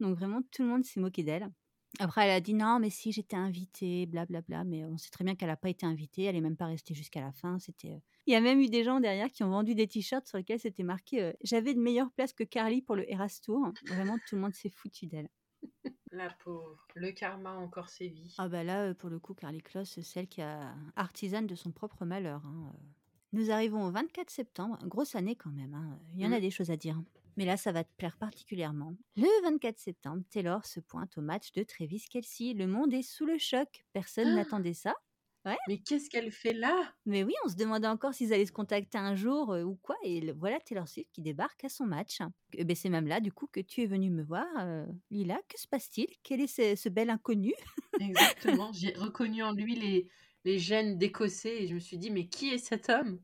Donc 0.00 0.16
vraiment, 0.16 0.40
tout 0.50 0.62
le 0.62 0.68
monde 0.68 0.84
s'est 0.84 1.00
moqué 1.00 1.22
d'elle. 1.22 1.50
Après, 1.98 2.24
elle 2.24 2.30
a 2.30 2.40
dit 2.40 2.54
non, 2.54 2.78
mais 2.78 2.88
si 2.88 3.12
j'étais 3.12 3.36
invitée, 3.36 4.06
blablabla. 4.06 4.64
Mais 4.64 4.84
on 4.84 4.96
sait 4.96 5.10
très 5.10 5.24
bien 5.24 5.34
qu'elle 5.34 5.48
n'a 5.48 5.56
pas 5.56 5.68
été 5.70 5.84
invitée. 5.86 6.22
Elle 6.24 6.34
n'est 6.36 6.40
même 6.40 6.56
pas 6.56 6.66
restée 6.66 6.94
jusqu'à 6.94 7.20
la 7.20 7.32
fin. 7.32 7.58
C'était. 7.58 7.90
euh, 7.92 7.98
Il 8.26 8.32
y 8.32 8.36
a 8.36 8.40
même 8.40 8.60
eu 8.60 8.68
des 8.68 8.84
gens 8.84 9.00
derrière 9.00 9.30
qui 9.30 9.42
ont 9.42 9.50
vendu 9.50 9.74
des 9.74 9.86
t-shirts 9.88 10.26
sur 10.26 10.38
lesquels 10.38 10.60
c'était 10.60 10.82
marqué 10.84 11.22
euh, 11.22 11.32
J'avais 11.42 11.74
de 11.74 11.80
meilleures 11.80 12.10
places 12.12 12.32
que 12.32 12.44
Carly 12.44 12.80
pour 12.80 12.96
le 12.96 13.10
Eras 13.10 13.40
Tour. 13.44 13.72
Vraiment, 13.88 14.16
tout 14.28 14.36
le 14.36 14.40
monde 14.42 14.54
s'est 14.54 14.70
foutu 14.70 15.06
d'elle. 15.06 15.28
La 16.12 16.30
pauvre. 16.30 16.86
Le 16.94 17.12
karma 17.12 17.52
encore 17.56 17.88
sévi. 17.88 18.34
Ah 18.38 18.48
bah 18.48 18.64
là, 18.64 18.82
euh, 18.88 18.94
pour 18.94 19.10
le 19.10 19.18
coup, 19.20 19.34
Carly 19.34 19.60
Kloss, 19.60 19.90
c'est 19.90 20.02
celle 20.02 20.26
qui 20.28 20.42
a 20.42 20.74
artisane 20.96 21.46
de 21.46 21.54
son 21.54 21.70
propre 21.70 22.04
malheur. 22.04 22.42
hein. 22.46 22.72
Nous 23.32 23.50
arrivons 23.52 23.84
au 23.86 23.90
24 23.92 24.28
septembre, 24.30 24.76
grosse 24.86 25.14
année 25.14 25.36
quand 25.36 25.50
même. 25.52 25.74
hein, 25.74 25.98
Il 26.14 26.20
y 26.20 26.26
en 26.26 26.32
a 26.32 26.38
Mm. 26.38 26.40
des 26.40 26.50
choses 26.50 26.70
à 26.70 26.76
dire. 26.76 27.00
Mais 27.36 27.44
là, 27.44 27.56
ça 27.56 27.72
va 27.72 27.84
te 27.84 27.92
plaire 27.96 28.16
particulièrement. 28.18 28.94
Le 29.16 29.42
24 29.42 29.78
septembre, 29.78 30.22
Taylor 30.30 30.64
se 30.66 30.80
pointe 30.80 31.16
au 31.18 31.22
match 31.22 31.52
de 31.52 31.62
Travis 31.62 32.04
Kelsey. 32.10 32.54
Le 32.54 32.66
monde 32.66 32.92
est 32.92 33.02
sous 33.02 33.26
le 33.26 33.38
choc. 33.38 33.84
Personne 33.92 34.28
Ah 34.28 34.34
n'attendait 34.34 34.74
ça. 34.74 34.94
Mais 35.68 35.78
qu'est-ce 35.78 36.10
qu'elle 36.10 36.30
fait 36.32 36.52
là? 36.52 36.94
Mais 37.06 37.24
oui, 37.24 37.32
on 37.44 37.48
se 37.48 37.56
demandait 37.56 37.88
encore 37.88 38.12
s'ils 38.12 38.32
allaient 38.34 38.44
se 38.46 38.52
contacter 38.52 38.98
un 38.98 39.14
jour 39.14 39.52
euh, 39.52 39.62
ou 39.62 39.76
quoi. 39.76 39.96
Et 40.02 40.20
le- 40.20 40.32
voilà 40.34 40.60
Taylor 40.60 40.86
Swift 40.86 41.10
qui 41.12 41.22
débarque 41.22 41.64
à 41.64 41.68
son 41.70 41.86
match. 41.86 42.18
Eh 42.52 42.64
ben, 42.64 42.76
c'est 42.76 42.90
même 42.90 43.06
là, 43.06 43.20
du 43.20 43.32
coup, 43.32 43.46
que 43.46 43.60
tu 43.60 43.82
es 43.82 43.86
venu 43.86 44.10
me 44.10 44.22
voir. 44.22 44.46
euh, 44.58 44.84
Lila, 45.10 45.40
que 45.48 45.58
se 45.58 45.66
passe-t-il? 45.66 46.08
Quel 46.22 46.40
est 46.42 46.46
ce, 46.46 46.76
ce 46.76 46.88
bel 46.90 47.08
inconnu? 47.08 47.54
Exactement. 47.98 48.70
J'ai 48.74 48.92
reconnu 48.92 49.42
en 49.42 49.52
lui 49.52 49.74
les, 49.76 50.08
les 50.44 50.58
gènes 50.58 50.98
d'Écossais 50.98 51.62
et 51.62 51.66
je 51.68 51.74
me 51.74 51.80
suis 51.80 51.98
dit, 51.98 52.10
mais 52.10 52.28
qui 52.28 52.50
est 52.50 52.58
cet 52.58 52.88
homme? 52.90 53.20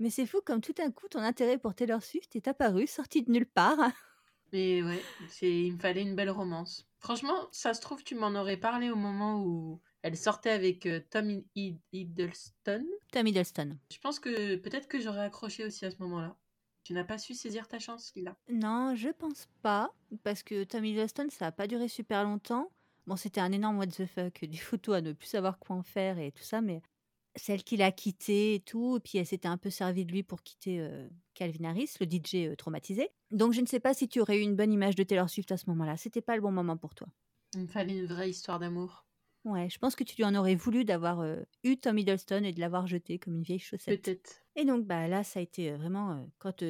Mais 0.00 0.10
c'est 0.10 0.26
fou 0.26 0.40
comme 0.44 0.60
tout 0.60 0.72
d'un 0.72 0.90
coup, 0.90 1.08
ton 1.08 1.20
intérêt 1.20 1.58
pour 1.58 1.74
Taylor 1.74 2.02
Swift 2.02 2.34
est 2.36 2.48
apparu, 2.48 2.86
sorti 2.86 3.22
de 3.22 3.30
nulle 3.30 3.46
part. 3.46 3.78
Mais 4.52 4.82
ouais, 4.82 5.02
c'est, 5.28 5.50
il 5.50 5.72
me 5.74 5.78
fallait 5.78 6.02
une 6.02 6.14
belle 6.14 6.30
romance. 6.30 6.86
Franchement, 6.98 7.48
ça 7.52 7.74
se 7.74 7.80
trouve, 7.80 8.04
tu 8.04 8.14
m'en 8.14 8.34
aurais 8.34 8.56
parlé 8.56 8.90
au 8.90 8.96
moment 8.96 9.42
où 9.42 9.80
elle 10.02 10.16
sortait 10.16 10.50
avec 10.50 10.86
euh, 10.86 11.00
Tom 11.10 11.28
Hid- 11.28 11.46
Hid- 11.56 11.78
Hiddleston. 11.92 12.84
Tom 13.10 13.26
Hiddleston. 13.26 13.76
Je 13.92 13.98
pense 13.98 14.20
que 14.20 14.56
peut-être 14.56 14.88
que 14.88 15.00
j'aurais 15.00 15.24
accroché 15.24 15.64
aussi 15.64 15.84
à 15.84 15.90
ce 15.90 15.96
moment-là. 16.00 16.36
Tu 16.84 16.92
n'as 16.92 17.04
pas 17.04 17.18
su 17.18 17.34
saisir 17.34 17.66
ta 17.66 17.80
chance, 17.80 18.12
Lila? 18.14 18.36
Non, 18.48 18.94
je 18.94 19.08
pense 19.08 19.48
pas, 19.62 19.92
parce 20.22 20.44
que 20.44 20.62
Tom 20.64 20.84
Hiddleston, 20.84 21.26
ça 21.30 21.46
a 21.48 21.52
pas 21.52 21.66
duré 21.66 21.88
super 21.88 22.22
longtemps. 22.22 22.70
Bon, 23.08 23.16
c'était 23.16 23.40
un 23.40 23.50
énorme 23.52 23.78
what 23.78 23.88
the 23.88 24.06
fuck, 24.06 24.44
du 24.44 24.58
photo 24.58 24.92
à 24.92 25.00
ne 25.00 25.12
plus 25.12 25.26
savoir 25.28 25.58
quoi 25.58 25.74
en 25.76 25.82
faire 25.82 26.18
et 26.20 26.30
tout 26.30 26.42
ça, 26.44 26.60
mais 26.60 26.82
celle 27.36 27.62
qui 27.62 27.76
l'a 27.76 27.92
quitté 27.92 28.54
et 28.54 28.60
tout, 28.60 28.96
et 28.96 29.00
puis 29.00 29.18
elle 29.18 29.26
s'était 29.26 29.48
un 29.48 29.58
peu 29.58 29.70
servie 29.70 30.04
de 30.04 30.12
lui 30.12 30.22
pour 30.22 30.42
quitter 30.42 30.80
euh, 30.80 31.08
Calvin 31.34 31.64
Harris, 31.70 31.94
le 32.00 32.06
DJ 32.06 32.48
euh, 32.48 32.56
traumatisé. 32.56 33.10
Donc 33.30 33.52
je 33.52 33.60
ne 33.60 33.66
sais 33.66 33.80
pas 33.80 33.94
si 33.94 34.08
tu 34.08 34.20
aurais 34.20 34.38
eu 34.38 34.42
une 34.42 34.56
bonne 34.56 34.72
image 34.72 34.94
de 34.94 35.02
Taylor 35.02 35.28
Swift 35.28 35.52
à 35.52 35.56
ce 35.56 35.68
moment-là. 35.70 35.96
C'était 35.96 36.22
pas 36.22 36.36
le 36.36 36.42
bon 36.42 36.52
moment 36.52 36.76
pour 36.76 36.94
toi. 36.94 37.08
Il 37.54 37.62
me 37.62 37.66
fallait 37.68 37.98
une 37.98 38.06
vraie 38.06 38.30
histoire 38.30 38.58
d'amour. 38.58 39.04
Ouais, 39.44 39.70
je 39.70 39.78
pense 39.78 39.94
que 39.94 40.02
tu 40.02 40.16
lui 40.16 40.24
en 40.24 40.34
aurais 40.34 40.56
voulu 40.56 40.84
d'avoir 40.84 41.20
euh, 41.20 41.40
eu 41.62 41.76
Tom 41.76 41.96
Hiddleston 41.98 42.42
et 42.42 42.52
de 42.52 42.58
l'avoir 42.58 42.88
jeté 42.88 43.20
comme 43.20 43.36
une 43.36 43.42
vieille 43.42 43.60
chaussette. 43.60 44.02
Peut-être. 44.02 44.40
Et 44.56 44.64
donc 44.64 44.86
bah 44.86 45.06
là, 45.06 45.22
ça 45.22 45.38
a 45.38 45.42
été 45.42 45.70
vraiment 45.72 46.28
quand 46.38 46.64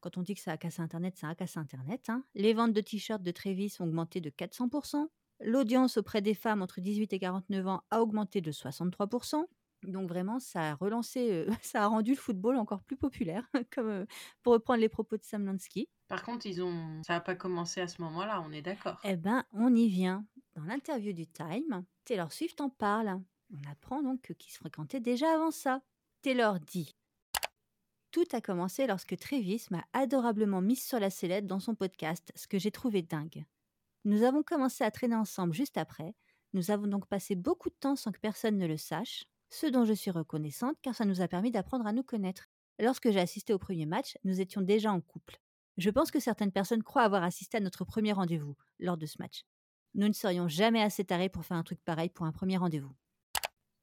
quand 0.00 0.16
on 0.16 0.22
dit 0.22 0.34
que 0.34 0.40
ça 0.40 0.52
a 0.52 0.56
cassé 0.56 0.80
Internet, 0.80 1.16
ça 1.18 1.28
a 1.28 1.34
cassé 1.34 1.58
Internet. 1.58 2.08
hein. 2.08 2.24
Les 2.34 2.54
ventes 2.54 2.72
de 2.72 2.80
t-shirts 2.80 3.22
de 3.22 3.30
Travis 3.32 3.76
ont 3.80 3.84
augmenté 3.84 4.22
de 4.22 4.30
400%. 4.30 5.08
L'audience 5.40 5.98
auprès 5.98 6.22
des 6.22 6.34
femmes 6.34 6.62
entre 6.62 6.80
18 6.80 7.12
et 7.12 7.18
49 7.18 7.66
ans 7.66 7.82
a 7.90 8.00
augmenté 8.00 8.40
de 8.40 8.50
63%. 8.52 9.44
Donc 9.82 10.08
vraiment, 10.08 10.38
ça 10.38 10.70
a 10.70 10.74
relancé, 10.74 11.32
euh, 11.32 11.46
ça 11.62 11.84
a 11.84 11.86
rendu 11.86 12.12
le 12.12 12.16
football 12.16 12.56
encore 12.56 12.82
plus 12.82 12.96
populaire, 12.96 13.48
comme 13.72 13.88
euh, 13.88 14.06
pour 14.42 14.52
reprendre 14.52 14.80
les 14.80 14.88
propos 14.88 15.16
de 15.16 15.24
Sam 15.24 15.46
Lansky. 15.46 15.88
Par 16.08 16.22
contre, 16.22 16.46
ils 16.46 16.62
ont... 16.62 17.02
ça 17.02 17.14
n'a 17.14 17.20
pas 17.20 17.34
commencé 17.34 17.80
à 17.80 17.88
ce 17.88 18.00
moment-là, 18.02 18.42
on 18.46 18.52
est 18.52 18.62
d'accord. 18.62 19.00
Eh 19.04 19.16
ben, 19.16 19.44
on 19.52 19.74
y 19.74 19.88
vient. 19.88 20.24
Dans 20.54 20.64
l'interview 20.64 21.12
du 21.12 21.26
Time, 21.26 21.84
Taylor 22.04 22.32
Swift 22.32 22.60
en 22.60 22.70
parle. 22.70 23.20
On 23.52 23.70
apprend 23.70 24.02
donc 24.02 24.32
qu'ils 24.38 24.52
se 24.52 24.58
fréquentaient 24.58 25.00
déjà 25.00 25.34
avant 25.34 25.50
ça. 25.50 25.82
Taylor 26.22 26.58
dit 26.60 26.96
Tout 28.10 28.24
a 28.32 28.40
commencé 28.40 28.86
lorsque 28.86 29.16
Travis 29.16 29.66
m'a 29.70 29.84
adorablement 29.92 30.60
mise 30.60 30.82
sur 30.82 30.98
la 30.98 31.10
sellette 31.10 31.46
dans 31.46 31.60
son 31.60 31.74
podcast, 31.74 32.32
ce 32.34 32.48
que 32.48 32.58
j'ai 32.58 32.70
trouvé 32.70 33.02
dingue. 33.02 33.44
Nous 34.04 34.22
avons 34.22 34.42
commencé 34.42 34.84
à 34.84 34.90
traîner 34.90 35.16
ensemble 35.16 35.52
juste 35.52 35.76
après. 35.76 36.14
Nous 36.52 36.70
avons 36.70 36.86
donc 36.86 37.06
passé 37.06 37.34
beaucoup 37.34 37.68
de 37.68 37.74
temps 37.74 37.96
sans 37.96 38.12
que 38.12 38.20
personne 38.20 38.56
ne 38.56 38.66
le 38.66 38.76
sache, 38.76 39.24
ce 39.50 39.66
dont 39.66 39.84
je 39.84 39.92
suis 39.92 40.10
reconnaissante 40.10 40.76
car 40.82 40.94
ça 40.94 41.04
nous 41.04 41.20
a 41.20 41.28
permis 41.28 41.50
d'apprendre 41.50 41.86
à 41.86 41.92
nous 41.92 42.02
connaître. 42.02 42.46
Lorsque 42.78 43.10
j'ai 43.10 43.20
assisté 43.20 43.52
au 43.54 43.58
premier 43.58 43.86
match, 43.86 44.16
nous 44.24 44.40
étions 44.40 44.60
déjà 44.60 44.92
en 44.92 45.00
couple. 45.00 45.38
Je 45.78 45.90
pense 45.90 46.10
que 46.10 46.20
certaines 46.20 46.52
personnes 46.52 46.82
croient 46.82 47.02
avoir 47.02 47.22
assisté 47.22 47.56
à 47.58 47.60
notre 47.60 47.84
premier 47.84 48.12
rendez-vous 48.12 48.56
lors 48.78 48.96
de 48.96 49.06
ce 49.06 49.16
match. 49.18 49.44
Nous 49.94 50.08
ne 50.08 50.12
serions 50.12 50.48
jamais 50.48 50.82
assez 50.82 51.04
tarés 51.04 51.28
pour 51.28 51.44
faire 51.44 51.56
un 51.56 51.62
truc 51.62 51.80
pareil 51.84 52.10
pour 52.10 52.26
un 52.26 52.32
premier 52.32 52.56
rendez-vous. 52.58 52.94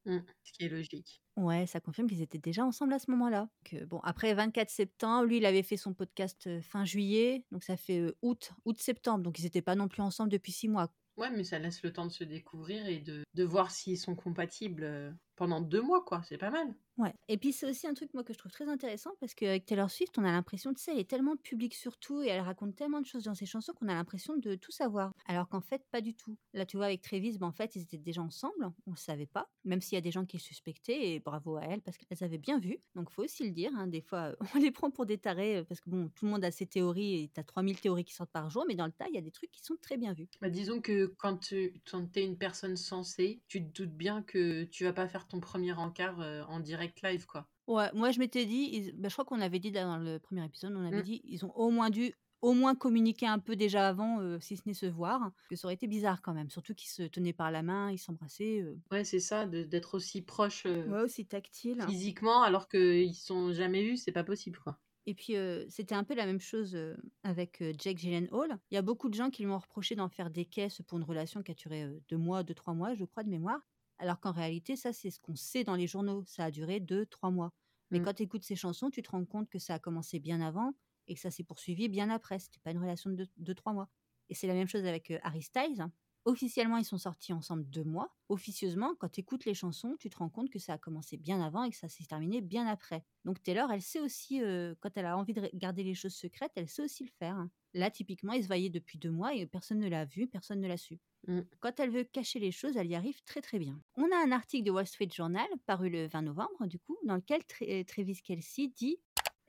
Mm, 0.06 0.20
Ce 0.44 0.52
qui 0.52 0.66
est 0.66 0.70
logique. 0.70 1.22
Ouais, 1.38 1.66
ça 1.66 1.80
confirme 1.80 2.08
qu'ils 2.08 2.22
étaient 2.22 2.38
déjà 2.38 2.64
ensemble 2.64 2.94
à 2.94 3.00
ce 3.00 3.10
moment-là. 3.12 3.50
Que 3.64 3.86
bon, 3.86 4.00
après 4.04 4.34
24 4.34 4.70
septembre, 4.70 5.26
lui, 5.26 5.38
il 5.38 5.46
avait 5.46 5.64
fait 5.64 5.78
son 5.78 5.94
podcast 5.94 6.46
euh, 6.48 6.62
fin 6.62 6.86
juillet, 6.86 7.46
donc 7.52 7.64
ça 7.64 7.78
fait 7.78 8.00
euh, 8.00 8.16
août, 8.22 8.52
août-septembre, 8.66 9.24
donc 9.24 9.40
ils 9.40 9.44
n'étaient 9.44 9.62
pas 9.62 9.76
non 9.76 9.88
plus 9.88 10.02
ensemble 10.02 10.30
depuis 10.30 10.52
six 10.52 10.68
mois. 10.68 10.94
Ouais, 11.18 11.32
mais 11.32 11.44
ça 11.44 11.58
laisse 11.60 11.82
le 11.84 11.92
temps 11.92 12.06
de 12.06 12.12
se 12.12 12.24
découvrir 12.24 12.86
et 12.88 13.00
de, 13.00 13.24
de 13.34 13.44
voir 13.44 13.72
s'ils 13.72 13.98
sont 14.00 14.16
compatibles 14.16 14.84
euh, 14.84 15.12
pendant 15.36 15.60
deux 15.62 15.82
mois, 15.82 16.04
quoi. 16.06 16.22
C'est 16.24 16.38
pas 16.38 16.52
mal. 16.52 16.76
Ouais. 16.98 17.14
Et 17.28 17.38
puis 17.38 17.52
c'est 17.54 17.68
aussi 17.68 17.88
un 17.88 17.94
truc 17.94 18.14
moi 18.14 18.24
que 18.24 18.34
je 18.34 18.38
trouve 18.38 18.52
très 18.52 18.70
intéressant 18.70 19.12
parce 19.20 19.34
qu'avec 19.34 19.66
Taylor 19.66 19.90
Swift, 19.90 20.18
on 20.18 20.24
a 20.24 20.32
l'impression, 20.32 20.74
tu 20.74 20.84
sais, 20.84 20.92
elle 20.92 21.00
est 21.00 21.10
tellement 21.10 21.36
publique 21.36 21.74
sur 21.74 21.98
tout 21.98 22.22
et 22.22 22.28
elle 22.28 22.42
raconte 22.42 22.76
tellement 22.76 23.02
de 23.02 23.06
choses 23.06 23.24
dans 23.24 23.34
ses 23.34 23.46
chansons 23.46 23.74
qu'on 23.74 23.88
a 23.88 23.94
l'impression 23.94 24.38
de 24.38 24.56
tout 24.56 24.72
savoir. 24.72 25.12
Alors 25.26 25.50
qu'en 25.50 25.62
fait, 25.62 25.84
pas 25.92 26.02
du 26.02 26.14
tout. 26.14 26.38
Là, 26.54 26.66
tu 26.66 26.78
vois, 26.78 26.86
avec 26.88 27.02
Travis, 27.02 27.38
ben, 27.40 27.48
en 27.48 27.52
fait, 27.52 27.76
ils 27.76 27.82
étaient 27.82 27.98
déjà 27.98 28.22
ensemble, 28.22 28.72
on 28.86 28.92
le 28.92 28.98
savait 28.98 29.26
pas, 29.26 29.50
même 29.66 29.82
s'il 29.82 29.96
y 29.96 29.98
a 29.98 30.02
des 30.02 30.12
gens 30.12 30.26
qui 30.26 30.38
le 30.38 30.42
suspectaient 30.42 31.14
et 31.14 31.20
bravo 31.20 31.58
à 31.58 31.64
elle 31.64 31.82
parce 31.82 31.98
qu'elles 31.98 32.24
avaient 32.24 32.38
bien 32.38 32.60
vu. 32.60 32.80
Donc 32.96 33.10
faut 33.10 33.24
aussi 33.24 33.44
le 33.44 33.52
dire, 33.52 33.72
hein, 33.76 33.88
des 33.88 34.02
fois, 34.02 34.36
on 34.56 34.60
les 34.60 34.72
prend 34.72 34.92
pour 34.92 35.06
des 35.06 35.18
tarés 35.18 35.64
parce 35.68 35.82
que 35.82 35.90
bon, 35.90 36.10
tout 36.10 36.26
le 36.26 36.32
monde 36.32 36.46
a 36.46 36.52
ses 36.52 36.68
théories 36.68 37.24
et 37.24 37.32
t'as 37.34 37.44
3000 37.44 37.80
théories 37.80 38.06
qui 38.06 38.14
sortent 38.14 38.32
par 38.32 38.50
jour, 38.50 38.66
mais 38.68 38.76
dans 38.76 38.86
le 38.86 38.92
tas, 38.92 39.06
il 39.10 39.16
y 39.16 39.18
a 39.18 39.22
des 39.22 39.32
trucs 39.32 39.52
qui 39.52 39.64
sont 39.64 39.76
très 39.82 39.98
bien 39.98 40.14
vus. 40.14 40.28
Bah, 40.42 40.50
disons 40.50 40.80
que 40.80 41.14
quand 41.18 41.38
tu 41.38 41.74
quand 41.90 42.16
es 42.18 42.24
une 42.24 42.38
personne 42.38 42.78
sensée, 42.78 43.42
tu 43.48 43.64
te 43.66 43.82
doutes 43.82 43.96
bien 43.96 44.22
que 44.22 44.64
tu 44.66 44.84
vas 44.84 44.94
pas 44.94 45.08
faire 45.08 45.28
ton 45.28 45.40
premier 45.40 45.74
encart 45.74 46.22
euh, 46.22 46.44
en 46.44 46.60
direct 46.60 46.83
live, 47.04 47.26
quoi. 47.26 47.48
Ouais, 47.68 47.90
moi 47.94 48.12
je 48.12 48.20
m'étais 48.20 48.46
dit, 48.46 48.70
ils- 48.74 48.92
bah, 48.94 49.08
je 49.10 49.14
crois 49.14 49.26
qu'on 49.26 49.40
avait 49.42 49.60
dit 49.60 49.72
dans 49.72 49.98
le 49.98 50.20
premier 50.20 50.44
épisode, 50.46 50.74
on 50.76 50.86
avait 50.86 51.00
Mm. 51.00 51.04
dit, 51.04 51.22
ils 51.26 51.46
ont 51.46 51.52
au 51.56 51.70
moins 51.70 51.90
dû 51.90 52.14
au 52.42 52.52
moins 52.54 52.76
communiquer 52.76 53.26
un 53.26 53.40
peu 53.40 53.56
déjà 53.56 53.88
avant, 53.88 54.20
euh, 54.20 54.38
si 54.42 54.58
ce 54.58 54.64
n'est 54.66 54.74
se 54.74 54.86
voir, 54.86 55.32
que 55.50 55.56
ça 55.56 55.66
aurait 55.66 55.76
été 55.76 55.88
bizarre 55.88 56.22
quand 56.22 56.34
même, 56.34 56.50
surtout 56.50 56.74
qu'ils 56.74 56.90
se 56.90 57.04
tenaient 57.04 57.32
par 57.32 57.52
la 57.52 57.64
main, 57.64 57.90
ils 57.90 57.98
s'embrassaient. 57.98 58.60
euh. 58.62 58.76
Ouais, 58.92 59.06
c'est 59.06 59.22
ça, 59.22 59.46
d'être 59.46 59.94
aussi 59.96 60.22
proche 60.22 60.66
euh, 60.66 60.86
Ouais, 60.90 61.00
aussi 61.04 61.26
tactile. 61.26 61.82
physiquement 61.88 62.42
alors 62.44 62.68
qu'ils 62.68 63.16
sont 63.16 63.54
jamais 63.54 63.82
vus, 63.84 63.96
c'est 63.96 64.12
pas 64.12 64.26
possible, 64.26 64.60
quoi. 64.60 64.78
Et 65.06 65.14
puis, 65.14 65.38
euh, 65.38 65.64
c'était 65.70 65.96
un 65.96 66.04
peu 66.04 66.16
la 66.16 66.26
même 66.26 66.42
chose 66.42 66.76
euh, 66.76 66.98
avec 67.24 67.62
euh, 67.62 67.72
Jake 67.78 67.98
Gyllenhaal. 67.98 68.58
Il 68.72 68.76
y 68.76 68.78
a 68.78 68.82
beaucoup 68.82 69.08
de 69.08 69.14
gens 69.14 69.30
qui 69.30 69.44
lui 69.44 69.52
ont 69.52 69.58
reproché 69.60 69.96
d'en 69.96 70.10
faire 70.10 70.30
des 70.30 70.44
caisses 70.46 70.82
pour 70.86 70.98
une 70.98 71.06
relation 71.06 71.44
qui 71.44 71.52
a 71.52 71.56
duré 71.56 71.88
deux 72.10 72.18
mois, 72.18 72.44
deux, 72.44 72.54
trois 72.54 72.74
mois, 72.74 72.94
je 72.94 73.06
crois, 73.06 73.24
de 73.24 73.30
mémoire. 73.30 73.62
Alors 74.00 74.20
qu'en 74.20 74.32
réalité, 74.32 74.76
ça, 74.76 74.94
c'est 74.94 75.10
ce 75.12 75.20
qu'on 75.20 75.36
sait 75.36 75.64
dans 75.64 75.76
les 75.76 75.88
journaux. 75.88 76.24
Ça 76.26 76.46
a 76.46 76.52
duré 76.52 76.80
deux, 76.80 77.06
trois 77.06 77.32
mois. 77.32 77.54
Mais 77.92 78.00
Mm. 78.00 78.06
quand 78.06 78.14
tu 78.14 78.24
écoutes 78.24 78.44
ces 78.44 78.56
chansons, 78.56 78.90
tu 78.90 79.02
te 79.02 79.12
rends 79.12 79.26
compte 79.26 79.50
que 79.50 79.60
ça 79.60 79.76
a 79.76 79.80
commencé 79.80 80.20
bien 80.20 80.42
avant 80.42 80.74
et 81.08 81.16
que 81.16 81.20
ça 81.22 81.32
s'est 81.32 81.44
poursuivi 81.44 81.90
bien 81.90 82.10
après. 82.10 82.40
C'était 82.40 82.60
pas 82.60 82.72
une 82.72 82.80
relation 82.80 83.10
de 83.12 83.16
deux, 83.16 83.28
deux, 83.38 83.56
trois 83.56 83.74
mois. 83.74 83.90
Et 84.30 84.36
c'est 84.36 84.48
la 84.48 84.54
même 84.54 84.68
chose 84.68 84.86
avec 84.86 85.12
euh, 85.12 85.20
Harry 85.24 85.42
Styles. 85.44 85.88
Officiellement, 86.26 86.78
ils 86.78 86.86
sont 86.86 86.98
sortis 86.98 87.34
ensemble 87.34 87.70
deux 87.70 87.84
mois. 87.84 88.16
Officieusement, 88.30 88.94
quand 89.00 89.10
tu 89.10 89.20
écoutes 89.20 89.46
les 89.46 89.54
chansons, 89.54 89.96
tu 90.00 90.10
te 90.10 90.18
rends 90.18 90.30
compte 90.30 90.50
que 90.50 90.60
ça 90.60 90.74
a 90.74 90.78
commencé 90.78 91.18
bien 91.18 91.42
avant 91.42 91.64
et 91.64 91.70
que 91.70 91.76
ça 91.76 91.90
s'est 91.90 92.06
terminé 92.06 92.40
bien 92.40 92.66
après. 92.66 93.04
Donc 93.26 93.44
Taylor, 93.44 93.70
elle 93.72 93.82
sait 93.82 94.00
aussi, 94.00 94.42
euh, 94.42 94.74
quand 94.80 94.92
elle 94.96 95.06
a 95.06 95.18
envie 95.18 95.34
de 95.34 95.50
garder 95.54 95.84
les 95.84 95.96
choses 95.96 96.16
secrètes, 96.16 96.52
elle 96.56 96.70
sait 96.70 96.84
aussi 96.84 97.04
le 97.04 97.12
faire. 97.20 97.36
hein. 97.36 97.52
Là, 97.74 97.90
typiquement, 97.92 98.34
ils 98.34 98.44
se 98.44 98.48
voyaient 98.48 98.70
depuis 98.70 99.00
deux 99.00 99.12
mois 99.12 99.34
et 99.34 99.46
personne 99.48 99.80
ne 99.80 99.90
l'a 99.90 100.06
vu, 100.06 100.28
personne 100.28 100.62
ne 100.62 100.68
l'a 100.68 100.78
su. 100.78 101.00
Mm. 101.28 101.42
Quand 101.60 101.80
elle 101.80 101.90
veut 101.90 102.04
cacher 102.04 102.40
les 102.40 102.52
choses, 102.52 102.78
elle 102.78 102.88
y 102.88 102.96
arrive 102.96 103.22
très 103.24 103.42
très 103.42 103.60
bien. 103.60 103.82
On 103.96 104.12
a 104.12 104.24
un 104.24 104.32
article 104.32 104.66
de 104.66 104.72
Wall 104.72 104.88
Street 104.88 105.10
Journal, 105.12 105.48
paru 105.66 105.90
le 105.90 106.08
20 106.08 106.22
novembre, 106.22 106.68
du 106.68 106.80
coup, 106.80 106.98
dans 107.04 107.16
lequel 107.16 107.42
euh, 107.64 107.84
Travis 107.84 108.22
Kelsey 108.22 108.68
dit 108.68 108.98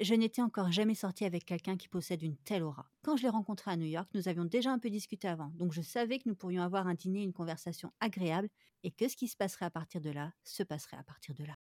je 0.01 0.15
n'étais 0.15 0.43
encore 0.43 0.73
jamais 0.73 0.95
sortie 0.95 1.25
avec 1.25 1.45
quelqu'un 1.45 1.77
qui 1.77 1.89
possède 1.89 2.23
une 2.23 2.37
telle 2.37 2.63
aura. 2.63 2.91
Quand 3.03 3.17
je 3.17 3.23
l'ai 3.23 3.29
rencontré 3.29 3.71
à 3.71 3.77
New 3.77 3.87
York, 3.87 4.09
nous 4.15 4.29
avions 4.29 4.45
déjà 4.45 4.73
un 4.73 4.79
peu 4.79 4.91
discuté 4.91 5.29
avant, 5.29 5.51
donc 5.55 5.73
je 5.73 5.83
savais 5.83 6.19
que 6.19 6.29
nous 6.29 6.35
pourrions 6.35 6.63
avoir 6.63 6.87
un 6.87 6.95
dîner, 6.95 7.23
une 7.23 7.33
conversation 7.33 7.93
agréable, 8.01 8.49
et 8.83 8.91
que 8.91 9.09
ce 9.09 9.17
qui 9.17 9.29
se 9.29 9.37
passerait 9.37 9.67
à 9.67 9.71
partir 9.71 10.01
de 10.01 10.11
là 10.11 10.33
se 10.43 10.63
passerait 10.63 10.97
à 10.97 11.03
partir 11.05 11.35
de 11.35 11.45
là. 11.45 11.55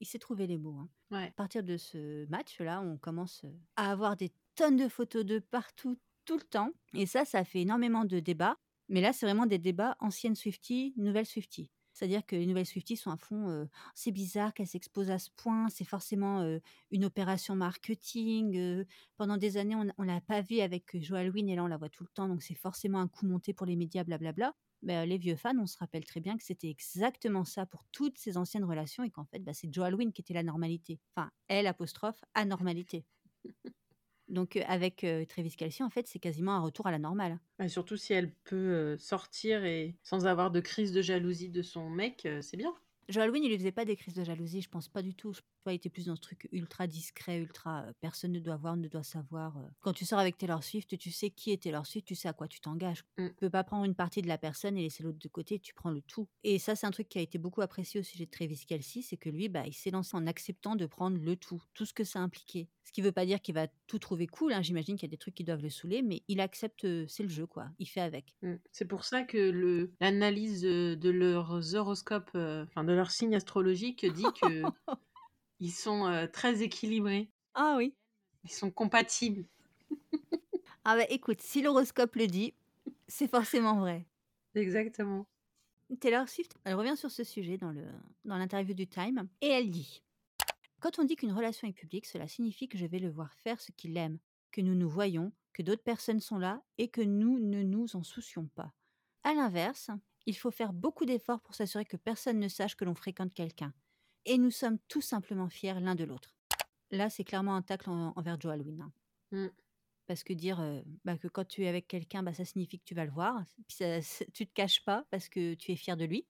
Il 0.00 0.06
s'est 0.06 0.18
trouvé 0.18 0.46
les 0.46 0.58
mots. 0.58 0.76
hein. 0.78 0.88
Ouais. 1.10 1.28
À 1.28 1.30
partir 1.32 1.62
de 1.62 1.76
ce 1.76 2.26
match-là, 2.26 2.80
on 2.80 2.96
commence 2.96 3.42
euh, 3.44 3.52
à 3.76 3.90
avoir 3.92 4.16
des 4.16 4.32
tonnes 4.56 4.76
de 4.76 4.88
photos 4.88 5.24
de 5.24 5.38
partout, 5.38 5.96
tout 6.24 6.36
le 6.36 6.42
temps, 6.42 6.70
et 6.94 7.06
ça, 7.06 7.24
ça 7.24 7.44
fait 7.44 7.60
énormément 7.60 8.04
de 8.04 8.18
débats. 8.20 8.56
Mais 8.88 9.00
là, 9.00 9.12
c'est 9.12 9.24
vraiment 9.24 9.46
des 9.46 9.58
débats 9.58 9.96
anciennes 10.00 10.34
Swifties, 10.34 10.92
nouvelles 10.96 11.26
Swifties. 11.26 11.70
C'est-à-dire 12.04 12.26
que 12.26 12.36
les 12.36 12.44
nouvelles 12.46 12.66
Swifties 12.66 12.98
sont 12.98 13.10
à 13.10 13.16
fond. 13.16 13.48
euh, 13.48 13.64
c'est 13.94 14.12
bizarre 14.12 14.52
qu'elle 14.52 14.66
s'expose 14.66 15.10
à 15.10 15.18
ce 15.18 15.30
point. 15.34 15.70
C'est 15.70 15.86
forcément 15.86 16.40
euh, 16.42 16.58
une 16.90 17.06
opération 17.06 17.56
marketing. 17.56 18.58
euh, 18.58 18.84
pendant 19.16 19.38
des 19.38 19.56
années, 19.56 19.74
on 19.74 19.84
ne 19.84 20.06
l'a 20.06 20.20
pas 20.20 20.42
vu 20.42 20.60
avec 20.60 21.00
Joel 21.00 21.30
Wynn 21.30 21.48
et 21.48 21.56
là, 21.56 21.64
on 21.64 21.66
la 21.66 21.78
voit 21.78 21.88
tout 21.88 22.02
le 22.04 22.10
temps. 22.10 22.28
Donc, 22.28 22.42
c'est 22.42 22.54
forcément 22.54 22.98
un 23.00 23.08
coup 23.08 23.24
monté 23.26 23.54
pour 23.54 23.64
les 23.64 23.74
médias, 23.74 24.04
blablabla. 24.04 24.54
Mais 24.82 24.98
euh, 24.98 25.06
les 25.06 25.16
vieux 25.16 25.36
fans, 25.36 25.56
on 25.58 25.66
se 25.66 25.78
rappelle 25.78 26.04
très 26.04 26.20
bien 26.20 26.36
que 26.36 26.44
c'était 26.44 26.68
exactement 26.68 27.44
ça 27.46 27.64
pour 27.64 27.84
toutes 27.90 28.18
ces 28.18 28.36
anciennes 28.36 28.64
relations 28.64 29.02
et 29.02 29.10
qu'en 29.10 29.24
fait, 29.24 29.38
bah, 29.38 29.54
c'est 29.54 29.72
Joel 29.72 29.94
Wynn 29.94 30.12
qui 30.12 30.20
était 30.20 30.34
la 30.34 30.42
normalité. 30.42 31.00
Enfin, 31.16 31.30
elle, 31.48 31.66
apostrophe, 31.66 32.20
anormalité. 32.34 33.06
Donc, 34.34 34.56
euh, 34.56 34.62
avec 34.66 35.04
euh, 35.04 35.24
Travis 35.24 35.54
Kelsey, 35.56 35.82
en 35.82 35.90
fait, 35.90 36.06
c'est 36.06 36.18
quasiment 36.18 36.52
un 36.52 36.60
retour 36.60 36.86
à 36.86 36.90
la 36.90 36.98
normale. 36.98 37.38
Et 37.60 37.68
surtout 37.68 37.96
si 37.96 38.12
elle 38.12 38.30
peut 38.44 38.56
euh, 38.56 38.98
sortir 38.98 39.64
et 39.64 39.94
sans 40.02 40.26
avoir 40.26 40.50
de 40.50 40.60
crise 40.60 40.92
de 40.92 41.00
jalousie 41.00 41.48
de 41.48 41.62
son 41.62 41.88
mec, 41.88 42.28
c'est 42.42 42.56
bien. 42.56 42.74
Joel 43.08 43.30
Wynn, 43.30 43.44
il 43.44 43.50
lui 43.50 43.58
faisait 43.58 43.72
pas 43.72 43.84
des 43.84 43.96
crises 43.96 44.14
de 44.14 44.24
jalousie, 44.24 44.60
je 44.60 44.68
pense 44.68 44.88
pas 44.88 45.02
du 45.02 45.14
tout. 45.14 45.34
Crois 45.64 45.72
il 45.72 45.76
était 45.76 45.88
plus 45.88 46.04
dans 46.04 46.14
ce 46.16 46.20
truc 46.20 46.46
ultra 46.52 46.86
discret, 46.86 47.38
ultra 47.38 47.84
euh, 47.84 47.92
personne 48.02 48.32
ne 48.32 48.38
doit 48.38 48.56
voir, 48.58 48.76
ne 48.76 48.86
doit 48.86 49.02
savoir. 49.02 49.56
euh. 49.56 49.62
Quand 49.80 49.94
tu 49.94 50.04
sors 50.04 50.18
avec 50.18 50.36
Taylor 50.36 50.62
Swift, 50.62 50.98
tu 50.98 51.10
sais 51.10 51.30
qui 51.30 51.52
est 51.52 51.62
Taylor 51.62 51.86
Swift, 51.86 52.06
tu 52.06 52.14
sais 52.14 52.28
à 52.28 52.34
quoi 52.34 52.48
tu 52.48 52.60
t'engages. 52.60 53.02
Mm. 53.16 53.28
Tu 53.28 53.34
peux 53.36 53.48
pas 53.48 53.64
prendre 53.64 53.86
une 53.86 53.94
partie 53.94 54.20
de 54.20 54.28
la 54.28 54.36
personne 54.36 54.76
et 54.76 54.82
laisser 54.82 55.02
l'autre 55.02 55.18
de 55.18 55.28
côté, 55.28 55.58
tu 55.58 55.72
prends 55.72 55.88
le 55.88 56.02
tout. 56.02 56.28
Et 56.42 56.58
ça, 56.58 56.76
c'est 56.76 56.86
un 56.86 56.90
truc 56.90 57.08
qui 57.08 57.18
a 57.18 57.22
été 57.22 57.38
beaucoup 57.38 57.62
apprécié 57.62 57.98
au 57.98 58.02
sujet 58.02 58.26
de 58.26 58.30
Travis 58.30 58.62
Kelsey, 58.68 59.00
c'est 59.00 59.16
que 59.16 59.30
lui, 59.30 59.48
bah, 59.48 59.66
il 59.66 59.72
s'est 59.72 59.90
lancé 59.90 60.14
en 60.14 60.26
acceptant 60.26 60.76
de 60.76 60.84
prendre 60.84 61.16
le 61.16 61.34
tout, 61.34 61.62
tout 61.72 61.86
ce 61.86 61.94
que 61.94 62.04
ça 62.04 62.18
impliquait. 62.20 62.68
Ce 62.84 62.92
qui 62.92 63.00
veut 63.00 63.10
pas 63.10 63.24
dire 63.24 63.40
qu'il 63.40 63.54
va 63.54 63.66
tout 63.86 63.98
trouver 63.98 64.26
cool, 64.26 64.52
hein, 64.52 64.60
j'imagine 64.60 64.96
qu'il 64.96 65.08
y 65.08 65.10
a 65.10 65.14
des 65.14 65.16
trucs 65.16 65.34
qui 65.34 65.44
doivent 65.44 65.62
le 65.62 65.70
saouler, 65.70 66.02
mais 66.02 66.22
il 66.28 66.40
accepte, 66.40 66.84
euh, 66.84 67.06
c'est 67.08 67.22
le 67.22 67.30
jeu, 67.30 67.46
quoi. 67.46 67.70
Il 67.78 67.86
fait 67.86 68.02
avec. 68.02 68.36
Mm. 68.42 68.56
C'est 68.70 68.84
pour 68.84 69.06
ça 69.06 69.22
que 69.22 69.88
l'analyse 69.98 70.60
de, 70.60 71.10
leurs 71.10 71.74
horoscopes, 71.74 72.32
euh, 72.34 72.64
enfin 72.64 72.84
de 72.84 72.92
leurs 72.92 73.10
signes 73.10 73.34
astrologiques 73.34 74.04
dit 74.04 74.26
que 74.42 74.62
ils 75.60 75.70
sont 75.72 76.06
euh, 76.06 76.26
très 76.26 76.62
équilibrés, 76.62 77.30
Ah 77.54 77.74
oui. 77.78 77.94
ils 78.44 78.50
sont 78.52 78.70
compatibles. 78.70 79.44
Ah 80.86 80.96
bah 80.96 81.06
écoute, 81.08 81.40
si 81.40 81.62
l'horoscope 81.62 82.14
le 82.16 82.26
dit, 82.26 82.52
c'est 83.08 83.28
forcément 83.28 83.78
vrai. 83.78 84.06
Exactement. 84.54 85.26
Taylor 86.00 86.28
Swift, 86.28 86.54
elle 86.64 86.74
revient 86.74 86.96
sur 86.96 87.10
ce 87.10 87.24
sujet 87.24 87.56
dans 87.56 87.70
le 87.72 87.84
dans 88.26 88.36
l'interview 88.36 88.74
du 88.74 88.86
Time 88.86 89.26
et 89.40 89.48
elle 89.48 89.70
dit 89.70 90.02
Quand 90.80 90.98
on 90.98 91.04
dit 91.04 91.16
qu'une 91.16 91.32
relation 91.32 91.66
est 91.66 91.72
publique, 91.72 92.04
cela 92.04 92.28
signifie 92.28 92.68
que 92.68 92.76
je 92.76 92.84
vais 92.84 92.98
le 92.98 93.08
voir 93.08 93.32
faire 93.32 93.60
ce 93.62 93.72
qu'il 93.72 93.96
aime, 93.96 94.18
que 94.52 94.60
nous 94.60 94.74
nous 94.74 94.88
voyons, 94.88 95.32
que 95.54 95.62
d'autres 95.62 95.82
personnes 95.82 96.20
sont 96.20 96.38
là 96.38 96.62
et 96.76 96.88
que 96.88 97.00
nous 97.00 97.38
ne 97.38 97.62
nous 97.62 97.96
en 97.96 98.02
soucions 98.02 98.48
pas. 98.54 98.74
À 99.22 99.32
l'inverse, 99.32 99.88
il 100.26 100.36
faut 100.36 100.50
faire 100.50 100.74
beaucoup 100.74 101.06
d'efforts 101.06 101.40
pour 101.40 101.54
s'assurer 101.54 101.86
que 101.86 101.96
personne 101.96 102.38
ne 102.40 102.48
sache 102.48 102.76
que 102.76 102.84
l'on 102.84 102.94
fréquente 102.94 103.32
quelqu'un. 103.32 103.72
Et 104.26 104.38
nous 104.38 104.50
sommes 104.50 104.78
tout 104.88 105.00
simplement 105.02 105.48
fiers 105.48 105.78
l'un 105.80 105.94
de 105.94 106.04
l'autre. 106.04 106.34
Là, 106.90 107.10
c'est 107.10 107.24
clairement 107.24 107.54
un 107.56 107.62
tacle 107.62 107.90
en- 107.90 108.12
envers 108.16 108.40
Joe 108.40 108.52
Alwyn. 108.52 108.80
hein. 108.80 108.92
Mm. 109.32 109.48
Parce 110.06 110.22
que 110.22 110.32
dire 110.34 110.60
euh, 110.60 110.82
bah, 111.04 111.16
que 111.16 111.28
quand 111.28 111.46
tu 111.46 111.64
es 111.64 111.68
avec 111.68 111.88
quelqu'un, 111.88 112.22
bah, 112.22 112.34
ça 112.34 112.44
signifie 112.44 112.78
que 112.78 112.84
tu 112.84 112.94
vas 112.94 113.04
le 113.06 113.10
voir. 113.10 113.42
Puis 113.66 113.76
ça, 113.78 114.00
tu 114.32 114.46
te 114.46 114.52
caches 114.52 114.84
pas 114.84 115.06
parce 115.10 115.28
que 115.28 115.54
tu 115.54 115.72
es 115.72 115.76
fier 115.76 115.96
de 115.96 116.04
lui. 116.04 116.26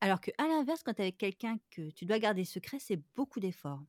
Alors 0.00 0.20
que 0.20 0.30
à 0.38 0.46
l'inverse, 0.46 0.82
quand 0.82 0.94
tu 0.94 1.00
es 1.00 1.04
avec 1.04 1.18
quelqu'un 1.18 1.58
que 1.70 1.90
tu 1.90 2.06
dois 2.06 2.18
garder 2.18 2.44
secret, 2.44 2.78
c'est 2.80 3.00
beaucoup 3.16 3.40
d'efforts. 3.40 3.82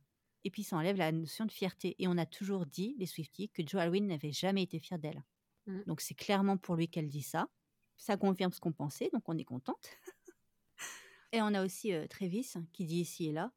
Et 0.44 0.50
puis 0.50 0.62
ça 0.62 0.76
enlève 0.76 0.96
la 0.96 1.10
notion 1.12 1.44
de 1.46 1.52
fierté. 1.52 1.94
Et 2.00 2.06
on 2.08 2.18
a 2.18 2.26
toujours 2.26 2.66
dit, 2.66 2.94
les 2.98 3.06
Swifties, 3.06 3.48
que 3.50 3.66
Joe 3.66 3.80
Alwyn 3.80 4.06
n'avait 4.06 4.32
jamais 4.32 4.62
été 4.64 4.78
fier 4.80 4.98
d'elle. 4.98 5.22
Mm. 5.66 5.82
Donc 5.86 6.00
c'est 6.00 6.14
clairement 6.14 6.56
pour 6.56 6.74
lui 6.76 6.88
qu'elle 6.88 7.08
dit 7.08 7.22
ça. 7.22 7.48
Ça 7.96 8.16
confirme 8.16 8.52
ce 8.52 8.58
qu'on 8.60 8.72
pensait, 8.72 9.08
donc 9.12 9.22
on 9.28 9.38
est 9.38 9.44
contente. 9.44 9.88
et 11.36 11.42
on 11.42 11.54
a 11.54 11.64
aussi 11.64 11.92
euh, 11.92 12.06
Travis 12.06 12.54
qui 12.72 12.84
dit 12.84 13.00
ici 13.00 13.26
et 13.28 13.32
là, 13.32 13.52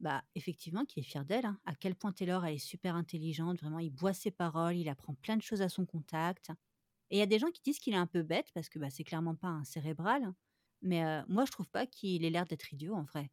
bah 0.00 0.24
effectivement 0.34 0.84
qu'il 0.84 1.02
est 1.02 1.06
fier 1.06 1.24
d'elle. 1.24 1.46
hein. 1.46 1.60
À 1.66 1.74
quel 1.76 1.94
point 1.96 2.12
Taylor 2.12 2.44
elle 2.46 2.56
est 2.56 2.58
super 2.58 2.96
intelligente, 2.96 3.60
vraiment 3.60 3.78
il 3.80 3.90
boit 3.92 4.14
ses 4.14 4.30
paroles, 4.32 4.76
il 4.76 4.88
apprend 4.88 5.14
plein 5.14 5.36
de 5.36 5.42
choses 5.42 5.62
à 5.62 5.68
son 5.70 5.86
contact. 5.86 6.50
Et 7.10 7.16
il 7.18 7.20
y 7.20 7.22
a 7.22 7.26
des 7.26 7.38
gens 7.40 7.50
qui 7.52 7.62
disent 7.62 7.80
qu'il 7.80 7.94
est 7.94 7.98
un 7.98 8.06
peu 8.08 8.22
bête 8.24 8.50
parce 8.54 8.68
que 8.70 8.78
bah, 8.80 8.90
c'est 8.90 9.04
clairement 9.04 9.36
pas 9.36 9.48
un 9.48 9.64
cérébral. 9.64 10.34
Mais 10.82 11.04
euh, 11.06 11.22
moi 11.28 11.44
je 11.46 11.52
trouve 11.52 11.68
pas 11.70 11.86
qu'il 11.86 12.24
ait 12.24 12.30
l'air 12.30 12.46
d'être 12.46 12.72
idiot 12.74 12.94
en 12.96 13.04
vrai. 13.04 13.30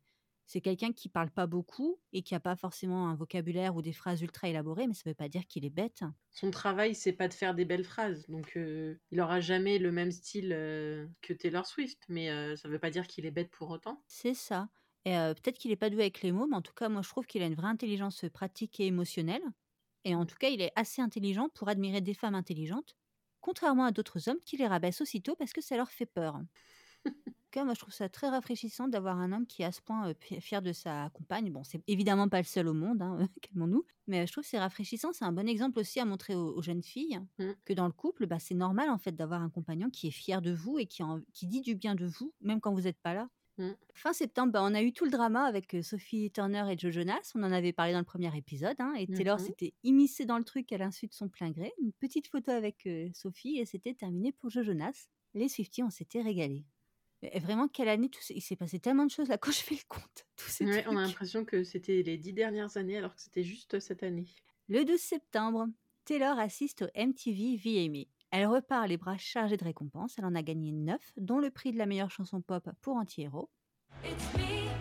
C'est 0.51 0.59
quelqu'un 0.59 0.91
qui 0.91 1.07
parle 1.07 1.31
pas 1.31 1.47
beaucoup 1.47 1.97
et 2.11 2.23
qui 2.23 2.35
a 2.35 2.41
pas 2.41 2.57
forcément 2.57 3.07
un 3.07 3.15
vocabulaire 3.15 3.73
ou 3.77 3.81
des 3.81 3.93
phrases 3.93 4.21
ultra 4.21 4.49
élaborées, 4.49 4.85
mais 4.85 4.93
ça 4.93 5.03
veut 5.05 5.15
pas 5.15 5.29
dire 5.29 5.47
qu'il 5.47 5.63
est 5.63 5.69
bête. 5.69 6.03
Son 6.29 6.51
travail, 6.51 6.93
c'est 6.93 7.13
pas 7.13 7.29
de 7.29 7.33
faire 7.33 7.55
des 7.55 7.63
belles 7.63 7.85
phrases. 7.85 8.27
Donc, 8.27 8.57
euh, 8.57 8.99
il 9.11 9.21
aura 9.21 9.39
jamais 9.39 9.77
le 9.77 9.93
même 9.93 10.11
style 10.11 10.51
euh, 10.51 11.07
que 11.21 11.31
Taylor 11.31 11.65
Swift. 11.65 12.03
Mais 12.09 12.29
euh, 12.29 12.57
ça 12.57 12.67
veut 12.67 12.79
pas 12.79 12.89
dire 12.89 13.07
qu'il 13.07 13.25
est 13.25 13.31
bête 13.31 13.49
pour 13.49 13.69
autant. 13.69 14.03
C'est 14.07 14.33
ça. 14.33 14.67
Et 15.05 15.17
euh, 15.17 15.33
peut-être 15.33 15.57
qu'il 15.57 15.71
est 15.71 15.77
pas 15.77 15.89
doué 15.89 16.01
avec 16.01 16.21
les 16.21 16.33
mots, 16.33 16.47
mais 16.47 16.57
en 16.57 16.61
tout 16.61 16.73
cas, 16.73 16.89
moi, 16.89 17.01
je 17.01 17.07
trouve 17.07 17.27
qu'il 17.27 17.41
a 17.41 17.45
une 17.45 17.55
vraie 17.55 17.67
intelligence 17.67 18.25
pratique 18.33 18.77
et 18.81 18.87
émotionnelle. 18.87 19.43
Et 20.03 20.15
en 20.15 20.25
tout 20.25 20.35
cas, 20.35 20.49
il 20.49 20.59
est 20.59 20.73
assez 20.75 21.01
intelligent 21.01 21.47
pour 21.47 21.69
admirer 21.69 22.01
des 22.01 22.13
femmes 22.13 22.35
intelligentes, 22.35 22.97
contrairement 23.39 23.85
à 23.85 23.91
d'autres 23.91 24.27
hommes 24.27 24.41
qui 24.43 24.57
les 24.57 24.67
rabaissent 24.67 24.99
aussitôt 24.99 25.37
parce 25.37 25.53
que 25.53 25.61
ça 25.61 25.77
leur 25.77 25.91
fait 25.91 26.05
peur. 26.05 26.41
Cas, 27.51 27.65
moi, 27.65 27.73
je 27.73 27.79
trouve 27.81 27.93
ça 27.93 28.07
très 28.07 28.29
rafraîchissant 28.29 28.87
d'avoir 28.87 29.17
un 29.19 29.33
homme 29.33 29.45
qui 29.45 29.61
est 29.61 29.65
à 29.65 29.71
ce 29.73 29.81
point 29.81 30.07
euh, 30.09 30.13
fier 30.39 30.61
de 30.61 30.71
sa 30.71 31.09
compagne. 31.09 31.51
Bon, 31.51 31.63
c'est 31.65 31.83
évidemment 31.87 32.29
pas 32.29 32.37
le 32.39 32.45
seul 32.45 32.67
au 32.69 32.73
monde, 32.73 33.01
hein, 33.01 33.17
calmons-nous. 33.41 33.85
Mais 34.07 34.21
euh, 34.21 34.25
je 34.25 34.31
trouve 34.31 34.43
que 34.45 34.49
c'est 34.49 34.59
rafraîchissant. 34.59 35.11
C'est 35.11 35.25
un 35.25 35.33
bon 35.33 35.47
exemple 35.49 35.77
aussi 35.79 35.99
à 35.99 36.05
montrer 36.05 36.33
aux, 36.33 36.55
aux 36.55 36.61
jeunes 36.61 36.81
filles 36.83 37.19
Mm. 37.39 37.51
que 37.65 37.73
dans 37.73 37.87
le 37.87 37.91
couple, 37.91 38.25
bah, 38.25 38.39
c'est 38.39 38.55
normal 38.55 38.89
en 38.89 38.97
fait 38.97 39.11
d'avoir 39.11 39.41
un 39.41 39.49
compagnon 39.49 39.89
qui 39.89 40.07
est 40.07 40.11
fier 40.11 40.41
de 40.41 40.51
vous 40.53 40.79
et 40.79 40.85
qui, 40.85 41.03
en- 41.03 41.21
qui 41.33 41.45
dit 41.47 41.59
du 41.61 41.75
bien 41.75 41.93
de 41.95 42.05
vous, 42.05 42.33
même 42.41 42.61
quand 42.61 42.73
vous 42.73 42.81
n'êtes 42.81 42.99
pas 43.01 43.13
là. 43.13 43.27
Mm. 43.57 43.71
Fin 43.93 44.13
septembre, 44.13 44.53
bah, 44.53 44.61
on 44.63 44.73
a 44.73 44.81
eu 44.81 44.93
tout 44.93 45.03
le 45.03 45.11
drama 45.11 45.43
avec 45.43 45.73
euh, 45.75 45.81
Sophie 45.81 46.31
Turner 46.31 46.63
et 46.71 46.77
Joe 46.77 46.93
Jonas. 46.93 47.33
On 47.35 47.43
en 47.43 47.51
avait 47.51 47.73
parlé 47.73 47.91
dans 47.91 47.99
le 47.99 48.05
premier 48.05 48.35
épisode. 48.37 48.77
hein, 48.79 48.93
et 48.97 49.07
Taylor 49.07 49.37
Mhm. 49.39 49.45
s'était 49.45 49.73
immiscée 49.83 50.25
dans 50.25 50.37
le 50.37 50.45
truc 50.45 50.71
à 50.71 50.77
l'insu 50.77 51.07
de 51.07 51.13
son 51.13 51.27
plein 51.27 51.51
gré. 51.51 51.73
Une 51.81 51.91
petite 51.91 52.27
photo 52.27 52.51
avec 52.51 52.85
euh, 52.87 53.09
Sophie 53.13 53.57
et 53.59 53.65
c'était 53.65 53.93
terminé 53.93 54.31
pour 54.31 54.49
Joe 54.51 54.63
Jonas. 54.65 55.09
Les 55.33 55.49
Swifties, 55.49 55.83
on 55.83 55.89
s'était 55.89 56.21
régalés. 56.21 56.65
Mais 57.21 57.39
vraiment, 57.39 57.67
quelle 57.67 57.89
année 57.89 58.09
tout 58.09 58.21
Il 58.29 58.41
s'est 58.41 58.55
passé 58.55 58.79
tellement 58.79 59.05
de 59.05 59.11
choses 59.11 59.27
là 59.27 59.37
quand 59.41 59.51
je 59.51 59.61
fais 59.61 59.75
le 59.75 59.81
compte. 59.87 60.25
Tous 60.35 60.49
ces 60.49 60.65
Ouais, 60.65 60.85
on 60.87 60.97
a 60.97 61.05
l'impression 61.05 61.45
que 61.45 61.63
c'était 61.63 62.01
les 62.01 62.17
dix 62.17 62.33
dernières 62.33 62.77
années 62.77 62.97
alors 62.97 63.15
que 63.15 63.21
c'était 63.21 63.43
juste 63.43 63.79
cette 63.79 64.03
année. 64.03 64.27
Le 64.67 64.85
12 64.85 64.99
septembre, 64.99 65.67
Taylor 66.05 66.39
assiste 66.39 66.83
au 66.83 66.87
MTV 66.99 67.57
VMA. 67.57 68.05
Elle 68.31 68.47
repart 68.47 68.87
les 68.87 68.97
bras 68.97 69.17
chargés 69.17 69.57
de 69.57 69.63
récompenses. 69.63 70.15
Elle 70.17 70.25
en 70.25 70.35
a 70.35 70.41
gagné 70.41 70.71
9, 70.71 70.99
dont 71.17 71.39
le 71.39 71.51
prix 71.51 71.71
de 71.71 71.77
la 71.77 71.85
meilleure 71.85 72.11
chanson 72.11 72.41
pop 72.41 72.69
pour 72.81 72.95
Anti-Héros. 72.95 73.49
It's 74.03 74.33
me. 74.35 74.80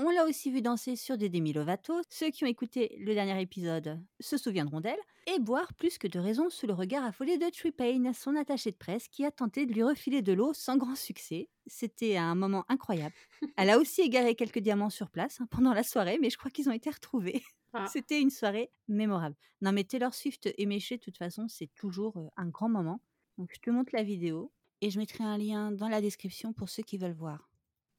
On 0.00 0.10
l'a 0.10 0.26
aussi 0.26 0.52
vue 0.52 0.62
danser 0.62 0.94
sur 0.94 1.18
des 1.18 1.28
Demi 1.28 1.52
Lovato. 1.52 2.02
Ceux 2.08 2.30
qui 2.30 2.44
ont 2.44 2.46
écouté 2.46 2.96
le 3.00 3.14
dernier 3.14 3.42
épisode 3.42 4.00
se 4.20 4.36
souviendront 4.36 4.80
d'elle. 4.80 5.00
Et 5.26 5.40
boire 5.40 5.74
plus 5.74 5.98
que 5.98 6.06
de 6.06 6.20
raison 6.20 6.50
sous 6.50 6.68
le 6.68 6.72
regard 6.72 7.02
affolé 7.02 7.36
de 7.36 7.50
Tripane, 7.50 8.14
son 8.14 8.36
attaché 8.36 8.70
de 8.70 8.76
presse, 8.76 9.08
qui 9.08 9.24
a 9.24 9.32
tenté 9.32 9.66
de 9.66 9.72
lui 9.72 9.82
refiler 9.82 10.22
de 10.22 10.32
l'eau 10.32 10.54
sans 10.54 10.76
grand 10.76 10.94
succès. 10.94 11.48
C'était 11.66 12.16
un 12.16 12.36
moment 12.36 12.64
incroyable. 12.68 13.16
Elle 13.56 13.70
a 13.70 13.78
aussi 13.80 14.02
égaré 14.02 14.36
quelques 14.36 14.60
diamants 14.60 14.88
sur 14.88 15.10
place 15.10 15.40
hein, 15.40 15.48
pendant 15.50 15.74
la 15.74 15.82
soirée, 15.82 16.18
mais 16.20 16.30
je 16.30 16.38
crois 16.38 16.52
qu'ils 16.52 16.68
ont 16.68 16.72
été 16.72 16.90
retrouvés. 16.90 17.42
Ah. 17.74 17.86
C'était 17.92 18.18
une 18.18 18.30
soirée 18.30 18.70
mémorable. 18.88 19.36
Non 19.60 19.72
mais 19.72 19.84
Taylor 19.84 20.14
Swift 20.14 20.48
et 20.56 20.64
Méché, 20.64 20.96
de 20.96 21.02
toute 21.02 21.18
façon, 21.18 21.48
c'est 21.48 21.70
toujours 21.74 22.16
euh, 22.16 22.28
un 22.38 22.46
grand 22.48 22.70
moment. 22.70 23.02
Donc 23.36 23.50
je 23.52 23.60
te 23.60 23.68
montre 23.68 23.90
la 23.92 24.02
vidéo 24.02 24.50
et 24.80 24.88
je 24.88 24.98
mettrai 24.98 25.22
un 25.22 25.36
lien 25.36 25.70
dans 25.70 25.88
la 25.88 26.00
description 26.00 26.54
pour 26.54 26.70
ceux 26.70 26.82
qui 26.82 26.96
veulent 26.96 27.12
voir. 27.12 27.50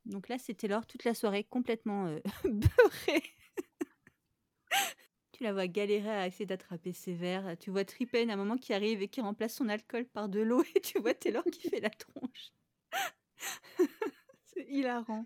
Donc 0.05 0.27
là, 0.27 0.37
c'est 0.37 0.53
Taylor 0.55 0.85
toute 0.85 1.03
la 1.03 1.13
soirée 1.13 1.43
complètement 1.43 2.07
euh, 2.07 2.19
beurrée. 2.43 3.23
tu 5.31 5.43
la 5.43 5.53
vois 5.53 5.67
galérer 5.67 6.09
à 6.09 6.27
essayer 6.27 6.45
d'attraper 6.45 6.93
ses 6.93 7.13
verres. 7.13 7.55
Tu 7.59 7.71
vois 7.71 7.85
Tripen 7.85 8.29
à 8.29 8.33
un 8.33 8.37
moment 8.37 8.57
qui 8.57 8.73
arrive 8.73 9.01
et 9.01 9.07
qui 9.07 9.21
remplace 9.21 9.55
son 9.55 9.69
alcool 9.69 10.05
par 10.05 10.29
de 10.29 10.39
l'eau 10.41 10.63
et 10.75 10.81
tu 10.81 10.99
vois 10.99 11.13
Taylor 11.13 11.43
qui 11.45 11.69
fait 11.69 11.79
la 11.79 11.89
tronche. 11.89 12.51
c'est 14.45 14.65
hilarant. 14.67 15.25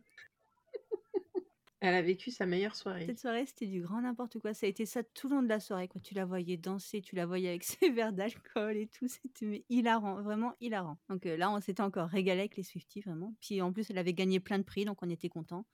Elle 1.86 1.96
a 1.96 2.02
vécu 2.02 2.32
sa 2.32 2.46
meilleure 2.46 2.78
soirée. 2.78 3.06
Cette 3.06 3.20
soirée, 3.20 3.46
c'était 3.46 3.66
du 3.66 3.82
grand 3.82 4.00
n'importe 4.02 4.40
quoi. 4.40 4.54
Ça 4.54 4.66
a 4.66 4.70
été 4.70 4.86
ça 4.86 5.04
tout 5.04 5.28
le 5.28 5.36
long 5.36 5.44
de 5.44 5.50
la 5.50 5.60
soirée. 5.60 5.90
Quoi. 5.90 6.00
Tu 6.00 6.14
la 6.14 6.24
voyais 6.24 6.56
danser, 6.56 7.02
tu 7.02 7.14
la 7.16 7.26
voyais 7.26 7.50
avec 7.50 7.64
ses 7.88 7.90
verres 7.90 8.14
d'alcool 8.14 8.78
et 8.78 8.88
tout. 8.88 9.08
C'était 9.10 9.66
hilarant, 9.70 10.22
vraiment 10.22 10.54
hilarant. 10.62 10.98
Donc 11.10 11.26
euh, 11.26 11.36
là, 11.36 11.52
on 11.52 11.60
s'était 11.60 11.82
encore 11.84 12.08
régalé 12.08 12.40
avec 12.40 12.56
les 12.56 12.64
Swifties, 12.64 13.02
vraiment. 13.02 13.36
Puis 13.42 13.62
en 13.62 13.74
plus, 13.74 13.90
elle 13.90 13.98
avait 13.98 14.14
gagné 14.14 14.40
plein 14.40 14.60
de 14.60 14.64
prix, 14.64 14.86
donc 14.86 15.04
on 15.04 15.10
était 15.10 15.28
contents. 15.28 15.66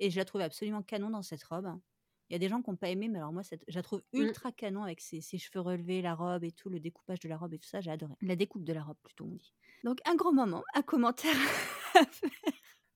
Et 0.00 0.10
je 0.10 0.16
la 0.18 0.26
trouvais 0.26 0.44
absolument 0.44 0.82
canon 0.82 1.08
dans 1.08 1.22
cette 1.22 1.42
robe. 1.44 1.72
Il 2.28 2.34
y 2.34 2.36
a 2.36 2.38
des 2.38 2.48
gens 2.48 2.60
qui 2.60 2.68
n'ont 2.70 2.76
pas 2.76 2.90
aimé, 2.90 3.08
mais 3.08 3.18
alors 3.18 3.32
moi, 3.32 3.42
cette- 3.42 3.64
je 3.66 3.74
la 3.74 3.82
trouve 3.82 4.02
Mm. 4.12 4.18
ultra 4.18 4.52
canon 4.52 4.82
avec 4.82 5.00
ses, 5.00 5.22
ses 5.22 5.38
cheveux 5.38 5.60
relevés, 5.60 6.02
la 6.02 6.14
robe 6.14 6.44
et 6.44 6.52
tout, 6.52 6.68
le 6.68 6.78
découpage 6.80 7.20
de 7.20 7.28
la 7.28 7.36
robe 7.38 7.54
et 7.54 7.58
tout 7.58 7.68
ça, 7.68 7.80
j'ai 7.80 7.90
adoré. 7.90 8.14
La 8.20 8.36
découpe 8.36 8.64
de 8.64 8.72
la 8.74 8.82
robe, 8.82 8.96
plutôt, 9.02 9.24
on 9.24 9.34
dit. 9.34 9.54
Donc 9.82 9.98
un 10.06 10.14
grand 10.14 10.32
moment, 10.32 10.62
un 10.74 10.82
commentaire 10.82 11.34
à 11.94 12.04
faire. 12.04 12.30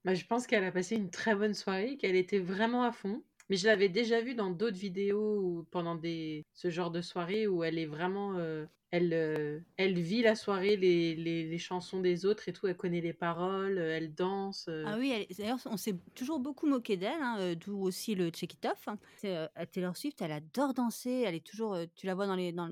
Bah, 0.08 0.14
je 0.14 0.24
pense 0.24 0.46
qu'elle 0.46 0.64
a 0.64 0.72
passé 0.72 0.96
une 0.96 1.10
très 1.10 1.34
bonne 1.34 1.52
soirée, 1.52 1.98
qu'elle 1.98 2.16
était 2.16 2.38
vraiment 2.38 2.82
à 2.82 2.92
fond. 2.92 3.22
Mais 3.50 3.56
je 3.56 3.66
l'avais 3.66 3.90
déjà 3.90 4.22
vue 4.22 4.34
dans 4.34 4.48
d'autres 4.50 4.78
vidéos 4.78 5.38
ou 5.42 5.64
pendant 5.70 5.96
des... 5.96 6.46
ce 6.54 6.70
genre 6.70 6.90
de 6.90 7.02
soirée 7.02 7.46
où 7.46 7.62
elle 7.62 7.78
est 7.78 7.84
vraiment. 7.84 8.38
euh, 8.38 8.64
elle, 8.90 9.12
euh, 9.12 9.60
elle 9.76 9.98
vit 9.98 10.22
la 10.22 10.34
soirée, 10.34 10.76
les, 10.78 11.14
les, 11.14 11.46
les 11.46 11.58
chansons 11.58 12.00
des 12.00 12.24
autres 12.24 12.48
et 12.48 12.54
tout. 12.54 12.66
Elle 12.66 12.76
connaît 12.78 13.02
les 13.02 13.12
paroles, 13.12 13.76
euh, 13.76 13.94
elle 13.98 14.14
danse. 14.14 14.64
euh. 14.70 14.84
Ah 14.86 14.96
oui, 14.98 15.26
d'ailleurs, 15.36 15.58
on 15.66 15.76
s'est 15.76 15.94
toujours 16.14 16.40
beaucoup 16.40 16.66
moqué 16.66 16.96
d'elle, 16.96 17.20
hein, 17.20 17.54
d'où 17.54 17.78
aussi 17.82 18.14
le 18.14 18.30
Check 18.30 18.54
It 18.54 18.64
Off. 18.64 18.88
hein. 18.88 18.98
Taylor 19.72 19.94
Swift, 19.94 20.22
elle 20.22 20.32
adore 20.32 20.72
danser, 20.72 21.22
elle 21.26 21.34
est 21.34 21.46
toujours, 21.46 21.76
tu 21.96 22.06
la 22.06 22.14
vois 22.14 22.26
dans 22.26 22.36
les, 22.36 22.52
dans, 22.52 22.70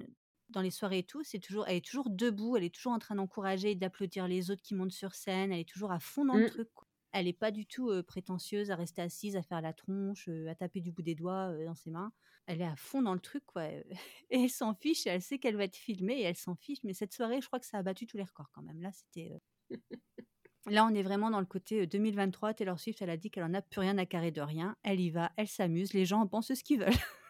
dans 0.48 0.62
les 0.62 0.70
soirées 0.70 0.98
et 1.00 1.02
tout, 1.04 1.22
c'est 1.22 1.38
toujours, 1.38 1.66
elle 1.68 1.76
est 1.76 1.84
toujours 1.84 2.08
debout, 2.08 2.56
elle 2.56 2.64
est 2.64 2.74
toujours 2.74 2.92
en 2.92 2.98
train 2.98 3.14
d'encourager 3.16 3.72
et 3.72 3.74
d'applaudir 3.74 4.26
les 4.26 4.50
autres 4.50 4.62
qui 4.62 4.74
montent 4.74 4.92
sur 4.92 5.14
scène, 5.14 5.52
elle 5.52 5.60
est 5.60 5.68
toujours 5.68 5.92
à 5.92 6.00
fond 6.00 6.24
dans 6.24 6.38
le 6.38 6.44
Mm. 6.44 6.46
truc. 6.46 6.68
quoi. 6.74 6.85
Elle 7.12 7.26
n'est 7.26 7.32
pas 7.32 7.50
du 7.50 7.66
tout 7.66 7.90
euh, 7.90 8.02
prétentieuse 8.02 8.70
à 8.70 8.76
rester 8.76 9.02
assise, 9.02 9.36
à 9.36 9.42
faire 9.42 9.60
la 9.60 9.72
tronche, 9.72 10.28
euh, 10.28 10.48
à 10.48 10.54
taper 10.54 10.80
du 10.80 10.92
bout 10.92 11.02
des 11.02 11.14
doigts 11.14 11.50
euh, 11.50 11.64
dans 11.64 11.74
ses 11.74 11.90
mains. 11.90 12.12
Elle 12.46 12.60
est 12.60 12.66
à 12.66 12.76
fond 12.76 13.02
dans 13.02 13.14
le 13.14 13.20
truc, 13.20 13.44
quoi. 13.46 13.64
Et 14.30 14.44
elle 14.44 14.50
s'en 14.50 14.74
fiche, 14.74 15.06
elle 15.06 15.22
sait 15.22 15.38
qu'elle 15.38 15.56
va 15.56 15.64
être 15.64 15.76
filmée, 15.76 16.20
et 16.20 16.22
elle 16.22 16.36
s'en 16.36 16.54
fiche. 16.54 16.78
Mais 16.84 16.92
cette 16.92 17.12
soirée, 17.12 17.40
je 17.40 17.46
crois 17.46 17.58
que 17.58 17.66
ça 17.66 17.78
a 17.78 17.82
battu 17.82 18.06
tous 18.06 18.16
les 18.16 18.24
records 18.24 18.50
quand 18.52 18.62
même. 18.62 18.80
Là, 18.80 18.90
c'était. 18.92 19.32
Là, 20.68 20.84
on 20.84 20.94
est 20.94 21.02
vraiment 21.02 21.30
dans 21.30 21.38
le 21.38 21.46
côté 21.46 21.82
euh, 21.82 21.86
2023. 21.86 22.54
Taylor 22.54 22.78
Swift, 22.78 23.00
elle 23.00 23.10
a 23.10 23.16
dit 23.16 23.30
qu'elle 23.30 23.44
en 23.44 23.54
a 23.54 23.62
plus 23.62 23.80
rien 23.80 23.96
à 23.98 24.06
carrer 24.06 24.32
de 24.32 24.40
rien. 24.40 24.76
Elle 24.82 25.00
y 25.00 25.10
va, 25.10 25.30
elle 25.36 25.46
s'amuse. 25.46 25.92
Les 25.92 26.04
gens 26.04 26.20
en 26.20 26.26
pensent 26.26 26.52
ce 26.52 26.64
qu'ils 26.64 26.80
veulent. 26.80 26.88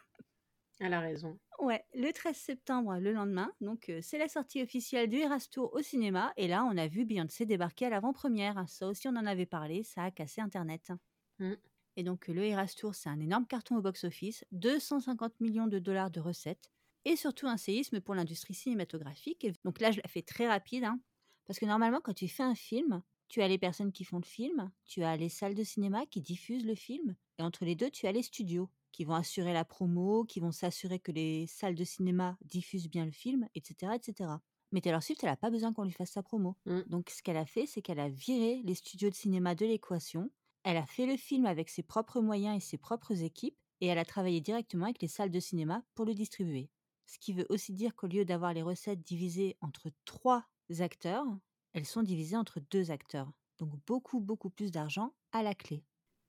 Elle 0.78 0.92
a 0.92 1.00
raison. 1.00 1.38
Ouais, 1.58 1.84
le 1.94 2.12
13 2.12 2.36
septembre, 2.36 2.98
le 2.98 3.12
lendemain, 3.12 3.50
donc 3.62 3.88
euh, 3.88 4.00
c'est 4.02 4.18
la 4.18 4.28
sortie 4.28 4.62
officielle 4.62 5.08
du 5.08 5.16
Eras 5.16 5.48
Tour 5.50 5.72
au 5.72 5.80
cinéma. 5.80 6.32
Et 6.36 6.48
là, 6.48 6.64
on 6.64 6.76
a 6.76 6.86
vu 6.86 7.06
Beyoncé 7.06 7.46
débarquer 7.46 7.86
à 7.86 7.90
l'avant-première. 7.90 8.68
Ça 8.68 8.86
aussi, 8.86 9.08
on 9.08 9.16
en 9.16 9.24
avait 9.26 9.46
parlé. 9.46 9.82
Ça 9.82 10.04
a 10.04 10.10
cassé 10.10 10.42
Internet. 10.42 10.92
Mm. 11.38 11.54
Et 11.96 12.02
donc, 12.02 12.28
le 12.28 12.44
Eras 12.44 12.74
Tour, 12.78 12.94
c'est 12.94 13.08
un 13.08 13.20
énorme 13.20 13.46
carton 13.46 13.76
au 13.76 13.80
box-office. 13.80 14.44
250 14.52 15.40
millions 15.40 15.66
de 15.66 15.78
dollars 15.78 16.10
de 16.10 16.20
recettes. 16.20 16.70
Et 17.06 17.16
surtout 17.16 17.46
un 17.46 17.56
séisme 17.56 18.00
pour 18.00 18.14
l'industrie 18.14 18.52
cinématographique. 18.52 19.44
Et 19.44 19.52
donc 19.64 19.80
là, 19.80 19.92
je 19.92 20.00
la 20.02 20.08
fais 20.08 20.22
très 20.22 20.46
rapide. 20.46 20.84
hein, 20.84 21.00
parce 21.46 21.58
que 21.58 21.64
normalement, 21.64 22.00
quand 22.02 22.14
tu 22.14 22.28
fais 22.28 22.42
un 22.42 22.54
film, 22.54 23.02
tu 23.28 23.40
as 23.40 23.48
les 23.48 23.58
personnes 23.58 23.92
qui 23.92 24.04
font 24.04 24.18
le 24.18 24.24
film, 24.24 24.70
tu 24.84 25.02
as 25.04 25.16
les 25.16 25.28
salles 25.28 25.54
de 25.54 25.64
cinéma 25.64 26.04
qui 26.06 26.20
diffusent 26.20 26.66
le 26.66 26.74
film, 26.74 27.16
et 27.38 27.42
entre 27.42 27.64
les 27.64 27.74
deux, 27.74 27.90
tu 27.90 28.06
as 28.06 28.12
les 28.12 28.22
studios 28.22 28.68
qui 28.96 29.04
vont 29.04 29.14
assurer 29.14 29.52
la 29.52 29.66
promo, 29.66 30.24
qui 30.24 30.40
vont 30.40 30.52
s'assurer 30.52 30.98
que 30.98 31.12
les 31.12 31.46
salles 31.48 31.74
de 31.74 31.84
cinéma 31.84 32.38
diffusent 32.42 32.88
bien 32.88 33.04
le 33.04 33.10
film, 33.10 33.46
etc. 33.54 33.92
etc. 33.94 34.30
Mais 34.72 34.80
Taylor 34.80 35.02
Swift, 35.02 35.22
elle 35.22 35.28
n'a 35.28 35.36
pas 35.36 35.50
besoin 35.50 35.74
qu'on 35.74 35.84
lui 35.84 35.92
fasse 35.92 36.12
sa 36.12 36.22
promo. 36.22 36.56
Mm. 36.64 36.80
Donc 36.86 37.10
ce 37.10 37.22
qu'elle 37.22 37.36
a 37.36 37.44
fait, 37.44 37.66
c'est 37.66 37.82
qu'elle 37.82 38.00
a 38.00 38.08
viré 38.08 38.62
les 38.64 38.74
studios 38.74 39.10
de 39.10 39.14
cinéma 39.14 39.54
de 39.54 39.66
l'équation, 39.66 40.30
elle 40.62 40.78
a 40.78 40.86
fait 40.86 41.04
le 41.04 41.18
film 41.18 41.44
avec 41.44 41.68
ses 41.68 41.82
propres 41.82 42.22
moyens 42.22 42.56
et 42.56 42.66
ses 42.66 42.78
propres 42.78 43.22
équipes, 43.22 43.58
et 43.82 43.86
elle 43.88 43.98
a 43.98 44.06
travaillé 44.06 44.40
directement 44.40 44.86
avec 44.86 45.02
les 45.02 45.08
salles 45.08 45.30
de 45.30 45.40
cinéma 45.40 45.84
pour 45.94 46.06
le 46.06 46.14
distribuer. 46.14 46.70
Ce 47.04 47.18
qui 47.18 47.34
veut 47.34 47.46
aussi 47.50 47.74
dire 47.74 47.94
qu'au 47.94 48.06
lieu 48.06 48.24
d'avoir 48.24 48.54
les 48.54 48.62
recettes 48.62 49.02
divisées 49.02 49.58
entre 49.60 49.90
trois 50.06 50.46
acteurs, 50.78 51.26
elles 51.74 51.84
sont 51.84 52.02
divisées 52.02 52.38
entre 52.38 52.60
deux 52.70 52.90
acteurs. 52.90 53.30
Donc 53.58 53.72
beaucoup, 53.86 54.20
beaucoup 54.20 54.48
plus 54.48 54.70
d'argent 54.70 55.12
à 55.32 55.42
la 55.42 55.54
clé. 55.54 55.84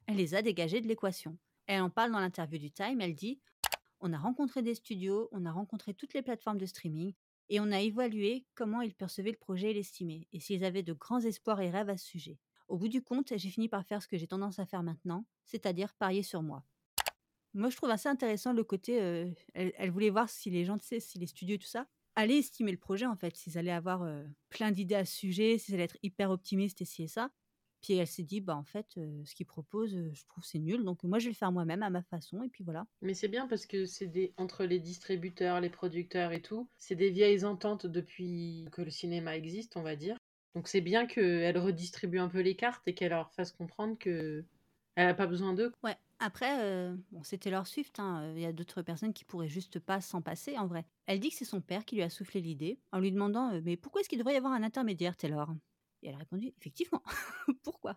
Elle 0.05 0.17
les 0.17 0.35
a 0.35 0.41
dégagées 0.41 0.81
de 0.81 0.87
l'équation. 0.89 1.37
Elle 1.67 1.81
en 1.81 1.89
parle 1.89 2.13
dans 2.13 2.19
l'interview 2.19 2.57
du 2.57 2.71
Time, 2.71 3.01
elle 3.01 3.13
dit 3.13 3.39
On 3.99 4.13
a 4.13 4.17
rencontré 4.17 4.61
des 4.61 4.75
studios, 4.75 5.27
on 5.31 5.45
a 5.45 5.51
rencontré 5.51 5.93
toutes 5.93 6.13
les 6.13 6.21
plateformes 6.21 6.57
de 6.57 6.65
streaming, 6.65 7.13
et 7.49 7.59
on 7.59 7.71
a 7.71 7.81
évalué 7.81 8.45
comment 8.55 8.81
ils 8.81 8.95
percevaient 8.95 9.31
le 9.31 9.37
projet 9.37 9.71
et 9.71 9.73
l'estimaient, 9.73 10.27
et 10.31 10.39
s'ils 10.39 10.63
avaient 10.63 10.83
de 10.83 10.93
grands 10.93 11.19
espoirs 11.19 11.61
et 11.61 11.69
rêves 11.69 11.89
à 11.89 11.97
ce 11.97 12.05
sujet. 12.05 12.39
Au 12.67 12.77
bout 12.77 12.87
du 12.87 13.01
compte, 13.01 13.33
j'ai 13.35 13.49
fini 13.49 13.69
par 13.69 13.85
faire 13.85 14.01
ce 14.01 14.07
que 14.07 14.17
j'ai 14.17 14.27
tendance 14.27 14.59
à 14.59 14.65
faire 14.65 14.83
maintenant, 14.83 15.25
c'est-à-dire 15.45 15.93
parier 15.93 16.23
sur 16.23 16.41
moi. 16.41 16.63
Moi, 17.53 17.69
je 17.69 17.77
trouve 17.77 17.89
assez 17.89 18.09
intéressant 18.09 18.53
le 18.53 18.63
côté. 18.63 19.01
euh, 19.01 19.29
elle, 19.53 19.91
voulait 19.91 20.09
voir 20.09 20.29
si 20.29 20.49
les 20.49 20.65
gens, 20.65 20.77
tu 20.77 20.85
sais, 20.85 20.99
si 20.99 21.17
les 21.17 21.27
studios 21.27 21.55
et 21.55 21.59
tout 21.59 21.67
ça, 21.67 21.87
allaient 22.15 22.37
estimer 22.37 22.71
le 22.71 22.77
projet, 22.77 23.05
en 23.05 23.15
fait, 23.15 23.35
s'ils 23.35 23.57
allaient 23.57 23.71
avoir 23.71 24.03
euh, 24.03 24.23
plein 24.49 24.71
d'idées 24.71 24.95
à 24.95 25.05
ce 25.05 25.15
sujet, 25.15 25.57
s'ils 25.57 25.75
allaient 25.75 25.85
être 25.85 25.97
hyper 26.03 26.29
optimistes 26.29 26.81
et 26.81 26.85
ci 26.85 27.03
et 27.03 27.07
ça. 27.07 27.29
Puis 27.81 27.93
elle 27.93 28.07
s'est 28.07 28.23
dit, 28.23 28.41
bah 28.41 28.55
en 28.55 28.63
fait, 28.63 28.87
euh, 28.97 29.21
ce 29.25 29.35
qu'il 29.35 29.45
propose, 29.45 29.95
euh, 29.95 30.11
je 30.13 30.25
trouve 30.25 30.43
c'est 30.43 30.59
nul, 30.59 30.83
donc 30.83 31.03
moi 31.03 31.19
je 31.19 31.25
vais 31.25 31.31
le 31.31 31.35
faire 31.35 31.51
moi-même 31.51 31.83
à 31.83 31.89
ma 31.89 32.01
façon, 32.03 32.43
et 32.43 32.49
puis 32.49 32.63
voilà. 32.63 32.85
Mais 33.01 33.13
c'est 33.13 33.27
bien 33.27 33.47
parce 33.47 33.65
que 33.65 33.85
c'est 33.85 34.07
des 34.07 34.33
entre 34.37 34.65
les 34.65 34.79
distributeurs, 34.79 35.61
les 35.61 35.69
producteurs 35.69 36.31
et 36.31 36.41
tout, 36.41 36.67
c'est 36.77 36.95
des 36.95 37.11
vieilles 37.11 37.45
ententes 37.45 37.85
depuis 37.85 38.65
que 38.71 38.81
le 38.81 38.89
cinéma 38.89 39.37
existe, 39.37 39.77
on 39.77 39.83
va 39.83 39.95
dire. 39.95 40.17
Donc 40.55 40.67
c'est 40.67 40.81
bien 40.81 41.05
qu'elle 41.05 41.57
redistribue 41.57 42.19
un 42.19 42.29
peu 42.29 42.39
les 42.39 42.55
cartes 42.55 42.87
et 42.87 42.95
qu'elle 42.95 43.11
leur 43.11 43.31
fasse 43.33 43.51
comprendre 43.51 43.97
que 43.97 44.43
elle 44.95 45.09
a 45.09 45.13
pas 45.13 45.27
besoin 45.27 45.53
d'eux. 45.53 45.71
Ouais, 45.83 45.95
après, 46.17 46.63
euh, 46.63 46.95
bon, 47.11 47.21
c'est 47.23 47.37
Taylor 47.37 47.67
Swift, 47.67 47.99
hein, 47.99 48.33
il 48.35 48.41
y 48.41 48.45
a 48.45 48.51
d'autres 48.51 48.81
personnes 48.81 49.13
qui 49.13 49.23
pourraient 49.23 49.47
juste 49.47 49.79
pas 49.79 50.01
s'en 50.01 50.23
passer 50.23 50.57
en 50.57 50.65
vrai. 50.65 50.85
Elle 51.05 51.19
dit 51.19 51.29
que 51.29 51.35
c'est 51.35 51.45
son 51.45 51.61
père 51.61 51.85
qui 51.85 51.95
lui 51.95 52.01
a 52.01 52.09
soufflé 52.09 52.41
l'idée 52.41 52.79
en 52.91 52.99
lui 52.99 53.11
demandant 53.11 53.61
Mais 53.61 53.77
pourquoi 53.77 54.01
est-ce 54.01 54.09
qu'il 54.09 54.17
devrait 54.17 54.33
y 54.33 54.37
avoir 54.37 54.53
un 54.53 54.63
intermédiaire, 54.63 55.15
Taylor? 55.15 55.53
Et 56.03 56.09
elle 56.09 56.15
a 56.15 56.19
répondu 56.19 56.53
Effectivement, 56.57 57.01
pourquoi? 57.63 57.95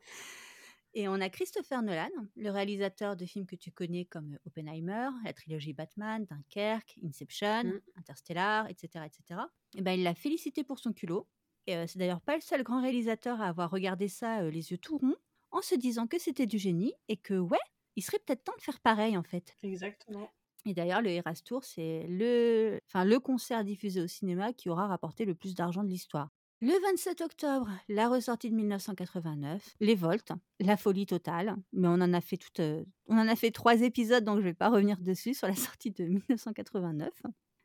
Et 0.92 1.06
on 1.08 1.14
a 1.20 1.28
Christopher 1.28 1.82
Nolan, 1.82 2.10
le 2.34 2.50
réalisateur 2.50 3.16
de 3.16 3.24
films 3.24 3.46
que 3.46 3.54
tu 3.54 3.70
connais 3.70 4.06
comme 4.06 4.38
Oppenheimer, 4.44 5.10
la 5.24 5.32
trilogie 5.32 5.72
Batman, 5.72 6.26
Dunkerque, 6.26 6.98
Inception, 7.04 7.62
Mm. 7.64 7.80
Interstellar, 7.96 8.68
etc. 8.68 9.04
etc. 9.06 9.40
Et 9.76 9.82
ben, 9.82 9.92
il 9.92 10.02
l'a 10.02 10.14
félicité 10.14 10.64
pour 10.64 10.78
son 10.80 10.92
culot. 10.92 11.28
Et 11.66 11.76
euh, 11.76 11.86
c'est 11.86 11.98
d'ailleurs 11.98 12.20
pas 12.22 12.34
le 12.34 12.40
seul 12.40 12.62
grand 12.64 12.82
réalisateur 12.82 13.40
à 13.40 13.46
avoir 13.48 13.70
regardé 13.70 14.08
ça 14.08 14.40
euh, 14.40 14.50
les 14.50 14.72
yeux 14.72 14.78
tout 14.78 14.98
ronds, 14.98 15.16
en 15.52 15.62
se 15.62 15.74
disant 15.76 16.06
que 16.08 16.18
c'était 16.18 16.46
du 16.46 16.58
génie 16.58 16.94
et 17.08 17.16
que, 17.16 17.34
ouais, 17.34 17.58
il 17.96 18.02
serait 18.02 18.18
peut-être 18.18 18.42
temps 18.44 18.56
de 18.56 18.62
faire 18.62 18.80
pareil 18.80 19.16
en 19.16 19.22
fait. 19.22 19.56
Exactement. 19.62 20.30
Et 20.66 20.74
d'ailleurs, 20.74 21.02
le 21.02 21.10
Eras 21.10 21.40
Tour, 21.44 21.64
c'est 21.64 22.06
le, 22.08 22.80
enfin, 22.86 23.04
le 23.04 23.18
concert 23.20 23.64
diffusé 23.64 24.00
au 24.02 24.06
cinéma 24.06 24.52
qui 24.52 24.68
aura 24.68 24.86
rapporté 24.88 25.24
le 25.24 25.34
plus 25.34 25.54
d'argent 25.54 25.82
de 25.84 25.88
l'histoire. 25.88 26.30
Le 26.62 26.78
27 26.90 27.22
octobre, 27.22 27.70
la 27.88 28.10
ressortie 28.10 28.50
de 28.50 28.54
1989, 28.54 29.76
Les 29.80 29.94
Voltes, 29.94 30.32
la 30.58 30.76
folie 30.76 31.06
totale. 31.06 31.56
Mais 31.72 31.88
on 31.88 31.94
en 31.94 32.12
a 32.12 32.20
fait 32.20 32.38
euh, 32.60 33.50
trois 33.54 33.80
épisodes, 33.80 34.24
donc 34.24 34.40
je 34.40 34.44
vais 34.44 34.52
pas 34.52 34.68
revenir 34.68 34.98
dessus 35.00 35.32
sur 35.32 35.46
la 35.46 35.54
sortie 35.56 35.90
de 35.90 36.04
1989. 36.04 37.08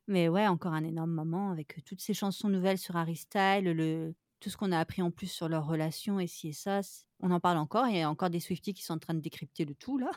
Mais 0.07 0.29
ouais, 0.29 0.47
encore 0.47 0.71
un 0.71 0.85
énorme 0.85 1.11
moment 1.11 1.51
avec 1.51 1.83
toutes 1.83 1.99
ces 1.99 2.13
chansons 2.13 2.47
nouvelles 2.47 2.77
sur 2.77 2.95
Harry 2.95 3.17
Styles, 3.17 3.65
le, 3.65 4.15
tout 4.39 4.49
ce 4.49 4.55
qu'on 4.55 4.71
a 4.71 4.79
appris 4.79 5.01
en 5.01 5.11
plus 5.11 5.27
sur 5.27 5.49
leur 5.49 5.67
relation 5.67 6.21
et 6.21 6.27
ci 6.27 6.49
et 6.49 6.53
ça. 6.53 6.79
On 7.19 7.31
en 7.31 7.41
parle 7.41 7.57
encore. 7.57 7.87
Il 7.87 7.97
y 7.97 8.01
a 8.01 8.09
encore 8.09 8.29
des 8.29 8.39
Swifties 8.39 8.73
qui 8.73 8.83
sont 8.83 8.93
en 8.93 8.99
train 8.99 9.13
de 9.13 9.19
décrypter 9.19 9.65
le 9.65 9.75
tout 9.75 9.97
là, 9.97 10.11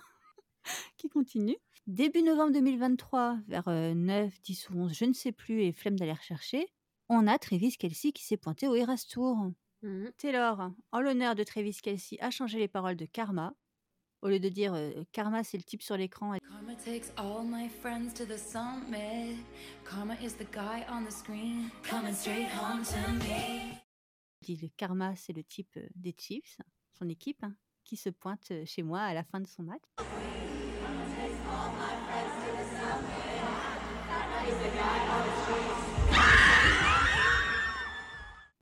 qui 0.96 1.08
continuent. 1.08 1.58
Début 1.88 2.22
novembre 2.22 2.52
2023, 2.52 3.38
vers 3.48 3.66
euh, 3.66 3.94
9, 3.94 4.40
10 4.40 4.70
ou 4.70 4.82
11, 4.82 4.92
je 4.92 5.04
ne 5.04 5.14
sais 5.14 5.32
plus, 5.32 5.62
et 5.62 5.72
flemme 5.72 5.98
d'aller 5.98 6.12
rechercher, 6.12 6.68
on 7.08 7.26
a 7.26 7.38
Travis 7.38 7.76
Kelsey 7.76 8.12
qui 8.12 8.24
s'est 8.24 8.36
pointé 8.36 8.68
au 8.68 8.74
Eras 8.74 9.06
Tour. 9.10 9.50
Mhm. 9.82 10.12
Taylor, 10.16 10.70
en 10.92 11.00
l'honneur 11.00 11.34
de 11.34 11.44
Travis 11.44 11.78
Kelsey, 11.82 12.18
a 12.20 12.30
changé 12.30 12.58
les 12.58 12.68
paroles 12.68 12.96
de 12.96 13.06
Karma. 13.06 13.54
Au 14.20 14.28
lieu 14.28 14.40
de 14.40 14.48
dire 14.48 14.74
euh, 14.74 15.04
Karma, 15.12 15.44
c'est 15.44 15.56
le 15.56 15.62
type 15.62 15.82
sur 15.82 15.96
l'écran, 15.96 16.34
elle 16.34 16.40
Karma 16.40 16.74
takes 16.74 17.12
all 17.16 17.44
my 17.44 17.68
friends 17.68 18.12
to 18.14 18.24
the 18.24 18.36
summit. 18.36 19.36
Karma 19.88 20.14
is 20.14 20.34
the 20.34 20.50
guy 20.50 20.84
on 20.90 21.04
the 21.04 21.12
screen, 21.12 21.70
coming 21.88 22.14
straight 22.14 22.48
home 22.48 22.82
to 22.82 23.12
me. 23.12 23.78
dit 24.42 24.56
le 24.60 24.68
Karma, 24.76 25.14
c'est 25.14 25.32
le 25.32 25.44
type 25.44 25.76
euh, 25.76 25.86
des 25.94 26.14
Chiefs, 26.18 26.58
son 26.98 27.08
équipe, 27.08 27.42
hein, 27.44 27.54
qui 27.84 27.96
se 27.96 28.08
pointe 28.10 28.50
euh, 28.50 28.64
chez 28.66 28.82
moi 28.82 29.00
à 29.02 29.14
la 29.14 29.22
fin 29.22 29.40
de 29.40 29.46
son 29.46 29.62
match. 29.62 29.82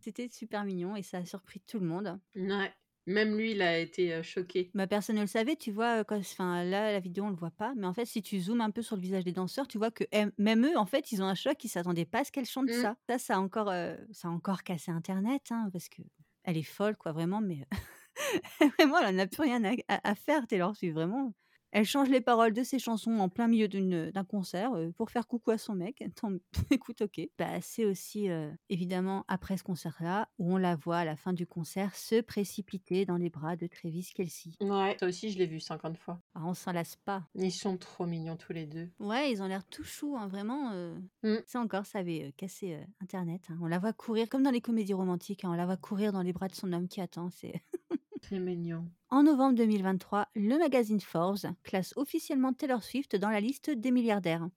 C'était 0.06 0.28
super 0.28 0.62
mignon 0.64 0.94
et 0.94 1.02
ça 1.02 1.18
a 1.18 1.24
surpris 1.24 1.58
tout 1.66 1.80
le 1.80 1.86
monde. 1.86 2.20
Ouais. 2.36 2.72
Même 3.08 3.36
lui, 3.36 3.50
il 3.52 3.62
a 3.62 3.76
été 3.80 4.12
euh, 4.14 4.22
choqué. 4.22 4.70
Ma 4.72 4.86
personne 4.86 5.16
ne 5.16 5.22
le 5.22 5.26
savait, 5.26 5.56
tu 5.56 5.72
vois, 5.72 6.00
euh, 6.00 6.04
enfin, 6.10 6.62
là, 6.62 6.92
la 6.92 7.00
vidéo, 7.00 7.24
on 7.24 7.30
le 7.30 7.34
voit 7.34 7.50
pas. 7.50 7.72
Mais 7.76 7.86
en 7.88 7.92
fait, 7.92 8.04
si 8.04 8.22
tu 8.22 8.38
zoomes 8.40 8.60
un 8.60 8.70
peu 8.70 8.82
sur 8.82 8.94
le 8.94 9.02
visage 9.02 9.24
des 9.24 9.32
danseurs, 9.32 9.66
tu 9.66 9.78
vois 9.78 9.90
que 9.90 10.04
même 10.38 10.64
eux, 10.64 10.76
en 10.78 10.86
fait, 10.86 11.10
ils 11.10 11.22
ont 11.22 11.26
un 11.26 11.34
choc, 11.34 11.62
ils 11.64 11.68
s'attendaient 11.68 12.04
pas 12.04 12.20
à 12.20 12.24
ce 12.24 12.30
qu'elle 12.30 12.46
chante 12.46 12.68
Mm. 12.68 12.82
ça. 12.82 12.96
Ça, 13.08 13.18
ça 13.18 13.34
a 13.36 13.38
encore, 13.38 13.68
euh, 13.70 13.96
ça 14.12 14.28
a 14.28 14.30
encore 14.30 14.62
cassé 14.62 14.92
Internet, 14.92 15.42
hein, 15.50 15.68
parce 15.72 15.88
que 15.88 16.02
elle 16.44 16.56
est 16.56 16.62
folle, 16.62 16.96
quoi, 16.96 17.10
vraiment. 17.12 17.40
Mais 17.40 17.64
vraiment, 18.78 18.98
elle 18.98 19.14
en 19.14 19.18
a 19.18 19.26
plus 19.26 19.42
rien 19.42 19.62
à, 19.64 19.72
à- 19.88 20.10
à 20.10 20.14
faire, 20.14 20.46
Taylor 20.46 20.76
Swift, 20.76 20.94
vraiment. 20.94 21.32
Elle 21.72 21.84
change 21.84 22.08
les 22.08 22.20
paroles 22.20 22.52
de 22.52 22.62
ses 22.62 22.78
chansons 22.78 23.18
en 23.18 23.28
plein 23.28 23.48
milieu 23.48 23.68
d'un 23.68 24.24
concert 24.24 24.72
euh, 24.74 24.92
pour 24.92 25.10
faire 25.10 25.26
coucou 25.26 25.50
à 25.50 25.58
son 25.58 25.74
mec. 25.74 26.02
Tant- 26.16 26.32
Écoute, 26.70 27.02
ok. 27.02 27.20
Bah, 27.38 27.60
c'est 27.60 27.84
aussi, 27.84 28.30
euh, 28.30 28.50
évidemment, 28.70 29.24
après 29.28 29.56
ce 29.56 29.62
concert-là, 29.64 30.28
où 30.38 30.54
on 30.54 30.56
la 30.56 30.76
voit 30.76 30.98
à 30.98 31.04
la 31.04 31.16
fin 31.16 31.32
du 31.32 31.46
concert 31.46 31.94
se 31.94 32.20
précipiter 32.20 33.04
dans 33.04 33.16
les 33.16 33.28
bras 33.30 33.56
de 33.56 33.66
Travis 33.66 34.10
Kelsey. 34.14 34.52
Ouais. 34.60 34.96
Ça 35.00 35.06
aussi, 35.06 35.30
je 35.30 35.38
l'ai 35.38 35.46
vu 35.46 35.60
50 35.60 35.98
fois. 35.98 36.20
Ah, 36.34 36.42
on 36.44 36.54
s'en 36.54 36.72
lasse 36.72 36.96
pas. 36.96 37.24
Ils 37.34 37.50
sont 37.52 37.76
trop 37.76 38.06
mignons 38.06 38.36
tous 38.36 38.52
les 38.52 38.66
deux. 38.66 38.88
Ouais, 38.98 39.30
ils 39.32 39.42
ont 39.42 39.46
l'air 39.46 39.64
tout 39.64 39.84
choux, 39.84 40.16
hein, 40.16 40.28
vraiment. 40.28 40.70
euh. 40.72 40.98
Mm. 41.22 41.36
Ça 41.46 41.60
encore, 41.60 41.84
ça 41.86 41.98
avait 41.98 42.32
cassé 42.36 42.78
Internet. 43.00 43.42
hein. 43.50 43.58
On 43.60 43.66
la 43.66 43.78
voit 43.78 43.92
courir, 43.92 44.28
comme 44.28 44.42
dans 44.42 44.50
les 44.50 44.60
comédies 44.60 44.94
romantiques, 44.94 45.44
hein, 45.44 45.50
on 45.50 45.56
la 45.56 45.66
voit 45.66 45.76
courir 45.76 46.12
dans 46.12 46.22
les 46.22 46.32
bras 46.32 46.48
de 46.48 46.54
son 46.54 46.72
homme 46.72 46.88
qui 46.88 47.00
attend. 47.00 47.30
C'est 47.30 47.62
C'est 48.22 48.38
mignon. 48.38 48.88
En 49.10 49.22
novembre 49.22 49.54
2023, 49.56 50.28
le 50.34 50.58
magazine 50.58 51.00
Forbes 51.00 51.46
classe 51.62 51.92
officiellement 51.96 52.52
Taylor 52.52 52.82
Swift 52.82 53.14
dans 53.16 53.30
la 53.30 53.40
liste 53.40 53.70
des 53.70 53.90
milliardaires. 53.90 54.48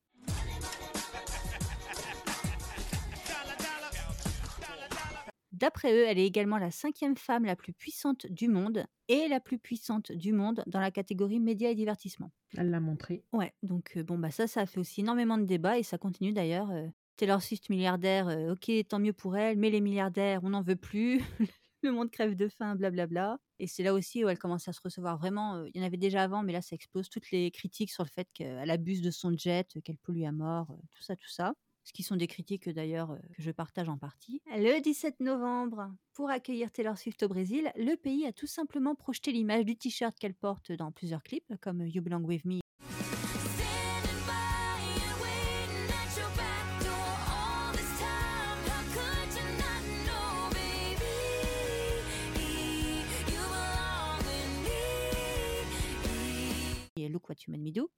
D'après 5.52 5.94
eux, 5.94 6.06
elle 6.08 6.18
est 6.20 6.26
également 6.26 6.58
la 6.58 6.72
cinquième 6.72 7.18
femme 7.18 7.44
la 7.44 7.56
plus 7.56 7.74
puissante 7.74 8.26
du 8.28 8.48
monde 8.48 8.86
et 9.10 9.28
la 9.28 9.40
plus 9.40 9.60
puissante 9.60 10.12
du 10.12 10.32
monde 10.32 10.64
dans 10.68 10.80
la 10.80 10.90
catégorie 10.90 11.40
médias 11.40 11.70
et 11.70 11.76
divertissement. 11.76 12.32
Elle 12.56 12.70
l'a 12.70 12.80
montré. 12.80 13.24
Ouais, 13.34 13.54
donc 13.62 13.98
euh, 13.98 14.04
bon, 14.04 14.18
bah 14.18 14.32
ça, 14.32 14.48
ça 14.48 14.62
a 14.62 14.66
fait 14.66 14.80
aussi 14.80 15.02
énormément 15.02 15.38
de 15.38 15.44
débats 15.44 15.78
et 15.78 15.84
ça 15.84 15.98
continue 15.98 16.32
d'ailleurs. 16.32 16.72
euh, 16.72 16.88
Taylor 17.18 17.42
Swift 17.42 17.70
milliardaire, 17.70 18.30
euh, 18.30 18.54
ok, 18.54 18.72
tant 18.88 19.00
mieux 19.00 19.12
pour 19.12 19.36
elle, 19.36 19.58
mais 19.58 19.70
les 19.70 19.82
milliardaires, 19.82 20.40
on 20.44 20.52
n'en 20.52 20.62
veut 20.62 20.78
plus. 20.78 21.22
Le 21.82 21.92
monde 21.92 22.12
crève 22.12 22.36
de 22.36 22.50
faim, 22.50 22.76
blablabla. 22.76 23.38
Et 23.60 23.68
c'est 23.68 23.84
là 23.84 23.94
aussi 23.94 24.24
où 24.24 24.30
elle 24.30 24.38
commence 24.38 24.68
à 24.68 24.74
se 24.74 24.82
recevoir 24.84 25.18
vraiment. 25.18 25.56
euh, 25.56 25.70
il 25.74 25.80
y 25.80 25.84
en 25.84 25.86
avait 25.88 25.98
déjà 25.98 26.24
avant, 26.24 26.44
mais 26.44 26.54
là, 26.54 26.62
ça 26.62 26.76
explose 26.76 27.10
toutes 27.10 27.32
les 27.32 27.52
critiques 27.52 27.92
sur 27.92 28.04
le 28.04 28.10
fait 28.10 28.28
qu'elle 28.34 28.70
abuse 28.70 29.02
de 29.02 29.12
son 29.12 29.36
jet, 29.38 29.68
euh, 29.78 29.82
qu'elle 29.82 29.98
pollue 29.98 30.24
à 30.24 30.32
mort, 30.32 30.72
euh, 30.72 30.76
tout 30.92 31.02
ça, 31.04 31.16
tout 31.16 31.30
ça. 31.30 31.54
Ce 31.86 31.94
qui 31.94 32.04
sont 32.04 32.18
des 32.18 32.28
critiques 32.28 32.70
d'ailleurs 32.70 33.18
que 33.36 33.42
je 33.42 33.50
partage 33.52 33.90
en 33.90 33.98
partie. 33.98 34.42
Le 34.48 34.80
17 34.80 35.22
novembre, 35.22 35.92
pour 36.14 36.30
accueillir 36.30 36.72
Taylor 36.72 36.98
Swift 36.98 37.24
au 37.24 37.30
Brésil, 37.30 37.72
le 37.76 37.96
pays 37.96 38.28
a 38.28 38.34
tout 38.34 38.46
simplement 38.46 38.94
projeté 38.94 39.32
l'image 39.32 39.66
du 39.66 39.76
t-shirt 39.76 40.16
qu'elle 40.20 40.36
porte 40.36 40.72
dans 40.72 40.92
plusieurs 40.92 41.24
clips, 41.24 41.52
comme 41.62 41.82
You 41.88 42.04
Belong 42.04 42.26
With 42.26 42.46
Me 42.46 42.60
me 57.48 57.72
do. 57.72 57.90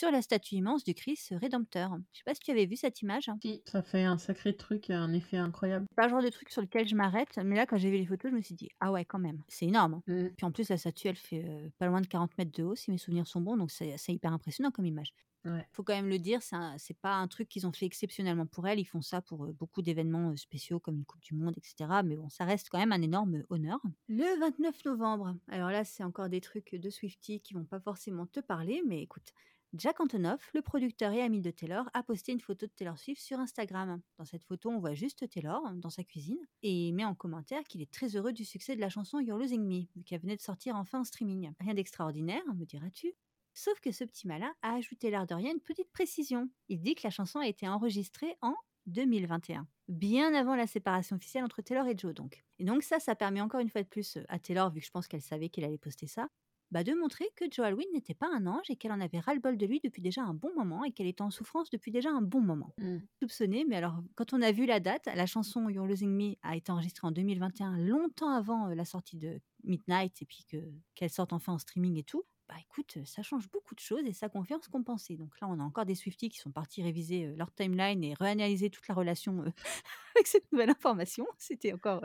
sur 0.00 0.10
la 0.10 0.22
statue 0.22 0.54
immense 0.54 0.82
du 0.82 0.94
Christ 0.94 1.34
Rédempteur. 1.38 1.94
Je 2.12 2.18
sais 2.18 2.24
pas 2.24 2.32
si 2.32 2.40
tu 2.40 2.50
avais 2.50 2.64
vu 2.64 2.74
cette 2.74 3.02
image. 3.02 3.28
hein. 3.28 3.36
Si, 3.42 3.62
ça 3.66 3.82
fait 3.82 4.02
un 4.02 4.16
sacré 4.16 4.56
truc, 4.56 4.88
un 4.88 5.12
effet 5.12 5.36
incroyable. 5.36 5.84
C'est 5.90 5.94
pas 5.96 6.04
le 6.04 6.10
genre 6.10 6.22
de 6.22 6.30
truc 6.30 6.48
sur 6.48 6.62
lequel 6.62 6.88
je 6.88 6.94
m'arrête, 6.94 7.38
mais 7.44 7.54
là, 7.54 7.66
quand 7.66 7.76
j'ai 7.76 7.90
vu 7.90 7.98
les 7.98 8.06
photos, 8.06 8.30
je 8.30 8.36
me 8.36 8.40
suis 8.40 8.54
dit, 8.54 8.70
ah 8.80 8.92
ouais, 8.92 9.04
quand 9.04 9.18
même, 9.18 9.42
c'est 9.48 9.66
énorme. 9.66 10.00
Mm. 10.06 10.28
Puis 10.38 10.46
en 10.46 10.52
plus, 10.52 10.70
la 10.70 10.78
statue, 10.78 11.08
elle 11.08 11.16
fait 11.16 11.44
euh, 11.44 11.68
pas 11.78 11.86
loin 11.86 12.00
de 12.00 12.06
40 12.06 12.38
mètres 12.38 12.52
de 12.52 12.62
haut, 12.62 12.74
si 12.74 12.90
mes 12.90 12.96
souvenirs 12.96 13.26
sont 13.26 13.42
bons, 13.42 13.58
donc 13.58 13.70
c'est 13.70 13.94
hyper 14.08 14.32
impressionnant 14.32 14.70
comme 14.70 14.86
image. 14.86 15.12
Ouais. 15.44 15.66
Faut 15.72 15.82
quand 15.82 15.94
même 15.94 16.08
le 16.08 16.18
dire, 16.18 16.40
c'est 16.42 16.98
pas 16.98 17.14
un 17.14 17.26
truc 17.26 17.48
qu'ils 17.48 17.66
ont 17.66 17.72
fait 17.72 17.86
exceptionnellement 17.86 18.46
pour 18.46 18.66
elle. 18.68 18.78
Ils 18.78 18.84
font 18.84 19.00
ça 19.00 19.22
pour 19.22 19.46
euh, 19.46 19.52
beaucoup 19.52 19.80
d'événements 19.80 20.30
euh, 20.30 20.36
spéciaux 20.36 20.80
comme 20.80 20.96
une 20.96 21.04
Coupe 21.04 21.22
du 21.22 21.34
Monde, 21.34 21.54
etc. 21.56 22.02
Mais 22.04 22.16
bon, 22.16 22.28
ça 22.28 22.44
reste 22.44 22.68
quand 22.70 22.78
même 22.78 22.92
un 22.92 23.00
énorme 23.00 23.42
honneur. 23.48 23.80
Le 24.08 24.38
29 24.38 24.84
novembre, 24.84 25.36
alors 25.48 25.70
là, 25.70 25.84
c'est 25.84 26.04
encore 26.04 26.28
des 26.28 26.42
trucs 26.42 26.74
de 26.74 26.90
Swifty 26.90 27.40
qui 27.40 27.54
vont 27.54 27.64
pas 27.64 27.80
forcément 27.80 28.26
te 28.26 28.40
parler, 28.40 28.82
mais 28.86 29.02
écoute. 29.02 29.32
Jack 29.72 30.00
Antonoff, 30.00 30.50
le 30.52 30.62
producteur 30.62 31.12
et 31.12 31.22
ami 31.22 31.40
de 31.40 31.52
Taylor, 31.52 31.88
a 31.94 32.02
posté 32.02 32.32
une 32.32 32.40
photo 32.40 32.66
de 32.66 32.72
Taylor 32.72 32.98
Swift 32.98 33.22
sur 33.22 33.38
Instagram. 33.38 34.00
Dans 34.18 34.24
cette 34.24 34.42
photo, 34.42 34.68
on 34.68 34.80
voit 34.80 34.94
juste 34.94 35.28
Taylor 35.30 35.64
hein, 35.64 35.76
dans 35.76 35.90
sa 35.90 36.02
cuisine 36.02 36.40
et 36.62 36.88
il 36.88 36.92
met 36.92 37.04
en 37.04 37.14
commentaire 37.14 37.62
qu'il 37.62 37.80
est 37.80 37.90
très 37.90 38.16
heureux 38.16 38.32
du 38.32 38.44
succès 38.44 38.74
de 38.74 38.80
la 38.80 38.88
chanson 38.88 39.20
You're 39.20 39.38
Losing 39.38 39.62
Me, 39.62 39.86
vu 39.94 40.02
qu'elle 40.02 40.22
venait 40.22 40.34
de 40.34 40.42
sortir 40.42 40.74
enfin 40.74 41.00
en 41.00 41.04
streaming. 41.04 41.52
Rien 41.60 41.74
d'extraordinaire, 41.74 42.42
me 42.56 42.64
diras-tu 42.64 43.14
Sauf 43.54 43.80
que 43.80 43.92
ce 43.92 44.04
petit 44.04 44.26
malin 44.26 44.52
a 44.62 44.74
ajouté 44.74 45.10
l'air 45.10 45.26
de 45.26 45.34
rien 45.34 45.52
une 45.52 45.60
petite 45.60 45.90
précision. 45.92 46.48
Il 46.68 46.80
dit 46.80 46.94
que 46.94 47.02
la 47.04 47.10
chanson 47.10 47.40
a 47.40 47.46
été 47.46 47.68
enregistrée 47.68 48.36
en 48.40 48.54
2021, 48.86 49.66
bien 49.88 50.34
avant 50.34 50.56
la 50.56 50.66
séparation 50.66 51.16
officielle 51.16 51.44
entre 51.44 51.62
Taylor 51.62 51.86
et 51.86 51.96
Joe 51.96 52.14
donc. 52.14 52.44
Et 52.58 52.64
donc 52.64 52.82
ça, 52.82 52.98
ça 52.98 53.14
permet 53.14 53.40
encore 53.40 53.60
une 53.60 53.68
fois 53.68 53.82
de 53.82 53.88
plus 53.88 54.16
euh, 54.16 54.24
à 54.28 54.38
Taylor, 54.38 54.70
vu 54.70 54.80
que 54.80 54.86
je 54.86 54.90
pense 54.90 55.06
qu'elle 55.06 55.22
savait 55.22 55.48
qu'il 55.48 55.64
allait 55.64 55.78
poster 55.78 56.06
ça, 56.06 56.28
bah, 56.70 56.84
de 56.84 56.92
montrer 56.94 57.28
que 57.34 57.44
Joe 57.50 57.66
Alwyn 57.66 57.86
n'était 57.92 58.14
pas 58.14 58.28
un 58.32 58.46
ange 58.46 58.70
et 58.70 58.76
qu'elle 58.76 58.92
en 58.92 59.00
avait 59.00 59.18
ras-le-bol 59.18 59.56
de 59.56 59.66
lui 59.66 59.80
depuis 59.82 60.02
déjà 60.02 60.22
un 60.22 60.34
bon 60.34 60.54
moment 60.54 60.84
et 60.84 60.92
qu'elle 60.92 61.08
était 61.08 61.22
en 61.22 61.30
souffrance 61.30 61.68
depuis 61.70 61.90
déjà 61.90 62.10
un 62.10 62.22
bon 62.22 62.40
moment. 62.40 62.72
Mm. 62.78 62.98
Soupçonné, 63.20 63.64
mais 63.64 63.76
alors 63.76 64.00
quand 64.14 64.32
on 64.32 64.40
a 64.40 64.52
vu 64.52 64.66
la 64.66 64.78
date, 64.78 65.06
la 65.06 65.26
chanson 65.26 65.68
You're 65.68 65.86
Losing 65.86 66.10
Me 66.10 66.36
a 66.42 66.56
été 66.56 66.70
enregistrée 66.70 67.06
en 67.08 67.10
2021, 67.10 67.76
longtemps 67.78 68.30
avant 68.30 68.68
euh, 68.68 68.74
la 68.74 68.84
sortie 68.84 69.16
de 69.16 69.40
Midnight 69.64 70.22
et 70.22 70.26
puis 70.26 70.44
que 70.48 70.58
qu'elle 70.94 71.10
sorte 71.10 71.32
enfin 71.32 71.54
en 71.54 71.58
streaming 71.58 71.98
et 71.98 72.04
tout. 72.04 72.22
Bah 72.50 72.56
écoute, 72.60 72.98
ça 73.04 73.22
change 73.22 73.48
beaucoup 73.50 73.76
de 73.76 73.80
choses 73.80 74.04
et 74.06 74.12
ça 74.12 74.28
confirme 74.28 74.60
ce 74.62 74.68
qu'on 74.68 74.82
pensait. 74.82 75.16
Donc 75.16 75.38
là, 75.40 75.46
on 75.48 75.60
a 75.60 75.62
encore 75.62 75.86
des 75.86 75.94
Swifties 75.94 76.30
qui 76.30 76.38
sont 76.38 76.50
partis 76.50 76.82
réviser 76.82 77.34
leur 77.36 77.52
timeline 77.54 78.02
et 78.02 78.14
réanalyser 78.14 78.70
toute 78.70 78.88
la 78.88 78.94
relation 78.94 79.40
avec 80.16 80.26
cette 80.26 80.50
nouvelle 80.52 80.70
information. 80.70 81.26
C'était 81.38 81.72
encore 81.72 82.02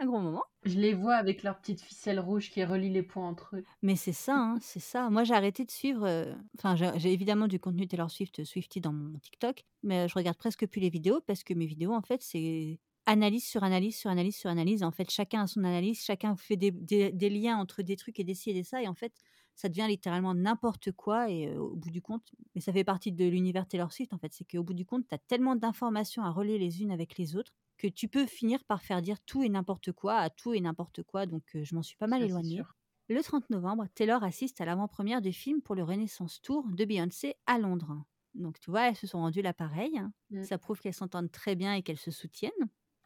un 0.00 0.06
gros 0.06 0.20
moment. 0.20 0.44
Je 0.62 0.78
les 0.78 0.94
vois 0.94 1.16
avec 1.16 1.42
leur 1.42 1.58
petite 1.58 1.80
ficelle 1.80 2.20
rouge 2.20 2.50
qui 2.50 2.62
relie 2.64 2.90
les 2.90 3.02
points 3.02 3.26
entre 3.28 3.56
eux. 3.56 3.66
Mais 3.82 3.94
c'est 3.96 4.12
ça, 4.12 4.36
hein, 4.36 4.58
c'est 4.60 4.80
ça. 4.80 5.08
Moi, 5.10 5.22
j'ai 5.24 5.34
arrêté 5.34 5.64
de 5.64 5.70
suivre. 5.70 6.04
euh, 6.04 6.34
Enfin, 6.58 6.74
j'ai 6.76 7.12
évidemment 7.12 7.46
du 7.48 7.60
contenu 7.60 7.86
Taylor 7.86 8.10
Swift, 8.10 8.42
Swiftie 8.44 8.80
dans 8.80 8.92
mon 8.92 9.18
TikTok, 9.18 9.64
mais 9.84 10.08
je 10.08 10.14
regarde 10.14 10.36
presque 10.36 10.66
plus 10.66 10.80
les 10.80 10.90
vidéos 10.90 11.20
parce 11.20 11.44
que 11.44 11.54
mes 11.54 11.66
vidéos, 11.66 11.92
en 11.94 12.02
fait, 12.02 12.22
c'est 12.22 12.80
analyse 13.06 13.46
sur 13.46 13.62
analyse 13.64 13.96
sur 13.96 14.10
analyse 14.10 14.36
sur 14.36 14.50
analyse. 14.50 14.82
En 14.82 14.90
fait, 14.90 15.10
chacun 15.10 15.42
a 15.42 15.46
son 15.46 15.62
analyse, 15.64 16.02
chacun 16.02 16.36
fait 16.36 16.56
des, 16.56 16.72
des- 16.72 17.12
des 17.12 17.30
liens 17.30 17.56
entre 17.58 17.82
des 17.82 17.96
trucs 17.96 18.18
et 18.20 18.24
des 18.24 18.34
ci 18.34 18.50
et 18.50 18.54
des 18.54 18.64
ça, 18.64 18.82
et 18.82 18.88
en 18.88 18.94
fait, 18.94 19.12
ça 19.58 19.68
devient 19.68 19.86
littéralement 19.88 20.34
n'importe 20.34 20.92
quoi. 20.92 21.28
Et 21.30 21.48
euh, 21.48 21.58
au 21.58 21.74
bout 21.74 21.90
du 21.90 22.00
compte, 22.00 22.32
mais 22.54 22.60
ça 22.60 22.72
fait 22.72 22.84
partie 22.84 23.10
de 23.10 23.24
l'univers 23.24 23.66
Taylor 23.66 23.92
Swift, 23.92 24.12
en 24.12 24.18
fait, 24.18 24.32
c'est 24.32 24.44
qu'au 24.44 24.62
bout 24.62 24.72
du 24.72 24.86
compte, 24.86 25.06
tu 25.08 25.14
as 25.14 25.18
tellement 25.18 25.56
d'informations 25.56 26.22
à 26.22 26.30
relier 26.30 26.58
les 26.58 26.80
unes 26.80 26.92
avec 26.92 27.18
les 27.18 27.34
autres 27.34 27.52
que 27.76 27.88
tu 27.88 28.06
peux 28.06 28.26
finir 28.26 28.62
par 28.64 28.82
faire 28.82 29.02
dire 29.02 29.20
tout 29.20 29.42
et 29.42 29.48
n'importe 29.48 29.90
quoi 29.90 30.16
à 30.16 30.30
tout 30.30 30.54
et 30.54 30.60
n'importe 30.60 31.02
quoi. 31.02 31.26
Donc, 31.26 31.42
euh, 31.56 31.64
je 31.64 31.74
m'en 31.74 31.82
suis 31.82 31.96
pas 31.96 32.06
mal 32.06 32.20
Ça, 32.20 32.26
éloignée. 32.26 32.62
Le 33.08 33.20
30 33.20 33.50
novembre, 33.50 33.86
Taylor 33.94 34.22
assiste 34.22 34.60
à 34.60 34.64
l'avant-première 34.64 35.20
du 35.20 35.32
film 35.32 35.60
pour 35.60 35.74
le 35.74 35.82
Renaissance 35.82 36.40
Tour 36.40 36.64
de 36.68 36.84
Beyoncé 36.84 37.34
à 37.46 37.58
Londres. 37.58 38.04
Donc 38.34 38.60
tu 38.60 38.70
vois, 38.70 38.88
elles 38.88 38.96
se 38.96 39.06
sont 39.06 39.18
rendues 39.18 39.42
là 39.42 39.52
pareil. 39.52 40.00
Mm. 40.30 40.44
Ça 40.44 40.58
prouve 40.58 40.78
qu'elles 40.80 40.94
s'entendent 40.94 41.32
très 41.32 41.56
bien 41.56 41.74
et 41.74 41.82
qu'elles 41.82 41.98
se 41.98 42.10
soutiennent. 42.10 42.52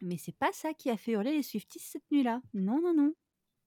Mais 0.01 0.17
c'est 0.17 0.35
pas 0.35 0.51
ça 0.51 0.73
qui 0.73 0.89
a 0.89 0.97
fait 0.97 1.13
hurler 1.13 1.31
les 1.31 1.43
Swifties 1.43 1.79
cette 1.79 2.03
nuit-là. 2.11 2.41
Non, 2.53 2.81
non, 2.81 2.93
non. 2.93 3.13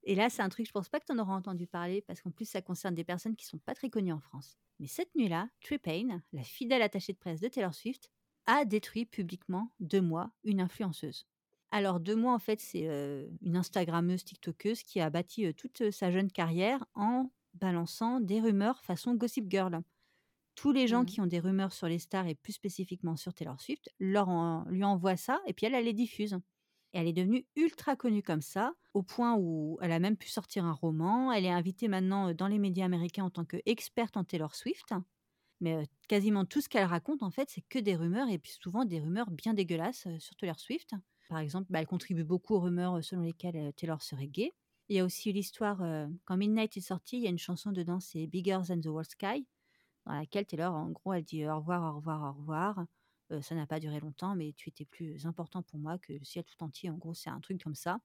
Et 0.06 0.14
là, 0.14 0.30
c'est 0.30 0.42
un 0.42 0.48
truc, 0.48 0.66
je 0.66 0.72
pense 0.72 0.88
pas 0.88 1.00
que 1.00 1.04
tu 1.06 1.12
en 1.12 1.18
auras 1.18 1.34
entendu 1.34 1.66
parler, 1.66 2.00
parce 2.00 2.22
qu'en 2.22 2.30
plus, 2.30 2.48
ça 2.48 2.62
concerne 2.62 2.94
des 2.94 3.04
personnes 3.04 3.36
qui 3.36 3.44
sont 3.44 3.58
pas 3.58 3.74
très 3.74 3.90
connues 3.90 4.12
en 4.12 4.20
France. 4.20 4.56
Mais 4.78 4.86
cette 4.86 5.14
nuit-là, 5.16 5.48
Trey 5.60 5.78
Payne, 5.78 6.22
la 6.32 6.44
fidèle 6.44 6.82
attachée 6.82 7.12
de 7.12 7.18
presse 7.18 7.40
de 7.40 7.48
Taylor 7.48 7.74
Swift, 7.74 8.08
a 8.46 8.64
détruit 8.64 9.04
publiquement 9.06 9.72
deux 9.80 10.00
mois 10.00 10.30
une 10.44 10.60
influenceuse. 10.60 11.26
Alors, 11.72 11.98
deux 11.98 12.14
mois, 12.14 12.32
en 12.34 12.38
fait, 12.38 12.60
c'est 12.60 12.86
euh, 12.88 13.28
une 13.42 13.56
Instagrammeuse, 13.56 14.24
TikTokeuse 14.24 14.84
qui 14.84 15.00
a 15.00 15.10
bâti 15.10 15.46
euh, 15.46 15.52
toute 15.52 15.80
euh, 15.82 15.90
sa 15.90 16.12
jeune 16.12 16.30
carrière 16.30 16.84
en 16.94 17.32
balançant 17.54 18.20
des 18.20 18.40
rumeurs 18.40 18.80
façon 18.82 19.14
Gossip 19.14 19.50
Girl. 19.50 19.80
Tous 20.56 20.72
les 20.72 20.88
gens 20.88 21.02
Mhm. 21.02 21.06
qui 21.06 21.20
ont 21.20 21.26
des 21.26 21.40
rumeurs 21.40 21.72
sur 21.72 21.88
les 21.88 21.98
stars 21.98 22.26
et 22.28 22.34
plus 22.34 22.52
spécifiquement 22.54 23.16
sur 23.16 23.34
Taylor 23.34 23.60
Swift 23.60 23.90
leur 24.00 24.28
en- 24.28 24.64
lui 24.70 24.84
envoient 24.84 25.16
ça 25.16 25.40
et 25.46 25.52
puis 25.54 25.66
elle, 25.66 25.74
elle 25.74 25.84
les 25.86 25.92
diffuse. 25.94 26.38
Et 26.92 26.98
elle 26.98 27.06
est 27.06 27.12
devenue 27.12 27.46
ultra 27.56 27.96
connue 27.96 28.22
comme 28.22 28.40
ça, 28.40 28.74
au 28.94 29.02
point 29.02 29.36
où 29.38 29.78
elle 29.82 29.92
a 29.92 29.98
même 29.98 30.16
pu 30.16 30.28
sortir 30.28 30.64
un 30.64 30.72
roman. 30.72 31.32
Elle 31.32 31.44
est 31.44 31.50
invitée 31.50 31.88
maintenant 31.88 32.28
euh, 32.28 32.34
dans 32.34 32.48
les 32.48 32.58
médias 32.58 32.84
américains 32.86 33.24
en 33.24 33.30
tant 33.30 33.44
qu'experte 33.44 34.16
en 34.16 34.24
Taylor 34.24 34.54
Swift. 34.54 34.94
Mais 35.60 35.74
euh, 35.74 35.84
quasiment 36.08 36.44
tout 36.44 36.60
ce 36.60 36.68
qu'elle 36.68 36.84
raconte, 36.84 37.22
en 37.22 37.30
fait, 37.30 37.50
c'est 37.50 37.62
que 37.68 37.78
des 37.78 37.96
rumeurs, 37.96 38.28
et 38.28 38.38
puis 38.38 38.52
souvent 38.52 38.84
des 38.84 39.00
rumeurs 39.00 39.30
bien 39.30 39.54
dégueulasses 39.54 40.06
euh, 40.06 40.18
sur 40.18 40.36
Taylor 40.36 40.58
Swift. 40.58 40.94
Par 41.28 41.38
exemple, 41.38 41.66
bah, 41.70 41.80
elle 41.80 41.86
contribue 41.86 42.24
beaucoup 42.24 42.54
aux 42.54 42.60
rumeurs 42.60 43.02
selon 43.02 43.22
lesquelles 43.22 43.72
Taylor 43.74 44.00
serait 44.00 44.28
gay. 44.28 44.54
Il 44.88 44.96
y 44.96 45.00
a 45.00 45.04
aussi 45.04 45.32
l'histoire, 45.32 45.82
quand 46.24 46.36
Midnight 46.36 46.76
est 46.76 46.80
sorti, 46.80 47.16
il 47.16 47.24
y 47.24 47.26
a 47.26 47.30
une 47.30 47.38
chanson 47.40 47.72
dedans, 47.72 47.98
c'est 47.98 48.28
Bigger 48.28 48.60
Than 48.68 48.80
the 48.80 48.86
World 48.86 49.10
Sky, 49.10 49.44
dans 50.06 50.12
laquelle 50.12 50.46
Taylor, 50.46 50.72
en 50.72 50.90
gros, 50.90 51.12
elle 51.12 51.24
dit 51.24 51.44
au 51.44 51.56
revoir, 51.56 51.92
au 51.92 51.96
revoir, 51.96 52.22
au 52.22 52.38
revoir. 52.38 52.86
Ça 53.40 53.54
n'a 53.54 53.66
pas 53.66 53.80
duré 53.80 53.98
longtemps, 54.00 54.36
mais 54.36 54.52
tu 54.56 54.68
étais 54.68 54.84
plus 54.84 55.26
important 55.26 55.62
pour 55.62 55.78
moi 55.78 55.98
que 55.98 56.12
le 56.12 56.24
ciel 56.24 56.44
tout 56.44 56.62
entier. 56.62 56.90
En 56.90 56.96
gros, 56.96 57.14
c'est 57.14 57.30
un 57.30 57.40
truc 57.40 57.62
comme 57.62 57.74
ça. 57.74 57.98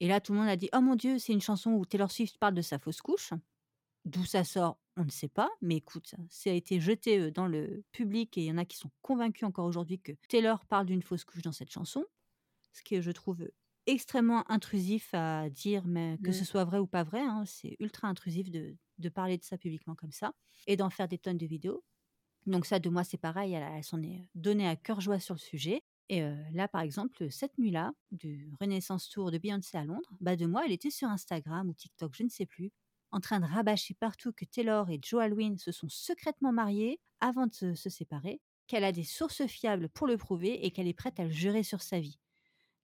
Et 0.00 0.08
là, 0.08 0.20
tout 0.20 0.32
le 0.32 0.38
monde 0.38 0.48
a 0.48 0.56
dit 0.56 0.68
Oh 0.74 0.80
mon 0.80 0.96
Dieu, 0.96 1.18
c'est 1.18 1.32
une 1.32 1.40
chanson 1.42 1.72
où 1.72 1.84
Taylor 1.84 2.10
Swift 2.10 2.38
parle 2.38 2.54
de 2.54 2.62
sa 2.62 2.78
fausse 2.78 3.00
couche. 3.02 3.32
D'où 4.06 4.24
ça 4.24 4.44
sort, 4.44 4.78
on 4.96 5.04
ne 5.04 5.10
sait 5.10 5.28
pas. 5.28 5.50
Mais 5.60 5.76
écoute, 5.76 6.14
ça 6.30 6.50
a 6.50 6.54
été 6.54 6.80
jeté 6.80 7.18
euh, 7.20 7.30
dans 7.30 7.46
le 7.46 7.84
public 7.92 8.38
et 8.38 8.42
il 8.42 8.46
y 8.46 8.52
en 8.52 8.58
a 8.58 8.64
qui 8.64 8.78
sont 8.78 8.90
convaincus 9.02 9.46
encore 9.46 9.66
aujourd'hui 9.66 10.00
que 10.00 10.12
Taylor 10.28 10.64
parle 10.66 10.86
d'une 10.86 11.02
fausse 11.02 11.24
couche 11.24 11.42
dans 11.42 11.52
cette 11.52 11.70
chanson. 11.70 12.04
Ce 12.72 12.82
que 12.82 13.00
je 13.02 13.10
trouve 13.10 13.48
extrêmement 13.86 14.50
intrusif 14.50 15.12
à 15.14 15.50
dire, 15.50 15.84
mais 15.86 16.18
que 16.22 16.32
ce 16.32 16.42
Mm. 16.42 16.46
soit 16.46 16.64
vrai 16.64 16.78
ou 16.78 16.86
pas 16.86 17.02
vrai. 17.04 17.20
hein, 17.20 17.44
c'est 17.46 17.76
ultra 17.80 18.08
intrusif 18.08 18.50
de, 18.50 18.76
de 18.98 19.08
parler 19.08 19.36
de 19.38 19.44
ça 19.44 19.58
publiquement 19.58 19.94
comme 19.94 20.12
ça 20.12 20.32
et 20.66 20.76
d'en 20.76 20.90
faire 20.90 21.08
des 21.08 21.18
tonnes 21.18 21.38
de 21.38 21.46
vidéos. 21.46 21.84
Donc 22.46 22.66
ça, 22.66 22.78
de 22.78 22.88
moi, 22.90 23.04
c'est 23.04 23.18
pareil. 23.18 23.52
Elle, 23.54 23.62
elle 23.62 23.84
s'en 23.84 24.02
est 24.02 24.28
donnée 24.34 24.68
à 24.68 24.76
cœur 24.76 25.00
joie 25.00 25.20
sur 25.20 25.34
le 25.34 25.40
sujet. 25.40 25.82
Et 26.12 26.22
là, 26.52 26.66
par 26.66 26.80
exemple, 26.80 27.30
cette 27.30 27.56
nuit-là, 27.56 27.92
du 28.10 28.52
Renaissance 28.60 29.08
Tour 29.08 29.30
de 29.30 29.38
Beyoncé 29.38 29.78
à 29.78 29.84
Londres, 29.84 30.10
bah 30.20 30.34
de 30.34 30.44
moi, 30.44 30.64
elle 30.66 30.72
était 30.72 30.90
sur 30.90 31.08
Instagram 31.08 31.68
ou 31.68 31.72
TikTok, 31.72 32.16
je 32.16 32.24
ne 32.24 32.28
sais 32.28 32.46
plus, 32.46 32.72
en 33.12 33.20
train 33.20 33.38
de 33.38 33.44
rabâcher 33.44 33.94
partout 33.94 34.32
que 34.32 34.44
Taylor 34.44 34.90
et 34.90 34.98
Joe 35.00 35.22
Alwyn 35.22 35.56
se 35.56 35.70
sont 35.70 35.88
secrètement 35.88 36.52
mariés 36.52 37.00
avant 37.20 37.46
de 37.46 37.54
se, 37.74 37.88
séparer, 37.88 38.40
qu'elle 38.66 38.82
a 38.82 38.90
des 38.90 39.04
sources 39.04 39.46
fiables 39.46 39.88
pour 39.88 40.08
le 40.08 40.16
prouver 40.16 40.66
et 40.66 40.72
qu'elle 40.72 40.88
est 40.88 40.94
prête 40.94 41.20
à 41.20 41.24
le 41.24 41.30
jurer 41.30 41.62
sur 41.62 41.80
sa 41.80 42.00
vie. 42.00 42.18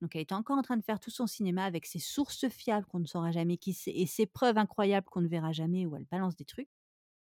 Donc 0.01 0.15
elle 0.15 0.23
était 0.23 0.35
encore 0.35 0.59
en 0.59 0.63
train 0.63 0.77
de 0.77 0.85
faire 0.85 1.01
tout 1.01 1.11
son 1.11 1.27
cinéma 1.27 1.65
avec 1.65 1.85
ses 1.85 1.99
sources 1.99 2.49
fiables 2.49 2.87
qu'on 2.87 3.01
ne 3.01 3.07
saura 3.07 3.33
jamais 3.33 3.57
qui 3.57 3.73
c'est 3.73 3.91
et 3.91 4.07
ses 4.07 4.27
preuves 4.27 4.57
incroyables 4.59 5.09
qu'on 5.09 5.23
ne 5.23 5.29
verra 5.29 5.51
jamais 5.51 5.85
où 5.85 5.97
elle 5.97 6.05
balance 6.05 6.37
des 6.37 6.45
trucs. 6.45 6.71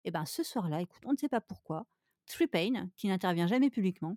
Et 0.04 0.10
ben 0.10 0.24
ce 0.24 0.42
soir-là, 0.42 0.80
écoute, 0.80 1.02
on 1.04 1.12
ne 1.12 1.18
sait 1.18 1.28
pas 1.28 1.42
pourquoi, 1.42 1.86
Tree 2.24 2.46
Payne, 2.46 2.90
qui 2.96 3.08
n'intervient 3.08 3.46
jamais 3.46 3.68
publiquement, 3.68 4.16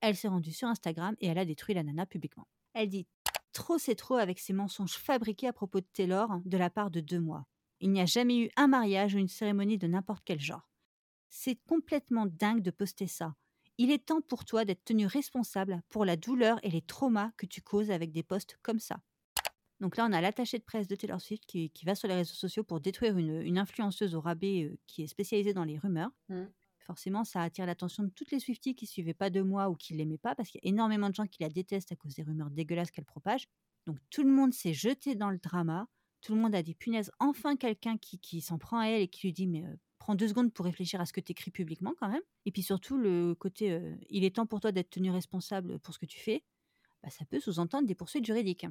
elle 0.00 0.16
s'est 0.16 0.28
rendue 0.28 0.52
sur 0.52 0.68
Instagram 0.68 1.14
et 1.20 1.26
elle 1.26 1.38
a 1.38 1.44
détruit 1.44 1.74
la 1.74 1.82
nana 1.82 2.06
publiquement. 2.06 2.46
Elle 2.74 2.88
dit 2.88 3.06
trop 3.52 3.78
c'est 3.78 3.94
trop 3.94 4.16
avec 4.16 4.38
ses 4.38 4.52
mensonges 4.52 4.96
fabriqués 4.96 5.48
à 5.48 5.52
propos 5.52 5.80
de 5.80 5.86
Taylor 5.92 6.40
de 6.44 6.58
la 6.58 6.70
part 6.70 6.90
de 6.90 7.00
deux 7.00 7.20
mois. 7.20 7.46
Il 7.80 7.90
n'y 7.90 8.00
a 8.00 8.06
jamais 8.06 8.38
eu 8.38 8.50
un 8.56 8.68
mariage 8.68 9.14
ou 9.14 9.18
une 9.18 9.28
cérémonie 9.28 9.78
de 9.78 9.86
n'importe 9.86 10.22
quel 10.24 10.40
genre. 10.40 10.68
C'est 11.28 11.56
complètement 11.66 12.26
dingue 12.26 12.62
de 12.62 12.70
poster 12.70 13.06
ça. 13.06 13.34
Il 13.78 13.90
est 13.90 14.06
temps 14.06 14.20
pour 14.20 14.44
toi 14.44 14.64
d'être 14.64 14.84
tenu 14.84 15.06
responsable 15.06 15.82
pour 15.88 16.04
la 16.04 16.16
douleur 16.16 16.58
et 16.62 16.70
les 16.70 16.82
traumas 16.82 17.30
que 17.38 17.46
tu 17.46 17.62
causes 17.62 17.90
avec 17.90 18.12
des 18.12 18.22
posts 18.22 18.58
comme 18.62 18.78
ça. 18.78 19.00
Donc 19.80 19.96
là, 19.96 20.06
on 20.08 20.12
a 20.12 20.20
l'attaché 20.20 20.58
de 20.58 20.64
presse 20.64 20.86
de 20.86 20.94
Taylor 20.94 21.20
Swift 21.20 21.46
qui, 21.46 21.72
va 21.84 21.94
sur 21.94 22.06
les 22.06 22.14
réseaux 22.14 22.34
sociaux 22.34 22.62
pour 22.62 22.80
détruire 22.80 23.16
une, 23.16 23.56
influenceuse 23.56 24.14
au 24.14 24.20
rabais 24.20 24.64
euh, 24.64 24.78
qui 24.86 25.02
est 25.02 25.06
spécialisée 25.06 25.54
dans 25.54 25.64
les 25.64 25.78
rumeurs. 25.78 26.10
Mm. 26.28 26.44
Forcément, 26.90 27.22
ça 27.22 27.42
attire 27.42 27.66
l'attention 27.66 28.02
de 28.02 28.08
toutes 28.08 28.32
les 28.32 28.40
Swifties 28.40 28.74
qui 28.74 28.84
suivaient 28.84 29.14
pas 29.14 29.30
de 29.30 29.42
moi 29.42 29.70
ou 29.70 29.76
qui 29.76 29.94
l'aimaient 29.94 30.18
pas 30.18 30.34
parce 30.34 30.48
qu'il 30.48 30.60
y 30.60 30.66
a 30.66 30.70
énormément 30.70 31.08
de 31.08 31.14
gens 31.14 31.28
qui 31.28 31.40
la 31.40 31.48
détestent 31.48 31.92
à 31.92 31.94
cause 31.94 32.16
des 32.16 32.24
rumeurs 32.24 32.50
dégueulasses 32.50 32.90
qu'elle 32.90 33.04
propage. 33.04 33.46
Donc 33.86 33.98
tout 34.10 34.24
le 34.24 34.30
monde 34.32 34.52
s'est 34.52 34.72
jeté 34.72 35.14
dans 35.14 35.30
le 35.30 35.38
drama. 35.38 35.86
Tout 36.20 36.34
le 36.34 36.40
monde 36.40 36.52
a 36.52 36.64
dit 36.64 36.74
punaise, 36.74 37.12
enfin 37.20 37.54
quelqu'un 37.54 37.96
qui, 37.96 38.18
qui 38.18 38.40
s'en 38.40 38.58
prend 38.58 38.80
à 38.80 38.86
elle 38.86 39.02
et 39.02 39.06
qui 39.06 39.28
lui 39.28 39.32
dit 39.32 39.46
mais 39.46 39.64
euh, 39.64 39.76
prends 40.00 40.16
deux 40.16 40.26
secondes 40.26 40.52
pour 40.52 40.64
réfléchir 40.64 41.00
à 41.00 41.06
ce 41.06 41.12
que 41.12 41.20
tu 41.20 41.30
écris 41.30 41.52
publiquement 41.52 41.94
quand 41.96 42.08
même. 42.08 42.22
Et 42.44 42.50
puis 42.50 42.64
surtout 42.64 42.98
le 42.98 43.36
côté 43.36 43.70
euh, 43.70 43.94
il 44.08 44.24
est 44.24 44.34
temps 44.34 44.46
pour 44.46 44.58
toi 44.58 44.72
d'être 44.72 44.90
tenu 44.90 45.12
responsable 45.12 45.78
pour 45.78 45.94
ce 45.94 46.00
que 46.00 46.06
tu 46.06 46.18
fais, 46.18 46.42
bah, 47.04 47.10
ça 47.10 47.24
peut 47.24 47.38
sous-entendre 47.38 47.86
des 47.86 47.94
poursuites 47.94 48.26
juridiques. 48.26 48.66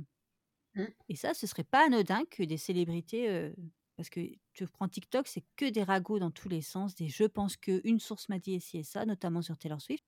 Mm. 0.76 0.84
Et 1.08 1.16
ça, 1.16 1.34
ce 1.34 1.48
serait 1.48 1.64
pas 1.64 1.86
anodin 1.86 2.26
que 2.30 2.44
des 2.44 2.58
célébrités, 2.58 3.30
euh, 3.30 3.54
parce 4.00 4.10
que 4.10 4.22
tu 4.54 4.66
prends 4.66 4.88
TikTok, 4.88 5.28
c'est 5.28 5.44
que 5.58 5.70
des 5.70 5.84
ragots 5.84 6.20
dans 6.20 6.32
tous 6.32 6.48
les 6.48 6.62
sens, 6.62 6.96
des 6.96 7.10
je 7.10 7.26
pense 7.26 7.58
que 7.58 7.82
une 7.84 8.00
source 8.00 8.30
m'a 8.30 8.40
dit 8.40 8.54
et 8.54 8.62
ci 8.62 8.78
et 8.78 8.84
ça, 8.84 9.06
notamment 9.06 9.42
sur 9.42 9.58
Taylor 9.58 9.82
Swift. 9.82 10.06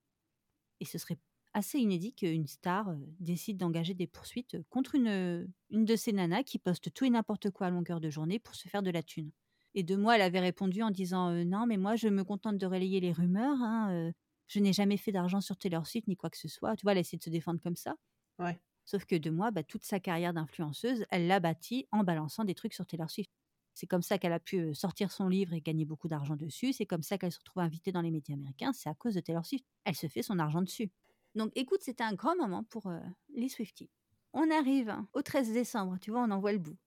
Et 0.80 0.86
ce 0.86 0.98
serait 0.98 1.20
assez 1.54 1.80
inédit 1.80 2.14
qu'une 2.14 2.48
star 2.48 2.90
euh, 2.90 2.98
décide 3.20 3.58
d'engager 3.58 3.94
des 3.94 4.08
poursuites 4.08 4.56
euh, 4.56 4.64
contre 4.70 4.96
une, 4.96 5.10
euh, 5.10 5.48
une 5.72 5.84
de 5.86 5.98
ces 5.98 6.14
nanas 6.14 6.44
qui 6.44 6.60
poste 6.60 6.94
tout 6.94 7.04
et 7.06 7.10
n'importe 7.10 7.52
quoi 7.52 7.68
à 7.68 7.70
longueur 7.70 8.00
de 8.00 8.10
journée 8.10 8.40
pour 8.40 8.56
se 8.56 8.70
faire 8.70 8.84
de 8.84 8.92
la 8.92 9.04
thune. 9.04 9.32
Et 9.74 9.84
de 9.84 9.98
moi, 9.98 10.16
elle 10.16 10.22
avait 10.22 10.40
répondu 10.40 10.82
en 10.84 10.92
disant 10.92 11.30
euh, 11.32 11.44
Non, 11.44 11.66
mais 11.68 11.78
moi, 11.78 11.98
je 11.98 12.08
me 12.08 12.24
contente 12.24 12.58
de 12.58 12.66
relayer 12.66 13.02
les 13.02 13.12
rumeurs. 13.12 13.58
hein, 13.62 13.92
euh, 13.92 14.12
je 14.48 14.60
n'ai 14.62 14.74
jamais 14.74 14.98
fait 14.98 15.12
d'argent 15.12 15.42
sur 15.42 15.58
Taylor 15.58 15.86
Swift 15.88 16.08
ni 16.08 16.16
quoi 16.18 16.30
que 16.30 16.38
ce 16.38 16.48
soit. 16.48 16.78
Tu 16.78 16.84
vois, 16.86 16.94
elle 16.94 17.00
essaie 17.00 17.18
de 17.18 17.24
se 17.24 17.30
défendre 17.30 17.60
comme 17.62 17.76
ça. 17.76 17.96
Ouais. 18.40 18.62
Sauf 18.86 19.06
que 19.06 19.16
de 19.16 19.32
moi, 19.32 19.50
bah, 19.50 19.64
toute 19.64 19.84
sa 19.84 20.00
carrière 20.00 20.34
d'influenceuse, 20.34 21.06
elle 21.10 21.26
l'a 21.28 21.40
bâtie 21.40 21.88
en 21.92 22.04
balançant 22.04 22.44
des 22.46 22.54
trucs 22.56 22.74
sur 22.76 22.86
Taylor 22.86 23.10
Swift. 23.10 23.32
C'est 23.74 23.88
comme 23.88 24.02
ça 24.02 24.18
qu'elle 24.18 24.34
a 24.34 24.40
pu 24.40 24.76
sortir 24.76 25.12
son 25.12 25.28
livre 25.28 25.54
et 25.54 25.62
gagner 25.62 25.86
beaucoup 25.86 26.08
d'argent 26.08 26.36
dessus. 26.36 26.74
C'est 26.74 26.86
comme 26.86 27.04
ça 27.04 27.18
qu'elle 27.18 27.32
se 27.32 27.40
retrouve 27.40 27.64
invitée 27.64 27.92
dans 27.92 28.02
les 28.02 28.12
médias 28.12 28.36
américains. 28.36 28.74
C'est 28.74 28.90
à 28.90 28.94
cause 28.94 29.14
de 29.16 29.20
Taylor 29.22 29.46
Swift. 29.46 29.66
Elle 29.86 29.96
se 29.96 30.08
fait 30.08 30.22
son 30.22 30.40
argent 30.40 30.62
dessus. 30.62 30.92
Donc 31.36 31.52
écoute, 31.56 31.80
c'était 31.82 32.04
un 32.04 32.14
grand 32.14 32.36
moment 32.36 32.64
pour 32.66 32.88
euh, 32.88 33.00
les 33.34 33.48
Swifties. 33.50 33.90
On 34.34 34.50
arrive 34.52 34.96
au 35.14 35.22
13 35.22 35.52
décembre, 35.54 35.98
tu 36.00 36.12
vois, 36.12 36.22
on 36.24 36.32
en 36.32 36.40
voit 36.40 36.52
le 36.54 36.58
bout. 36.60 36.78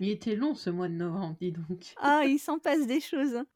Il 0.00 0.08
était 0.08 0.34
long 0.34 0.54
ce 0.54 0.70
mois 0.70 0.88
de 0.88 0.94
novembre, 0.94 1.36
dis 1.40 1.52
donc. 1.52 1.94
Ah, 1.98 2.22
il 2.26 2.38
s'en 2.38 2.58
passe 2.58 2.86
des 2.86 3.00
choses. 3.00 3.36
hein. 3.36 3.46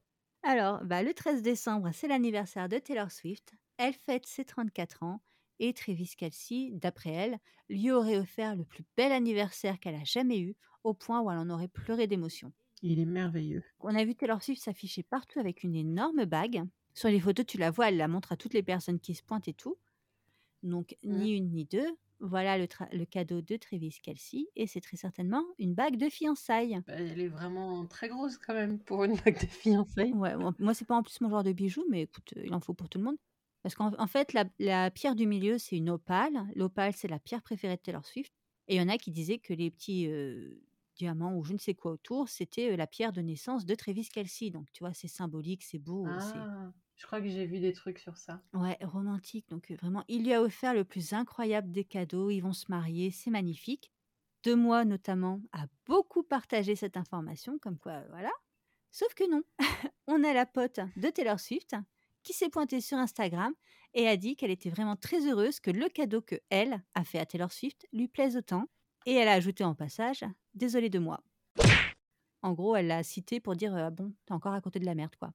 Alors, 0.43 0.85
bah, 0.85 1.03
le 1.03 1.13
13 1.13 1.43
décembre, 1.43 1.91
c'est 1.93 2.07
l'anniversaire 2.09 2.69
de 2.69 2.79
Taylor 2.79 3.11
Swift. 3.11 3.55
Elle 3.77 3.95
fête 3.95 4.27
ses 4.27 4.45
34 4.45 5.03
ans 5.03 5.21
et 5.59 5.73
Travis 5.73 6.13
Kelsey, 6.17 6.71
d'après 6.73 7.11
elle, 7.11 7.39
lui 7.69 7.91
aurait 7.91 8.19
offert 8.19 8.57
le 8.57 8.65
plus 8.65 8.85
bel 8.97 9.13
anniversaire 9.13 9.79
qu'elle 9.81 9.95
a 9.95 10.05
jamais 10.05 10.41
eu, 10.41 10.57
au 10.85 10.95
point 10.95 11.21
où 11.21 11.31
elle 11.31 11.39
en 11.39 11.51
aurait 11.51 11.69
pleuré 11.69 12.07
d'émotion. 12.07 12.53
Il 12.83 13.01
est 13.01 13.07
merveilleux. 13.07 13.65
On 13.81 13.95
a 13.95 14.05
vu 14.05 14.15
Taylor 14.15 14.43
Swift 14.43 14.63
s'afficher 14.63 15.03
partout 15.03 15.41
avec 15.41 15.65
une 15.65 15.75
énorme 15.75 16.25
bague. 16.25 16.65
Sur 16.95 17.09
les 17.09 17.21
photos, 17.21 17.47
tu 17.47 17.59
la 17.59 17.71
vois, 17.71 17.89
elle 17.89 17.97
la 17.97 18.09
montre 18.09 18.33
à 18.33 18.37
toutes 18.37 18.55
les 18.55 18.63
personnes 18.63 19.01
qui 19.01 19.15
se 19.15 19.23
pointent 19.23 19.49
et 19.49 19.55
tout. 19.55 19.77
Donc, 20.63 20.97
ni 21.03 21.37
une 21.37 21.51
ni 21.51 21.65
deux. 21.65 21.97
Voilà 22.21 22.59
le, 22.59 23.05
cadeau 23.05 23.41
de 23.41 23.57
Travis 23.57 23.97
Kelsey 24.03 24.49
et 24.57 24.67
c'est 24.67 24.81
très 24.81 24.97
certainement 24.97 25.45
une 25.61 25.75
bague 25.75 25.97
de 25.97 26.09
fiançailles. 26.09 26.81
Bah, 26.85 26.95
Elle 26.97 27.21
est 27.21 27.29
vraiment 27.29 27.87
très 27.87 28.09
grosse 28.09 28.39
quand 28.39 28.55
même 28.55 28.81
pour 28.81 29.05
une 29.05 29.15
bague 29.15 29.41
de 29.41 29.47
fiançailles. 29.47 30.13
Ouais, 30.15 30.35
moi, 30.59 30.75
c'est 30.75 30.85
pas 30.85 30.97
en 30.97 31.05
plus 31.05 31.21
mon 31.21 31.31
genre 31.31 31.45
de 31.45 31.53
bijou, 31.53 31.85
mais 31.89 32.03
écoute, 32.03 32.35
il 32.37 32.53
en 32.55 32.61
faut 32.61 32.75
pour 32.75 32.89
tout 32.89 32.99
le 32.99 33.05
monde. 33.05 33.19
Parce 33.63 33.75
qu'en 33.75 33.93
en 33.99 34.07
fait, 34.07 34.33
la, 34.33 34.45
la 34.59 34.91
pierre 34.91 35.15
du 35.15 35.27
milieu, 35.27 35.59
c'est 35.59 35.77
une 35.77 35.91
opale. 35.91 36.39
L'opale, 36.55 36.93
c'est 36.95 37.09
la 37.09 37.19
pierre 37.19 37.43
préférée 37.43 37.77
de 37.77 37.81
Taylor 37.83 38.05
Swift. 38.05 38.33
Et 38.69 38.77
il 38.77 38.79
y 38.79 38.83
en 38.83 38.89
a 38.89 38.99
qui 38.99 39.11
disaient 39.11 39.39
que 39.39 39.55
les 39.55 39.71
petits 39.71 40.07
euh, 40.09 40.63
diamants 40.97 41.37
ou 41.37 41.45
je 41.45 41.55
ne 41.55 41.59
sais 41.59 41.75
quoi 41.75 41.93
autour, 41.93 42.29
c'était 42.29 42.73
euh, 42.73 42.77
la 42.77 42.87
pierre 42.87 43.13
de 43.13 43.21
naissance 43.21 43.65
de 43.65 43.75
Travis 43.75 44.09
Kelsey. 44.09 44.51
Donc, 44.51 44.71
tu 44.73 44.85
vois, 44.85 44.93
c'est 44.93 45.09
symbolique, 45.09 45.65
c'est 45.65 45.79
beau. 45.79 46.07
Ah, 46.07 46.73
je 46.99 47.07
crois 47.07 47.21
que 47.21 47.29
j'ai 47.29 47.47
vu 47.47 47.61
des 47.61 47.73
trucs 47.73 48.01
sur 48.01 48.17
ça. 48.17 48.43
Ouais, 48.53 48.77
romantique. 48.83 49.49
Donc 49.49 49.71
euh, 49.71 49.77
vraiment, 49.77 50.05
il 50.09 50.25
lui 50.25 50.35
a 50.35 50.43
offert 50.43 50.75
le 50.75 50.85
plus 50.85 51.13
incroyable 51.13 51.71
des 51.71 51.85
cadeaux. 51.85 52.29
Ils 52.31 52.41
vont 52.41 52.53
se 52.53 52.67
marier, 52.69 53.11
c'est 53.11 53.31
magnifique. 53.31 53.93
De 54.43 54.55
moi 54.55 54.85
notamment 54.85 55.41
a 55.53 55.67
beaucoup 55.87 56.23
partagé 56.23 56.75
cette 56.75 56.97
information, 56.97 57.59
comme 57.59 57.79
quoi, 57.79 58.03
voilà. 58.11 58.31
Sauf 58.91 59.15
que 59.15 59.31
non, 59.31 59.43
on 60.07 60.25
a 60.25 60.33
la 60.33 60.47
pote 60.47 60.81
de 60.97 61.09
Taylor 61.09 61.39
Swift 61.39 61.77
qui 62.29 62.35
s'est 62.35 62.51
pointée 62.51 62.83
sur 62.83 62.99
Instagram 62.99 63.55
et 63.95 64.07
a 64.07 64.19
dit 64.19 64.37
qu'elle 64.37 64.51
était 64.51 64.69
vraiment 64.69 64.97
très 64.97 65.27
heureuse 65.27 65.61
que 65.61 65.71
le 65.71 65.89
cadeau 65.89 66.21
que 66.21 66.35
elle 66.51 66.83
a 66.95 67.03
fait 67.03 67.19
à 67.19 67.25
Taylor 67.25 67.51
Swift 67.51 67.87
lui 67.91 68.07
plaise 68.07 68.37
autant. 68.37 68.67
Et 69.07 69.15
elle 69.15 69.29
a 69.29 69.33
ajouté 69.33 69.65
en 69.65 69.75
passage, 69.75 70.27
désolée 70.53 70.91
de 70.91 70.99
moi. 70.99 71.23
En 72.43 72.53
gros, 72.53 72.77
elle 72.77 72.89
l'a 72.89 73.03
cité 73.03 73.41
pour 73.41 73.57
dire, 73.57 73.75
ah 73.75 73.89
bon, 73.89 74.13
t'es 74.27 74.35
encore 74.35 74.61
côté 74.61 74.79
de 74.79 74.85
la 74.85 74.95
merde, 74.95 75.17
quoi. 75.17 75.33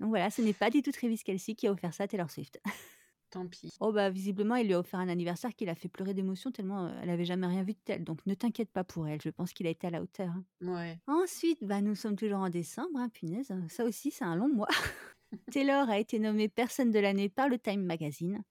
Donc 0.00 0.08
voilà, 0.08 0.30
ce 0.30 0.40
n'est 0.40 0.54
pas 0.54 0.70
du 0.70 0.80
tout 0.80 0.92
Travis 0.92 1.18
Kelsey 1.18 1.54
qui 1.54 1.66
a 1.66 1.72
offert 1.72 1.92
ça 1.92 2.04
à 2.04 2.08
Taylor 2.08 2.30
Swift. 2.30 2.58
Tant 3.30 3.46
pis. 3.46 3.70
Oh 3.80 3.92
bah 3.92 4.08
visiblement, 4.08 4.54
il 4.56 4.66
lui 4.68 4.72
a 4.72 4.78
offert 4.78 4.98
un 4.98 5.08
anniversaire 5.10 5.54
qui 5.54 5.66
l'a 5.66 5.74
fait 5.74 5.88
pleurer 5.88 6.14
d'émotion 6.14 6.52
tellement 6.52 6.86
euh, 6.86 7.00
elle 7.02 7.10
avait 7.10 7.26
jamais 7.26 7.48
rien 7.48 7.64
vu 7.64 7.74
de 7.74 7.78
tel. 7.84 8.02
Donc 8.02 8.24
ne 8.24 8.32
t'inquiète 8.32 8.70
pas 8.70 8.84
pour 8.84 9.06
elle, 9.08 9.20
je 9.20 9.28
pense 9.28 9.52
qu'il 9.52 9.66
a 9.66 9.70
été 9.70 9.88
à 9.88 9.90
la 9.90 10.00
hauteur. 10.00 10.30
hein. 10.30 10.44
Ouais. 10.62 10.98
Ensuite, 11.06 11.62
bah, 11.64 11.82
nous 11.82 11.96
sommes 11.96 12.16
toujours 12.16 12.38
en 12.38 12.48
décembre, 12.48 12.96
hein, 12.96 13.10
punaise, 13.10 13.52
ça 13.68 13.84
aussi 13.84 14.10
c'est 14.10 14.24
un 14.24 14.36
long 14.36 14.48
mois. 14.48 14.68
Taylor 15.50 15.88
a 15.88 15.98
été 15.98 16.18
nommée 16.18 16.48
personne 16.48 16.90
de 16.90 16.98
l'année 16.98 17.28
par 17.28 17.48
le 17.48 17.58
Time 17.58 17.82
Magazine. 17.84 18.42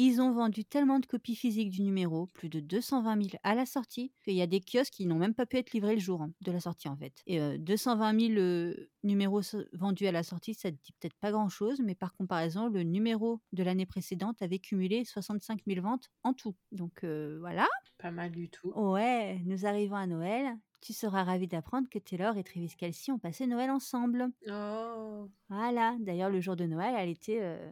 Ils 0.00 0.20
ont 0.20 0.30
vendu 0.30 0.64
tellement 0.64 1.00
de 1.00 1.06
copies 1.06 1.34
physiques 1.34 1.70
du 1.70 1.82
numéro, 1.82 2.26
plus 2.26 2.48
de 2.48 2.60
220 2.60 3.16
000 3.20 3.36
à 3.42 3.56
la 3.56 3.66
sortie, 3.66 4.12
qu'il 4.24 4.34
y 4.34 4.42
a 4.42 4.46
des 4.46 4.60
kiosques 4.60 4.92
qui 4.92 5.06
n'ont 5.06 5.16
même 5.18 5.34
pas 5.34 5.44
pu 5.44 5.56
être 5.56 5.72
livrés 5.72 5.94
le 5.94 6.00
jour 6.00 6.22
hein, 6.22 6.30
de 6.40 6.52
la 6.52 6.60
sortie 6.60 6.88
en 6.88 6.96
fait. 6.96 7.14
Et 7.26 7.40
euh, 7.40 7.58
220 7.58 8.20
000 8.28 8.32
euh, 8.38 8.90
numéros 9.02 9.42
so- 9.42 9.64
vendus 9.72 10.06
à 10.06 10.12
la 10.12 10.22
sortie, 10.22 10.54
ça 10.54 10.70
ne 10.70 10.76
dit 10.76 10.92
peut-être 11.00 11.16
pas 11.18 11.32
grand-chose, 11.32 11.80
mais 11.84 11.96
par 11.96 12.14
comparaison, 12.14 12.68
le 12.68 12.84
numéro 12.84 13.40
de 13.52 13.64
l'année 13.64 13.86
précédente 13.86 14.40
avait 14.40 14.60
cumulé 14.60 15.04
65 15.04 15.62
000 15.66 15.80
ventes 15.82 16.10
en 16.22 16.32
tout. 16.32 16.54
Donc 16.70 17.02
euh, 17.02 17.38
voilà. 17.40 17.66
Pas 17.98 18.12
mal 18.12 18.30
du 18.30 18.48
tout. 18.50 18.70
Ouais, 18.76 19.40
nous 19.46 19.66
arrivons 19.66 19.96
à 19.96 20.06
Noël. 20.06 20.54
Tu 20.80 20.92
seras 20.92 21.24
ravi 21.24 21.48
d'apprendre 21.48 21.88
que 21.88 21.98
Taylor 21.98 22.36
et 22.36 22.44
Travis 22.44 22.74
Kelsey 22.76 23.12
ont 23.12 23.18
passé 23.18 23.46
Noël 23.46 23.70
ensemble. 23.70 24.30
Oh. 24.48 25.28
Voilà, 25.48 25.96
d'ailleurs, 26.00 26.30
le 26.30 26.40
jour 26.40 26.56
de 26.56 26.64
Noël, 26.66 26.94
elle 26.96 27.08
était 27.08 27.40
euh, 27.40 27.70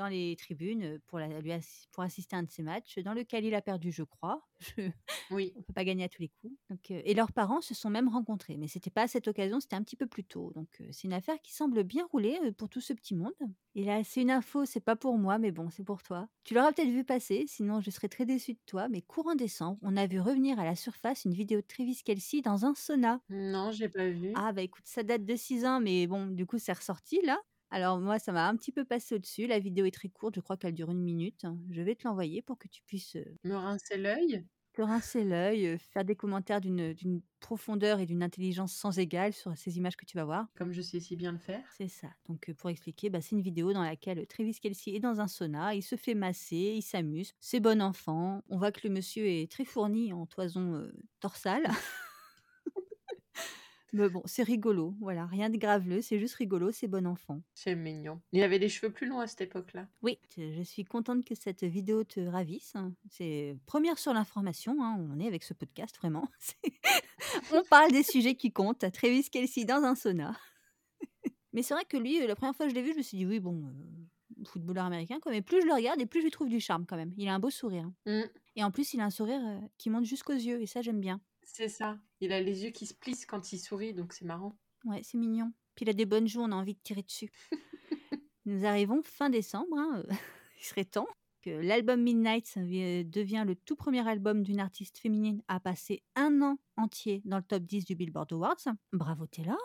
dans 0.00 0.08
les 0.08 0.34
tribunes 0.36 0.98
pour, 1.06 1.18
la- 1.18 1.40
lui 1.40 1.50
assi- 1.52 1.86
pour 1.92 2.02
assister 2.02 2.34
à 2.36 2.38
un 2.40 2.42
de 2.44 2.50
ses 2.50 2.62
matchs, 2.62 2.98
dans 3.00 3.12
lequel 3.14 3.44
il 3.44 3.54
a 3.54 3.60
perdu, 3.62 3.92
je 3.92 4.02
crois. 4.02 4.42
Je- 4.78 4.90
Oui. 5.30 5.52
on 5.56 5.62
peut 5.62 5.72
pas 5.72 5.84
gagner 5.84 6.04
à 6.04 6.08
tous 6.08 6.20
les 6.22 6.28
coups. 6.28 6.52
Donc, 6.68 6.90
euh, 6.90 7.00
et 7.04 7.14
leurs 7.14 7.32
parents 7.32 7.60
se 7.60 7.74
sont 7.74 7.88
même 7.90 8.08
rencontrés, 8.08 8.56
mais 8.56 8.66
c'était 8.68 8.90
pas 8.90 9.02
à 9.02 9.08
cette 9.08 9.28
occasion, 9.28 9.60
c'était 9.60 9.76
un 9.76 9.82
petit 9.82 9.96
peu 9.96 10.06
plus 10.06 10.24
tôt. 10.24 10.52
Donc 10.54 10.68
euh, 10.80 10.88
c'est 10.90 11.04
une 11.06 11.12
affaire 11.12 11.40
qui 11.42 11.52
semble 11.54 11.82
bien 11.84 12.06
rouler 12.10 12.38
euh, 12.44 12.52
pour 12.52 12.68
tout 12.68 12.80
ce 12.80 12.92
petit 12.92 13.14
monde. 13.14 13.32
Et 13.74 13.84
là, 13.84 14.02
c'est 14.04 14.22
une 14.22 14.30
info, 14.30 14.64
c'est 14.64 14.80
pas 14.80 14.96
pour 14.96 15.16
moi, 15.18 15.38
mais 15.38 15.50
bon, 15.52 15.70
c'est 15.70 15.84
pour 15.84 16.02
toi. 16.02 16.28
Tu 16.44 16.54
l'auras 16.54 16.72
peut-être 16.72 16.88
vu 16.90 17.04
passer, 17.04 17.44
sinon 17.46 17.80
je 17.80 17.90
serais 17.90 18.08
très 18.08 18.26
déçue 18.26 18.54
de 18.54 18.60
toi. 18.66 18.88
Mais 18.88 19.00
courant 19.02 19.34
décembre, 19.34 19.78
on 19.82 19.96
a 19.96 20.06
vu 20.06 20.20
revenir 20.20 20.58
à 20.58 20.64
la 20.64 20.74
surface 20.74 21.24
une 21.24 21.32
vidéo 21.34 21.60
de 21.60 21.66
Travis 21.66 22.02
Kelsey 22.04 22.40
dans 22.42 22.64
un 22.66 22.74
sauna. 22.74 23.20
Non, 23.30 23.70
j'ai 23.70 23.88
pas 23.88 24.08
vu. 24.10 24.32
Ah 24.34 24.52
bah 24.52 24.62
écoute, 24.62 24.84
ça 24.86 25.02
date 25.02 25.24
de 25.24 25.36
6 25.36 25.64
ans, 25.64 25.80
mais 25.80 26.06
bon, 26.06 26.26
du 26.26 26.46
coup, 26.46 26.58
c'est 26.58 26.72
ressorti 26.72 27.20
là. 27.24 27.38
Alors 27.70 27.98
moi, 28.00 28.18
ça 28.20 28.32
m'a 28.32 28.46
un 28.48 28.56
petit 28.56 28.70
peu 28.72 28.84
passé 28.84 29.14
au-dessus. 29.16 29.46
La 29.48 29.58
vidéo 29.58 29.84
est 29.84 29.90
très 29.90 30.08
courte, 30.08 30.34
je 30.36 30.40
crois 30.40 30.56
qu'elle 30.56 30.74
dure 30.74 30.90
une 30.90 31.02
minute. 31.02 31.44
Je 31.70 31.82
vais 31.82 31.94
te 31.96 32.06
l'envoyer 32.06 32.42
pour 32.42 32.58
que 32.58 32.68
tu 32.68 32.82
puisses 32.82 33.16
euh, 33.16 33.24
Me 33.44 33.54
rincer 33.54 33.98
l'œil? 33.98 34.46
te 34.72 34.82
rincer 34.82 35.24
l'œil, 35.24 35.66
euh, 35.66 35.78
faire 35.78 36.04
des 36.04 36.16
commentaires 36.16 36.60
d'une 36.60 36.92
d'une 36.94 37.22
profondeur 37.40 38.00
et 38.00 38.06
d'une 38.06 38.22
intelligence 38.22 38.74
sans 38.74 38.98
égale 38.98 39.32
sur 39.32 39.56
ces 39.56 39.76
images 39.78 39.96
que 39.96 40.04
tu 40.04 40.16
vas 40.16 40.24
voir. 40.24 40.48
Comme 40.54 40.70
je 40.70 40.80
sais 40.80 41.00
si 41.00 41.16
bien 41.16 41.32
le 41.32 41.38
faire. 41.38 41.66
C'est 41.68 41.88
ça. 41.88 42.08
Donc 42.28 42.48
euh, 42.48 42.54
pour 42.54 42.68
expliquer, 42.68 43.10
bah, 43.10 43.20
c'est 43.20 43.36
une 43.36 43.42
vidéo 43.42 43.72
dans 43.72 43.82
laquelle 43.84 44.26
Travis 44.26 44.54
Kelsey 44.60 44.94
est 44.96 45.00
dans 45.00 45.20
un 45.20 45.28
sauna, 45.28 45.74
il 45.74 45.82
se 45.82 45.94
fait 45.96 46.14
masser, 46.14 46.74
il 46.76 46.82
s'amuse, 46.82 47.32
c'est 47.40 47.60
bon 47.60 47.80
enfant. 47.80 48.42
On 48.48 48.58
voit 48.58 48.72
que 48.72 48.86
le 48.88 48.92
monsieur 48.92 49.26
est 49.26 49.50
très 49.50 49.64
fourni 49.64 50.12
en 50.12 50.26
toison 50.26 50.74
euh, 50.74 50.92
dorsale. 51.22 51.68
Mais 53.92 54.08
bon, 54.08 54.22
c'est 54.24 54.42
rigolo, 54.44 54.94
voilà, 55.00 55.26
rien 55.26 55.50
de 55.50 55.56
graveleux, 55.56 56.00
c'est 56.00 56.18
juste 56.20 56.34
rigolo, 56.36 56.70
c'est 56.70 56.86
bon 56.86 57.06
enfant. 57.06 57.42
C'est 57.54 57.74
mignon. 57.74 58.20
Il 58.32 58.42
avait 58.42 58.58
les 58.58 58.68
cheveux 58.68 58.92
plus 58.92 59.06
longs 59.08 59.18
à 59.20 59.26
cette 59.26 59.40
époque-là. 59.40 59.88
Oui, 60.02 60.18
je 60.36 60.62
suis 60.62 60.84
contente 60.84 61.24
que 61.24 61.34
cette 61.34 61.64
vidéo 61.64 62.04
te 62.04 62.20
ravisse. 62.20 62.76
hein. 62.76 62.94
C'est 63.10 63.56
première 63.66 63.98
sur 63.98 64.12
l'information, 64.12 64.76
hein, 64.84 64.96
on 65.10 65.18
est 65.18 65.26
avec 65.26 65.42
ce 65.42 65.54
podcast 65.54 65.96
vraiment. 65.96 66.28
On 67.52 67.62
parle 67.64 67.92
des 67.92 68.02
sujets 68.02 68.34
qui 68.34 68.52
comptent. 68.52 68.84
Travis 68.92 69.28
Kelsey 69.30 69.64
dans 69.64 69.82
un 69.84 69.94
sauna. 69.94 70.36
Mais 71.52 71.62
c'est 71.62 71.74
vrai 71.74 71.84
que 71.84 71.96
lui, 71.96 72.22
euh, 72.22 72.26
la 72.26 72.36
première 72.36 72.54
fois 72.54 72.66
que 72.66 72.70
je 72.70 72.74
l'ai 72.76 72.82
vu, 72.82 72.92
je 72.92 72.98
me 72.98 73.02
suis 73.02 73.16
dit 73.18 73.26
oui, 73.26 73.40
bon, 73.40 73.64
euh, 73.66 74.44
footballeur 74.46 74.84
américain, 74.84 75.18
quoi. 75.20 75.32
Mais 75.32 75.42
plus 75.42 75.60
je 75.62 75.66
le 75.66 75.74
regarde 75.74 76.00
et 76.00 76.06
plus 76.06 76.20
je 76.20 76.24
lui 76.26 76.30
trouve 76.30 76.48
du 76.48 76.60
charme 76.60 76.86
quand 76.86 76.96
même. 76.96 77.12
Il 77.16 77.28
a 77.28 77.34
un 77.34 77.38
beau 77.40 77.50
sourire. 77.50 77.90
Mm, 78.06 78.22
Et 78.56 78.64
en 78.64 78.70
plus, 78.70 78.94
il 78.94 79.00
a 79.00 79.04
un 79.04 79.10
sourire 79.10 79.40
euh, 79.44 79.60
qui 79.78 79.90
monte 79.90 80.04
jusqu'aux 80.04 80.32
yeux 80.32 80.60
et 80.62 80.66
ça, 80.66 80.80
j'aime 80.82 81.00
bien. 81.00 81.20
C'est 81.52 81.68
ça. 81.68 81.98
Il 82.20 82.32
a 82.32 82.40
les 82.40 82.64
yeux 82.64 82.70
qui 82.70 82.86
se 82.86 82.94
plissent 82.94 83.26
quand 83.26 83.52
il 83.52 83.58
sourit, 83.58 83.94
donc 83.94 84.12
c'est 84.12 84.24
marrant. 84.24 84.56
Ouais, 84.84 85.00
c'est 85.02 85.18
mignon. 85.18 85.52
Puis 85.74 85.84
il 85.84 85.90
a 85.90 85.94
des 85.94 86.06
bonnes 86.06 86.28
joues, 86.28 86.42
on 86.42 86.52
a 86.52 86.56
envie 86.56 86.74
de 86.74 86.80
tirer 86.82 87.02
dessus. 87.02 87.30
Nous 88.46 88.64
arrivons 88.64 89.02
fin 89.02 89.30
décembre, 89.30 89.76
hein, 89.76 90.02
il 90.60 90.64
serait 90.64 90.84
temps 90.84 91.06
que 91.42 91.50
l'album 91.50 92.02
Midnight 92.02 92.52
euh, 92.56 93.02
devient 93.04 93.44
le 93.46 93.56
tout 93.56 93.76
premier 93.76 94.06
album 94.06 94.42
d'une 94.42 94.60
artiste 94.60 94.98
féminine 94.98 95.42
à 95.48 95.58
passer 95.60 96.02
un 96.14 96.42
an 96.42 96.58
entier 96.76 97.22
dans 97.24 97.38
le 97.38 97.42
top 97.42 97.62
10 97.62 97.84
du 97.84 97.94
Billboard 97.94 98.32
Awards. 98.32 98.64
Bravo 98.92 99.26
Taylor 99.26 99.56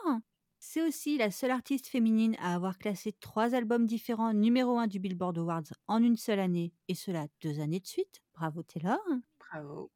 C'est 0.60 0.82
aussi 0.82 1.18
la 1.18 1.32
seule 1.32 1.52
artiste 1.52 1.88
féminine 1.88 2.36
à 2.40 2.56
avoir 2.56 2.78
classé 2.78 3.12
trois 3.12 3.53
albums 3.56 3.86
différents 3.86 4.34
numéro 4.34 4.78
1 4.78 4.88
du 4.88 4.99
Billboard 4.99 5.38
Awards 5.38 5.74
en 5.88 6.02
une 6.02 6.18
seule 6.18 6.40
année, 6.40 6.74
et 6.88 6.95
cela 6.95 7.28
deux 7.41 7.60
années 7.60 7.82
de 7.82 7.88
suite. 7.88 8.22
Bravo 8.34 8.64
Taylor 8.64 8.99
Bravo. 9.40 9.91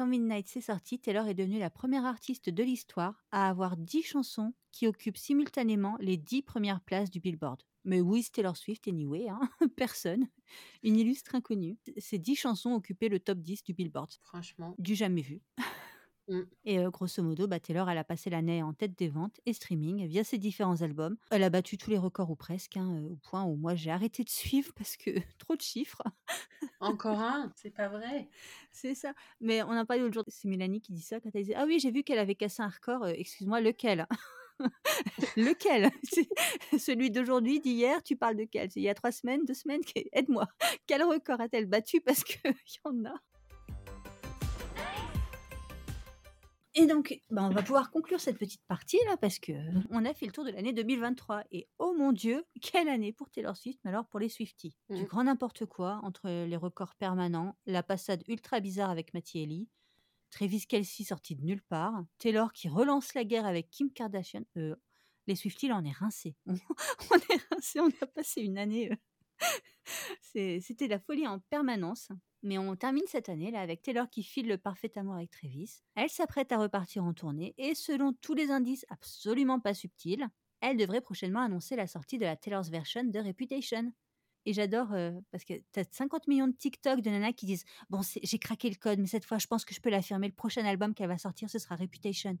Quand 0.00 0.06
Midnight 0.06 0.48
s'est 0.48 0.62
sorti, 0.62 0.98
Taylor 0.98 1.28
est 1.28 1.34
devenue 1.34 1.58
la 1.58 1.68
première 1.68 2.06
artiste 2.06 2.48
de 2.48 2.62
l'histoire 2.62 3.22
à 3.32 3.50
avoir 3.50 3.76
10 3.76 4.02
chansons 4.02 4.54
qui 4.72 4.86
occupent 4.86 5.18
simultanément 5.18 5.98
les 6.00 6.16
10 6.16 6.40
premières 6.40 6.80
places 6.80 7.10
du 7.10 7.20
Billboard. 7.20 7.64
Mais 7.84 8.00
oui, 8.00 8.22
c'est 8.22 8.32
Taylor 8.32 8.56
Swift 8.56 8.88
anyway, 8.88 9.28
hein 9.28 9.40
personne. 9.76 10.26
Une 10.82 10.96
illustre 10.96 11.34
inconnue. 11.34 11.76
Ces 11.98 12.16
10 12.16 12.34
chansons 12.34 12.72
occupaient 12.72 13.10
le 13.10 13.20
top 13.20 13.40
10 13.40 13.62
du 13.62 13.74
Billboard. 13.74 14.10
Franchement. 14.22 14.74
Du 14.78 14.94
jamais 14.94 15.20
vu. 15.20 15.42
Mm. 16.30 16.42
Et 16.64 16.78
euh, 16.78 16.90
grosso 16.90 17.22
modo, 17.22 17.48
bah, 17.48 17.58
Taylor, 17.58 17.90
elle 17.90 17.98
a 17.98 18.04
passé 18.04 18.30
l'année 18.30 18.62
en 18.62 18.72
tête 18.72 18.96
des 18.96 19.08
ventes 19.08 19.40
et 19.46 19.52
streaming 19.52 20.06
via 20.06 20.22
ses 20.22 20.38
différents 20.38 20.80
albums. 20.80 21.16
Elle 21.30 21.42
a 21.42 21.50
battu 21.50 21.76
tous 21.76 21.90
les 21.90 21.98
records 21.98 22.30
ou 22.30 22.36
presque, 22.36 22.76
hein, 22.76 23.02
au 23.10 23.16
point 23.16 23.42
où 23.42 23.56
moi 23.56 23.74
j'ai 23.74 23.90
arrêté 23.90 24.22
de 24.22 24.30
suivre 24.30 24.72
parce 24.74 24.96
que 24.96 25.10
trop 25.38 25.56
de 25.56 25.60
chiffres. 25.60 26.02
Encore 26.78 27.18
un, 27.20 27.52
c'est 27.56 27.74
pas 27.74 27.88
vrai. 27.88 28.28
C'est 28.70 28.94
ça. 28.94 29.12
Mais 29.40 29.62
on 29.64 29.72
a 29.72 29.84
parlé 29.84 30.02
l'autre 30.02 30.14
jour. 30.14 30.24
C'est 30.28 30.46
Mélanie 30.46 30.80
qui 30.80 30.92
dit 30.92 31.02
ça 31.02 31.20
quand 31.20 31.30
elle 31.34 31.42
disait 31.42 31.56
Ah 31.56 31.64
oui, 31.66 31.80
j'ai 31.80 31.90
vu 31.90 32.04
qu'elle 32.04 32.20
avait 32.20 32.36
cassé 32.36 32.62
un 32.62 32.68
record. 32.68 33.02
Euh, 33.04 33.12
Excuse-moi, 33.16 33.60
lequel? 33.60 34.06
Lequel? 35.36 35.90
Celui 36.78 37.10
d'aujourd'hui, 37.10 37.60
d'hier 37.60 38.02
Tu 38.02 38.14
parles 38.14 38.36
de 38.36 38.44
quel? 38.44 38.68
Il 38.76 38.82
y 38.82 38.90
a 38.90 38.94
trois 38.94 39.10
semaines, 39.10 39.44
deux 39.46 39.54
semaines? 39.54 39.80
Aide-moi. 40.12 40.46
Quel 40.86 41.02
record 41.02 41.40
a-t-elle 41.40 41.66
battu? 41.66 42.02
Parce 42.02 42.22
qu'il 42.22 42.42
y 42.44 42.78
en 42.84 43.06
a. 43.06 43.14
Et 46.80 46.86
donc, 46.86 47.20
bah, 47.30 47.42
on 47.44 47.50
va 47.50 47.62
pouvoir 47.62 47.90
conclure 47.90 48.20
cette 48.20 48.38
petite 48.38 48.62
partie 48.66 48.98
là 49.06 49.16
parce 49.18 49.38
que 49.38 49.52
on 49.90 50.04
a 50.06 50.14
fait 50.14 50.24
le 50.24 50.32
tour 50.32 50.44
de 50.44 50.50
l'année 50.50 50.72
2023 50.72 51.44
et 51.50 51.68
oh 51.78 51.94
mon 51.96 52.10
dieu, 52.10 52.46
quelle 52.62 52.88
année 52.88 53.12
pour 53.12 53.28
Taylor 53.28 53.54
Swift, 53.54 53.78
mais 53.84 53.90
alors 53.90 54.06
pour 54.06 54.18
les 54.18 54.30
Swifties. 54.30 54.74
Du 54.88 55.02
Mm. 55.02 55.04
grand 55.04 55.24
n'importe 55.24 55.66
quoi 55.66 56.00
entre 56.04 56.28
les 56.46 56.56
records 56.56 56.94
permanents, 56.94 57.54
la 57.66 57.82
passade 57.82 58.22
ultra 58.28 58.60
bizarre 58.60 58.88
avec 58.88 59.12
Matty 59.12 59.40
Ellie, 59.42 59.68
Travis 60.30 60.64
Kelsey 60.66 61.04
sorti 61.04 61.36
de 61.36 61.42
nulle 61.44 61.60
part, 61.62 62.02
Taylor 62.18 62.52
qui 62.52 62.68
relance 62.70 63.12
la 63.14 63.24
guerre 63.24 63.44
avec 63.46 63.68
Kim 63.70 63.92
Kardashian. 63.92 64.44
Euh, 64.56 64.74
les 65.26 65.36
Swifties, 65.36 65.68
là, 65.68 65.78
on 65.80 65.84
est 65.84 65.92
rincés. 65.92 66.34
On, 66.46 66.54
on 67.10 67.16
est 67.16 67.40
rincés, 67.52 67.80
on 67.80 67.88
a 68.00 68.06
passé 68.06 68.40
une 68.40 68.56
année. 68.56 68.90
euh, 68.90 68.96
C'était 70.62 70.88
la 70.88 70.98
folie 70.98 71.26
en 71.26 71.40
permanence. 71.40 72.08
Mais 72.42 72.56
on 72.56 72.74
termine 72.74 73.04
cette 73.06 73.28
année 73.28 73.50
là 73.50 73.60
avec 73.60 73.82
Taylor 73.82 74.08
qui 74.08 74.22
file 74.22 74.48
le 74.48 74.56
parfait 74.56 74.96
amour 74.96 75.14
avec 75.14 75.30
Travis. 75.30 75.82
Elle 75.94 76.08
s'apprête 76.08 76.52
à 76.52 76.58
repartir 76.58 77.04
en 77.04 77.12
tournée 77.12 77.54
et 77.58 77.74
selon 77.74 78.14
tous 78.14 78.34
les 78.34 78.50
indices 78.50 78.86
absolument 78.88 79.60
pas 79.60 79.74
subtils, 79.74 80.26
elle 80.60 80.76
devrait 80.76 81.00
prochainement 81.00 81.40
annoncer 81.40 81.76
la 81.76 81.86
sortie 81.86 82.18
de 82.18 82.24
la 82.24 82.36
Taylor's 82.36 82.70
version 82.70 83.04
de 83.04 83.18
Reputation. 83.18 83.92
Et 84.46 84.54
j'adore 84.54 84.92
euh, 84.92 85.12
parce 85.30 85.44
que 85.44 85.54
t'as 85.72 85.84
50 85.90 86.26
millions 86.26 86.46
de 86.46 86.56
TikTok 86.56 87.02
de 87.02 87.10
nanas 87.10 87.32
qui 87.32 87.44
disent 87.44 87.64
Bon, 87.90 88.00
j'ai 88.22 88.38
craqué 88.38 88.70
le 88.70 88.76
code, 88.76 88.98
mais 88.98 89.06
cette 89.06 89.24
fois, 89.26 89.38
je 89.38 89.46
pense 89.46 89.66
que 89.66 89.74
je 89.74 89.80
peux 89.80 89.90
l'affirmer. 89.90 90.28
Le 90.28 90.34
prochain 90.34 90.64
album 90.64 90.94
qu'elle 90.94 91.08
va 91.08 91.18
sortir, 91.18 91.50
ce 91.50 91.58
sera 91.58 91.76
Reputation. 91.76 92.38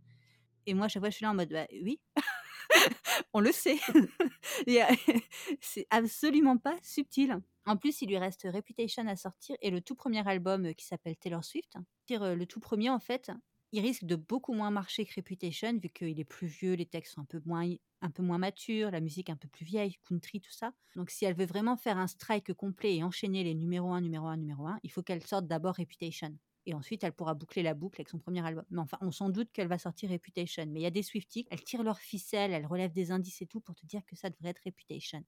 Et 0.66 0.74
moi, 0.74 0.86
à 0.86 0.88
chaque 0.88 1.02
fois, 1.02 1.10
je 1.10 1.16
suis 1.16 1.24
là 1.24 1.30
en 1.30 1.34
mode 1.34 1.50
Bah 1.50 1.66
oui, 1.82 2.00
on 3.34 3.40
le 3.40 3.52
sait. 3.52 3.78
C'est 5.60 5.86
absolument 5.90 6.56
pas 6.56 6.76
subtil. 6.82 7.38
En 7.70 7.76
plus, 7.76 8.02
il 8.02 8.08
lui 8.08 8.18
reste 8.18 8.48
Reputation 8.52 9.06
à 9.06 9.14
sortir 9.14 9.54
et 9.62 9.70
le 9.70 9.80
tout 9.80 9.94
premier 9.94 10.26
album 10.26 10.66
euh, 10.66 10.72
qui 10.72 10.84
s'appelle 10.84 11.16
Taylor 11.16 11.44
Swift. 11.44 11.76
Euh, 12.10 12.34
Le 12.34 12.44
tout 12.44 12.58
premier, 12.58 12.90
en 12.90 12.98
fait, 12.98 13.30
il 13.70 13.80
risque 13.80 14.02
de 14.02 14.16
beaucoup 14.16 14.54
moins 14.54 14.72
marcher 14.72 15.06
que 15.06 15.12
Reputation 15.14 15.78
vu 15.78 15.88
qu'il 15.88 16.18
est 16.18 16.24
plus 16.24 16.48
vieux, 16.48 16.74
les 16.74 16.86
textes 16.86 17.14
sont 17.14 17.20
un 17.20 18.10
peu 18.10 18.22
moins 18.22 18.38
matures, 18.38 18.90
la 18.90 18.98
musique 18.98 19.30
un 19.30 19.36
peu 19.36 19.46
plus 19.46 19.64
vieille, 19.64 19.94
country, 20.08 20.40
tout 20.40 20.50
ça. 20.50 20.72
Donc 20.96 21.10
si 21.10 21.24
elle 21.24 21.36
veut 21.36 21.46
vraiment 21.46 21.76
faire 21.76 21.96
un 21.96 22.08
strike 22.08 22.52
complet 22.54 22.96
et 22.96 23.04
enchaîner 23.04 23.44
les 23.44 23.54
numéro 23.54 23.92
1, 23.92 24.00
numéro 24.00 24.26
1, 24.26 24.38
numéro 24.38 24.66
1, 24.66 24.80
il 24.82 24.90
faut 24.90 25.04
qu'elle 25.04 25.24
sorte 25.24 25.46
d'abord 25.46 25.76
Reputation. 25.76 26.36
Et 26.66 26.74
ensuite, 26.74 27.04
elle 27.04 27.12
pourra 27.12 27.34
boucler 27.34 27.62
la 27.62 27.74
boucle 27.74 28.00
avec 28.00 28.08
son 28.08 28.18
premier 28.18 28.44
album. 28.44 28.64
Mais 28.70 28.80
enfin, 28.80 28.98
on 29.00 29.12
s'en 29.12 29.28
doute 29.28 29.52
qu'elle 29.52 29.68
va 29.68 29.78
sortir 29.78 30.10
Reputation. 30.10 30.66
Mais 30.66 30.80
il 30.80 30.82
y 30.82 30.86
a 30.86 30.90
des 30.90 31.04
Swifties, 31.04 31.46
elles 31.52 31.62
tirent 31.62 31.84
leurs 31.84 32.00
ficelles, 32.00 32.50
elles 32.50 32.66
relèvent 32.66 32.92
des 32.92 33.12
indices 33.12 33.42
et 33.42 33.46
tout 33.46 33.60
pour 33.60 33.76
te 33.76 33.86
dire 33.86 34.04
que 34.06 34.16
ça 34.16 34.28
devrait 34.28 34.50
être 34.50 34.62
Reputation. 34.66 35.24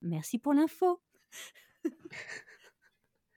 Merci 0.00 0.38
pour 0.38 0.54
l'info. 0.54 1.02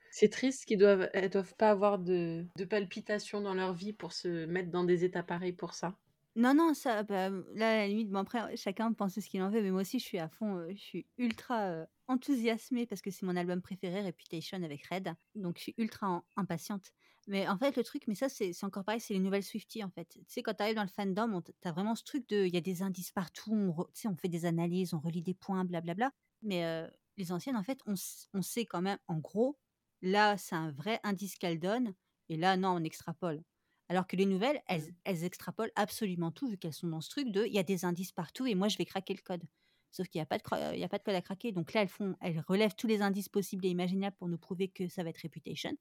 C'est 0.10 0.30
triste 0.30 0.66
qu'ils 0.66 0.80
doivent, 0.80 1.10
doivent 1.32 1.56
pas 1.56 1.70
avoir 1.70 2.00
de, 2.00 2.48
de 2.58 2.66
palpitations 2.66 3.42
dans 3.42 3.54
leur 3.54 3.74
vie 3.74 3.94
pour 3.94 4.14
se 4.14 4.46
mettre 4.46 4.72
dans 4.72 4.84
des 4.84 5.04
états 5.04 5.24
pareils 5.24 5.54
pour 5.54 5.74
ça. 5.74 5.96
Non, 6.38 6.54
non, 6.54 6.74
ça, 6.74 7.04
bah, 7.04 7.30
là, 7.30 7.70
à 7.70 7.76
la 7.78 7.88
limite, 7.88 8.10
bon, 8.10 8.20
après, 8.20 8.58
chacun 8.58 8.92
pense 8.92 9.18
ce 9.20 9.30
qu'il 9.30 9.42
en 9.42 9.50
veut, 9.50 9.62
mais 9.62 9.72
moi 9.72 9.82
aussi, 9.82 10.00
je 10.00 10.06
suis 10.06 10.20
à 10.20 10.28
fond, 10.28 10.58
euh, 10.58 10.70
je 10.72 10.82
suis 10.82 11.08
ultra 11.18 11.62
euh, 11.68 11.86
enthousiasmée 12.08 12.86
parce 12.86 13.02
que 13.02 13.10
c'est 13.10 13.26
mon 13.26 13.38
album 13.38 13.62
préféré, 13.62 14.02
Reputation 14.02 14.62
avec 14.62 14.86
Red. 14.88 15.14
Donc, 15.36 15.58
je 15.58 15.64
suis 15.64 15.76
ultra 15.78 16.10
en- 16.10 16.26
impatiente. 16.36 16.92
Mais 17.28 17.48
en 17.48 17.58
fait, 17.58 17.78
le 17.78 17.84
truc, 17.84 18.04
mais 18.08 18.16
ça, 18.16 18.28
c'est 18.28 18.52
encore 18.64 18.84
pareil, 18.84 19.00
c'est 19.00 19.14
les 19.14 19.20
nouvelles 19.22 19.44
Swifties, 19.44 19.84
en 19.84 19.90
fait. 19.90 20.10
Tu 20.10 20.20
sais, 20.28 20.44
quand 20.44 20.54
tu 20.56 20.62
arrives 20.64 20.76
dans 20.76 20.84
le 20.84 20.90
fandom, 20.90 21.42
t'as 21.62 21.72
vraiment 21.72 21.96
ce 21.96 22.04
truc 22.04 22.28
de. 22.30 22.46
Il 22.46 22.54
y 22.54 22.58
a 22.58 22.62
des 22.62 22.82
indices 22.84 23.12
partout, 23.12 23.54
on, 23.54 23.70
re- 23.72 24.08
on 24.08 24.16
fait 24.18 24.28
des 24.28 24.46
analyses, 24.46 24.94
on 24.94 25.00
relit 25.00 25.24
des 25.24 25.34
points, 25.34 25.64
blablabla. 25.64 26.12
Mais 26.44 26.66
euh, 26.66 26.88
les 27.18 27.32
anciennes, 27.32 27.58
en 27.58 27.64
fait, 27.64 27.80
on, 27.86 27.96
on 28.34 28.42
sait 28.42 28.66
quand 28.66 28.82
même, 28.82 29.00
en 29.08 29.18
gros, 29.18 29.58
là, 30.02 30.38
c'est 30.38 30.56
un 30.56 30.72
vrai 30.72 31.00
indice 31.04 31.36
qu'elles 31.38 31.60
donnent, 31.60 31.94
et 32.30 32.38
là, 32.38 32.58
non, 32.58 32.70
on 32.72 32.84
extrapole. 32.84 33.44
Alors 33.90 34.08
que 34.08 34.16
les 34.16 34.26
nouvelles, 34.26 34.62
elles, 34.68 34.94
elles 35.04 35.24
extrapolent 35.24 35.72
absolument 35.76 36.32
tout, 36.32 36.48
vu 36.50 36.58
qu'elles 36.58 36.74
sont 36.74 36.88
dans 36.88 37.02
ce 37.02 37.10
truc 37.10 37.32
de 37.32 37.46
il 37.46 37.54
y 37.54 37.60
a 37.60 37.64
des 37.64 37.86
indices 37.86 38.12
partout 38.12 38.48
et 38.48 38.56
moi 38.56 38.68
je 38.68 38.78
vais 38.78 38.86
craquer 38.86 39.14
le 39.14 39.22
code. 39.22 39.44
Sauf 39.92 40.08
qu'il 40.10 40.20
n'y 40.20 40.24
a, 40.24 40.26
pas 40.26 40.38
de 40.40 40.76
y 40.76 40.84
a 40.84 40.90
pas 40.90 40.98
de 40.98 41.04
code 41.04 41.16
à 41.16 41.22
craquer. 41.22 41.52
Donc 41.52 41.74
là, 41.74 41.82
elles, 41.82 41.88
font, 41.88 42.16
elles 42.20 42.44
relèvent 42.48 42.76
tous 42.76 42.88
les 42.88 43.02
indices 43.02 43.30
possibles 43.30 43.66
et 43.66 43.70
imaginables 43.70 44.16
pour 44.18 44.28
nous 44.28 44.38
prouver 44.38 44.70
que 44.70 44.90
ça 44.90 45.04
va 45.04 45.10
être 45.10 45.22
Reputation. 45.22 45.72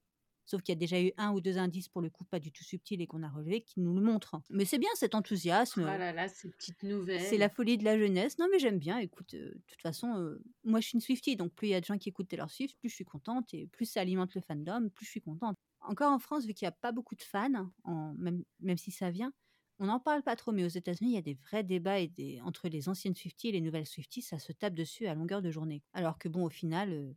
Sauf 0.47 0.63
qu'il 0.63 0.73
y 0.75 0.77
a 0.77 0.79
déjà 0.79 1.01
eu 1.01 1.13
un 1.17 1.33
ou 1.33 1.41
deux 1.41 1.59
indices, 1.59 1.89
pour 1.89 2.03
le 2.03 2.11
coup, 2.11 2.25
pas 2.25 2.39
du 2.39 2.53
tout 2.53 2.65
subtils 2.65 3.01
et 3.01 3.07
qu'on 3.07 3.23
a 3.23 3.29
relevés, 3.31 3.63
qui 3.63 3.81
nous 3.81 3.95
le 3.95 4.03
montrent. 4.03 4.41
Mais 4.51 4.65
c'est 4.65 4.79
bien 4.79 4.91
cet 4.95 5.15
enthousiasme. 5.15 5.85
Ah 5.89 5.97
là 5.99 6.13
là, 6.13 6.29
ces 6.29 6.51
petites 6.51 6.83
nouvelles. 6.83 7.21
C'est 7.21 7.39
la 7.39 7.49
folie 7.49 7.79
de 7.79 7.85
la 7.85 7.99
jeunesse. 7.99 8.39
Non, 8.39 8.47
mais 8.51 8.59
j'aime 8.59 8.79
bien. 8.79 8.99
Écoute, 8.99 9.35
euh, 9.35 9.51
de 9.55 9.63
toute 9.67 9.81
façon, 9.81 10.15
euh, 10.17 10.43
moi, 10.65 10.81
je 10.81 10.89
suis 10.89 10.97
une 10.97 11.01
Swiftie, 11.01 11.37
donc 11.37 11.53
plus 11.55 11.69
il 11.69 11.71
y 11.71 11.75
a 11.75 11.81
de 11.81 11.85
gens 11.87 11.97
qui 11.99 12.09
écoutent 12.11 12.29
Taylor 12.29 12.51
Swift, 12.51 12.77
plus 12.79 12.89
je 12.91 12.95
suis 12.95 13.05
contente, 13.05 13.53
et 13.55 13.67
plus 13.69 13.87
ça 13.87 14.01
alimente 14.01 14.35
le 14.35 14.41
fandom, 14.41 14.89
plus 14.91 15.07
je 15.07 15.11
suis 15.11 15.21
contente. 15.21 15.57
Encore 15.81 16.13
en 16.13 16.19
France, 16.19 16.45
vu 16.47 16.55
qu'il 16.55 16.67
n'y 16.67 16.69
a 16.71 16.73
pas 16.73 16.93
beaucoup 16.93 17.15
de 17.15 17.23
fans, 17.23 17.71
en- 17.85 18.15
même, 18.15 18.45
même 18.61 18.79
si 18.79 18.91
ça 18.91 19.11
vient, 19.11 19.33
on 19.79 19.87
n'en 19.87 19.99
parle 20.01 20.23
pas 20.23 20.37
trop, 20.37 20.53
mais 20.53 20.65
aux 20.65 20.69
États-Unis, 20.69 21.11
il 21.11 21.15
y 21.15 21.19
a 21.19 21.23
des 21.23 21.35
vrais 21.35 21.65
débats 21.65 21.99
et 21.99 22.09
des- 22.09 22.41
entre 22.43 22.69
les 22.69 22.89
anciennes 22.89 23.15
Swifties 23.15 23.49
et 23.49 23.53
les 23.53 23.61
nouvelles 23.61 23.87
Swifties, 23.87 24.23
ça 24.23 24.39
se 24.39 24.53
tape 24.53 24.75
dessus 24.75 25.07
à 25.07 25.15
longueur 25.15 25.43
de 25.43 25.51
journée. 25.51 25.83
Alors 25.93 26.19
que 26.19 26.29
bon, 26.29 26.45
au 26.45 26.51
final, 26.51 26.93
euh, 26.93 27.13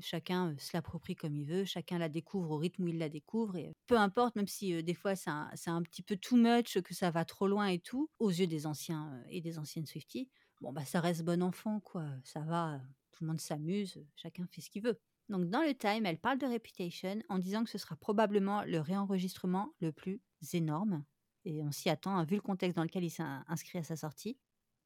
chacun 0.00 0.54
se 0.58 0.70
l'approprie 0.74 1.14
comme 1.14 1.36
il 1.36 1.46
veut, 1.46 1.64
chacun 1.64 1.98
la 1.98 2.08
découvre 2.08 2.52
au 2.52 2.58
rythme 2.58 2.84
où 2.84 2.88
il 2.88 2.98
la 2.98 3.08
découvre, 3.08 3.56
et 3.56 3.72
peu 3.86 3.96
importe, 3.96 4.36
même 4.36 4.48
si 4.48 4.82
des 4.82 4.94
fois 4.94 5.16
c'est 5.16 5.30
un, 5.30 5.82
petit 5.82 6.02
peu 6.02 6.16
too 6.16 6.36
much, 6.36 6.80
que 6.80 6.94
ça 6.94 7.10
va 7.10 7.24
trop 7.24 7.48
loin 7.48 7.66
et 7.66 7.78
tout, 7.78 8.10
aux 8.18 8.30
yeux 8.30 8.46
des 8.46 8.66
anciens 8.66 9.22
et 9.28 9.40
des 9.40 9.58
anciennes 9.58 9.86
Swifties, 9.86 10.30
bon 10.60 10.72
bah 10.72 10.84
ça 10.84 11.00
reste 11.00 11.22
bon 11.24 11.42
enfant, 11.42 11.80
quoi, 11.80 12.06
ça 12.24 12.40
va, 12.40 12.80
tout 13.12 13.24
le 13.24 13.28
monde 13.28 13.40
s'amuse, 13.40 14.04
chacun 14.16 14.46
fait 14.46 14.60
ce 14.60 14.70
qu'il 14.70 14.82
veut. 14.82 14.98
Donc 15.28 15.48
dans 15.48 15.62
le 15.62 15.74
Time, 15.74 16.04
elle 16.04 16.18
parle 16.18 16.38
de 16.38 16.46
Reputation 16.46 17.22
en 17.28 17.38
disant 17.38 17.64
que 17.64 17.70
ce 17.70 17.78
sera 17.78 17.96
probablement 17.96 18.64
le 18.64 18.80
réenregistrement 18.80 19.72
le 19.80 19.92
plus 19.92 20.20
énorme. 20.52 21.04
Et 21.44 21.62
on 21.62 21.70
s'y 21.72 21.88
attend, 21.88 22.16
hein, 22.16 22.24
vu 22.24 22.36
le 22.36 22.42
contexte 22.42 22.76
dans 22.76 22.82
lequel 22.82 23.04
il 23.04 23.10
s'est 23.10 23.22
in- 23.22 23.44
inscrit 23.48 23.78
à 23.78 23.82
sa 23.82 23.96
sortie. 23.96 24.38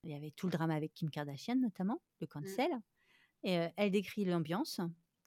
Il 0.04 0.10
y 0.10 0.14
avait 0.14 0.30
tout 0.30 0.46
le 0.46 0.52
drama 0.52 0.74
avec 0.74 0.94
Kim 0.94 1.10
Kardashian 1.10 1.56
notamment, 1.56 2.00
le 2.20 2.26
cancel. 2.26 2.70
Et 3.42 3.58
euh, 3.58 3.68
elle 3.76 3.90
décrit 3.90 4.24
l'ambiance 4.24 4.80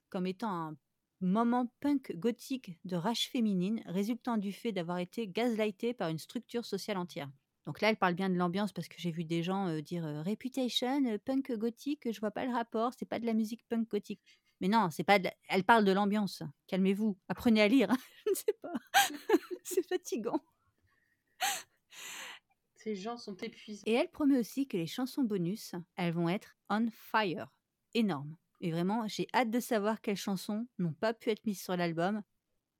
comme 0.10 0.26
étant 0.28 0.50
un 0.50 0.78
moment 1.22 1.72
punk 1.80 2.14
gothique 2.16 2.80
de 2.86 2.96
rage 2.96 3.30
féminine 3.30 3.82
résultant 3.86 4.38
du 4.38 4.52
fait 4.52 4.72
d'avoir 4.72 5.00
été 5.00 5.28
gaslightée 5.28 5.94
par 5.94 6.10
une 6.10 6.18
structure 6.18 6.66
sociale 6.66 6.98
entière. 6.98 7.30
Donc 7.66 7.82
là, 7.82 7.90
elle 7.90 7.98
parle 7.98 8.16
bien 8.16 8.30
de 8.30 8.36
l'ambiance 8.36 8.72
parce 8.72 8.88
que 8.88 8.96
j'ai 8.98 9.12
vu 9.12 9.26
des 9.26 9.44
gens 9.44 9.68
euh, 9.68 9.82
dire 9.82 10.06
euh, 10.06 10.24
Reputation, 10.24 11.04
punk 11.24 11.52
gothique, 11.52 12.12
je 12.12 12.20
vois 12.20 12.32
pas 12.32 12.46
le 12.46 12.52
rapport, 12.54 12.94
c'est 12.98 13.06
pas 13.06 13.20
de 13.20 13.26
la 13.26 13.34
musique 13.34 13.64
punk 13.70 13.88
gothique. 13.90 14.22
Mais 14.62 14.68
non, 14.68 14.90
c'est 14.90 15.04
pas 15.04 15.20
de 15.20 15.26
la- 15.26 15.34
elle 15.50 15.64
parle 15.64 15.86
de 15.86 15.92
l'ambiance. 15.92 16.42
Calmez-vous, 16.68 17.18
apprenez 17.28 17.62
à 17.62 17.68
lire. 17.68 17.90
je 18.26 18.32
ne 18.32 18.36
sais 18.36 18.54
pas. 18.62 18.74
c'est 19.64 19.88
fatigant. 19.88 20.42
Ces 22.76 22.96
gens 22.96 23.18
sont 23.18 23.36
épuisés. 23.36 23.84
Et 23.86 23.94
elle 23.94 24.10
promet 24.10 24.40
aussi 24.40 24.68
que 24.68 24.78
les 24.78 24.88
chansons 24.88 25.24
bonus, 25.24 25.76
elles 25.96 26.14
vont 26.14 26.30
être 26.30 26.56
on 26.70 26.88
fire. 26.92 27.48
Énorme. 27.94 28.36
Et 28.62 28.72
vraiment, 28.72 29.08
j'ai 29.08 29.28
hâte 29.34 29.50
de 29.52 29.60
savoir 29.60 30.02
quelles 30.02 30.18
chansons 30.18 30.68
n'ont 30.80 30.94
pas 30.94 31.14
pu 31.14 31.30
être 31.30 31.46
mises 31.46 31.62
sur 31.62 31.76
l'album. 31.78 32.22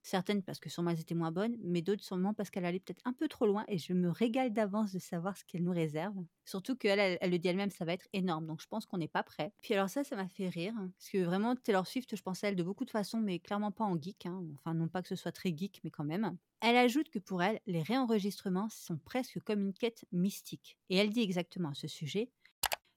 Certaines 0.02 0.42
parce 0.42 0.58
que 0.60 0.70
sûrement 0.70 0.90
elles 0.90 1.00
étaient 1.00 1.14
moins 1.14 1.30
bonnes, 1.32 1.56
mais 1.62 1.82
d'autres 1.82 2.02
sûrement 2.04 2.32
parce 2.32 2.48
qu'elle 2.50 2.64
allait 2.64 2.80
peut-être 2.80 3.02
un 3.04 3.12
peu 3.12 3.28
trop 3.28 3.46
loin 3.46 3.64
et 3.68 3.76
je 3.76 3.92
me 3.92 4.08
régale 4.10 4.50
d'avance 4.52 4.92
de 4.92 4.98
savoir 4.98 5.36
ce 5.36 5.44
qu'elle 5.44 5.62
nous 5.62 5.72
réserve. 5.72 6.16
Surtout 6.46 6.74
qu'elle, 6.74 7.18
elle, 7.20 7.30
le 7.30 7.38
dit 7.38 7.48
elle-même, 7.48 7.70
ça 7.70 7.84
va 7.84 7.92
être 7.92 8.08
énorme, 8.14 8.46
donc 8.46 8.62
je 8.62 8.66
pense 8.66 8.86
qu'on 8.86 8.96
n'est 8.96 9.08
pas 9.08 9.22
prêt. 9.22 9.52
Puis 9.60 9.74
alors 9.74 9.90
ça, 9.90 10.02
ça 10.02 10.16
m'a 10.16 10.28
fait 10.28 10.48
rire, 10.48 10.72
hein, 10.78 10.90
parce 10.96 11.10
que 11.10 11.18
vraiment, 11.18 11.54
Taylor 11.54 11.86
Swift, 11.86 12.16
je 12.16 12.22
pense 12.22 12.42
à 12.42 12.48
elle 12.48 12.56
de 12.56 12.62
beaucoup 12.62 12.86
de 12.86 12.90
façons, 12.90 13.20
mais 13.20 13.40
clairement 13.40 13.72
pas 13.72 13.84
en 13.84 14.00
geek. 14.00 14.24
hein. 14.24 14.42
Enfin, 14.54 14.72
non 14.72 14.88
pas 14.88 15.02
que 15.02 15.08
ce 15.08 15.16
soit 15.16 15.32
très 15.32 15.54
geek, 15.54 15.80
mais 15.84 15.90
quand 15.90 16.04
même. 16.04 16.36
Elle 16.60 16.76
ajoute 16.76 17.10
que 17.10 17.18
pour 17.18 17.42
elle, 17.42 17.60
les 17.66 17.82
réenregistrements 17.82 18.70
sont 18.70 18.96
presque 18.98 19.38
comme 19.40 19.60
une 19.60 19.74
quête 19.74 20.06
mystique. 20.12 20.78
Et 20.88 20.96
elle 20.96 21.10
dit 21.10 21.20
exactement 21.20 21.70
à 21.70 21.74
ce 21.74 21.88
sujet 21.88 22.30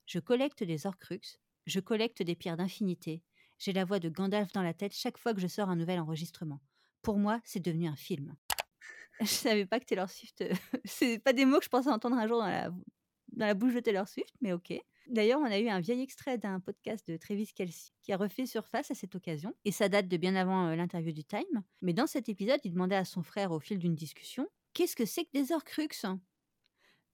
Je 0.05 0.19
collecte 0.19 0.63
des 0.63 0.87
Horcruxes, 0.87 1.39
je 1.65 1.79
collecte 1.79 2.21
des 2.21 2.35
pierres 2.35 2.57
d'infinité, 2.57 3.21
j'ai 3.59 3.73
la 3.73 3.85
voix 3.85 3.99
de 3.99 4.09
Gandalf 4.09 4.51
dans 4.51 4.61
la 4.61 4.73
tête 4.73 4.93
chaque 4.93 5.17
fois 5.17 5.33
que 5.33 5.39
je 5.39 5.47
sors 5.47 5.69
un 5.69 5.75
nouvel 5.75 5.99
enregistrement. 5.99 6.59
Pour 7.01 7.17
moi, 7.17 7.39
c'est 7.43 7.63
devenu 7.63 7.87
un 7.87 7.95
film. 7.95 8.35
Je 9.21 9.27
savais 9.27 9.65
pas 9.65 9.79
que 9.79 9.85
Taylor 9.85 10.09
Swift. 10.09 10.41
euh, 10.41 10.53
c'est 10.85 11.19
pas 11.19 11.33
des 11.33 11.45
mots 11.45 11.59
que 11.59 11.65
je 11.65 11.69
pensais 11.69 11.89
entendre 11.89 12.17
un 12.17 12.27
jour 12.27 12.39
dans 12.39 12.47
la, 12.47 12.69
dans 12.69 13.45
la 13.45 13.53
bouche 13.53 13.75
de 13.75 13.79
Taylor 13.79 14.07
Swift, 14.07 14.33
mais 14.41 14.53
ok. 14.53 14.73
D'ailleurs, 15.07 15.39
on 15.39 15.45
a 15.45 15.59
eu 15.59 15.69
un 15.69 15.79
vieil 15.81 16.01
extrait 16.01 16.37
d'un 16.37 16.59
podcast 16.59 17.07
de 17.07 17.15
Travis 17.17 17.51
Kelsey 17.53 17.91
qui 18.01 18.11
a 18.11 18.17
refait 18.17 18.45
surface 18.45 18.89
à 18.89 18.95
cette 18.95 19.15
occasion, 19.15 19.53
et 19.65 19.71
ça 19.71 19.87
date 19.87 20.07
de 20.07 20.17
bien 20.17 20.35
avant 20.35 20.67
euh, 20.67 20.75
l'interview 20.75 21.11
du 21.11 21.23
Time. 21.23 21.63
Mais 21.81 21.93
dans 21.93 22.07
cet 22.07 22.27
épisode, 22.27 22.59
il 22.63 22.71
demandait 22.71 22.95
à 22.95 23.05
son 23.05 23.21
frère 23.21 23.51
au 23.51 23.59
fil 23.59 23.77
d'une 23.77 23.95
discussion 23.95 24.47
Qu'est-ce 24.73 24.95
que 24.95 25.05
c'est 25.05 25.25
que 25.25 25.31
des 25.33 25.51
Horcruxes 25.51 26.05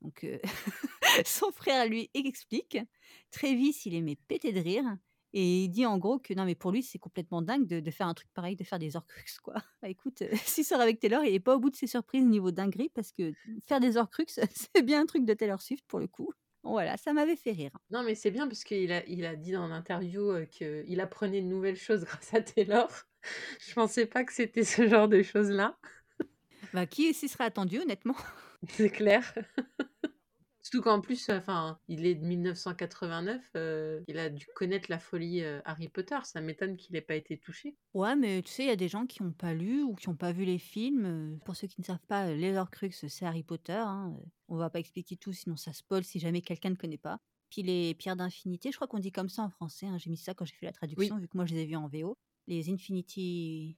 Donc, 0.02 0.24
euh, 0.24 0.40
son 1.26 1.52
frère 1.52 1.88
lui 1.88 2.10
explique. 2.14 2.78
Travis, 3.32 3.82
il 3.86 3.96
aimait 3.96 4.18
péter 4.28 4.52
de 4.52 4.60
rire. 4.60 4.98
Et 5.34 5.66
il 5.66 5.70
dit 5.70 5.86
en 5.86 5.98
gros 6.00 6.18
que 6.18 6.34
non, 6.34 6.46
mais 6.46 6.56
pour 6.56 6.72
lui, 6.72 6.82
c'est 6.82 6.98
complètement 6.98 7.42
dingue 7.42 7.68
de, 7.68 7.80
de 7.80 7.92
faire 7.92 8.08
un 8.08 8.14
truc 8.14 8.30
pareil, 8.34 8.56
de 8.56 8.64
faire 8.64 8.80
des 8.80 8.96
Horcruxes, 8.96 9.40
quoi. 9.40 9.56
Bah 9.82 9.90
écoute, 9.90 10.24
euh, 10.24 10.30
s'il 10.44 10.66
sort 10.66 10.82
avec 10.82 11.00
Taylor, 11.00 11.24
il 11.24 11.34
est 11.34 11.40
pas 11.40 11.56
au 11.56 11.60
bout 11.60 11.70
de 11.70 11.76
ses 11.76 11.88
surprises 11.88 12.26
niveau 12.26 12.52
dinguerie, 12.52 12.90
parce 12.90 13.12
que 13.12 13.32
faire 13.68 13.80
des 13.80 13.98
Horcruxes, 13.98 14.40
c'est 14.76 14.82
bien 14.82 15.02
un 15.02 15.06
truc 15.06 15.26
de 15.26 15.34
Taylor 15.34 15.62
Swift 15.62 15.86
pour 15.88 16.00
le 16.00 16.08
coup. 16.08 16.32
Bon, 16.64 16.72
voilà, 16.72 16.98
ça 16.98 17.14
m'avait 17.14 17.36
fait 17.36 17.52
rire. 17.52 17.72
Non, 17.92 18.04
mais 18.04 18.16
c'est 18.16 18.32
bien 18.32 18.48
parce 18.48 18.64
qu'il 18.64 18.92
a, 18.92 19.06
il 19.06 19.24
a 19.26 19.36
dit 19.36 19.52
dans 19.52 19.68
l'interview 19.68 20.32
euh, 20.32 20.46
qu'il 20.46 21.00
apprenait 21.00 21.42
de 21.42 21.48
nouvelles 21.48 21.78
choses 21.78 22.04
grâce 22.06 22.34
à 22.34 22.42
Taylor. 22.42 22.90
Je 23.66 23.74
pensais 23.74 24.06
pas 24.06 24.24
que 24.24 24.34
c'était 24.34 24.64
ce 24.64 24.88
genre 24.88 25.08
de 25.08 25.22
choses-là. 25.22 25.78
Bah, 26.74 26.86
qui 26.86 27.14
s'y 27.14 27.30
serait 27.30 27.46
attendu, 27.46 27.80
honnêtement? 27.80 28.16
C'est 28.70 28.90
clair. 28.90 29.34
Surtout 30.62 30.82
qu'en 30.84 31.02
plus, 31.02 31.30
enfin, 31.30 31.80
il 31.88 32.06
est 32.06 32.16
de 32.16 32.26
1989, 32.26 33.50
euh, 33.56 34.02
il 34.08 34.20
a 34.20 34.30
dû 34.30 34.46
connaître 34.56 34.92
la 34.92 35.00
folie 35.00 35.42
euh, 35.42 35.62
Harry 35.66 35.88
Potter. 35.88 36.18
Ça 36.24 36.42
m'étonne 36.42 36.76
qu'il 36.78 36.94
n'ait 36.94 37.02
pas 37.02 37.16
été 37.16 37.40
touché. 37.40 37.78
Ouais, 37.94 38.16
mais 38.16 38.44
tu 38.44 38.52
sais, 38.52 38.64
il 38.64 38.68
y 38.68 38.72
a 38.72 38.76
des 38.76 38.90
gens 38.90 39.06
qui 39.08 39.24
n'ont 39.24 39.32
pas 39.32 39.54
lu 39.54 39.82
ou 39.84 39.96
qui 39.96 40.10
n'ont 40.10 40.16
pas 40.18 40.32
vu 40.32 40.44
les 40.46 40.60
films. 40.60 41.06
Euh, 41.06 41.38
Pour 41.46 41.56
ceux 41.56 41.68
qui 41.68 41.80
ne 41.80 41.86
savent 41.86 42.06
pas, 42.08 42.34
les 42.34 42.56
Horcruxes, 42.56 43.08
c'est 43.08 43.26
Harry 43.26 43.44
Potter. 43.44 43.74
Hein. 43.74 44.16
On 44.48 44.58
va 44.58 44.70
pas 44.70 44.80
expliquer 44.80 45.16
tout, 45.18 45.34
sinon 45.34 45.56
ça 45.56 45.74
spoil 45.74 46.04
si 46.04 46.20
jamais 46.20 46.42
quelqu'un 46.42 46.72
ne 46.72 46.76
connaît 46.76 46.98
pas. 46.98 47.20
Puis 47.50 47.64
les 47.64 47.96
pierres 47.96 48.18
d'infinité, 48.18 48.70
je 48.72 48.76
crois 48.78 48.88
qu'on 48.88 49.00
dit 49.00 49.12
comme 49.12 49.30
ça 49.30 49.42
en 49.44 49.50
français. 49.50 49.88
hein. 49.88 49.98
J'ai 49.98 50.12
mis 50.12 50.18
ça 50.18 50.34
quand 50.36 50.46
j'ai 50.46 50.56
fait 50.56 50.66
la 50.68 50.74
traduction, 50.74 51.18
vu 51.18 51.28
que 51.28 51.36
moi 51.38 51.46
je 51.46 51.56
les 51.56 51.62
ai 51.62 51.66
vus 51.66 51.78
en 51.78 51.88
VO. 51.88 52.18
Les 52.48 52.70
Infinity 52.70 53.78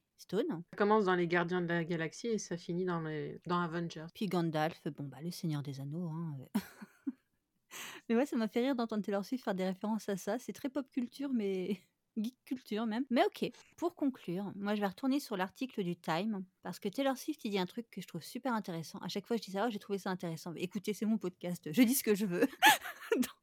Ça 0.70 0.76
commence 0.76 1.04
dans 1.04 1.14
les 1.14 1.26
Gardiens 1.26 1.60
de 1.60 1.66
la 1.66 1.84
Galaxie 1.84 2.28
et 2.28 2.38
ça 2.38 2.56
finit 2.56 2.84
dans, 2.84 3.00
les... 3.00 3.40
dans 3.46 3.60
Avengers. 3.60 4.06
Puis 4.14 4.26
Gandalf, 4.26 4.80
bon 4.88 5.04
bah 5.04 5.18
le 5.22 5.30
Seigneur 5.30 5.62
des 5.62 5.80
Anneaux. 5.80 6.08
hein, 6.08 6.36
euh. 6.40 6.60
mais 8.08 8.16
ouais, 8.16 8.26
ça 8.26 8.36
m'a 8.36 8.48
fait 8.48 8.60
rire 8.60 8.74
d'entendre 8.74 9.02
Taylor 9.02 9.24
Swift 9.24 9.44
faire 9.44 9.54
des 9.54 9.64
références 9.64 10.08
à 10.08 10.16
ça. 10.16 10.38
C'est 10.38 10.52
très 10.52 10.68
pop 10.68 10.88
culture, 10.90 11.30
mais 11.32 11.80
geek 12.16 12.36
culture 12.44 12.86
même. 12.86 13.04
Mais 13.10 13.24
ok, 13.24 13.50
pour 13.76 13.94
conclure, 13.94 14.52
moi 14.54 14.74
je 14.74 14.80
vais 14.80 14.86
retourner 14.86 15.20
sur 15.20 15.36
l'article 15.36 15.82
du 15.82 15.96
Time 15.96 16.44
parce 16.62 16.78
que 16.78 16.88
Taylor 16.88 17.16
Swift 17.16 17.44
il 17.44 17.50
dit 17.50 17.58
un 17.58 17.66
truc 17.66 17.88
que 17.90 18.00
je 18.00 18.06
trouve 18.06 18.22
super 18.22 18.54
intéressant. 18.54 18.98
À 18.98 19.08
chaque 19.08 19.26
fois 19.26 19.36
je 19.36 19.42
dis 19.42 19.52
ça, 19.52 19.64
oh, 19.66 19.70
j'ai 19.70 19.78
trouvé 19.78 19.98
ça 19.98 20.10
intéressant. 20.10 20.52
Mais 20.52 20.60
écoutez, 20.60 20.94
c'est 20.94 21.06
mon 21.06 21.18
podcast, 21.18 21.68
je 21.72 21.82
dis 21.82 21.94
ce 21.94 22.04
que 22.04 22.14
je 22.14 22.26
veux. 22.26 22.46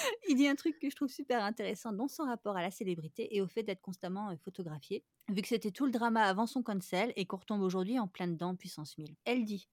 il 0.28 0.36
dit 0.36 0.48
un 0.48 0.54
truc 0.54 0.78
que 0.78 0.90
je 0.90 0.96
trouve 0.96 1.08
super 1.08 1.42
intéressant 1.42 1.92
dans 1.92 2.08
son 2.08 2.24
rapport 2.24 2.56
à 2.56 2.62
la 2.62 2.70
célébrité 2.70 3.34
et 3.34 3.40
au 3.40 3.46
fait 3.46 3.62
d'être 3.62 3.80
constamment 3.80 4.30
euh, 4.30 4.36
photographié, 4.36 5.04
vu 5.28 5.42
que 5.42 5.48
c'était 5.48 5.70
tout 5.70 5.86
le 5.86 5.92
drama 5.92 6.22
avant 6.22 6.46
son 6.46 6.62
cancel 6.62 7.12
et 7.16 7.26
qu'on 7.26 7.38
retombe 7.38 7.62
aujourd'hui 7.62 7.98
en 7.98 8.08
plein 8.08 8.28
dedans 8.28 8.56
puissance 8.56 8.96
1000. 8.98 9.14
Elle 9.24 9.44
dit 9.44 9.68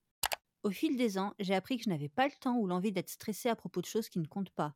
Au 0.64 0.72
fil 0.72 0.98
des 0.98 1.18
ans, 1.18 1.34
j'ai 1.40 1.56
appris 1.56 1.78
que 1.78 1.84
je 1.84 1.90
n'avais 1.90 2.10
pas 2.10 2.28
le 2.28 2.34
temps 2.40 2.58
ou 2.58 2.68
l'envie 2.68 2.92
d'être 2.92 3.10
stressée 3.10 3.50
à 3.50 3.56
propos 3.56 3.82
de 3.82 3.86
choses 3.86 4.10
qui 4.10 4.20
ne 4.20 4.28
comptent 4.28 4.52
pas. 4.52 4.76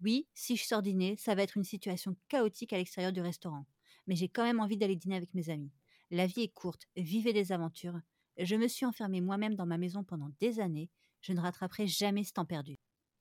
Oui, 0.00 0.28
si 0.34 0.56
je 0.56 0.64
sors 0.64 0.82
dîner, 0.82 1.16
ça 1.16 1.34
va 1.34 1.42
être 1.42 1.56
une 1.56 1.64
situation 1.64 2.16
chaotique 2.28 2.72
à 2.72 2.76
l'extérieur 2.76 3.12
du 3.12 3.20
restaurant, 3.20 3.66
mais 4.06 4.14
j'ai 4.14 4.28
quand 4.28 4.44
même 4.44 4.60
envie 4.60 4.76
d'aller 4.76 4.96
dîner 4.96 5.16
avec 5.16 5.34
mes 5.34 5.50
amis. 5.50 5.72
La 6.10 6.26
vie 6.26 6.42
est 6.42 6.54
courte, 6.54 6.86
vivez 6.96 7.32
des 7.32 7.52
aventures. 7.52 8.00
Je 8.38 8.54
me 8.54 8.68
suis 8.68 8.86
enfermée 8.86 9.20
moi-même 9.20 9.56
dans 9.56 9.66
ma 9.66 9.76
maison 9.76 10.04
pendant 10.04 10.30
des 10.40 10.60
années, 10.60 10.88
je 11.20 11.32
ne 11.32 11.40
rattraperai 11.40 11.86
jamais 11.86 12.24
ce 12.24 12.32
temps 12.32 12.44
perdu. 12.44 12.78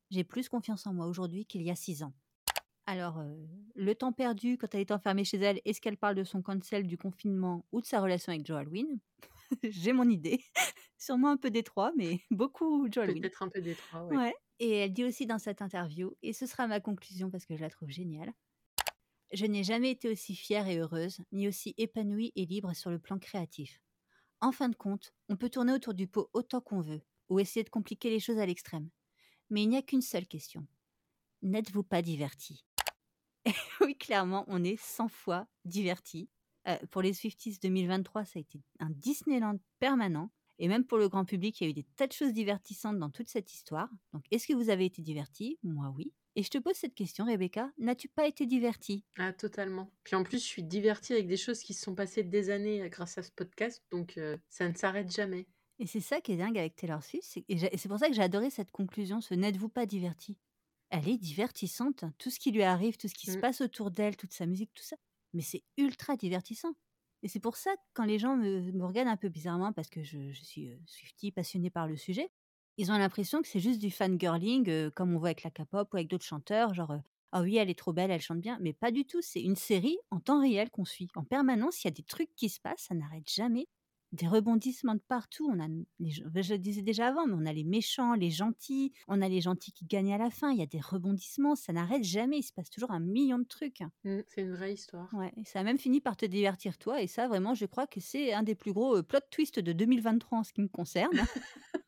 J'ai 0.09 0.23
plus 0.23 0.49
confiance 0.49 0.87
en 0.87 0.93
moi 0.93 1.07
aujourd'hui 1.07 1.45
qu'il 1.45 1.61
y 1.61 1.69
a 1.69 1.75
six 1.75 2.03
ans. 2.03 2.13
Alors, 2.85 3.19
euh, 3.19 3.35
le 3.75 3.95
temps 3.95 4.13
perdu 4.13 4.57
quand 4.57 4.73
elle 4.73 4.79
est 4.79 4.91
enfermée 4.91 5.25
chez 5.25 5.37
elle, 5.37 5.59
est-ce 5.65 5.81
qu'elle 5.81 5.97
parle 5.97 6.15
de 6.15 6.23
son 6.23 6.41
cancel, 6.41 6.87
du 6.87 6.97
confinement 6.97 7.65
ou 7.73 7.81
de 7.81 7.85
sa 7.85 7.99
relation 7.99 8.31
avec 8.31 8.45
Joe 8.45 8.57
Alwyn? 8.57 8.87
J'ai 9.63 9.91
mon 9.91 10.09
idée. 10.09 10.41
Sûrement 10.97 11.29
un 11.29 11.37
peu 11.37 11.51
détroit, 11.51 11.91
mais 11.97 12.21
beaucoup 12.31 12.87
Joe 12.89 13.03
Alwyn. 13.03 13.21
Peut-être 13.21 13.43
un 13.43 13.49
peu 13.49 13.59
détroit, 13.59 14.05
ouais. 14.05 14.17
Ouais. 14.17 14.35
Et 14.59 14.71
elle 14.71 14.93
dit 14.93 15.03
aussi 15.03 15.25
dans 15.25 15.37
cette 15.37 15.61
interview, 15.61 16.15
et 16.23 16.31
ce 16.31 16.45
sera 16.45 16.65
ma 16.65 16.79
conclusion 16.79 17.29
parce 17.29 17.45
que 17.45 17.55
je 17.55 17.61
la 17.61 17.69
trouve 17.69 17.89
géniale 17.89 18.33
Je 19.33 19.45
n'ai 19.45 19.63
jamais 19.63 19.91
été 19.91 20.09
aussi 20.09 20.35
fière 20.35 20.67
et 20.67 20.77
heureuse, 20.77 21.19
ni 21.33 21.47
aussi 21.47 21.75
épanouie 21.77 22.31
et 22.35 22.45
libre 22.45 22.73
sur 22.73 22.89
le 22.89 22.99
plan 22.99 23.19
créatif. 23.19 23.81
En 24.39 24.53
fin 24.53 24.69
de 24.69 24.75
compte, 24.75 25.13
on 25.29 25.35
peut 25.35 25.49
tourner 25.49 25.73
autour 25.73 25.93
du 25.93 26.07
pot 26.07 26.29
autant 26.33 26.61
qu'on 26.61 26.79
veut, 26.79 27.01
ou 27.29 27.39
essayer 27.39 27.63
de 27.63 27.69
compliquer 27.69 28.09
les 28.09 28.19
choses 28.19 28.39
à 28.39 28.45
l'extrême. 28.45 28.89
Mais 29.49 29.63
il 29.63 29.69
n'y 29.69 29.77
a 29.77 29.81
qu'une 29.81 30.01
seule 30.01 30.27
question. 30.27 30.65
N'êtes-vous 31.41 31.83
pas 31.83 32.01
diverti? 32.01 32.65
Oui, 33.81 33.95
clairement, 33.97 34.43
on 34.47 34.63
est 34.63 34.79
100 34.79 35.07
fois 35.07 35.47
diverti. 35.63 36.29
Euh, 36.67 36.77
pour 36.91 37.01
les 37.01 37.13
Swifties 37.13 37.59
2023, 37.61 38.25
ça 38.25 38.39
a 38.39 38.41
été 38.41 38.61
un 38.79 38.89
Disneyland 38.89 39.57
permanent. 39.79 40.31
Et 40.59 40.67
même 40.67 40.85
pour 40.85 40.97
le 40.97 41.07
grand 41.07 41.23
public, 41.23 41.61
il 41.61 41.63
y 41.63 41.67
a 41.67 41.69
eu 41.69 41.73
des 41.73 41.85
tas 41.95 42.07
de 42.07 42.13
choses 42.13 42.33
divertissantes 42.33 42.97
dans 42.97 43.11
toute 43.11 43.29
cette 43.29 43.53
histoire. 43.53 43.89
Donc, 44.11 44.25
est-ce 44.31 44.47
que 44.47 44.53
vous 44.53 44.69
avez 44.69 44.85
été 44.85 45.01
diverti? 45.01 45.59
Moi, 45.63 45.93
oui. 45.95 46.13
Et 46.35 46.43
je 46.43 46.49
te 46.49 46.57
pose 46.57 46.75
cette 46.75 46.93
question, 46.93 47.25
Rebecca. 47.25 47.71
N'as-tu 47.77 48.09
pas 48.09 48.27
été 48.27 48.45
divertie 48.45 49.03
Ah, 49.17 49.33
totalement. 49.33 49.91
Puis 50.03 50.15
en 50.15 50.23
plus, 50.23 50.39
je 50.39 50.45
suis 50.45 50.63
divertie 50.63 51.13
avec 51.13 51.27
des 51.27 51.37
choses 51.37 51.61
qui 51.61 51.73
se 51.73 51.83
sont 51.83 51.95
passées 51.95 52.23
des 52.23 52.49
années 52.49 52.83
euh, 52.83 52.89
grâce 52.89 53.17
à 53.17 53.23
ce 53.23 53.31
podcast, 53.31 53.83
donc 53.91 54.17
euh, 54.17 54.37
ça 54.49 54.67
ne 54.67 54.75
s'arrête 54.75 55.11
jamais. 55.11 55.47
Et 55.79 55.85
c'est 55.87 56.01
ça 56.01 56.21
qui 56.21 56.31
est 56.31 56.37
dingue 56.37 56.57
avec 56.57 56.75
Taylor 56.75 57.03
Swift. 57.03 57.23
c'est- 57.27 57.45
Et 57.47 57.77
c'est 57.77 57.87
pour 57.89 57.99
ça 57.99 58.07
que 58.07 58.13
j'ai 58.13 58.21
adoré 58.21 58.49
cette 58.49 58.71
conclusion, 58.71 59.21
ce 59.21 59.33
n'êtes-vous 59.33 59.69
pas 59.69 59.85
diverti 59.85 60.37
Elle 60.89 61.09
est 61.09 61.17
divertissante. 61.17 62.03
hein. 62.03 62.13
Tout 62.17 62.29
ce 62.31 62.39
qui 62.39 62.51
lui 62.51 62.63
arrive, 62.63 62.97
tout 62.97 63.07
ce 63.09 63.13
qui 63.15 63.27
se 63.27 63.37
Mm. 63.37 63.41
passe 63.41 63.61
autour 63.61 63.91
d'elle, 63.91 64.17
toute 64.17 64.33
sa 64.33 64.45
musique, 64.45 64.71
tout 64.73 64.83
ça. 64.83 64.95
Mais 65.33 65.41
c'est 65.41 65.63
ultra 65.77 66.15
divertissant. 66.17 66.73
Et 67.23 67.27
c'est 67.27 67.39
pour 67.41 67.57
ça 67.57 67.75
que 67.75 67.81
quand 67.93 68.05
les 68.05 68.19
gens 68.19 68.37
me, 68.37 68.71
me 68.71 68.85
regardent 68.85 69.09
un 69.09 69.17
peu 69.17 69.29
bizarrement, 69.29 69.73
parce 69.73 69.89
que 69.89 70.03
je, 70.03 70.31
je 70.31 70.43
suis 70.43 70.69
euh, 70.69 70.77
Swiftie, 70.87 71.31
passionnée 71.31 71.69
par 71.71 71.87
le 71.87 71.97
sujet, 71.97 72.29
ils 72.77 72.91
ont 72.91 72.97
l'impression 72.97 73.41
que 73.41 73.47
c'est 73.47 73.59
juste 73.59 73.79
du 73.79 73.91
fangirling, 73.91 74.69
euh, 74.69 74.91
comme 74.91 75.13
on 75.15 75.19
voit 75.19 75.29
avec 75.29 75.43
la 75.43 75.51
K-pop 75.51 75.89
ou 75.93 75.97
avec 75.97 76.07
d'autres 76.09 76.25
chanteurs, 76.25 76.73
genre 76.73 76.91
euh, 76.91 76.99
ah 77.33 77.41
oui, 77.41 77.57
elle 77.57 77.69
est 77.69 77.77
trop 77.77 77.93
belle, 77.93 78.11
elle 78.11 78.21
chante 78.21 78.39
bien. 78.41 78.57
Mais 78.61 78.73
pas 78.73 78.91
du 78.91 79.05
tout. 79.05 79.21
C'est 79.21 79.41
une 79.41 79.55
série 79.57 79.97
en 80.11 80.19
temps 80.21 80.41
réel 80.41 80.69
qu'on 80.71 80.85
suit. 80.85 81.09
En 81.15 81.23
permanence, 81.25 81.83
il 81.83 81.87
y 81.87 81.89
a 81.89 81.91
des 81.91 82.03
trucs 82.03 82.33
qui 82.35 82.49
se 82.49 82.59
passent, 82.61 82.83
ça 82.87 82.95
n'arrête 82.95 83.29
jamais 83.29 83.67
des 84.11 84.27
rebondissements 84.27 84.95
de 84.95 85.01
partout. 85.07 85.49
On 85.51 85.59
a, 85.59 85.67
les 85.99 86.11
je 86.11 86.53
le 86.53 86.59
disais 86.59 86.81
déjà 86.81 87.07
avant, 87.07 87.27
mais 87.27 87.33
on 87.35 87.45
a 87.45 87.53
les 87.53 87.63
méchants, 87.63 88.13
les 88.13 88.31
gentils, 88.31 88.93
on 89.07 89.21
a 89.21 89.29
les 89.29 89.41
gentils 89.41 89.71
qui 89.71 89.85
gagnent 89.85 90.13
à 90.13 90.17
la 90.17 90.29
fin. 90.29 90.51
Il 90.51 90.59
y 90.59 90.63
a 90.63 90.67
des 90.67 90.79
rebondissements, 90.79 91.55
ça 91.55 91.73
n'arrête 91.73 92.03
jamais. 92.03 92.39
Il 92.39 92.43
se 92.43 92.53
passe 92.53 92.69
toujours 92.69 92.91
un 92.91 92.99
million 92.99 93.39
de 93.39 93.45
trucs. 93.45 93.81
Mm, 94.03 94.19
C'est 94.27 94.41
une 94.41 94.53
vraie 94.53 94.73
histoire. 94.73 95.09
Ouais, 95.13 95.33
et 95.37 95.45
ça 95.45 95.59
a 95.59 95.63
même 95.63 95.77
fini 95.77 96.01
par 96.01 96.15
te 96.17 96.25
divertir 96.25 96.77
toi. 96.77 97.01
Et 97.01 97.07
ça, 97.07 97.27
vraiment, 97.27 97.53
je 97.53 97.65
crois 97.65 97.87
que 97.87 97.99
c'est 97.99 98.33
un 98.33 98.43
des 98.43 98.55
plus 98.55 98.73
gros 98.73 98.97
euh, 98.97 99.03
plot 99.03 99.19
twists 99.31 99.59
de 99.59 99.73
2023 99.73 100.39
en 100.39 100.43
ce 100.43 100.53
qui 100.53 100.61
me 100.61 100.67
concerne. 100.67 101.11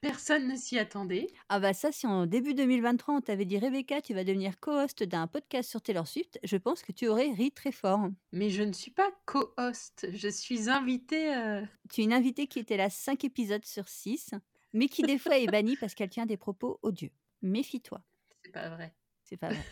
Personne 0.00 0.48
ne 0.48 0.56
s'y 0.56 0.78
attendait. 0.78 1.26
ah 1.48 1.58
bah 1.60 1.72
ça, 1.72 1.90
si 1.92 2.06
en 2.06 2.26
début 2.26 2.54
2023 2.54 3.14
on 3.16 3.20
t'avait 3.20 3.44
dit 3.44 3.58
Rebecca, 3.58 4.00
tu 4.00 4.14
vas 4.14 4.24
devenir 4.24 4.58
co-host 4.60 5.02
d'un 5.02 5.26
podcast 5.26 5.68
sur 5.70 5.80
Taylor 5.82 6.06
Swift, 6.06 6.38
je 6.44 6.56
pense 6.56 6.82
que 6.82 6.92
tu 6.92 7.08
aurais 7.08 7.32
ri 7.32 7.50
très 7.52 7.72
fort. 7.72 8.08
Mais 8.32 8.50
je 8.50 8.62
ne 8.62 8.72
suis 8.72 8.90
pas 8.90 9.10
co-host, 9.26 10.06
je 10.12 10.28
suis 10.28 10.68
invitée. 10.68 11.34
euh, 11.34 11.62
Tu 11.90 12.00
es 12.02 12.04
une 12.04 12.12
invitée 12.12 12.46
qui 12.46 12.58
était 12.58 12.76
là 12.76 12.90
5 12.90 13.24
épisodes 13.24 13.64
sur 13.64 13.88
6, 13.88 14.30
mais 14.72 14.88
qui 14.88 15.02
des 15.02 15.18
fois 15.18 15.38
est 15.38 15.46
bannie 15.46 15.76
parce 15.76 15.94
qu'elle 15.94 16.10
tient 16.10 16.26
des 16.26 16.36
propos 16.36 16.78
odieux. 16.82 17.10
Méfie-toi, 17.42 18.02
C'est 18.44 18.52
pas 18.52 18.68
vrai. 18.68 18.94
c'est 19.24 19.36
pas 19.36 19.48
vrai. 19.48 19.64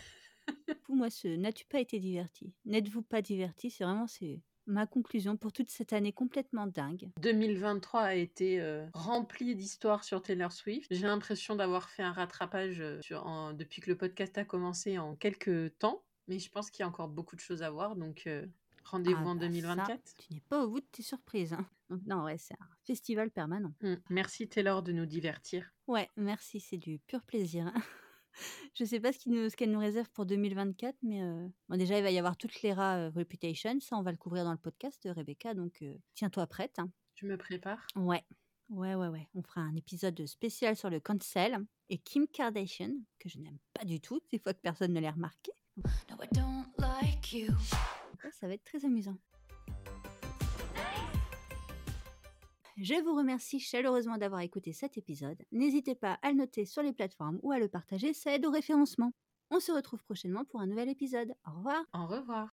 Pour 0.84 0.94
moi, 0.96 1.08
ce 1.10 1.28
n'as-tu 1.28 1.64
pas 1.64 1.80
été 1.80 1.98
diverti 1.98 2.52
N'êtes-vous 2.66 3.02
pas 3.02 3.22
diverti 3.22 3.70
C'est 3.70 3.84
vraiment 3.84 4.06
c'est 4.06 4.40
ma 4.66 4.86
conclusion 4.86 5.36
pour 5.36 5.52
toute 5.52 5.70
cette 5.70 5.92
année 5.92 6.12
complètement 6.12 6.66
dingue. 6.66 7.10
2023 7.20 8.00
a 8.00 8.14
été 8.14 8.60
euh, 8.60 8.86
rempli 8.94 9.54
d'histoires 9.54 10.04
sur 10.04 10.22
Taylor 10.22 10.52
Swift. 10.52 10.86
J'ai 10.90 11.06
l'impression 11.06 11.56
d'avoir 11.56 11.88
fait 11.90 12.02
un 12.02 12.12
rattrapage 12.12 12.80
euh, 12.80 13.00
sur, 13.02 13.26
en- 13.26 13.52
depuis 13.52 13.80
que 13.82 13.90
le 13.90 13.96
podcast 13.96 14.36
a 14.38 14.44
commencé 14.44 14.98
en 14.98 15.14
quelques 15.16 15.76
temps. 15.78 16.02
Mais 16.28 16.38
je 16.38 16.50
pense 16.50 16.70
qu'il 16.70 16.80
y 16.80 16.84
a 16.84 16.88
encore 16.88 17.08
beaucoup 17.08 17.36
de 17.36 17.40
choses 17.40 17.62
à 17.62 17.70
voir. 17.70 17.96
Donc 17.96 18.22
euh, 18.26 18.46
rendez-vous 18.84 19.18
Ah 19.24 19.28
en 19.28 19.34
bah 19.34 19.42
ça, 19.42 19.46
2024. 19.48 20.00
tu 20.18 20.32
n'es 20.34 20.40
pas 20.40 20.64
au 20.64 20.70
bout 20.70 20.80
de 20.80 20.86
tes 20.90 21.02
surprises. 21.02 21.52
hein. 21.52 21.66
Donc, 21.90 22.00
non, 22.06 22.24
ouais, 22.24 22.38
c'est 22.38 22.54
un 22.54 22.66
festival 22.84 23.30
permanent. 23.30 23.74
Mm. 23.82 23.94
Merci 24.08 24.48
Taylor 24.48 24.82
de 24.82 24.92
nous 24.92 25.04
divertir. 25.06 25.70
Ouais, 25.86 26.10
merci, 26.16 26.58
c'est 26.60 26.78
du 26.78 26.98
pur 27.00 27.22
plaisir. 27.22 27.70
Je 28.74 28.84
sais 28.84 29.00
pas 29.00 29.12
ce 29.12 29.28
nous- 29.28 29.48
qu'elle 29.50 29.70
nous 29.70 29.78
réserve 29.78 30.08
pour 30.10 30.26
2024, 30.26 30.96
mais 31.02 31.22
euh, 31.22 31.46
bon, 31.68 31.76
déjà, 31.76 31.96
il 31.98 32.02
va 32.02 32.10
y 32.10 32.18
avoir 32.18 32.36
toutes 32.36 32.60
les 32.62 32.72
rats 32.72 32.96
euh, 32.96 33.10
Reputation. 33.14 33.78
Ça, 33.80 33.96
on 33.96 34.02
va 34.02 34.10
le 34.10 34.16
couvrir 34.18 34.44
dans 34.44 34.52
le 34.52 34.58
podcast, 34.58 35.08
Rebecca. 35.14 35.54
Donc, 35.54 35.82
euh, 35.82 35.94
tiens-toi 36.14 36.46
prête. 36.46 36.78
hein. 36.78 36.90
Je 37.14 37.26
me 37.26 37.36
prépare. 37.36 37.86
Ouais, 37.96 38.24
ouais, 38.70 38.94
ouais, 38.94 39.08
ouais. 39.08 39.28
On 39.34 39.42
fera 39.42 39.60
un 39.60 39.76
épisode 39.76 40.26
spécial 40.26 40.76
sur 40.76 40.90
le 40.90 40.98
cancel 41.00 41.58
et 41.88 41.98
Kim 41.98 42.26
Kardashian, 42.26 42.90
que 43.20 43.28
je 43.28 43.38
n'aime 43.38 43.58
pas 43.72 43.84
du 43.84 44.00
tout, 44.00 44.20
des 44.32 44.38
fois 44.38 44.52
que 44.54 44.60
personne 44.60 44.92
ne 44.92 45.00
l'a 45.00 45.12
remarqué. 45.12 45.52
No, 45.76 46.16
I 46.22 46.28
don't 46.32 46.66
like 46.78 47.32
you. 47.32 47.52
Ça 48.32 48.46
va 48.48 48.54
être 48.54 48.64
très 48.64 48.84
amusant. 48.84 49.16
Je 52.76 52.94
vous 53.02 53.16
remercie 53.16 53.58
chaleureusement 53.58 54.16
d'avoir 54.16 54.40
écouté 54.40 54.72
cet 54.72 54.96
épisode. 54.96 55.42
N'hésitez 55.52 55.94
pas 55.96 56.18
à 56.22 56.30
le 56.30 56.36
noter 56.38 56.64
sur 56.66 56.82
les 56.82 56.92
plateformes 56.92 57.40
ou 57.42 57.50
à 57.52 57.58
le 57.58 57.68
partager, 57.68 58.12
ça 58.12 58.32
aide 58.34 58.46
au 58.46 58.50
référencement. 58.50 59.12
On 59.50 59.58
se 59.60 59.72
retrouve 59.72 60.02
prochainement 60.04 60.44
pour 60.44 60.60
un 60.60 60.66
nouvel 60.66 60.88
épisode. 60.88 61.34
Au 61.46 61.52
revoir 61.56 61.84
Au 61.94 62.06
revoir. 62.06 62.50